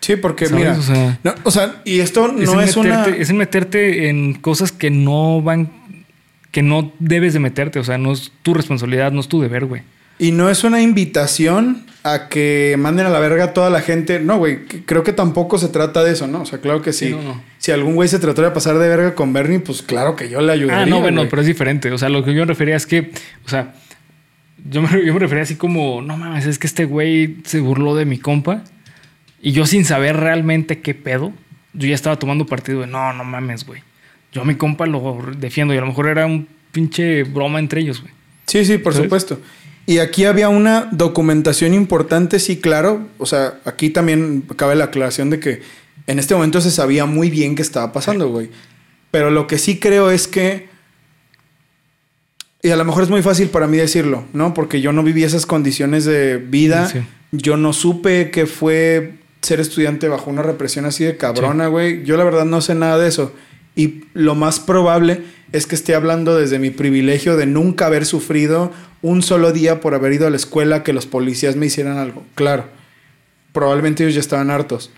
Sí, 0.00 0.16
porque 0.16 0.46
¿Sabes? 0.46 0.60
mira. 0.60 0.78
O 0.78 0.82
sea, 0.82 1.18
no, 1.24 1.34
o 1.44 1.50
sea, 1.50 1.82
y 1.84 2.00
esto 2.00 2.26
es, 2.38 2.50
no 2.50 2.60
en 2.60 2.68
es 2.68 2.76
una. 2.76 3.06
es 3.06 3.30
en 3.30 3.38
meterte 3.38 4.10
en 4.10 4.34
cosas 4.34 4.70
que 4.70 4.90
no 4.90 5.40
van, 5.40 5.70
que 6.50 6.62
no 6.62 6.92
debes 6.98 7.32
de 7.32 7.40
meterte, 7.40 7.78
o 7.78 7.84
sea, 7.84 7.96
no 7.96 8.12
es 8.12 8.30
tu 8.42 8.52
responsabilidad, 8.52 9.12
no 9.12 9.20
es 9.20 9.28
tu 9.28 9.40
deber, 9.40 9.64
güey. 9.64 9.82
Y 10.18 10.32
no 10.32 10.50
es 10.50 10.64
una 10.64 10.80
invitación 10.80 11.86
a 12.04 12.28
que 12.28 12.76
manden 12.78 13.06
a 13.06 13.08
la 13.08 13.18
verga 13.18 13.44
a 13.44 13.54
toda 13.54 13.70
la 13.70 13.80
gente. 13.80 14.20
No, 14.20 14.38
güey. 14.38 14.64
Creo 14.84 15.02
que 15.02 15.12
tampoco 15.12 15.58
se 15.58 15.68
trata 15.68 16.04
de 16.04 16.12
eso, 16.12 16.26
¿no? 16.26 16.42
O 16.42 16.46
sea, 16.46 16.60
claro 16.60 16.82
que 16.82 16.92
sí. 16.92 17.08
Sí, 17.08 17.12
no, 17.12 17.22
no. 17.22 17.42
Si 17.58 17.72
algún 17.72 17.94
güey 17.94 18.08
se 18.08 18.18
trató 18.18 18.42
de 18.42 18.50
pasar 18.50 18.78
de 18.78 18.88
verga 18.88 19.14
con 19.14 19.32
Bernie, 19.32 19.58
pues 19.58 19.82
claro 19.82 20.14
que 20.14 20.28
yo 20.28 20.40
le 20.40 20.52
ayudaría. 20.52 20.82
Ah, 20.82 20.86
no, 20.86 21.00
bueno, 21.00 21.22
güey. 21.22 21.30
pero 21.30 21.42
es 21.42 21.48
diferente. 21.48 21.90
O 21.90 21.98
sea, 21.98 22.10
lo 22.10 22.22
que 22.22 22.34
yo 22.34 22.40
me 22.40 22.46
refería 22.46 22.76
es 22.76 22.86
que, 22.86 23.10
o 23.44 23.48
sea, 23.48 23.74
yo 24.70 24.82
me, 24.82 24.88
yo 25.04 25.12
me 25.12 25.18
refería 25.18 25.42
así 25.42 25.56
como, 25.56 26.02
no 26.02 26.16
mames, 26.16 26.46
es 26.46 26.58
que 26.58 26.66
este 26.66 26.84
güey 26.84 27.38
se 27.44 27.60
burló 27.60 27.94
de 27.96 28.04
mi 28.04 28.18
compa 28.18 28.64
y 29.40 29.52
yo 29.52 29.66
sin 29.66 29.84
saber 29.84 30.16
realmente 30.16 30.80
qué 30.80 30.94
pedo, 30.94 31.32
yo 31.72 31.88
ya 31.88 31.94
estaba 31.94 32.18
tomando 32.18 32.46
partido 32.46 32.80
de, 32.80 32.86
no, 32.86 33.12
no 33.12 33.24
mames, 33.24 33.66
güey. 33.66 33.82
Yo 34.32 34.42
a 34.42 34.44
mi 34.44 34.56
compa 34.56 34.86
lo 34.86 35.20
defiendo 35.36 35.74
y 35.74 35.76
a 35.76 35.80
lo 35.80 35.86
mejor 35.86 36.08
era 36.08 36.26
un 36.26 36.48
pinche 36.72 37.22
broma 37.24 37.58
entre 37.58 37.80
ellos, 37.80 38.00
güey. 38.00 38.12
Sí, 38.46 38.64
sí, 38.64 38.78
por 38.78 38.92
¿Sabes? 38.92 39.06
supuesto. 39.06 39.40
Y 39.86 39.98
aquí 39.98 40.24
había 40.24 40.48
una 40.48 40.88
documentación 40.92 41.74
importante, 41.74 42.38
sí, 42.38 42.56
claro. 42.56 43.06
O 43.18 43.26
sea, 43.26 43.60
aquí 43.64 43.90
también 43.90 44.42
cabe 44.56 44.74
la 44.76 44.84
aclaración 44.84 45.30
de 45.30 45.40
que 45.40 45.60
en 46.06 46.18
este 46.18 46.34
momento 46.34 46.60
se 46.60 46.70
sabía 46.70 47.06
muy 47.06 47.30
bien 47.30 47.54
qué 47.54 47.62
estaba 47.62 47.92
pasando, 47.92 48.28
güey. 48.28 48.50
Pero 49.10 49.30
lo 49.30 49.46
que 49.46 49.58
sí 49.58 49.78
creo 49.78 50.10
es 50.10 50.26
que. 50.26 50.68
Y 52.62 52.70
a 52.70 52.76
lo 52.76 52.84
mejor 52.86 53.02
es 53.02 53.10
muy 53.10 53.22
fácil 53.22 53.48
para 53.48 53.66
mí 53.66 53.76
decirlo, 53.76 54.24
¿no? 54.32 54.54
Porque 54.54 54.80
yo 54.80 54.92
no 54.92 55.02
viví 55.02 55.22
esas 55.22 55.44
condiciones 55.44 56.06
de 56.06 56.38
vida. 56.38 56.88
Sí. 56.88 57.00
Yo 57.32 57.58
no 57.58 57.74
supe 57.74 58.30
qué 58.30 58.46
fue 58.46 59.18
ser 59.42 59.60
estudiante 59.60 60.08
bajo 60.08 60.30
una 60.30 60.42
represión 60.42 60.86
así 60.86 61.04
de 61.04 61.18
cabrona, 61.18 61.66
güey. 61.66 62.04
Yo 62.04 62.16
la 62.16 62.24
verdad 62.24 62.46
no 62.46 62.62
sé 62.62 62.74
nada 62.74 62.98
de 62.98 63.08
eso. 63.08 63.34
Y 63.76 64.04
lo 64.14 64.34
más 64.34 64.60
probable 64.60 65.22
es 65.52 65.66
que 65.66 65.74
esté 65.74 65.94
hablando 65.94 66.36
desde 66.36 66.58
mi 66.58 66.70
privilegio 66.70 67.36
de 67.36 67.46
nunca 67.46 67.86
haber 67.86 68.06
sufrido 68.06 68.72
un 69.04 69.20
solo 69.20 69.52
día 69.52 69.80
por 69.80 69.94
haber 69.94 70.14
ido 70.14 70.26
a 70.26 70.30
la 70.30 70.36
escuela 70.36 70.82
que 70.82 70.94
los 70.94 71.04
policías 71.04 71.56
me 71.56 71.66
hicieran 71.66 71.98
algo. 71.98 72.24
Claro, 72.34 72.64
probablemente 73.52 74.02
ellos 74.02 74.14
ya 74.14 74.20
estaban 74.20 74.50
hartos. 74.50 74.90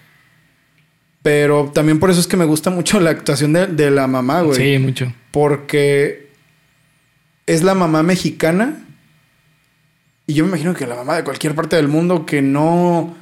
Pero 1.24 1.72
también 1.74 1.98
por 1.98 2.10
eso 2.10 2.20
es 2.20 2.28
que 2.28 2.36
me 2.36 2.44
gusta 2.44 2.70
mucho 2.70 3.00
la 3.00 3.10
actuación 3.10 3.52
de, 3.52 3.66
de 3.66 3.90
la 3.90 4.06
mamá, 4.06 4.42
güey. 4.42 4.56
Sí, 4.56 4.78
mucho. 4.78 5.12
Porque 5.32 6.28
es 7.46 7.64
la 7.64 7.74
mamá 7.74 8.04
mexicana. 8.04 8.86
Y 10.28 10.34
yo 10.34 10.44
me 10.44 10.50
imagino 10.50 10.72
que 10.72 10.86
la 10.86 10.94
mamá 10.94 11.16
de 11.16 11.24
cualquier 11.24 11.56
parte 11.56 11.74
del 11.74 11.88
mundo 11.88 12.26
que 12.26 12.42
no. 12.42 13.16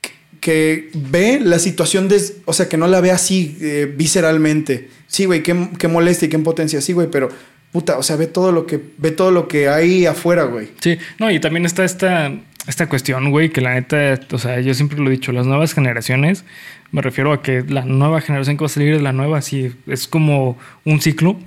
que, 0.00 0.10
que 0.40 0.90
ve 0.94 1.38
la 1.40 1.60
situación 1.60 2.08
de. 2.08 2.20
O 2.44 2.52
sea, 2.52 2.68
que 2.68 2.76
no 2.76 2.88
la 2.88 3.00
ve 3.00 3.12
así 3.12 3.56
eh, 3.60 3.94
visceralmente. 3.96 4.90
Sí, 5.06 5.26
güey, 5.26 5.44
qué, 5.44 5.68
qué 5.78 5.86
molestia 5.86 6.26
y 6.26 6.28
qué 6.28 6.36
impotencia. 6.36 6.80
Sí, 6.80 6.92
güey, 6.92 7.08
pero. 7.08 7.28
Puta, 7.72 7.98
o 7.98 8.02
sea, 8.02 8.16
ve 8.16 8.26
todo 8.26 8.52
lo 8.52 8.66
que. 8.66 8.80
Ve 8.98 9.10
todo 9.10 9.30
lo 9.30 9.48
que 9.48 9.68
hay 9.68 10.06
afuera, 10.06 10.44
güey. 10.44 10.68
Sí, 10.80 10.98
no, 11.18 11.30
y 11.30 11.40
también 11.40 11.66
está 11.66 11.84
esta, 11.84 12.32
esta 12.66 12.88
cuestión, 12.88 13.30
güey, 13.30 13.50
que 13.50 13.60
la 13.60 13.74
neta, 13.74 14.18
o 14.32 14.38
sea, 14.38 14.60
yo 14.60 14.74
siempre 14.74 14.98
lo 14.98 15.08
he 15.08 15.12
dicho, 15.12 15.32
las 15.32 15.46
nuevas 15.46 15.74
generaciones, 15.74 16.44
me 16.90 17.02
refiero 17.02 17.32
a 17.32 17.42
que 17.42 17.62
la 17.62 17.84
nueva 17.84 18.20
generación 18.20 18.56
que 18.56 18.62
va 18.62 18.66
a 18.66 18.70
salir 18.70 18.94
es 18.94 19.02
la 19.02 19.12
nueva, 19.12 19.38
así, 19.38 19.72
es 19.86 20.08
como 20.08 20.58
un 20.84 21.00
ciclo. 21.00 21.38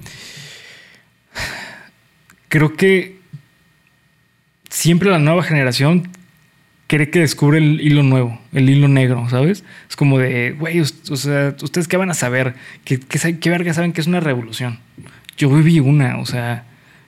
Creo 2.48 2.74
que 2.76 3.20
siempre 4.70 5.10
la 5.10 5.20
nueva 5.20 5.44
generación 5.44 6.10
cree 6.88 7.12
que 7.12 7.20
descubre 7.20 7.60
el 7.60 7.82
hilo 7.82 8.02
nuevo, 8.02 8.40
el 8.52 8.70
hilo 8.70 8.88
negro, 8.88 9.28
¿sabes? 9.30 9.64
Es 9.88 9.96
como 9.96 10.18
de, 10.18 10.56
güey, 10.58 10.80
o 10.80 10.86
sea, 10.86 11.56
¿ustedes 11.62 11.88
qué 11.88 11.98
van 11.98 12.10
a 12.10 12.16
saber? 12.16 12.56
¿Qué, 12.84 13.00
qué, 13.00 13.40
qué 13.40 13.50
verga 13.50 13.74
saben 13.74 13.94
que 13.94 14.02
es 14.02 14.08
una 14.08 14.20
revolución? 14.20 14.80
Yo 15.40 15.50
viví 15.50 15.80
una, 15.80 16.20
o 16.20 16.26
sea, 16.28 16.66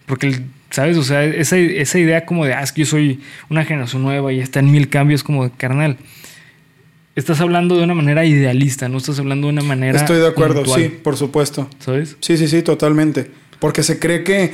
porque, 0.07 0.41
¿sabes? 0.71 0.97
O 0.97 1.03
sea, 1.03 1.23
esa, 1.23 1.57
esa 1.57 1.99
idea 1.99 2.25
como 2.25 2.45
de, 2.45 2.53
ah, 2.53 2.63
es 2.63 2.71
que 2.71 2.81
yo 2.81 2.85
soy 2.87 3.19
una 3.49 3.63
generación 3.65 4.01
nueva 4.01 4.33
y 4.33 4.39
está 4.39 4.59
en 4.59 4.71
mil 4.71 4.89
cambios, 4.89 5.23
como 5.23 5.43
de 5.43 5.51
carnal. 5.51 5.97
Estás 7.15 7.41
hablando 7.41 7.77
de 7.77 7.83
una 7.83 7.93
manera 7.93 8.25
idealista, 8.25 8.87
no 8.87 8.97
estás 8.97 9.19
hablando 9.19 9.47
de 9.47 9.53
una 9.53 9.63
manera. 9.63 9.99
Estoy 9.99 10.19
de 10.19 10.27
acuerdo, 10.27 10.63
puntual, 10.63 10.81
sí, 10.81 10.87
por 10.87 11.17
supuesto. 11.17 11.69
¿Sabes? 11.79 12.15
Sí, 12.21 12.37
sí, 12.37 12.47
sí, 12.47 12.61
totalmente. 12.61 13.29
Porque 13.59 13.83
se 13.83 13.99
cree 13.99 14.23
que. 14.23 14.53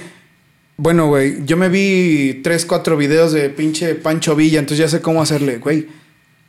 Bueno, 0.76 1.08
güey, 1.08 1.46
yo 1.46 1.56
me 1.56 1.70
vi 1.70 2.42
tres, 2.44 2.66
cuatro 2.66 2.98
videos 2.98 3.32
de 3.32 3.50
pinche 3.50 3.96
Pancho 3.96 4.36
Villa, 4.36 4.60
entonces 4.60 4.80
ya 4.80 4.90
sé 4.90 5.02
cómo 5.02 5.22
hacerle, 5.22 5.58
güey. 5.60 5.88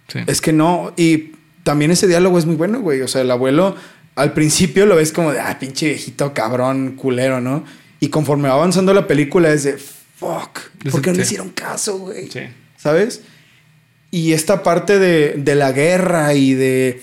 Sí. 0.09 0.21
Es 0.27 0.41
que 0.41 0.53
no. 0.55 0.95
Y 0.97 1.33
también 1.63 1.91
ese 1.91 2.07
diálogo 2.07 2.39
es 2.39 2.47
muy 2.47 2.57
bueno, 2.57 2.81
güey. 2.81 3.03
O 3.03 3.09
sea, 3.09 3.21
el 3.21 3.31
abuelo 3.31 3.77
al 4.19 4.33
principio 4.33 4.85
lo 4.85 4.97
ves 4.97 5.13
como 5.13 5.33
de, 5.33 5.41
ah, 5.41 5.59
pinche 5.59 5.87
viejito 5.87 6.35
cabrón, 6.35 6.97
culero, 6.97 7.41
¿no? 7.41 7.65
Y 8.01 8.09
conforme 8.09 8.49
va 8.49 8.55
avanzando 8.55 8.93
la 8.93 9.07
película 9.07 9.53
es 9.53 9.63
de, 9.65 9.79
fuck, 9.79 10.59
¿por 10.91 11.01
qué 11.01 11.11
no 11.11 11.17
le 11.17 11.23
hicieron 11.23 11.51
caso, 11.51 11.99
güey? 11.99 12.29
Sí. 12.29 12.41
¿Sabes? 12.77 13.23
Y 14.11 14.33
esta 14.33 14.63
parte 14.63 14.99
de, 14.99 15.35
de 15.37 15.55
la 15.55 15.71
guerra 15.71 16.35
y 16.35 16.55
de 16.55 17.01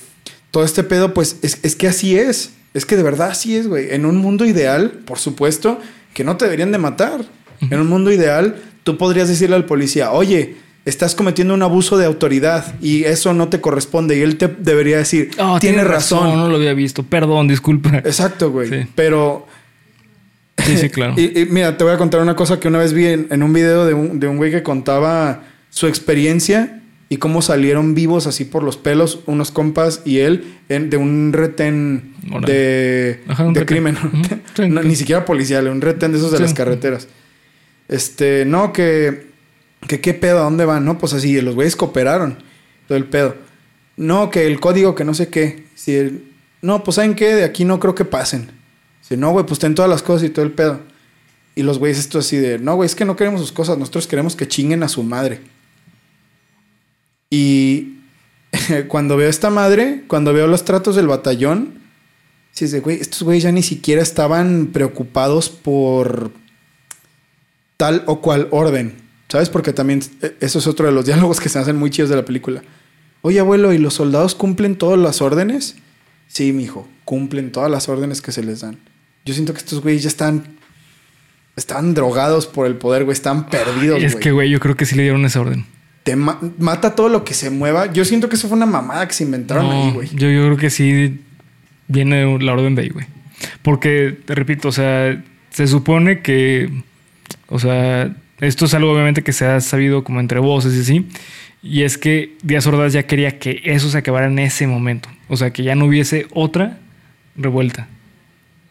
todo 0.52 0.66
este 0.66 0.84
pedo, 0.84 1.14
pues 1.14 1.38
es, 1.42 1.60
es 1.64 1.76
que 1.76 1.88
así 1.88 2.18
es. 2.18 2.52
Es 2.74 2.86
que 2.86 2.98
de 2.98 3.04
verdad 3.04 3.30
así 3.30 3.56
es, 3.56 3.68
güey. 3.68 3.94
En 3.94 4.06
un 4.06 4.18
mundo 4.18 4.44
ideal, 4.44 4.92
por 5.06 5.18
supuesto, 5.18 5.80
que 6.14 6.26
no 6.26 6.36
te 6.36 6.46
deberían 6.46 6.74
de 6.74 6.78
matar. 6.78 7.26
En 7.62 7.80
un 7.80 7.88
mundo 7.88 8.12
ideal, 8.12 8.62
tú 8.84 8.98
podrías 8.98 9.30
decirle 9.30 9.56
al 9.56 9.66
policía, 9.66 10.12
oye, 10.12 10.58
estás 10.86 11.16
cometiendo 11.16 11.54
un 11.54 11.64
abuso 11.64 11.98
de 11.98 12.06
autoridad 12.06 12.76
y 12.82 13.04
eso 13.06 13.34
no 13.34 13.50
te 13.50 13.60
corresponde. 13.60 14.18
Y 14.18 14.22
él 14.22 14.38
te 14.38 14.48
debería 14.48 14.98
decir, 14.98 15.32
Oh, 15.40 15.58
tiene 15.60 15.84
razón. 15.84 16.36
No 16.38 16.48
lo 16.48 16.56
había 16.56 16.74
visto. 16.74 17.04
Perdón, 17.04 17.48
disculpa. 17.48 17.98
Exacto, 17.98 18.52
güey. 18.52 18.70
Sí. 18.70 18.88
Pero 18.96 19.48
Sí, 20.64 20.78
sí, 20.78 20.90
claro. 20.90 21.14
y, 21.18 21.40
y 21.42 21.46
mira, 21.48 21.78
te 21.78 21.84
voy 21.84 21.94
a 21.94 21.98
contar 21.98 22.22
una 22.22 22.36
cosa 22.36 22.60
que 22.60 22.68
una 22.68 22.80
vez 22.80 22.94
vi 22.94 23.06
en, 23.08 23.28
en 23.30 23.44
un 23.44 23.52
video 23.52 23.86
de 23.86 23.94
un, 23.94 24.20
de 24.20 24.28
un 24.28 24.38
güey 24.38 24.52
que 24.52 24.64
contaba 24.64 25.44
su 25.70 25.88
experiencia 25.88 26.82
y 27.10 27.18
cómo 27.18 27.42
salieron 27.42 27.94
vivos 27.94 28.26
así 28.26 28.46
por 28.46 28.64
los 28.64 28.78
pelos 28.78 29.20
unos 29.28 29.52
compas 29.52 30.02
y 30.06 30.20
él 30.20 30.56
en- 30.70 30.90
de 30.90 30.98
un 30.98 31.34
retén 31.34 32.14
de, 32.48 33.20
Ajá, 33.28 33.44
un 33.46 33.54
de 33.54 33.60
retén. 33.60 33.76
crimen. 33.96 33.98
No, 34.74 34.82
ni 34.82 34.96
siquiera 34.96 35.26
policial, 35.26 35.68
un 35.68 35.82
retén 35.82 36.12
de 36.14 36.18
esos 36.18 36.32
de 36.32 36.38
Sí. 36.38 36.44
las 36.44 36.54
carreteras. 36.54 37.08
Este, 37.90 38.46
no, 38.46 38.72
que, 38.74 39.28
que 39.88 40.02
qué 40.02 40.14
pedo, 40.14 40.40
¿a 40.40 40.44
dónde 40.44 40.66
van? 40.66 40.86
No, 40.86 40.98
pues 40.98 41.14
así, 41.14 41.40
los 41.42 41.56
güeyes 41.56 41.76
cooperaron. 41.76 42.38
Todo 42.88 42.98
el 42.98 43.06
pedo. 43.06 43.36
No, 43.98 44.30
que 44.30 44.48
el 44.48 44.60
código, 44.60 44.96
que 44.96 45.04
no 45.06 45.14
sé 45.14 45.30
qué. 45.30 45.66
Si 45.76 45.96
el- 45.96 46.32
no, 46.62 46.84
pues 46.84 46.96
¿saben 46.96 47.16
qué? 47.16 47.36
De 47.36 47.44
aquí 47.44 47.66
no 47.66 47.80
creo 47.80 47.96
que 47.96 48.06
pasen. 48.06 48.50
Dice, 49.02 49.18
no, 49.18 49.32
güey, 49.32 49.46
pues 49.46 49.60
ten 49.60 49.76
todas 49.76 49.90
las 49.90 50.02
cosas 50.02 50.28
y 50.28 50.30
todo 50.32 50.44
el 50.46 50.52
pedo. 50.52 50.80
Y 51.56 51.64
los 51.64 51.80
güeyes 51.80 52.00
esto 52.00 52.20
así 52.20 52.38
de, 52.38 52.58
no, 52.60 52.76
güey, 52.76 52.88
es 52.88 52.96
que 52.96 53.06
no 53.06 53.16
queremos 53.16 53.40
sus 53.40 53.52
cosas, 53.52 53.78
nosotros 53.78 54.08
queremos 54.08 54.36
que 54.36 54.48
chinguen 54.48 54.84
a 54.84 54.90
su 54.90 55.04
madre. 55.04 55.40
Y 57.30 58.00
cuando 58.88 59.18
veo 59.18 59.28
a 59.28 59.30
esta 59.30 59.50
madre, 59.50 60.04
cuando 60.08 60.34
veo 60.34 60.48
los 60.48 60.66
tratos 60.66 60.96
del 60.96 61.08
batallón, 61.08 61.76
sí 62.52 62.68
de, 62.68 62.80
güey, 62.80 63.00
estos 63.00 63.24
güeyes 63.24 63.44
ya 63.44 63.52
ni 63.52 63.64
siquiera 63.64 64.02
estaban 64.02 64.68
preocupados 64.74 65.50
por 65.50 66.32
tal 67.78 68.04
o 68.08 68.22
cual 68.22 68.48
orden. 68.52 68.96
¿Sabes? 69.36 69.50
Porque 69.50 69.74
también 69.74 70.02
eh, 70.22 70.34
eso 70.40 70.60
es 70.60 70.66
otro 70.68 70.86
de 70.86 70.94
los 70.94 71.06
diálogos 71.08 71.42
que 71.42 71.50
se 71.50 71.60
hacen 71.60 71.76
muy 71.76 71.90
chidos 71.90 72.10
de 72.10 72.16
la 72.16 72.24
película. 72.24 72.62
Oye, 73.22 73.40
abuelo, 73.42 73.74
¿y 73.74 73.78
los 73.78 73.96
soldados 73.96 74.34
cumplen 74.34 74.78
todas 74.78 74.98
las 74.98 75.22
órdenes? 75.22 75.76
Sí, 76.30 76.54
mijo, 76.54 76.88
cumplen 77.04 77.52
todas 77.52 77.70
las 77.70 77.90
órdenes 77.90 78.22
que 78.22 78.32
se 78.32 78.44
les 78.44 78.62
dan. 78.62 78.78
Yo 79.26 79.34
siento 79.34 79.52
que 79.54 79.60
estos 79.60 79.82
güeyes 79.82 80.04
ya 80.04 80.08
están. 80.10 80.56
Están 81.58 81.94
drogados 81.94 82.48
por 82.48 82.66
el 82.66 82.76
poder, 82.76 83.04
güey. 83.04 83.14
Están 83.14 83.50
perdidos, 83.50 84.02
es 84.02 84.14
güey. 84.14 84.24
que, 84.24 84.32
güey, 84.32 84.50
yo 84.50 84.60
creo 84.62 84.76
que 84.78 84.86
sí 84.86 84.96
le 84.96 85.04
dieron 85.04 85.26
esa 85.26 85.42
orden. 85.42 85.66
Te 86.04 86.16
ma- 86.16 86.40
mata 86.58 86.96
todo 86.96 87.10
lo 87.10 87.26
que 87.26 87.34
se 87.34 87.50
mueva. 87.50 87.92
Yo 87.92 88.06
siento 88.06 88.30
que 88.30 88.36
eso 88.38 88.48
fue 88.48 88.56
una 88.56 88.66
mamada 88.66 89.06
que 89.08 89.14
se 89.14 89.24
inventaron 89.26 89.66
No, 89.68 89.72
ahí, 89.72 89.92
güey. 89.92 90.10
Yo, 90.14 90.30
yo 90.30 90.44
creo 90.46 90.58
que 90.58 90.70
sí 90.70 91.20
viene 91.90 92.40
la 92.40 92.54
orden 92.54 92.76
de 92.76 92.84
ahí, 92.84 92.90
güey. 92.90 93.06
Porque, 93.64 94.18
te 94.26 94.34
repito, 94.36 94.70
o 94.70 94.72
sea, 94.72 95.22
se 95.50 95.68
supone 95.68 96.22
que, 96.22 96.70
o 97.48 97.60
sea, 97.60 98.16
esto 98.40 98.66
es 98.66 98.74
algo 98.74 98.92
obviamente 98.92 99.22
que 99.24 99.34
se 99.34 99.46
ha 99.46 99.60
sabido 99.62 100.04
como 100.04 100.20
entre 100.20 100.40
voces 100.40 100.74
y 100.76 100.82
así. 100.82 101.08
Y 101.64 101.84
es 101.84 101.98
que 101.98 102.36
Díaz 102.44 102.68
Ordaz 102.68 102.94
ya 102.94 103.04
quería 103.04 103.40
que 103.40 103.62
eso 103.64 103.90
se 103.90 103.98
acabara 103.98 104.28
en 104.28 104.38
ese 104.40 104.68
momento. 104.68 105.10
O 105.28 105.36
sea, 105.38 105.52
que 105.52 105.64
ya 105.64 105.74
no 105.76 105.86
hubiese 105.86 106.28
otra 106.34 106.78
revuelta. 107.36 107.88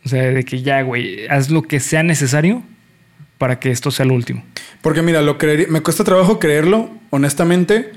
O 0.05 0.09
sea, 0.09 0.23
de 0.23 0.45
que 0.45 0.62
ya, 0.62 0.83
güey, 0.83 1.27
haz 1.29 1.51
lo 1.51 1.62
que 1.62 1.81
sea 1.81 2.03
necesario 2.03 2.62
para 3.39 3.59
que 3.59 3.71
esto 3.71 3.91
sea 3.91 4.05
lo 4.07 4.15
último. 4.15 4.45
Porque 4.83 5.03
mira, 5.03 5.23
lo 5.23 5.39
creería- 5.39 5.67
me 5.69 5.81
cuesta 5.81 6.05
trabajo 6.05 6.39
creerlo, 6.39 6.91
honestamente. 7.11 7.91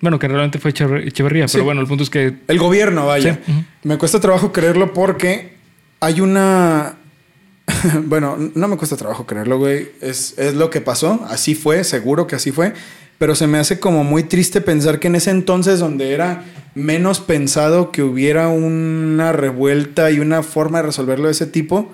Bueno, 0.00 0.18
que 0.18 0.28
realmente 0.28 0.58
fue 0.58 0.70
Echever- 0.72 1.06
Echeverría, 1.08 1.48
Sí. 1.48 1.54
pero 1.54 1.64
bueno, 1.64 1.80
el 1.80 1.86
punto 1.86 2.04
es 2.04 2.10
que 2.10 2.34
El 2.46 2.58
gobierno, 2.58 3.06
vaya. 3.06 3.34
Sí, 3.44 3.50
ujú. 3.52 3.64
Me 3.84 3.98
cuesta 3.98 4.20
trabajo 4.20 4.52
creerlo 4.52 4.92
porque 4.92 5.54
hay 6.00 6.20
una. 6.20 6.96
bueno, 8.06 8.36
no 8.54 8.68
me 8.68 8.76
cuesta 8.76 8.96
trabajo 8.96 9.26
creerlo, 9.26 9.58
güey. 9.58 9.88
Es, 10.00 10.34
es 10.38 10.54
lo 10.54 10.70
que 10.70 10.80
pasó. 10.80 11.24
Así 11.28 11.54
fue, 11.54 11.84
seguro 11.84 12.26
que 12.26 12.36
así 12.36 12.50
fue. 12.52 12.72
Pero 13.18 13.34
se 13.34 13.46
me 13.46 13.58
hace 13.58 13.78
como 13.80 14.02
muy 14.04 14.22
triste 14.22 14.60
pensar 14.60 14.98
que 14.98 15.08
en 15.08 15.16
ese 15.16 15.30
entonces, 15.30 15.78
donde 15.78 16.12
era 16.12 16.44
menos 16.74 17.20
pensado 17.20 17.90
que 17.92 18.02
hubiera 18.02 18.48
una 18.48 19.32
revuelta 19.32 20.10
y 20.10 20.20
una 20.20 20.42
forma 20.42 20.78
de 20.78 20.86
resolverlo 20.86 21.26
de 21.26 21.32
ese 21.32 21.46
tipo. 21.46 21.92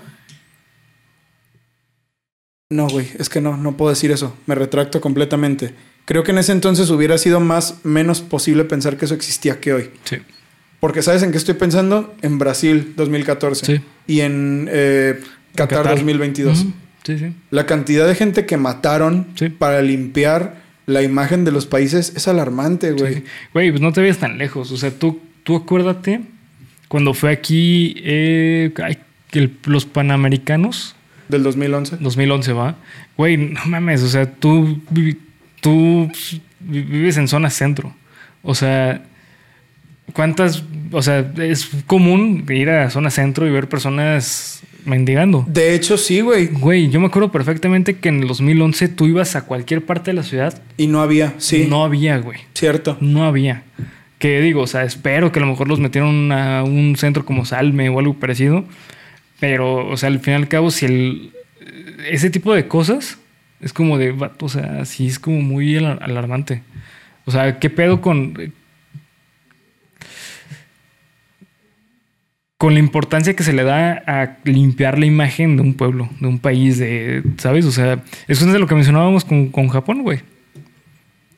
No, 2.71 2.89
güey, 2.89 3.09
es 3.19 3.29
que 3.29 3.41
no, 3.41 3.57
no 3.57 3.77
puedo 3.77 3.91
decir 3.91 4.11
eso. 4.11 4.37
Me 4.47 4.55
retracto 4.55 5.01
completamente. 5.01 5.75
Creo 6.05 6.23
que 6.23 6.33
en 6.33 6.39
ese 6.39 6.53
entonces 6.53 6.91
hubiera 6.91 7.19
sido 7.19 7.41
más 7.41 7.85
menos 7.85 8.21
posible 8.21 8.65
pensar 8.65 8.97
que 8.97 9.05
eso 9.07 9.15
existía 9.15 9.61
que 9.61 9.73
hoy. 9.73 9.91
sí. 10.05 10.19
Porque 10.79 11.01
¿sabes 11.03 11.23
en 11.23 11.33
qué 11.33 11.39
estoy 11.39 11.55
pensando? 11.55 12.15
En 12.21 12.39
Brasil 12.39 12.93
2014 12.97 13.65
Sí. 13.65 13.81
y 14.07 14.21
en 14.21 14.69
eh, 14.71 15.19
Qatar, 15.57 15.79
Qatar. 15.79 15.95
2022. 15.97 16.61
Ujú. 16.63 16.73
Sí, 17.05 17.19
sí. 17.19 17.33
La 17.51 17.67
cantidad 17.67 18.07
de 18.07 18.15
gente 18.15 18.47
que 18.47 18.57
mataron 18.57 19.27
Sí. 19.37 19.49
para 19.49 19.81
limpiar 19.83 20.65
la 20.87 21.03
imagen 21.03 21.45
de 21.45 21.53
los 21.53 21.67
países 21.67 22.13
es 22.17 22.29
alarmante, 22.29 22.93
güey. 22.93 23.15
Sí. 23.15 23.25
Güey, 23.53 23.71
pues 23.71 23.81
no 23.81 23.93
te 23.93 24.01
vayas 24.01 24.19
tan 24.19 24.39
lejos. 24.39 24.71
O 24.73 24.77
sea, 24.77 24.91
tú, 24.91 25.21
tú 25.43 25.57
acuérdate 25.57 26.21
cuando 26.89 27.15
fue 27.15 27.31
aquí 27.33 27.95
eh, 28.05 28.73
el- 29.33 29.57
los 29.67 29.85
Panamericanos, 29.87 30.95
Del 31.29 31.43
2011. 31.43 31.97
2011, 32.01 32.53
¿va? 32.53 32.77
Güey, 33.17 33.37
no 33.37 33.61
mames, 33.67 34.03
o 34.03 34.09
sea, 34.09 34.31
tú, 34.33 34.81
tú 35.61 36.09
vi- 36.61 36.83
vives 36.83 37.17
en 37.17 37.27
zona 37.29 37.51
centro. 37.51 37.93
O 38.43 38.55
sea, 38.55 39.03
¿cuántas? 40.13 40.63
O 40.93 41.03
sea, 41.03 41.33
es 41.39 41.69
común 41.87 42.45
ir 42.49 42.71
a 42.71 42.91
zona 42.91 43.11
centro 43.11 43.47
y 43.47 43.51
ver 43.51 43.69
personas 43.69 44.63
mendigando. 44.87 45.45
De 45.49 45.75
hecho, 45.75 45.97
sí, 45.97 46.21
güey. 46.21 46.47
Güey, 46.47 46.89
yo 46.89 47.01
me 47.01 47.07
acuerdo 47.07 47.31
perfectamente 47.31 47.97
que 47.99 48.09
en 48.09 48.23
el 48.23 48.29
2011 48.29 48.89
tú 48.89 49.07
ibas 49.07 49.37
a 49.37 49.43
cualquier 49.43 49.85
parte 49.85 50.11
de 50.11 50.15
la 50.15 50.23
ciudad. 50.23 50.63
Y 50.77 50.87
no 50.87 51.01
había, 51.01 51.35
sí. 51.39 51.67
No 51.69 51.85
había, 51.85 52.19
güey. 52.19 52.41
Cierto. 52.55 52.97
No 53.01 53.25
había. 53.25 53.65
Que 54.19 54.41
digo, 54.41 54.63
o 54.63 54.67
sea, 54.67 54.85
espero 54.85 55.33
que 55.33 55.41
a 55.41 55.43
lo 55.43 55.49
mejor 55.49 55.69
los 55.69 55.79
metieron 55.79 56.33
a 56.33 56.63
un 56.63 56.97
centro 56.97 57.27
como 57.27 57.45
Salme 57.45 57.89
o 57.89 57.99
algo 57.99 58.15
parecido. 58.15 58.65
Pero, 59.41 59.87
o 59.89 59.97
sea, 59.97 60.09
al 60.09 60.21
fin 60.21 60.33
y 60.35 60.37
al 60.37 60.49
cabo, 60.49 60.71
si 60.71 60.87
el. 60.87 61.33
Ese 62.11 62.31
tipo 62.31 62.55
de 62.55 62.69
cosas 62.69 63.19
es 63.61 63.73
como 63.73 63.99
de. 63.99 64.15
O 64.41 64.49
sea, 64.49 64.85
sí 64.85 65.07
es 65.07 65.19
como 65.19 65.41
muy 65.41 65.77
alarmante. 65.77 66.63
O 67.27 67.31
sea, 67.31 67.59
¿qué 67.59 67.69
pedo 67.69 68.01
con. 68.01 68.53
Con 72.59 72.73
la 72.75 72.81
importancia 72.81 73.37
que 73.37 73.45
se 73.45 73.53
le 73.53 73.65
da 73.65 74.03
a 74.07 74.39
limpiar 74.45 74.99
la 74.99 75.07
imagen 75.07 75.57
de 75.57 75.63
un 75.63 75.75
pueblo, 75.75 76.09
de 76.21 76.27
un 76.27 76.39
país, 76.39 76.79
de, 76.79 77.23
¿sabes? 77.37 77.67
O 77.67 77.73
sea, 77.73 78.03
eso 78.29 78.47
es 78.47 78.53
de 78.53 78.59
lo 78.59 78.67
que 78.67 78.75
mencionábamos 78.75 79.25
con, 79.25 79.49
con 79.49 79.69
Japón, 79.69 80.03
güey. 80.03 80.21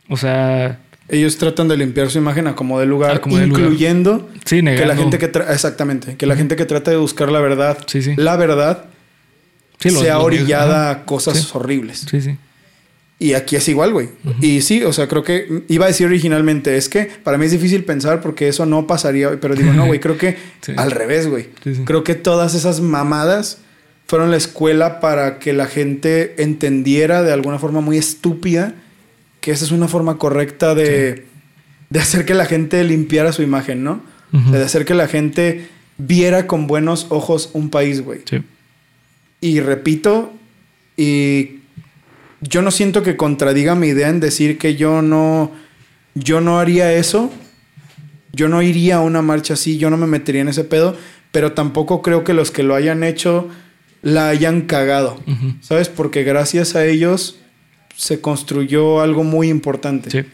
O 0.08 0.16
sea, 0.16 0.78
ellos 1.08 1.38
tratan 1.38 1.68
de 1.68 1.76
limpiar 1.76 2.10
su 2.10 2.18
imagen 2.18 2.46
a 2.46 2.54
como 2.54 2.78
de 2.78 2.86
lugar, 2.86 3.20
incluyendo 3.26 4.28
que 4.44 4.62
la 4.62 4.96
gente 4.96 5.18
que 5.18 5.30
exactamente, 5.48 6.16
que 6.16 6.26
la 6.26 6.36
gente 6.36 6.54
que 6.54 6.66
trata 6.66 6.90
de 6.90 6.98
buscar 6.98 7.32
la 7.32 7.40
verdad, 7.40 7.78
la 8.16 8.36
verdad, 8.36 8.84
sea 9.78 10.18
orillada 10.20 10.90
a 10.90 11.04
cosas 11.04 11.54
horribles. 11.54 12.06
Sí, 12.10 12.20
sí. 12.20 12.36
Y 13.20 13.32
aquí 13.32 13.56
es 13.56 13.68
igual, 13.68 13.92
güey. 13.92 14.10
Y 14.40 14.60
sí, 14.60 14.84
o 14.84 14.92
sea, 14.92 15.08
creo 15.08 15.24
que 15.24 15.64
iba 15.66 15.86
a 15.86 15.88
decir 15.88 16.06
originalmente, 16.06 16.76
es 16.76 16.88
que 16.88 17.10
para 17.24 17.36
mí 17.36 17.46
es 17.46 17.50
difícil 17.50 17.84
pensar 17.84 18.20
porque 18.20 18.46
eso 18.46 18.64
no 18.64 18.86
pasaría, 18.86 19.40
pero 19.40 19.56
digo, 19.56 19.72
no, 19.72 19.86
güey, 19.86 19.98
creo 19.98 20.16
que 20.16 20.36
al 20.76 20.92
revés, 20.92 21.28
güey. 21.28 21.48
Creo 21.84 22.04
que 22.04 22.14
todas 22.14 22.54
esas 22.54 22.80
mamadas 22.80 23.58
fueron 24.06 24.30
la 24.30 24.36
escuela 24.36 25.00
para 25.00 25.40
que 25.40 25.52
la 25.52 25.66
gente 25.66 26.40
entendiera 26.42 27.22
de 27.22 27.32
alguna 27.32 27.58
forma 27.58 27.80
muy 27.80 27.98
estúpida 27.98 28.74
que 29.40 29.50
esa 29.50 29.64
es 29.64 29.72
una 29.72 29.88
forma 29.88 30.18
correcta 30.18 30.74
de, 30.74 31.26
hacer 31.98 32.24
que 32.24 32.34
la 32.34 32.46
gente 32.46 32.82
limpiara 32.84 33.32
su 33.32 33.42
imagen, 33.42 33.82
¿no? 33.82 34.02
De 34.30 34.62
hacer 34.62 34.84
que 34.84 34.94
la 34.94 35.08
gente 35.08 35.68
viera 35.96 36.46
con 36.46 36.66
buenos 36.66 37.06
ojos 37.08 37.50
un 37.52 37.70
país, 37.70 38.02
güey. 38.02 38.20
Sí. 38.24 38.42
Y 39.40 39.60
repito, 39.60 40.32
y 40.96 41.57
yo 42.40 42.62
no 42.62 42.70
siento 42.70 43.02
que 43.02 43.16
contradiga 43.16 43.74
mi 43.74 43.88
idea 43.88 44.08
en 44.08 44.20
decir 44.20 44.58
que 44.58 44.76
yo 44.76 45.02
no, 45.02 45.50
yo 46.14 46.40
no 46.40 46.58
haría 46.58 46.92
eso. 46.92 47.32
Yo 48.32 48.48
no 48.48 48.62
iría 48.62 48.96
a 48.96 49.00
una 49.00 49.22
marcha 49.22 49.54
así, 49.54 49.78
yo 49.78 49.90
no 49.90 49.96
me 49.96 50.06
metería 50.06 50.42
en 50.42 50.48
ese 50.48 50.62
pedo, 50.62 50.96
pero 51.32 51.52
tampoco 51.52 52.02
creo 52.02 52.24
que 52.24 52.34
los 52.34 52.50
que 52.50 52.62
lo 52.62 52.74
hayan 52.74 53.02
hecho 53.02 53.48
la 54.02 54.28
hayan 54.28 54.62
cagado, 54.62 55.20
¿sabes? 55.60 55.88
Porque 55.88 56.22
gracias 56.22 56.76
a 56.76 56.84
ellos 56.86 57.40
se 57.96 58.20
construyó 58.20 59.00
algo 59.00 59.24
muy 59.24 59.48
importante. 59.48 60.10
Sí. 60.10 60.24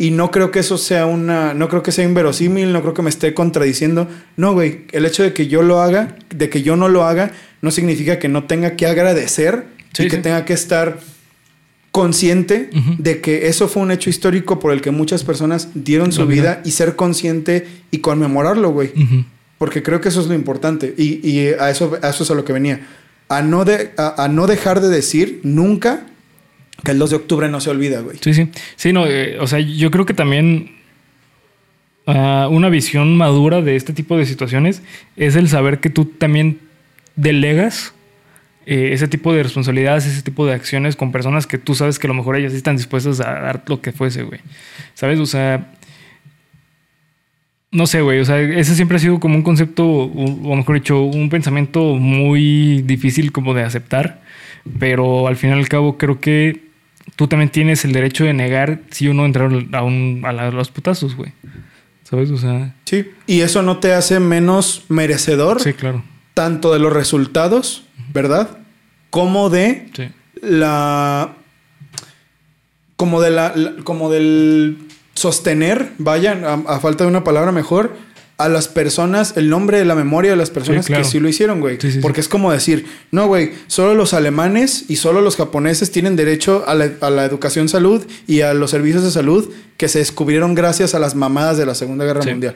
Y 0.00 0.12
no 0.12 0.30
creo 0.30 0.52
que 0.52 0.60
eso 0.60 0.78
sea 0.78 1.06
una. 1.06 1.52
No 1.54 1.68
creo 1.68 1.82
que 1.82 1.90
sea 1.90 2.04
inverosímil, 2.04 2.72
no 2.72 2.80
creo 2.82 2.94
que 2.94 3.02
me 3.02 3.10
esté 3.10 3.34
contradiciendo. 3.34 4.08
No, 4.36 4.52
güey. 4.52 4.84
El 4.92 5.04
hecho 5.04 5.24
de 5.24 5.32
que 5.32 5.48
yo 5.48 5.62
lo 5.62 5.82
haga, 5.82 6.16
de 6.30 6.48
que 6.48 6.62
yo 6.62 6.76
no 6.76 6.88
lo 6.88 7.04
haga, 7.04 7.32
no 7.60 7.72
significa 7.72 8.20
que 8.20 8.28
no 8.28 8.44
tenga 8.44 8.76
que 8.76 8.86
agradecer 8.86 9.64
y 9.98 10.06
que 10.08 10.18
tenga 10.18 10.44
que 10.44 10.52
estar 10.52 11.00
consciente 11.98 12.70
de 12.98 13.20
que 13.20 13.48
eso 13.48 13.66
fue 13.66 13.82
un 13.82 13.90
hecho 13.90 14.08
histórico 14.08 14.60
por 14.60 14.72
el 14.72 14.80
que 14.80 14.92
muchas 14.92 15.24
personas 15.24 15.70
dieron 15.74 16.12
su 16.12 16.28
vida. 16.28 16.62
y 16.64 16.70
ser 16.70 16.94
consciente 16.94 17.66
y 17.90 17.98
conmemorarlo, 17.98 18.70
güey. 18.70 18.92
Porque 19.58 19.82
creo 19.82 20.00
que 20.00 20.08
eso 20.08 20.20
es 20.20 20.28
lo 20.28 20.34
importante. 20.34 20.94
Y, 20.96 21.48
a, 21.58 21.70
eso, 21.70 21.98
eso 22.00 22.22
es 22.22 22.30
a 22.30 22.34
lo 22.34 22.44
que 22.44 22.52
venía. 22.52 22.86
A 23.28 23.42
no, 23.42 23.64
de, 23.64 23.90
a 23.96 24.28
no 24.30 24.46
dejar 24.46 24.80
de 24.80 24.88
decir 24.88 25.40
nunca 25.42 26.06
que 26.84 26.92
el 26.92 27.00
2 27.00 27.10
de 27.10 27.16
octubre 27.16 27.48
no 27.48 27.60
se 27.60 27.70
olvida, 27.70 27.98
güey. 27.98 28.16
Sí, 28.20 28.32
sí. 28.32 28.48
Sí, 28.76 28.92
no, 28.92 29.04
eh, 29.08 29.40
o 29.40 29.48
sea, 29.48 29.58
yo 29.58 29.90
creo 29.90 30.06
que 30.06 30.14
también 30.14 30.76
ah, 32.06 32.46
una 32.48 32.68
visión 32.68 33.16
madura 33.16 33.60
de 33.60 33.74
este 33.74 33.92
tipo 33.92 34.16
de 34.16 34.24
situaciones 34.24 34.82
es 35.16 35.34
el 35.34 35.48
saber 35.48 35.80
que 35.80 35.90
tú 35.90 36.04
también 36.04 36.60
delegas 37.16 37.92
eh, 38.70 38.92
ese 38.92 39.08
tipo 39.08 39.32
de 39.32 39.42
responsabilidades, 39.42 40.04
ese 40.04 40.20
tipo 40.20 40.44
de 40.44 40.52
acciones 40.52 40.94
con 40.94 41.10
personas 41.10 41.46
que 41.46 41.56
tú 41.56 41.74
sabes 41.74 41.98
que 41.98 42.06
a 42.06 42.08
lo 42.08 42.12
mejor 42.12 42.36
ellas 42.36 42.52
están 42.52 42.76
dispuestas 42.76 43.18
a 43.20 43.40
dar 43.40 43.62
lo 43.66 43.80
que 43.80 43.92
fuese, 43.92 44.24
güey. 44.24 44.40
¿Sabes? 44.92 45.18
O 45.20 45.24
sea, 45.24 45.72
no 47.70 47.86
sé, 47.86 48.02
güey. 48.02 48.20
O 48.20 48.26
sea, 48.26 48.38
ese 48.38 48.74
siempre 48.74 48.98
ha 48.98 49.00
sido 49.00 49.20
como 49.20 49.36
un 49.36 49.42
concepto, 49.42 49.86
o 49.86 50.54
mejor 50.54 50.74
dicho, 50.74 51.00
un 51.00 51.30
pensamiento 51.30 51.94
muy 51.94 52.82
difícil 52.82 53.32
como 53.32 53.54
de 53.54 53.62
aceptar. 53.62 54.20
Pero 54.78 55.28
al 55.28 55.36
fin 55.36 55.48
y 55.48 55.52
al 55.54 55.66
cabo 55.70 55.96
creo 55.96 56.20
que 56.20 56.68
tú 57.16 57.26
también 57.26 57.48
tienes 57.48 57.86
el 57.86 57.92
derecho 57.92 58.24
de 58.24 58.34
negar 58.34 58.82
si 58.90 59.08
uno 59.08 59.24
entrar 59.24 59.50
a, 59.72 59.82
un, 59.82 60.24
a, 60.26 60.50
los 60.50 60.70
putazos, 60.70 61.16
güey. 61.16 61.32
¿Sabes? 62.02 62.30
O 62.30 62.36
sea. 62.36 62.74
Sí. 62.84 63.06
Y 63.26 63.40
eso 63.40 63.62
no 63.62 63.78
te 63.78 63.94
hace 63.94 64.20
menos 64.20 64.84
merecedor. 64.90 65.58
Sí, 65.62 65.72
claro. 65.72 66.04
Tanto 66.38 66.72
de 66.72 66.78
los 66.78 66.92
resultados, 66.92 67.82
¿verdad? 68.12 68.58
Como 69.10 69.50
de 69.50 69.90
la. 70.40 71.34
Como 72.94 73.20
de 73.20 73.30
la, 73.30 73.52
Como 73.82 74.08
del 74.08 74.78
sostener, 75.14 75.90
vaya, 75.98 76.38
a 76.68 76.78
falta 76.78 77.02
de 77.02 77.10
una 77.10 77.24
palabra 77.24 77.50
mejor, 77.50 77.96
a 78.36 78.48
las 78.48 78.68
personas, 78.68 79.36
el 79.36 79.50
nombre 79.50 79.78
de 79.78 79.84
la 79.84 79.96
memoria 79.96 80.30
de 80.30 80.36
las 80.36 80.50
personas 80.50 80.86
que 80.86 81.02
sí 81.02 81.18
lo 81.18 81.28
hicieron, 81.28 81.58
güey. 81.58 81.76
Porque 82.00 82.20
es 82.20 82.28
como 82.28 82.52
decir, 82.52 82.86
no, 83.10 83.26
güey, 83.26 83.54
solo 83.66 83.96
los 83.96 84.14
alemanes 84.14 84.84
y 84.86 84.94
solo 84.94 85.20
los 85.22 85.34
japoneses 85.34 85.90
tienen 85.90 86.14
derecho 86.14 86.62
a 86.68 86.76
la, 86.76 87.24
educación 87.24 87.68
salud 87.68 88.06
y 88.28 88.42
a 88.42 88.54
los 88.54 88.70
servicios 88.70 89.02
de 89.02 89.10
salud 89.10 89.52
que 89.76 89.88
se 89.88 89.98
descubrieron 89.98 90.54
gracias 90.54 90.94
a 90.94 91.00
las 91.00 91.16
mamadas 91.16 91.58
de 91.58 91.66
la 91.66 91.74
Segunda 91.74 92.04
Guerra 92.04 92.22
Mundial. 92.24 92.54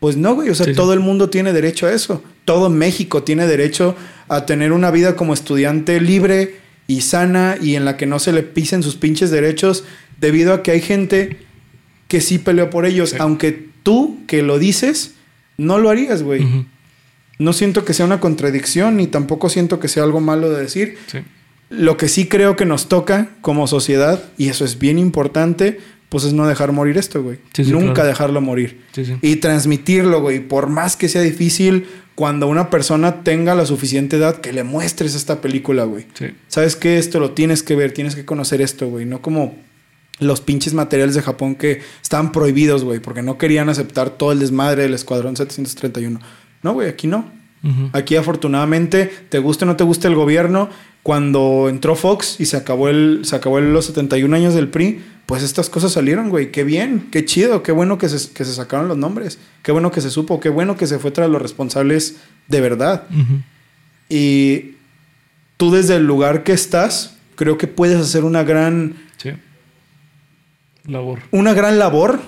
Pues 0.00 0.16
no, 0.16 0.34
güey, 0.34 0.48
o 0.48 0.54
sea, 0.54 0.74
todo 0.74 0.94
el 0.94 1.00
mundo 1.00 1.28
tiene 1.28 1.52
derecho 1.52 1.86
a 1.86 1.92
eso. 1.92 2.24
Todo 2.46 2.70
México 2.70 3.22
tiene 3.22 3.46
derecho 3.46 3.94
a 4.28 4.46
tener 4.46 4.72
una 4.72 4.90
vida 4.90 5.14
como 5.14 5.34
estudiante 5.34 6.00
libre 6.00 6.56
y 6.86 7.02
sana 7.02 7.56
y 7.60 7.76
en 7.76 7.84
la 7.84 7.96
que 7.96 8.06
no 8.06 8.18
se 8.18 8.32
le 8.32 8.42
pisen 8.42 8.82
sus 8.82 8.96
pinches 8.96 9.30
derechos 9.30 9.84
debido 10.18 10.54
a 10.54 10.62
que 10.62 10.70
hay 10.70 10.80
gente 10.80 11.38
que 12.08 12.20
sí 12.20 12.38
peleó 12.38 12.70
por 12.70 12.86
ellos, 12.86 13.14
aunque 13.18 13.68
tú 13.82 14.18
que 14.26 14.42
lo 14.42 14.58
dices, 14.58 15.14
no 15.58 15.78
lo 15.78 15.90
harías, 15.90 16.22
güey. 16.22 16.66
No 17.38 17.52
siento 17.52 17.84
que 17.84 17.94
sea 17.94 18.06
una 18.06 18.20
contradicción, 18.20 18.96
ni 18.96 19.06
tampoco 19.06 19.48
siento 19.48 19.80
que 19.80 19.88
sea 19.88 20.02
algo 20.02 20.20
malo 20.20 20.50
de 20.50 20.62
decir. 20.62 20.98
Lo 21.68 21.96
que 21.96 22.08
sí 22.08 22.26
creo 22.26 22.56
que 22.56 22.64
nos 22.66 22.88
toca 22.88 23.30
como 23.42 23.66
sociedad, 23.66 24.24
y 24.38 24.48
eso 24.48 24.64
es 24.64 24.78
bien 24.78 24.98
importante, 24.98 25.78
pues 26.10 26.24
es 26.24 26.34
no 26.34 26.46
dejar 26.46 26.72
morir 26.72 26.98
esto, 26.98 27.22
güey. 27.22 27.38
Nunca 27.68 28.04
dejarlo 28.04 28.40
morir. 28.40 28.82
Y 29.22 29.36
transmitirlo, 29.36 30.20
güey. 30.20 30.40
Por 30.40 30.68
más 30.68 30.96
que 30.96 31.08
sea 31.08 31.22
difícil, 31.22 31.86
cuando 32.16 32.48
una 32.48 32.68
persona 32.68 33.22
tenga 33.22 33.54
la 33.54 33.64
suficiente 33.64 34.16
edad, 34.16 34.40
que 34.40 34.52
le 34.52 34.64
muestres 34.64 35.14
esta 35.14 35.40
película, 35.40 35.84
güey. 35.84 36.06
¿Sabes 36.48 36.76
qué? 36.76 36.98
Esto 36.98 37.20
lo 37.20 37.30
tienes 37.30 37.62
que 37.62 37.76
ver, 37.76 37.92
tienes 37.92 38.16
que 38.16 38.24
conocer 38.24 38.60
esto, 38.60 38.88
güey. 38.88 39.06
No 39.06 39.22
como 39.22 39.56
los 40.18 40.40
pinches 40.40 40.74
materiales 40.74 41.14
de 41.14 41.22
Japón 41.22 41.54
que 41.54 41.80
estaban 42.02 42.32
prohibidos, 42.32 42.84
güey, 42.84 42.98
porque 42.98 43.22
no 43.22 43.38
querían 43.38 43.68
aceptar 43.68 44.10
todo 44.10 44.32
el 44.32 44.40
desmadre 44.40 44.82
del 44.82 44.94
Escuadrón 44.94 45.36
731. 45.36 46.20
No, 46.62 46.72
güey, 46.74 46.88
aquí 46.88 47.06
no. 47.06 47.38
Aquí 47.92 48.16
afortunadamente, 48.16 49.10
te 49.28 49.38
guste 49.38 49.64
o 49.64 49.68
no 49.68 49.76
te 49.76 49.84
guste 49.84 50.08
el 50.08 50.14
gobierno, 50.14 50.70
cuando 51.02 51.68
entró 51.68 51.96
Fox 51.96 52.36
y 52.38 52.46
se 52.46 52.56
acabó, 52.56 52.88
el, 52.88 53.20
se 53.24 53.36
acabó 53.36 53.60
los 53.60 53.86
71 53.86 54.34
años 54.34 54.54
del 54.54 54.68
PRI, 54.68 55.00
pues 55.26 55.42
estas 55.42 55.70
cosas 55.70 55.92
salieron, 55.92 56.28
güey. 56.28 56.50
Qué 56.50 56.64
bien, 56.64 57.08
qué 57.10 57.24
chido, 57.24 57.62
qué 57.62 57.72
bueno 57.72 57.98
que 57.98 58.08
se, 58.08 58.32
que 58.32 58.44
se 58.44 58.52
sacaron 58.52 58.88
los 58.88 58.98
nombres, 58.98 59.38
qué 59.62 59.72
bueno 59.72 59.90
que 59.90 60.00
se 60.00 60.10
supo, 60.10 60.40
qué 60.40 60.48
bueno 60.48 60.76
que 60.76 60.86
se 60.86 60.98
fue 60.98 61.10
tras 61.10 61.30
los 61.30 61.40
responsables 61.40 62.16
de 62.48 62.60
verdad. 62.60 63.04
Y 64.08 64.76
tú 65.56 65.70
desde 65.70 65.96
el 65.96 66.06
lugar 66.06 66.42
que 66.42 66.52
estás, 66.52 67.16
creo 67.36 67.56
que 67.56 67.66
puedes 67.66 67.98
hacer 67.98 68.24
una 68.24 68.42
gran 68.42 68.96
labor. 70.84 71.20
Una 71.30 71.54
gran 71.54 71.78
labor 71.78 72.20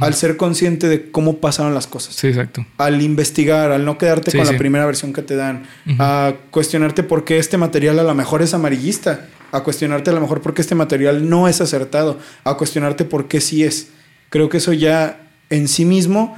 al 0.00 0.14
ser 0.14 0.36
consciente 0.36 0.88
de 0.88 1.10
cómo 1.10 1.38
pasaron 1.38 1.74
las 1.74 1.86
cosas. 1.86 2.14
Sí, 2.14 2.28
exacto. 2.28 2.66
Al 2.76 3.00
investigar, 3.02 3.72
al 3.72 3.84
no 3.84 3.98
quedarte 3.98 4.36
con 4.36 4.46
la 4.46 4.58
primera 4.58 4.86
versión 4.86 5.12
que 5.12 5.22
te 5.22 5.36
dan, 5.36 5.64
a 5.98 6.34
cuestionarte 6.50 7.02
por 7.02 7.24
qué 7.24 7.38
este 7.38 7.56
material 7.56 7.98
a 7.98 8.02
lo 8.02 8.14
mejor 8.14 8.42
es 8.42 8.54
amarillista, 8.54 9.28
a 9.52 9.62
cuestionarte 9.62 10.10
a 10.10 10.12
lo 10.12 10.20
mejor 10.20 10.42
por 10.42 10.54
qué 10.54 10.62
este 10.62 10.74
material 10.74 11.28
no 11.28 11.48
es 11.48 11.60
acertado, 11.60 12.18
a 12.44 12.56
cuestionarte 12.56 13.04
por 13.04 13.28
qué 13.28 13.40
sí 13.40 13.64
es. 13.64 13.88
Creo 14.28 14.48
que 14.48 14.58
eso 14.58 14.72
ya 14.72 15.20
en 15.48 15.66
sí 15.66 15.84
mismo 15.84 16.36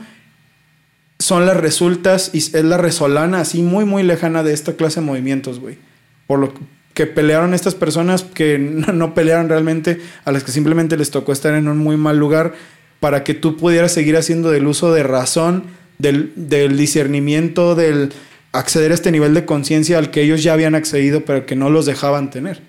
son 1.18 1.46
las 1.46 1.56
resultas 1.56 2.30
y 2.32 2.38
es 2.38 2.54
la 2.54 2.78
resolana 2.78 3.40
así 3.40 3.62
muy, 3.62 3.84
muy 3.84 4.02
lejana 4.02 4.42
de 4.42 4.52
esta 4.52 4.74
clase 4.74 5.00
de 5.00 5.06
movimientos, 5.06 5.60
güey. 5.60 5.78
Por 6.26 6.38
lo, 6.38 6.54
que 6.94 7.06
pelearon 7.06 7.54
estas 7.54 7.74
personas 7.74 8.22
que 8.22 8.58
no, 8.92 9.14
pelearon 9.14 9.48
realmente, 9.48 10.00
a 10.24 10.32
las 10.32 10.44
que 10.44 10.52
simplemente 10.52 10.96
les 10.96 11.10
tocó 11.10 11.32
estar 11.32 11.54
en 11.54 11.68
un 11.68 11.78
muy 11.78 11.96
mal 11.96 12.18
lugar 12.18 12.54
para 13.02 13.24
que 13.24 13.34
tú 13.34 13.56
pudieras 13.56 13.90
seguir 13.90 14.16
haciendo 14.16 14.52
del 14.52 14.64
uso 14.68 14.94
de 14.94 15.02
razón, 15.02 15.64
del, 15.98 16.30
discernimiento, 16.76 17.74
del 17.74 18.12
acceder 18.52 18.92
a 18.92 18.94
este 18.94 19.10
nivel 19.10 19.34
de 19.34 19.44
conciencia 19.44 19.98
al 19.98 20.12
que 20.12 20.22
ellos 20.22 20.44
ya 20.44 20.52
habían 20.52 20.76
accedido, 20.76 21.24
pero 21.24 21.44
que 21.44 21.56
no 21.56 21.68
los 21.68 21.84
dejaban 21.84 22.30
tener. 22.30 22.62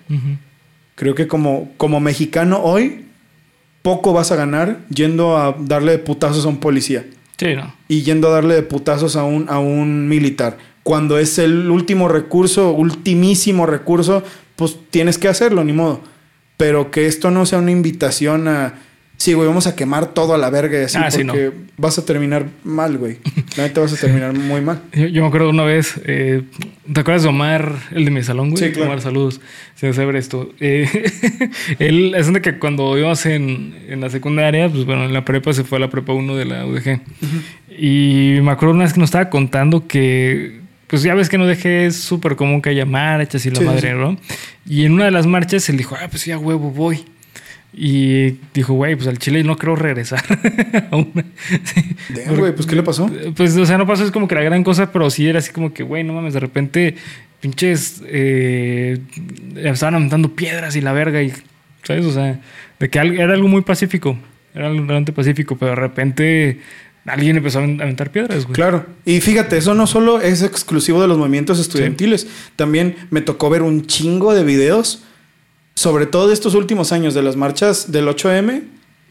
Creo 0.96 1.14
que 1.14 1.28
como, 1.28 1.72
como 1.76 2.00
mexicano 2.00 2.58
hoy, 2.64 3.04
poco 3.82 4.12
vas 4.12 4.32
a 4.32 4.36
ganar 4.36 4.80
yendo 4.92 5.38
a 5.38 5.54
darle 5.56 5.92
de 5.92 5.98
putazos 5.98 6.44
a 6.44 6.48
un 6.48 6.58
policía 6.58 7.04
Sí, 7.38 7.54
no. 7.54 7.72
y 7.86 8.02
yendo 8.02 8.26
a 8.26 8.32
darle 8.32 8.56
de 8.56 8.62
putazos 8.64 9.14
a 9.14 9.22
un, 9.22 9.48
a 9.48 9.60
un 9.60 10.08
militar. 10.08 10.58
Cuando 10.82 11.16
es 11.16 11.38
el 11.38 11.70
último 11.70 12.08
recurso, 12.08 12.72
ultimísimo 12.72 13.66
recurso, 13.66 14.24
pues 14.56 14.78
tienes 14.90 15.16
que 15.16 15.28
hacerlo, 15.28 15.62
ni 15.62 15.72
modo. 15.72 16.00
Pero 16.56 16.90
que 16.90 17.06
esto 17.06 17.30
no 17.30 17.46
sea 17.46 17.60
una 17.60 17.70
invitación 17.70 18.48
a. 18.48 18.80
Sí, 19.16 19.32
güey, 19.32 19.46
vamos 19.46 19.66
a 19.66 19.76
quemar 19.76 20.08
todo 20.12 20.34
a 20.34 20.38
la 20.38 20.50
verga 20.50 20.78
y 20.78 20.84
así, 20.84 20.98
Ah, 21.00 21.10
sí, 21.10 21.24
porque 21.24 21.52
vas 21.76 21.98
a 21.98 22.04
terminar 22.04 22.46
mal, 22.64 22.98
güey. 22.98 23.18
La 23.56 23.62
neta 23.62 23.80
vas 23.80 23.92
a 23.92 23.96
terminar 23.96 24.32
muy 24.34 24.60
mal. 24.60 24.82
Yo, 24.92 25.06
yo 25.06 25.22
me 25.22 25.28
acuerdo 25.28 25.50
una 25.50 25.62
vez, 25.62 26.00
eh, 26.04 26.42
¿te 26.92 27.00
acuerdas 27.00 27.22
de 27.22 27.28
Omar, 27.28 27.74
el 27.92 28.04
de 28.04 28.10
mi 28.10 28.22
salón, 28.22 28.50
güey? 28.50 28.62
Sí, 28.62 28.72
claro. 28.72 28.90
Omar, 28.90 29.00
saludos. 29.00 29.40
Se 29.76 29.92
saber 29.92 30.16
esto. 30.16 30.52
Eh, 30.60 30.88
él, 31.78 32.14
es 32.14 32.32
de 32.32 32.40
que 32.42 32.58
cuando 32.58 32.98
íbamos 32.98 33.24
en, 33.26 33.74
en 33.88 34.00
la 34.00 34.10
secundaria, 34.10 34.68
pues 34.68 34.84
bueno, 34.84 35.04
en 35.04 35.12
la 35.12 35.24
prepa 35.24 35.52
se 35.52 35.64
fue 35.64 35.78
a 35.78 35.80
la 35.80 35.90
prepa 35.90 36.12
1 36.12 36.36
de 36.36 36.44
la 36.44 36.66
UDG. 36.66 37.00
Y 37.78 38.38
me 38.42 38.50
acuerdo 38.50 38.74
una 38.74 38.84
vez 38.84 38.92
que 38.92 39.00
nos 39.00 39.08
estaba 39.08 39.30
contando 39.30 39.86
que, 39.86 40.60
pues 40.86 41.02
ya 41.02 41.14
ves 41.14 41.28
que 41.28 41.38
no 41.38 41.46
dejé 41.46 41.86
es 41.86 41.96
súper 41.96 42.36
común 42.36 42.62
que 42.62 42.70
haya 42.70 42.84
marchas 42.84 43.44
y 43.46 43.50
la 43.50 43.58
sí, 43.58 43.64
madre, 43.64 43.90
sí. 43.92 43.96
¿no? 43.96 44.16
Y 44.66 44.84
en 44.84 44.92
una 44.92 45.06
de 45.06 45.10
las 45.10 45.26
marchas 45.26 45.68
él 45.68 45.76
dijo, 45.76 45.96
ah, 46.00 46.08
pues 46.08 46.24
ya 46.24 46.38
huevo, 46.38 46.70
voy. 46.70 47.04
Y 47.76 48.38
dijo, 48.54 48.74
güey, 48.74 48.94
pues 48.94 49.08
al 49.08 49.18
Chile 49.18 49.42
no 49.42 49.56
creo 49.56 49.76
regresar. 49.76 50.22
Sí. 51.64 51.96
Damn, 52.10 52.36
güey, 52.36 52.54
pues 52.54 52.66
¿qué 52.66 52.76
le 52.76 52.82
pasó? 52.82 53.10
Pues, 53.36 53.56
o 53.56 53.66
sea, 53.66 53.78
no 53.78 53.86
pasó 53.86 54.04
es 54.04 54.10
como 54.10 54.28
que 54.28 54.34
la 54.34 54.42
gran 54.42 54.62
cosa, 54.62 54.92
pero 54.92 55.10
sí 55.10 55.26
era 55.26 55.40
así 55.40 55.52
como 55.52 55.72
que, 55.72 55.82
güey, 55.82 56.04
no 56.04 56.12
mames, 56.12 56.34
de 56.34 56.40
repente, 56.40 56.94
pinches, 57.40 58.02
eh, 58.06 58.98
estaban 59.56 59.96
aventando 59.96 60.34
piedras 60.34 60.76
y 60.76 60.80
la 60.80 60.92
verga 60.92 61.22
y, 61.22 61.32
¿sabes? 61.82 62.04
O 62.04 62.12
sea, 62.12 62.40
de 62.78 62.90
que 62.90 62.98
era 62.98 63.34
algo 63.34 63.48
muy 63.48 63.62
pacífico, 63.62 64.16
era 64.54 64.66
algo 64.66 64.78
realmente 64.86 65.12
pacífico, 65.12 65.56
pero 65.56 65.70
de 65.70 65.76
repente 65.76 66.60
alguien 67.06 67.36
empezó 67.36 67.58
a 67.58 67.64
aventar 67.64 68.10
piedras, 68.10 68.44
güey. 68.44 68.54
Claro. 68.54 68.86
Y 69.04 69.20
fíjate, 69.20 69.56
eso 69.56 69.74
no 69.74 69.86
solo 69.86 70.20
es 70.20 70.42
exclusivo 70.42 71.02
de 71.02 71.08
los 71.08 71.18
movimientos 71.18 71.58
estudiantiles. 71.60 72.26
También 72.56 72.96
me 73.10 73.20
tocó 73.20 73.50
ver 73.50 73.62
un 73.62 73.86
chingo 73.86 74.34
de 74.34 74.44
videos, 74.44 75.04
sobre 75.74 76.06
todo 76.06 76.28
de 76.28 76.34
estos 76.34 76.54
últimos 76.54 76.92
años, 76.92 77.14
de 77.14 77.22
las 77.22 77.36
marchas 77.36 77.90
del 77.92 78.08
8M, 78.08 78.62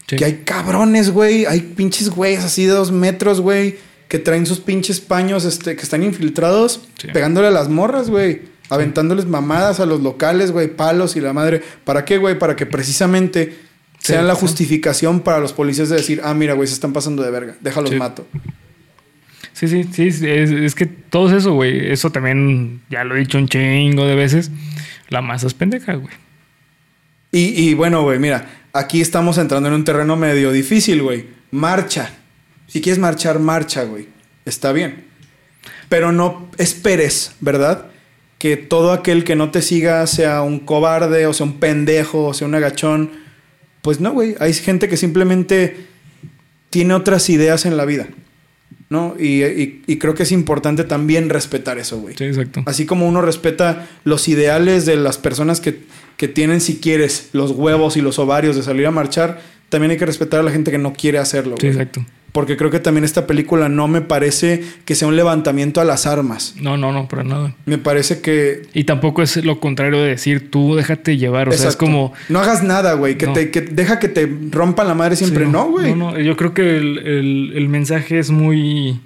Sí. 0.06 0.16
que 0.16 0.24
hay 0.26 0.42
cabrones, 0.44 1.10
güey. 1.10 1.46
Hay 1.46 1.60
pinches 1.60 2.10
güeyes 2.10 2.44
así 2.44 2.64
de 2.66 2.72
dos 2.72 2.92
metros, 2.92 3.40
güey, 3.40 3.76
que 4.08 4.18
traen 4.18 4.44
sus 4.44 4.60
pinches 4.60 5.00
paños, 5.00 5.44
este, 5.46 5.76
que 5.76 5.82
están 5.82 6.02
infiltrados, 6.02 6.82
Sí. 6.98 7.08
pegándole 7.12 7.48
a 7.48 7.50
las 7.50 7.68
morras, 7.70 8.10
güey. 8.10 8.42
Aventándoles 8.70 9.26
mamadas 9.26 9.80
a 9.80 9.86
los 9.86 10.00
locales, 10.02 10.50
güey, 10.50 10.68
palos 10.68 11.16
y 11.16 11.20
la 11.20 11.32
madre. 11.32 11.62
¿Para 11.84 12.04
qué, 12.04 12.18
güey? 12.18 12.38
Para 12.38 12.54
que 12.56 12.66
precisamente 12.66 13.56
Sí, 14.00 14.12
sean 14.12 14.26
la 14.26 14.34
justificación 14.34 15.20
para 15.20 15.38
los 15.40 15.54
policías 15.54 15.88
de 15.88 15.96
decir, 15.96 16.20
ah, 16.24 16.34
mira, 16.34 16.52
güey, 16.52 16.68
se 16.68 16.74
están 16.74 16.92
pasando 16.92 17.22
de 17.22 17.30
verga, 17.30 17.56
déjalos 17.62 17.92
mato. 17.94 18.26
Sí, 19.54 19.68
sí, 19.68 19.84
sí, 19.92 20.08
es, 20.08 20.20
es 20.50 20.74
que 20.74 20.84
todo 20.84 21.34
eso, 21.34 21.52
güey, 21.52 21.90
eso 21.90 22.10
también, 22.10 22.82
ya 22.90 23.04
lo 23.04 23.16
he 23.16 23.20
dicho 23.20 23.38
un 23.38 23.48
chingo 23.48 24.04
de 24.04 24.14
veces, 24.14 24.50
la 25.08 25.22
masa 25.22 25.46
es 25.46 25.54
pendeja, 25.54 25.94
güey. 25.94 26.12
Y, 27.34 27.68
y 27.68 27.74
bueno, 27.74 28.02
güey, 28.02 28.18
mira, 28.18 28.48
aquí 28.72 29.00
estamos 29.00 29.38
entrando 29.38 29.68
en 29.68 29.74
un 29.74 29.84
terreno 29.84 30.16
medio 30.16 30.52
difícil, 30.52 31.02
güey. 31.02 31.26
Marcha. 31.50 32.10
Si 32.68 32.80
quieres 32.80 32.98
marchar, 32.98 33.40
marcha, 33.40 33.82
güey. 33.84 34.06
Está 34.44 34.72
bien. 34.72 35.04
Pero 35.88 36.12
no 36.12 36.48
esperes, 36.58 37.32
¿verdad? 37.40 37.86
Que 38.38 38.56
todo 38.56 38.92
aquel 38.92 39.24
que 39.24 39.36
no 39.36 39.50
te 39.50 39.62
siga 39.62 40.06
sea 40.06 40.42
un 40.42 40.60
cobarde, 40.60 41.26
o 41.26 41.32
sea 41.32 41.46
un 41.46 41.58
pendejo, 41.58 42.26
o 42.26 42.34
sea 42.34 42.46
un 42.46 42.54
agachón. 42.54 43.10
Pues 43.82 44.00
no, 44.00 44.12
güey. 44.12 44.36
Hay 44.38 44.52
gente 44.54 44.88
que 44.88 44.96
simplemente 44.96 45.76
tiene 46.70 46.94
otras 46.94 47.28
ideas 47.30 47.66
en 47.66 47.76
la 47.76 47.84
vida. 47.84 48.06
¿No? 48.90 49.16
Y, 49.18 49.42
y- 49.42 49.82
y 49.86 49.96
creo 49.98 50.14
que 50.14 50.22
es 50.24 50.30
importante 50.30 50.84
también 50.84 51.30
respetar 51.30 51.78
eso, 51.78 51.98
güey. 51.98 52.14
Sí, 52.16 52.24
exacto. 52.24 52.62
Así 52.66 52.86
como 52.86 53.08
uno 53.08 53.22
respeta 53.22 53.88
los 54.04 54.28
ideales 54.28 54.86
de 54.86 54.96
las 54.96 55.18
personas 55.18 55.60
que, 55.60 55.80
que 56.16 56.28
tienen, 56.28 56.60
si 56.60 56.76
quieres, 56.78 57.30
los 57.32 57.50
huevos 57.52 57.96
y 57.96 58.00
los 58.02 58.18
ovarios 58.18 58.56
de 58.56 58.62
salir 58.62 58.86
a 58.86 58.90
marchar, 58.90 59.40
también 59.68 59.90
hay 59.92 59.96
que 59.96 60.06
respetar 60.06 60.40
a 60.40 60.42
la 60.42 60.50
gente 60.50 60.70
que 60.70 60.78
no 60.78 60.92
quiere 60.92 61.18
hacerlo. 61.18 61.56
Sí, 61.60 61.66
exacto. 61.68 62.04
Porque 62.32 62.56
creo 62.56 62.68
que 62.68 62.80
también 62.80 63.04
esta 63.04 63.28
película 63.28 63.68
no 63.68 63.86
me 63.86 64.00
parece 64.00 64.64
que 64.84 64.96
sea 64.96 65.06
un 65.06 65.14
levantamiento 65.14 65.80
a 65.80 65.84
las 65.84 66.04
armas. 66.04 66.56
No, 66.60 66.76
no, 66.76 66.90
no, 66.90 67.06
para 67.06 67.22
nada. 67.22 67.54
Me 67.64 67.78
parece 67.78 68.20
que... 68.22 68.62
Y 68.74 68.84
tampoco 68.84 69.22
es 69.22 69.36
lo 69.44 69.60
contrario 69.60 70.02
de 70.02 70.08
decir 70.08 70.50
tú 70.50 70.74
déjate 70.74 71.16
llevar. 71.16 71.48
O 71.48 71.52
sea, 71.52 71.58
es 71.60 71.64
Exacto. 71.64 71.84
como. 71.86 72.12
No 72.28 72.40
hagas 72.40 72.64
nada, 72.64 72.94
güey. 72.94 73.16
Que, 73.16 73.26
No. 73.26 73.34
te, 73.34 73.52
que 73.52 73.60
deja 73.60 74.00
que 74.00 74.08
te 74.08 74.28
rompan 74.50 74.88
la 74.88 74.94
madre 74.94 75.14
siempre. 75.14 75.44
Sí, 75.44 75.50
no, 75.52 75.70
güey. 75.70 75.94
No, 75.94 76.10
no, 76.10 76.18
yo 76.20 76.36
creo 76.36 76.54
que 76.54 76.76
el, 76.76 76.98
el- 77.06 77.52
el 77.54 77.68
mensaje 77.68 78.18
es 78.18 78.30
muy, 78.32 79.00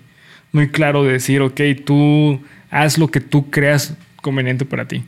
muy 0.52 0.68
claro 0.70 1.04
de 1.04 1.12
decir, 1.12 1.42
ok, 1.42 1.60
tú 1.84 2.40
haz 2.70 2.96
lo 2.96 3.08
que 3.08 3.20
tú 3.20 3.50
creas 3.50 3.92
conveniente 4.22 4.64
para 4.64 4.88
ti. 4.88 5.04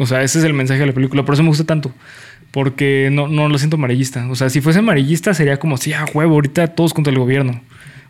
O 0.00 0.06
sea, 0.06 0.22
ese 0.22 0.38
es 0.38 0.44
el 0.44 0.54
mensaje 0.54 0.80
de 0.80 0.86
la 0.86 0.92
película. 0.92 1.24
Por 1.24 1.34
eso 1.34 1.42
me 1.42 1.48
gusta 1.50 1.64
tanto. 1.64 1.92
Porque 2.50 3.10
no, 3.12 3.28
no 3.28 3.48
lo 3.48 3.58
siento 3.58 3.76
amarillista. 3.76 4.26
O 4.30 4.34
sea, 4.34 4.50
si 4.50 4.60
fuese 4.60 4.80
amarillista 4.80 5.34
sería 5.34 5.58
como, 5.58 5.76
sí, 5.76 5.92
a 5.92 6.04
huevo, 6.12 6.34
ahorita 6.34 6.68
todos 6.68 6.94
contra 6.94 7.12
el 7.12 7.18
gobierno. 7.18 7.60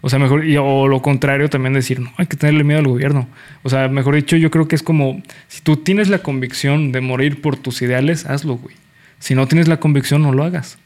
O 0.03 0.09
sea, 0.09 0.19
mejor, 0.19 0.47
y- 0.47 0.57
o 0.57 0.89
lo 0.89 1.03
contrario 1.03 1.51
también 1.51 1.75
decir, 1.75 2.01
no, 2.01 2.11
hay 2.17 2.27
que 2.27 2.37
tenerle 2.37 2.65
miedo 2.65 2.79
al 2.81 2.87
gobierno. 2.89 3.29
O 3.65 3.69
sea, 3.69 3.89
mejor 3.89 4.15
dicho, 4.15 4.37
yo 4.37 4.51
creo 4.51 4.67
que 4.67 4.77
es 4.77 4.83
como, 4.83 5.23
si 5.49 5.61
tú 5.61 5.77
tienes 5.77 6.09
la 6.09 6.21
convicción 6.21 6.91
de 6.93 7.03
morir 7.03 7.43
por 7.43 7.57
tus 7.57 7.83
ideales, 7.83 8.25
hazlo, 8.25 8.55
güey. 8.57 8.75
Si 9.19 9.35
no 9.35 9.47
tienes 9.47 9.69
la 9.69 9.79
convicción, 9.79 10.23
no 10.23 10.33
lo 10.33 10.45
hagas. 10.45 10.79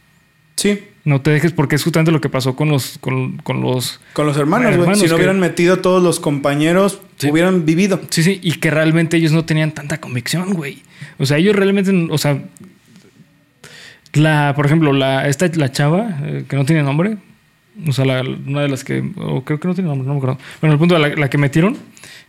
Sí. 0.57 0.81
No 1.05 1.21
te 1.21 1.31
dejes, 1.31 1.53
porque 1.53 1.77
es 1.77 1.85
justamente 1.85 2.13
lo 2.13 2.21
que 2.23 2.31
pasó 2.31 2.57
con 2.57 2.71
los, 2.71 2.97
con, 2.99 3.37
con 3.39 3.61
los. 3.61 4.01
Con 4.15 4.27
los 4.27 4.37
hermanos, 4.39 4.69
güey. 4.69 4.81
Hermanos 4.81 4.99
Si 5.01 5.05
no 5.05 5.11
que- 5.11 5.15
hubieran 5.17 5.39
metido 5.39 5.75
a 5.75 5.83
todos 5.83 6.03
los 6.03 6.19
compañeros, 6.19 7.01
Sí. 7.17 7.31
hubieran 7.31 7.67
vivido. 7.67 8.01
Sí, 8.09 8.23
sí, 8.23 8.41
y 8.43 8.53
que 8.53 8.71
realmente 8.71 9.19
ellos 9.19 9.33
no 9.33 9.45
tenían 9.45 9.73
tanta 9.73 10.01
convicción, 10.01 10.55
güey. 10.55 10.83
O 11.19 11.27
sea, 11.27 11.37
ellos 11.37 11.55
realmente, 11.55 11.93
o 12.11 12.17
sea, 12.19 12.43
la, 14.15 14.53
por 14.55 14.67
ejemplo, 14.67 14.93
la, 14.93 15.29
esta, 15.29 15.47
la 15.57 15.73
chava, 15.73 16.19
eh, 16.23 16.45
que 16.49 16.57
no 16.57 16.65
tiene 16.65 16.83
nombre, 16.83 17.17
o 17.87 17.93
sea, 17.93 18.05
la- 18.05 18.23
una 18.23 18.63
de 18.63 18.69
las 18.69 18.85
que, 18.85 19.03
o 19.17 19.43
creo 19.45 19.59
que 19.61 19.69
no 19.69 19.75
tiene 19.75 19.89
nombre, 19.89 20.07
no 20.07 20.15
me 20.15 20.19
acuerdo. 20.19 20.39
Bueno, 20.61 20.73
el 20.75 20.79
punto, 20.79 20.99
la, 20.99 21.09
la 21.09 21.29
que 21.29 21.39
metieron. 21.39 21.77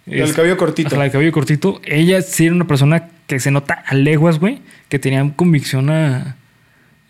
El 0.05 0.21
es- 0.23 0.33
cabello 0.33 0.57
cortito. 0.57 0.95
La 0.95 1.03
del 1.03 1.11
cabello 1.11 1.31
cortito. 1.31 1.79
Ella 1.85 2.21
sí 2.21 2.45
era 2.47 2.55
una 2.55 2.67
persona 2.67 3.07
que 3.27 3.39
se 3.39 3.51
nota 3.51 3.83
a 3.87 3.95
leguas, 3.95 4.39
güey, 4.39 4.59
que 4.89 4.99
tenía 4.99 5.31
convicción 5.35 5.89
a, 5.89 6.35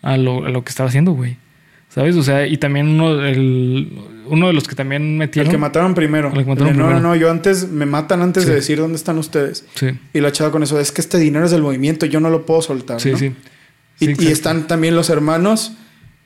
a, 0.02 0.16
lo, 0.16 0.44
a 0.46 0.50
lo 0.50 0.62
que 0.62 0.70
estaba 0.70 0.88
haciendo, 0.88 1.12
güey. 1.12 1.36
¿Sabes? 1.96 2.14
O 2.16 2.22
sea, 2.22 2.46
y 2.46 2.56
también 2.58 2.86
uno, 2.88 3.24
el, 3.26 3.90
uno 4.28 4.46
de 4.48 4.52
los 4.52 4.68
que 4.68 4.74
también 4.76 5.02
El 5.02 5.16
metieron. 5.16 5.50
que 5.50 5.58
mataron 5.58 5.94
primero. 5.94 6.28
El 6.28 6.44
que 6.44 6.44
mataron 6.44 6.68
El 6.68 6.74
de, 6.74 6.78
no, 6.78 6.84
primero. 6.84 7.00
no, 7.00 7.08
no, 7.08 7.16
yo 7.16 7.30
antes 7.30 7.68
me 7.70 7.86
matan 7.86 8.22
antes 8.22 8.44
Sí. 8.44 8.50
de 8.50 8.54
decir 8.56 8.78
dónde 8.78 8.96
están 8.96 9.18
ustedes. 9.18 9.64
Sí, 9.74 9.88
Y 10.12 10.20
la 10.20 10.30
chava 10.30 10.52
con 10.52 10.62
eso, 10.62 10.78
es 10.78 10.92
que 10.92 11.00
este 11.00 11.18
dinero 11.18 11.44
es 11.46 11.50
del 11.50 11.62
movimiento, 11.62 12.06
yo 12.06 12.20
no 12.20 12.30
lo 12.30 12.46
puedo 12.46 12.62
soltar. 12.62 13.00
sí, 13.00 13.10
¿no? 13.12 13.18
sí. 13.18 13.26
Y, 13.26 13.32
Sí, 13.98 14.04
y 14.04 14.10
exacto. 14.10 14.28
están 14.30 14.66
también 14.68 14.94
los 14.94 15.08
hermanos 15.10 15.72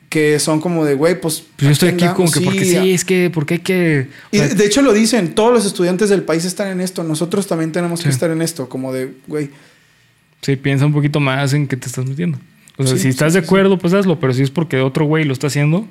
que 0.09 0.41
son 0.41 0.61
como 0.61 0.85
de, 0.85 0.95
güey, 0.95 1.21
pues. 1.21 1.45
Pues 1.55 1.67
yo 1.67 1.71
estoy 1.71 1.89
aquí 1.91 2.03
andamos, 2.05 2.33
como 2.33 2.33
que 2.33 2.41
porque 2.41 2.65
sí, 2.65 2.91
es 2.93 3.05
que 3.05 3.31
porque 3.33 3.55
hay 3.55 3.61
que. 3.61 4.09
o 4.25 4.29
Y 4.33 4.39
sea, 4.39 4.49
de, 4.49 4.55
de 4.57 4.65
hecho 4.67 4.83
lo 4.83 4.93
dicen, 4.93 5.37
todos 5.37 5.53
los 5.53 5.65
estudiantes 5.65 6.09
del 6.09 6.25
país 6.25 6.45
están 6.45 6.67
en 6.67 6.81
esto, 6.81 7.05
nosotros 7.05 7.47
también 7.47 7.71
tenemos 7.71 8.03
que 8.03 8.09
estar 8.09 8.29
en 8.33 8.43
esto, 8.43 8.69
como 8.69 8.93
de, 8.93 9.13
güey, 9.29 9.51
sí, 10.43 10.57
piensa 10.57 10.85
un 10.85 10.93
poquito 10.93 11.21
más 11.21 11.53
en 11.55 11.69
qué 11.69 11.77
te 11.77 11.87
estás 11.87 12.07
metiendo. 12.07 12.39
O 12.83 12.87
sea, 12.87 12.97
Sí, 12.97 13.03
si 13.03 13.09
estás 13.09 13.33
sí, 13.33 13.41
de 13.41 13.45
acuerdo, 13.45 13.79
pues 13.79 13.93
hazlo, 13.95 14.19
pero 14.21 14.33
si 14.33 14.43
es 14.43 14.51
porque 14.51 14.81
otro 14.81 15.05
güey 15.05 15.25
lo 15.25 15.33
está 15.33 15.49
haciendo, 15.49 15.87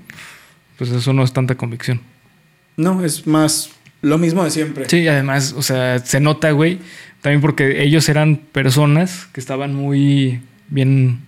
pues 0.78 0.90
eso 0.92 1.14
no 1.14 1.24
es 1.24 1.34
tanta 1.34 1.56
convicción. 1.56 2.02
no, 2.78 3.04
es 3.04 3.28
más 3.28 3.70
lo 4.02 4.18
mismo 4.18 4.44
de 4.44 4.52
siempre. 4.52 4.86
Sí, 4.88 5.00
y 5.00 5.08
además, 5.08 5.54
o 5.58 5.62
sea, 5.62 6.00
se 6.00 6.20
nota, 6.22 6.52
güey, 6.52 6.80
también 7.22 7.42
porque 7.42 7.84
ellos 7.84 8.08
eran 8.08 8.38
personas 8.38 9.28
que 9.34 9.42
estaban 9.42 9.74
muy 9.76 10.40
bien, 10.70 11.20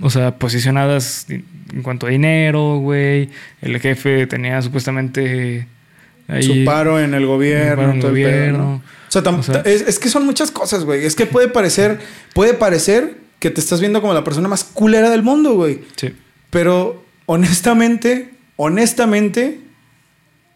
o 0.00 0.08
sea, 0.10 0.36
posicionadas 0.38 1.26
en 1.28 1.82
cuanto 1.82 2.06
a 2.06 2.10
dinero, 2.10 2.78
güey. 2.78 3.30
El 3.60 3.80
jefe 3.80 4.26
tenía 4.28 4.62
supuestamente 4.62 5.66
ahí 6.28 6.42
Su 6.44 6.64
paro 6.64 7.00
en 7.00 7.14
el 7.14 7.26
gobierno, 7.26 7.82
en 7.84 7.90
el 7.96 8.00
todo 8.00 8.10
el 8.12 8.16
pedo, 8.22 8.28
gobierno. 8.30 8.58
¿no? 8.58 8.74
O 9.08 9.10
sea, 9.10 9.22
O 9.22 9.42
sea- 9.42 9.62
es, 9.64 9.82
es 9.82 9.98
que 9.98 10.08
son 10.08 10.24
muchas 10.24 10.50
cosas, 10.52 10.84
güey. 10.84 11.04
Es 11.04 11.16
que 11.16 11.26
puede 11.26 11.48
parecer, 11.48 11.98
puede 12.34 12.54
parecer 12.54 13.16
que 13.38 13.50
te 13.50 13.60
estás 13.60 13.80
viendo 13.80 14.00
como 14.00 14.14
la 14.14 14.24
persona 14.24 14.48
más 14.48 14.64
culera 14.64 15.10
del 15.10 15.22
mundo, 15.22 15.54
güey. 15.54 15.80
Sí, 15.96 16.14
Pero 16.50 17.04
honestamente, 17.26 18.30
honestamente, 18.56 19.60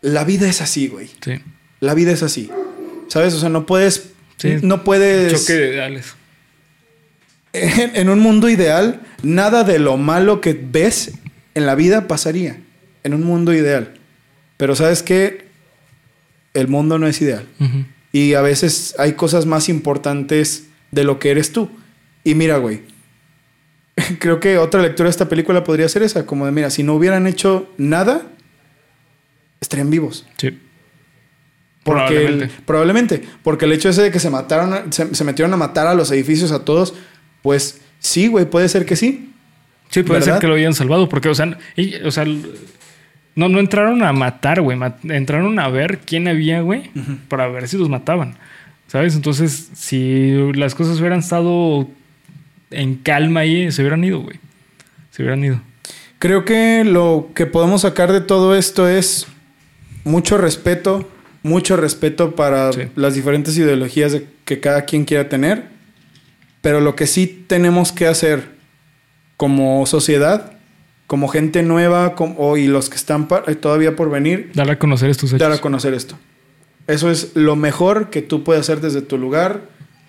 la 0.00 0.24
vida 0.24 0.48
es 0.48 0.60
así, 0.60 0.88
güey. 0.88 1.08
sí. 1.24 1.40
La 1.80 1.94
vida 1.94 2.12
es 2.12 2.22
así. 2.22 2.48
¿Sabes? 3.08 3.34
O 3.34 3.40
sea, 3.40 3.48
no 3.48 3.66
puedes. 3.66 4.10
Sí. 4.36 4.54
No 4.62 4.84
puedes. 4.84 5.32
Choque 5.32 5.54
de 5.54 5.68
ideales. 5.72 6.14
En, 7.52 7.96
en 7.96 8.08
un 8.08 8.20
mundo 8.20 8.48
ideal, 8.48 9.00
nada 9.24 9.64
de 9.64 9.80
lo 9.80 9.96
malo 9.96 10.40
que 10.40 10.52
ves 10.54 11.12
en 11.54 11.66
la 11.66 11.74
vida 11.74 12.06
pasaría. 12.06 12.58
En 13.02 13.14
un 13.14 13.24
mundo 13.24 13.52
ideal. 13.52 13.94
Pero 14.56 14.76
¿sabes 14.76 15.02
qué? 15.02 15.46
El 16.54 16.68
mundo 16.68 16.98
no 17.00 17.08
es 17.08 17.20
ideal. 17.20 17.46
Y 18.12 18.34
a 18.34 18.42
veces 18.42 18.94
hay 18.98 19.14
cosas 19.14 19.44
más 19.44 19.68
importantes 19.68 20.68
de 20.92 21.02
lo 21.02 21.18
que 21.18 21.30
eres 21.32 21.52
tú. 21.52 21.68
Y 22.24 22.34
mira, 22.34 22.56
güey. 22.58 22.82
creo 24.18 24.40
que 24.40 24.56
otra 24.58 24.80
lectura 24.82 25.06
de 25.06 25.10
esta 25.10 25.28
película 25.28 25.64
podría 25.64 25.88
ser 25.88 26.02
esa, 26.02 26.24
como 26.26 26.46
de, 26.46 26.52
mira, 26.52 26.70
si 26.70 26.82
no 26.82 26.94
hubieran 26.94 27.26
hecho 27.26 27.70
nada, 27.76 28.22
estarían 29.60 29.90
vivos. 29.90 30.26
Sí. 30.38 30.58
Porque 31.84 32.00
Probablemente. 32.14 32.44
el- 32.44 32.50
probablemente. 32.64 33.22
Porque 33.42 33.64
el 33.64 33.72
hecho 33.72 33.88
ese 33.88 34.02
de 34.02 34.10
que 34.10 34.20
se 34.20 34.30
mataron, 34.30 34.92
se, 34.92 35.14
se 35.14 35.24
metieron 35.24 35.52
a 35.52 35.56
matar 35.56 35.86
a 35.86 35.94
los 35.94 36.10
edificios 36.12 36.52
a 36.52 36.64
todos, 36.64 36.94
pues 37.42 37.80
sí, 37.98 38.28
güey, 38.28 38.44
puede 38.48 38.68
ser 38.68 38.86
que 38.86 38.96
sí. 38.96 39.32
Sí, 39.90 40.02
puede 40.02 40.20
¿Verdad? 40.20 40.34
ser 40.34 40.40
que 40.40 40.46
lo 40.46 40.54
hayan 40.54 40.74
salvado, 40.74 41.08
porque, 41.08 41.28
o 41.28 41.34
sea, 41.34 41.58
y- 41.76 41.96
o 41.96 42.10
sea, 42.10 42.24
no, 43.34 43.48
no 43.48 43.58
entraron 43.58 44.02
a 44.02 44.12
matar, 44.12 44.60
güey. 44.62 44.78
Entraron 45.04 45.58
a 45.58 45.68
ver 45.68 45.98
quién 45.98 46.28
había, 46.28 46.60
güey, 46.60 46.90
para 47.28 47.48
ver 47.48 47.66
si 47.68 47.76
los 47.78 47.88
mataban. 47.88 48.36
¿Sabes? 48.86 49.14
Entonces, 49.16 49.70
si 49.74 50.52
las 50.54 50.74
cosas 50.74 50.98
hubieran 51.00 51.18
estado 51.20 51.88
en 52.72 52.96
calma 52.96 53.40
ahí, 53.40 53.70
se 53.72 53.82
hubieran 53.82 54.02
ido, 54.04 54.20
güey. 54.20 54.38
Se 55.10 55.22
hubieran 55.22 55.44
ido. 55.44 55.60
Creo 56.18 56.44
que 56.44 56.84
lo 56.84 57.30
que 57.34 57.46
podemos 57.46 57.82
sacar 57.82 58.12
de 58.12 58.20
todo 58.20 58.54
esto 58.54 58.88
es 58.88 59.26
mucho 60.04 60.38
respeto, 60.38 61.08
mucho 61.42 61.76
respeto 61.76 62.34
para 62.36 62.72
Sí. 62.72 62.82
las 62.96 63.14
diferentes 63.14 63.56
ideologías 63.58 64.12
de- 64.12 64.26
que 64.44 64.60
cada 64.60 64.84
quien 64.84 65.04
quiera 65.04 65.28
tener, 65.28 65.64
pero 66.60 66.80
lo 66.80 66.94
que 66.94 67.06
sí 67.06 67.44
tenemos 67.46 67.92
que 67.92 68.06
hacer 68.06 68.50
como 69.36 69.84
sociedad, 69.86 70.52
como 71.08 71.28
gente 71.28 71.62
nueva 71.62 72.14
como- 72.14 72.36
o- 72.38 72.56
y 72.56 72.68
los 72.68 72.88
que 72.88 72.96
están 72.96 73.28
eh, 73.48 73.54
todavía 73.56 73.96
por 73.96 74.08
venir, 74.10 74.50
Dar 74.54 74.70
a 74.70 74.78
conocer 74.78 75.10
estos 75.10 75.30
hechos. 75.30 75.40
dar 75.40 75.52
a 75.52 75.58
conocer 75.58 75.92
esto. 75.94 76.16
Eso 76.86 77.10
es 77.10 77.32
lo 77.34 77.54
mejor 77.56 78.10
que 78.10 78.22
tú 78.22 78.44
puedes 78.44 78.60
hacer 78.62 78.80
desde 78.80 79.02
tu 79.02 79.18
lugar, 79.18 79.62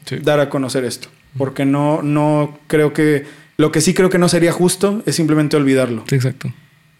Sí. 0.05 0.17
dar 0.21 0.39
a 0.39 0.49
conocer 0.49 0.85
esto. 0.85 1.09
Porque 1.37 1.65
no, 1.65 2.01
no 2.01 2.57
creo 2.67 2.93
que... 2.93 3.25
Lo 3.57 3.71
que 3.71 3.81
sí 3.81 3.93
creo 3.93 4.09
que 4.09 4.17
no 4.17 4.29
sería 4.29 4.51
justo 4.51 5.03
es 5.05 5.15
simplemente 5.15 5.55
olvidarlo. 5.55 6.03
Sí, 6.07 6.15
exacto. 6.15 6.51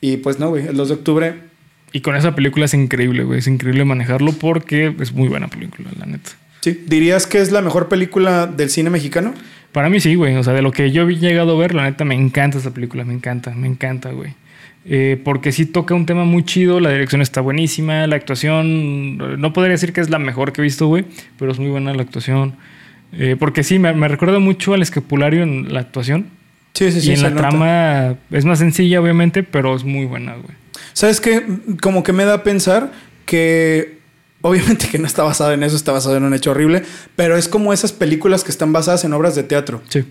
Y 0.02 0.18
pues 0.18 0.40
no, 0.40 0.50
güey, 0.50 0.68
el 0.68 0.76
2 0.78 0.88
de 0.88 0.94
octubre, 0.96 1.36
Y 1.92 2.02
con 2.02 2.16
esa 2.16 2.36
película 2.36 2.66
es 2.66 2.74
increíble, 2.74 3.24
güey. 3.24 3.40
Es 3.40 3.48
increíble 3.48 3.86
manejarlo 3.86 4.32
porque 4.34 4.96
es 5.00 5.14
muy 5.14 5.30
buena 5.30 5.48
película, 5.48 5.90
la 5.98 6.06
neta. 6.06 6.32
sí. 6.62 6.84
¿Dirías 6.88 7.26
que 7.28 7.40
es 7.42 7.52
la 7.52 7.62
mejor 7.62 7.88
película 7.90 8.48
del 8.48 8.70
cine 8.70 8.90
mexicano? 8.90 9.34
Para 9.72 9.90
mí 9.90 10.00
sí, 10.00 10.14
güey. 10.16 10.36
O 10.36 10.44
sea, 10.44 10.54
de 10.54 10.62
lo 10.62 10.72
que 10.72 10.92
yo 10.92 11.08
he 11.10 11.16
llegado 11.16 11.56
a 11.56 11.60
ver, 11.60 11.74
la 11.74 11.84
neta 11.84 12.06
me 12.06 12.16
encanta 12.16 12.58
esta 12.60 12.72
película. 12.72 13.04
Me 13.04 13.14
encanta, 13.14 13.52
me 13.56 13.68
encanta, 13.68 14.12
güey. 14.12 14.34
Eh, 14.86 15.20
porque 15.24 15.52
sí 15.52 15.66
toca 15.66 15.96
un 15.96 16.06
tema 16.06 16.26
muy 16.26 16.44
chido, 16.44 16.80
la 16.80 16.92
dirección 16.92 17.22
está 17.22 17.40
buenísima, 17.42 18.06
la 18.06 18.18
actuación, 18.18 19.18
no 19.40 19.54
podría 19.54 19.72
decir 19.72 19.94
que 19.94 20.02
es 20.02 20.10
la 20.10 20.20
mejor 20.20 20.52
que 20.52 20.60
he 20.60 20.64
visto, 20.64 20.88
güey, 20.88 21.06
pero 21.40 21.54
es 21.54 21.60
muy 21.60 21.70
buena 21.70 21.94
la 21.94 22.02
actuación. 22.02 22.56
Eh, 23.14 23.36
porque 23.40 23.64
sí, 23.64 23.80
me, 23.80 23.94
me 23.94 24.08
recuerda 24.08 24.40
mucho 24.40 24.74
al 24.74 24.82
escapulario 24.82 25.44
en 25.44 25.74
la 25.74 25.82
actuación. 25.82 26.28
Sí, 26.74 26.92
sí, 26.92 27.02
sí. 27.02 27.12
y 27.12 27.14
en 27.14 27.22
la 27.22 27.30
nota. 27.30 27.50
trama 27.50 28.16
es 28.32 28.46
más 28.46 28.60
sencilla, 28.60 29.00
obviamente, 29.00 29.44
pero 29.44 29.76
es 29.76 29.84
muy 29.84 30.06
buena, 30.06 30.34
güey. 30.34 30.56
¿Sabes 30.94 31.22
qué? 31.22 31.44
Como 31.82 32.04
que 32.04 32.14
me 32.14 32.26
da 32.26 32.36
a 32.36 32.44
pensar 32.44 32.92
que... 33.26 34.02
Obviamente 34.46 34.90
que 34.90 35.00
no 35.00 35.08
está 35.08 35.24
basado 35.24 35.54
en 35.54 35.64
eso, 35.64 35.78
está 35.78 35.94
basado 35.94 36.18
en 36.18 36.24
un 36.24 36.34
hecho 36.34 36.52
horrible, 36.52 36.84
pero 37.16 37.38
es 37.38 37.48
como 37.48 37.72
esas 37.72 37.94
películas 37.94 38.44
que 38.44 38.52
están 38.52 38.74
basadas 38.74 39.06
en 39.06 39.14
obras 39.14 39.36
de 39.36 39.44
teatro. 39.44 39.82
Sí. 39.88 40.04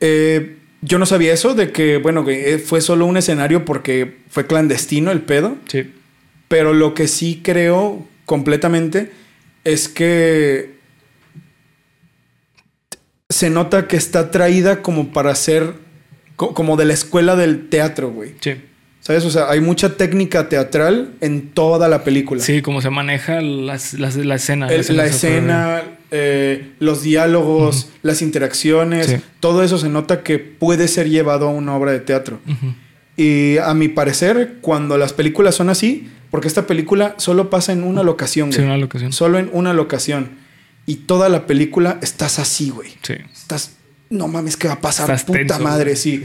Eh, 0.00 0.56
yo 0.80 0.98
no 0.98 1.04
sabía 1.04 1.34
eso, 1.34 1.54
de 1.54 1.70
que, 1.70 1.98
bueno, 1.98 2.24
que 2.24 2.54
eh, 2.54 2.58
fue 2.58 2.80
solo 2.80 3.04
un 3.04 3.18
escenario 3.18 3.66
porque 3.66 4.16
fue 4.30 4.46
clandestino 4.46 5.10
el 5.10 5.20
pedo. 5.20 5.56
Sí. 5.68 5.92
Pero 6.48 6.72
lo 6.72 6.94
que 6.94 7.08
sí 7.08 7.42
creo 7.42 8.08
completamente 8.24 9.12
es 9.64 9.88
que 9.90 10.75
se 13.28 13.50
nota 13.50 13.88
que 13.88 13.96
está 13.96 14.30
traída 14.30 14.82
como 14.82 15.12
para 15.12 15.34
ser 15.34 15.74
co- 16.36 16.54
como 16.54 16.76
de 16.76 16.84
la 16.84 16.94
escuela 16.94 17.34
del 17.36 17.68
teatro, 17.68 18.10
güey. 18.10 18.34
Sí. 18.40 18.52
¿Sabes? 19.00 19.24
O 19.24 19.30
sea, 19.30 19.50
hay 19.50 19.60
mucha 19.60 19.96
técnica 19.96 20.48
teatral 20.48 21.12
en 21.20 21.50
toda 21.50 21.88
la 21.88 22.02
película. 22.02 22.42
Sí, 22.42 22.60
como 22.62 22.80
se 22.80 22.90
maneja 22.90 23.40
las- 23.40 23.94
las- 23.94 24.16
la 24.16 24.34
escena. 24.34 24.68
El- 24.68 24.96
la 24.96 25.06
escena, 25.06 25.82
eh, 26.10 26.72
los 26.80 27.02
diálogos, 27.02 27.88
las 28.02 28.20
interacciones, 28.22 29.06
Sí. 29.06 29.16
todo 29.40 29.62
eso 29.62 29.78
se 29.78 29.88
nota 29.88 30.22
que 30.22 30.38
puede 30.40 30.88
ser 30.88 31.08
llevado 31.08 31.46
a 31.48 31.50
una 31.50 31.76
obra 31.76 31.92
de 31.92 32.00
teatro. 32.00 32.40
Y 33.16 33.58
a 33.58 33.72
mi 33.74 33.88
parecer, 33.88 34.56
cuando 34.60 34.98
las 34.98 35.12
películas 35.12 35.54
son 35.54 35.68
así, 35.68 36.08
porque 36.30 36.48
esta 36.48 36.66
película 36.66 37.14
solo 37.18 37.48
pasa 37.48 37.72
en 37.72 37.82
una 37.84 38.02
locación, 38.02 38.52
Sí, 38.52 38.58
güey. 38.58 38.66
una 38.68 38.76
locación. 38.78 39.12
Solo 39.12 39.38
en 39.38 39.48
una 39.52 39.72
locación. 39.72 40.30
Y 40.86 40.96
toda 40.96 41.28
la 41.28 41.46
película 41.46 41.98
estás 42.00 42.38
así, 42.38 42.70
güey. 42.70 42.90
Sí. 43.02 43.14
Estás, 43.32 43.72
no 44.08 44.28
mames, 44.28 44.56
¿qué 44.56 44.68
va 44.68 44.74
a 44.74 44.80
pasar? 44.80 45.10
Estás 45.10 45.24
Puta 45.24 45.38
tenso, 45.38 45.60
madre, 45.60 45.92
güey. 45.92 45.96
sí. 45.96 46.24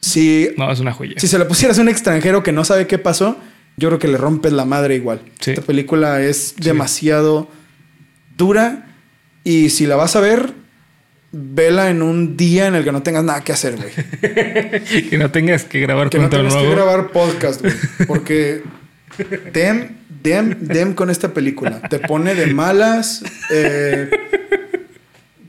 Sí. 0.00 0.50
No, 0.58 0.70
es 0.70 0.80
una 0.80 0.92
joya. 0.92 1.14
Si 1.16 1.28
se 1.28 1.38
la 1.38 1.48
pusieras 1.48 1.78
a 1.78 1.82
un 1.82 1.88
extranjero 1.88 2.42
que 2.42 2.52
no 2.52 2.64
sabe 2.64 2.86
qué 2.86 2.98
pasó, 2.98 3.38
yo 3.76 3.88
creo 3.88 3.98
que 3.98 4.08
le 4.08 4.18
rompes 4.18 4.52
la 4.52 4.64
madre 4.64 4.96
igual. 4.96 5.22
Sí. 5.40 5.52
Esta 5.52 5.62
película 5.62 6.20
es 6.22 6.54
demasiado 6.56 7.48
dura 8.36 8.86
y 9.44 9.70
si 9.70 9.86
la 9.86 9.96
vas 9.96 10.14
a 10.16 10.20
ver, 10.20 10.52
vela 11.32 11.90
en 11.90 12.02
un 12.02 12.36
día 12.36 12.66
en 12.66 12.74
el 12.74 12.84
que 12.84 12.92
no 12.92 13.02
tengas 13.02 13.24
nada 13.24 13.42
que 13.42 13.52
hacer, 13.52 13.76
güey. 13.76 13.90
que 15.10 15.18
no 15.18 15.30
tengas 15.30 15.64
que 15.64 15.80
grabar 15.80 16.10
Que 16.10 16.18
no 16.18 16.28
tengas 16.28 16.54
que 16.54 16.70
grabar 16.70 17.10
podcast, 17.10 17.60
güey. 17.62 17.74
Porque 18.06 18.62
dem, 19.52 19.96
dem, 20.24 20.56
dem 20.60 20.94
con 20.94 21.10
esta 21.10 21.32
película. 21.32 21.80
Te 21.88 22.00
pone 22.00 22.34
de 22.34 22.46
malas. 22.52 23.22
eh, 23.52 24.10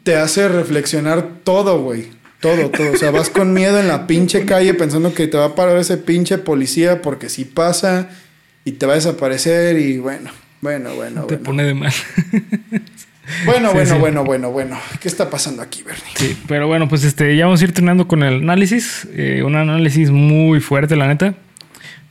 te 0.04 0.16
hace 0.18 0.48
reflexionar 0.48 1.28
todo, 1.44 1.82
güey. 1.82 2.08
Todo, 2.40 2.70
todo. 2.70 2.92
O 2.92 2.98
sea, 2.98 3.10
vas 3.10 3.30
con 3.32 3.54
miedo 3.54 3.80
en 3.80 3.88
la 3.88 4.06
pinche 4.06 4.46
calle 4.46 4.76
pensando 4.76 5.16
que 5.16 5.28
te 5.28 5.38
va 5.38 5.46
a 5.46 5.56
parar 5.56 5.78
ese 5.78 5.98
pinche 5.98 6.38
policía 6.38 7.02
porque 7.02 7.28
si 7.30 7.44
pasa 7.46 8.10
y 8.66 8.74
te 8.74 8.86
va 8.86 8.92
a 8.94 8.96
desaparecer 8.98 9.80
y 9.80 9.98
bueno, 9.98 10.30
bueno, 10.62 10.94
bueno, 10.94 11.22
Te 11.26 11.36
bueno. 11.38 11.44
pone 11.44 11.64
de 11.64 11.74
mal. 11.74 11.94
Bueno, 13.46 13.70
Sí, 13.70 13.74
bueno, 13.74 13.94
sí. 13.96 14.00
bueno, 14.00 14.24
bueno, 14.24 14.52
bueno. 14.52 14.80
¿Qué 15.00 15.08
está 15.08 15.32
pasando 15.32 15.64
aquí, 15.64 15.82
Bernie? 15.82 16.04
Sí, 16.16 16.38
pero 16.48 16.68
bueno, 16.68 16.88
pues 16.88 17.04
este, 17.04 17.36
ya 17.36 17.46
vamos 17.46 17.60
a 17.60 17.64
ir 17.64 17.74
terminando 17.74 18.08
con 18.08 18.22
el 18.22 18.36
análisis. 18.44 19.08
Eh, 19.16 19.42
un 19.44 19.56
análisis 19.56 20.12
muy 20.12 20.60
fuerte, 20.60 20.96
la 20.96 21.08
neta. 21.08 21.34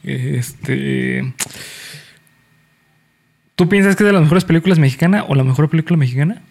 Este. 0.03 1.33
¿Tú 3.57 3.69
piensas 3.69 3.95
que 3.97 4.03
es 4.03 4.07
de 4.07 4.13
las 4.13 4.23
mejores 4.23 4.45
películas 4.45 4.79
mexicanas 4.79 5.25
o 5.29 5.35
la 5.35 5.45
mejor 5.45 5.69
película 5.71 5.97
mexicana? 5.97 6.43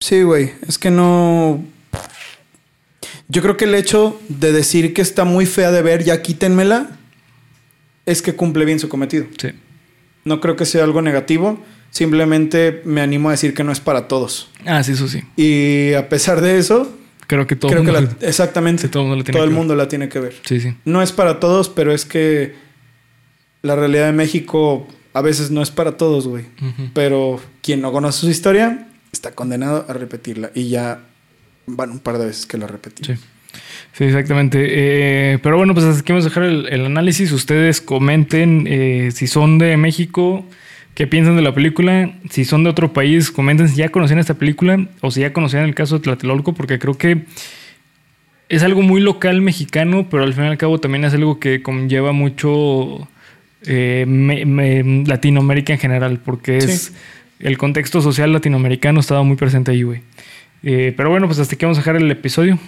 Sí, 0.00 0.22
güey. 0.22 0.52
Es 0.66 0.78
que 0.78 0.90
no. 0.90 1.62
Yo 3.28 3.42
creo 3.42 3.56
que 3.56 3.64
el 3.66 3.74
hecho 3.74 4.20
de 4.28 4.52
decir 4.52 4.94
que 4.94 5.02
está 5.02 5.24
muy 5.24 5.44
fea 5.46 5.70
de 5.70 5.82
ver, 5.82 6.04
ya 6.04 6.22
quítenmela, 6.22 6.90
es 8.06 8.22
que 8.22 8.34
cumple 8.34 8.64
bien 8.64 8.78
su 8.80 8.88
cometido. 8.88 9.26
Sí. 9.38 9.50
No 10.24 10.40
creo 10.40 10.56
que 10.56 10.64
sea 10.64 10.84
algo 10.84 11.02
negativo. 11.02 11.62
Simplemente 11.90 12.82
me 12.84 13.00
animo 13.00 13.28
a 13.28 13.32
decir 13.32 13.54
que 13.54 13.64
no 13.64 13.72
es 13.72 13.80
para 13.80 14.08
todos. 14.08 14.50
Ah, 14.66 14.82
sí, 14.82 14.92
eso 14.92 15.08
sí. 15.08 15.22
Y 15.36 15.94
a 15.94 16.08
pesar 16.08 16.40
de 16.42 16.58
eso, 16.58 16.94
Creo 17.26 17.46
que 17.46 17.56
todo 17.56 17.70
creo 17.70 17.82
que 17.84 17.92
mundo- 17.92 18.14
la- 18.20 18.26
exactamente 18.28 18.82
sí, 18.82 18.88
todo 18.88 19.02
el 19.02 19.08
mundo 19.08 19.16
la 19.18 19.24
tiene 19.24 19.32
todo 19.38 19.42
que 19.42 19.44
el 19.44 19.50
ver. 19.50 19.58
mundo 19.58 19.74
la 19.76 19.88
tiene 19.88 20.08
que 20.08 20.20
ver. 20.20 20.34
Sí, 20.46 20.60
sí. 20.60 20.74
No 20.84 21.02
es 21.02 21.12
para 21.12 21.40
todos, 21.40 21.68
pero 21.68 21.92
es 21.92 22.04
que 22.06 22.54
la 23.62 23.76
realidad 23.76 24.06
de 24.06 24.12
México 24.12 24.86
a 25.12 25.22
veces 25.22 25.50
no 25.50 25.62
es 25.62 25.70
para 25.70 25.96
todos, 25.96 26.28
güey. 26.28 26.44
Pero 26.94 27.40
quien 27.62 27.80
no 27.80 27.92
conoce 27.92 28.20
su 28.20 28.30
historia 28.30 28.88
está 29.12 29.32
condenado 29.32 29.84
a 29.88 29.92
repetirla. 29.92 30.50
Y 30.54 30.68
ya 30.68 31.00
van 31.66 31.90
un 31.90 31.98
par 31.98 32.18
de 32.18 32.26
veces 32.26 32.46
que 32.46 32.58
la 32.58 32.66
repetí. 32.66 33.04
Sí. 33.04 33.14
Sí, 33.92 34.04
exactamente. 34.04 34.58
Eh, 34.70 35.38
pero 35.42 35.56
bueno, 35.56 35.74
pues 35.74 35.84
hasta 35.86 36.00
aquí 36.00 36.12
vamos 36.12 36.26
a 36.26 36.28
dejar 36.28 36.44
el, 36.44 36.66
el 36.68 36.86
análisis. 36.86 37.32
Ustedes 37.32 37.80
comenten 37.80 38.66
eh, 38.68 39.10
si 39.12 39.26
son 39.26 39.58
de 39.58 39.76
México, 39.76 40.44
qué 40.94 41.06
piensan 41.06 41.34
de 41.34 41.42
la 41.42 41.52
película. 41.52 42.14
Si 42.30 42.44
son 42.44 42.62
de 42.62 42.70
otro 42.70 42.92
país, 42.92 43.32
comenten 43.32 43.68
si 43.68 43.76
ya 43.76 43.88
conocían 43.88 44.20
esta 44.20 44.34
película 44.34 44.86
o 45.00 45.10
si 45.10 45.22
ya 45.22 45.32
conocían 45.32 45.64
el 45.64 45.74
caso 45.74 45.96
de 45.96 46.04
Tlatelolco, 46.04 46.54
porque 46.54 46.78
creo 46.78 46.96
que 46.96 47.24
es 48.48 48.62
algo 48.62 48.82
muy 48.82 49.00
local 49.00 49.40
mexicano, 49.40 50.06
pero 50.08 50.22
al 50.22 50.32
fin 50.32 50.44
y 50.44 50.48
al 50.48 50.58
cabo 50.58 50.78
también 50.78 51.04
es 51.04 51.14
algo 51.14 51.40
que 51.40 51.62
conlleva 51.62 52.12
mucho 52.12 53.08
eh, 53.66 54.04
me- 54.06 54.44
me- 54.44 55.04
Latinoamérica 55.06 55.72
en 55.72 55.78
general, 55.78 56.20
porque 56.24 56.58
es 56.58 56.92
el 57.40 57.56
contexto 57.58 58.00
social 58.02 58.32
latinoamericano 58.32 59.00
estaba 59.00 59.22
muy 59.22 59.36
presente 59.36 59.70
ahí, 59.72 59.82
güey. 59.82 60.00
Eh, 60.62 60.92
pero 60.96 61.10
bueno, 61.10 61.26
pues 61.26 61.38
hasta 61.38 61.54
aquí 61.54 61.64
vamos 61.64 61.78
a 61.78 61.80
dejar 61.82 61.96
el 61.96 62.10
episodio. 62.10 62.58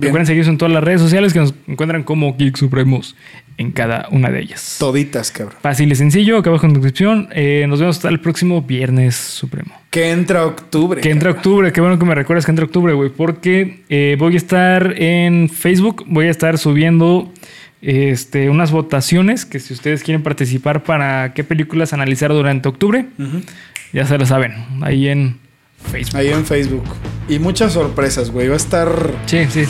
Bien. 0.00 0.08
Recuerden 0.08 0.26
seguirnos 0.26 0.48
en 0.48 0.58
todas 0.58 0.74
las 0.74 0.82
redes 0.82 1.00
sociales 1.00 1.32
que 1.32 1.38
nos 1.38 1.54
encuentran 1.68 2.02
como 2.02 2.36
Geek 2.36 2.56
Supremos 2.56 3.14
en 3.56 3.70
cada 3.70 4.08
una 4.10 4.30
de 4.30 4.40
ellas. 4.40 4.76
Toditas, 4.80 5.30
cabrón. 5.30 5.56
Fácil 5.62 5.92
y 5.92 5.94
sencillo, 5.94 6.38
acá 6.38 6.50
abajo 6.50 6.66
en 6.66 6.72
la 6.72 6.78
descripción. 6.80 7.28
Eh, 7.32 7.66
nos 7.68 7.78
vemos 7.78 7.96
hasta 7.96 8.08
el 8.08 8.18
próximo 8.18 8.62
Viernes 8.62 9.14
Supremo. 9.14 9.72
Que 9.90 10.10
entra 10.10 10.44
octubre. 10.44 11.00
Que 11.00 11.10
entra 11.10 11.28
cabrón. 11.30 11.38
octubre, 11.38 11.72
qué 11.72 11.80
bueno 11.80 12.00
que 12.00 12.04
me 12.04 12.16
recuerdas 12.16 12.44
que 12.44 12.50
entra 12.50 12.64
octubre, 12.64 12.94
güey, 12.94 13.10
porque 13.10 13.84
eh, 13.88 14.16
voy 14.18 14.34
a 14.34 14.38
estar 14.38 14.92
en 15.00 15.48
Facebook, 15.48 16.04
voy 16.08 16.26
a 16.26 16.30
estar 16.30 16.58
subiendo 16.58 17.32
este, 17.82 18.50
unas 18.50 18.70
votaciones 18.70 19.44
que 19.44 19.60
si 19.60 19.74
ustedes 19.74 20.02
quieren 20.02 20.22
participar 20.22 20.82
para 20.82 21.34
qué 21.34 21.44
películas 21.44 21.92
analizar 21.92 22.30
durante 22.30 22.68
octubre, 22.68 23.06
ya 23.92 24.06
se 24.06 24.18
lo 24.18 24.26
saben, 24.26 24.54
ahí 24.82 25.08
en 25.08 25.38
Facebook. 25.90 26.16
Ahí 26.16 26.28
en 26.28 26.44
Facebook. 26.44 26.84
Y 27.28 27.38
muchas 27.38 27.72
sorpresas, 27.72 28.30
güey. 28.30 28.48
Va 28.48 28.54
a 28.54 28.56
estar. 28.56 29.10
Sí, 29.26 29.46
sí. 29.50 29.64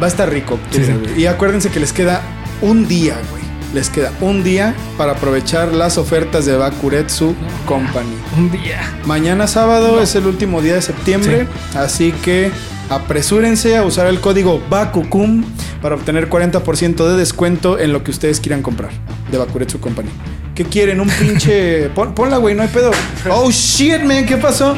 Va 0.00 0.06
a 0.06 0.08
estar 0.08 0.30
rico. 0.30 0.58
Sí. 0.70 0.82
Y 1.16 1.26
acuérdense 1.26 1.70
que 1.70 1.80
les 1.80 1.92
queda 1.92 2.20
un 2.60 2.86
día, 2.86 3.16
güey. 3.30 3.42
Les 3.74 3.90
queda 3.90 4.12
un 4.20 4.42
día 4.42 4.74
para 4.96 5.12
aprovechar 5.12 5.72
las 5.72 5.98
ofertas 5.98 6.46
de 6.46 6.56
Bakuretsu 6.56 7.34
Company. 7.66 8.16
Un 8.36 8.50
día. 8.50 8.80
Mañana 9.04 9.46
sábado 9.46 10.00
es 10.00 10.14
el 10.14 10.26
último 10.26 10.62
día 10.62 10.74
de 10.74 10.82
septiembre, 10.82 11.46
así 11.74 12.12
que 12.24 12.50
apresúrense 12.88 13.76
a 13.76 13.82
usar 13.84 14.06
el 14.06 14.20
código 14.20 14.62
BAKUKUM 14.70 15.44
para 15.82 15.94
obtener 15.94 16.28
40% 16.30 17.08
de 17.08 17.16
descuento 17.16 17.78
en 17.78 17.92
lo 17.92 18.02
que 18.04 18.10
ustedes 18.10 18.40
quieran 18.40 18.62
comprar 18.62 18.90
de 19.30 19.38
Bakuretsu 19.38 19.80
Company. 19.80 20.08
¿Qué 20.54 20.64
quieren? 20.64 21.00
Un 21.00 21.08
pinche... 21.08 21.88
Pon- 21.94 22.14
ponla, 22.14 22.38
güey, 22.38 22.54
no 22.54 22.62
hay 22.62 22.68
pedo. 22.68 22.90
Oh, 23.30 23.50
shit, 23.50 24.02
man, 24.02 24.24
¿qué 24.24 24.36
pasó? 24.36 24.76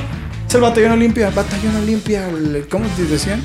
Es 0.49 0.55
el 0.55 0.61
Batallón 0.61 0.93
Olimpia. 0.93 1.31
Batallón 1.31 1.77
Olimpia. 1.77 2.29
¿Cómo 2.71 2.87
te 2.97 3.05
decían? 3.05 3.43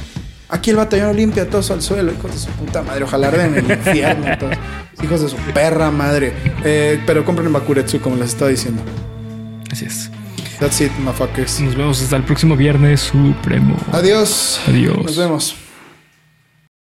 Aquí 0.49 0.69
el 0.69 0.75
Batallón 0.77 1.09
Olimpia, 1.09 1.49
todos 1.49 1.69
al 1.71 1.81
suelo, 1.81 2.11
hijos 2.11 2.31
de 2.31 2.37
su 2.39 2.47
puta 2.51 2.81
madre. 2.81 3.03
Ojalá 3.03 3.27
arden 3.27 3.57
en 3.57 3.65
el 3.71 3.77
infierno. 3.77 4.25
todos. 4.39 4.55
Hijos 5.03 5.21
de 5.21 5.29
su 5.29 5.35
perra 5.53 5.91
madre. 5.91 6.33
Eh, 6.63 6.99
pero 7.05 7.25
compren 7.25 7.47
en 7.47 7.53
Bakuretsu, 7.53 7.99
como 7.99 8.15
les 8.15 8.29
estaba 8.29 8.49
diciendo. 8.49 8.81
Así 9.71 9.85
es. 9.85 10.09
That's 10.63 10.79
it, 10.79 10.93
motherfuckers. 10.99 11.59
Nos 11.59 11.75
vemos 11.75 12.01
hasta 12.01 12.15
el 12.15 12.23
próximo 12.23 12.55
viernes 12.55 13.01
supremo. 13.01 13.75
Adiós. 13.91 14.61
Adiós. 14.65 14.95
Nos 14.95 15.17
vemos. 15.17 15.55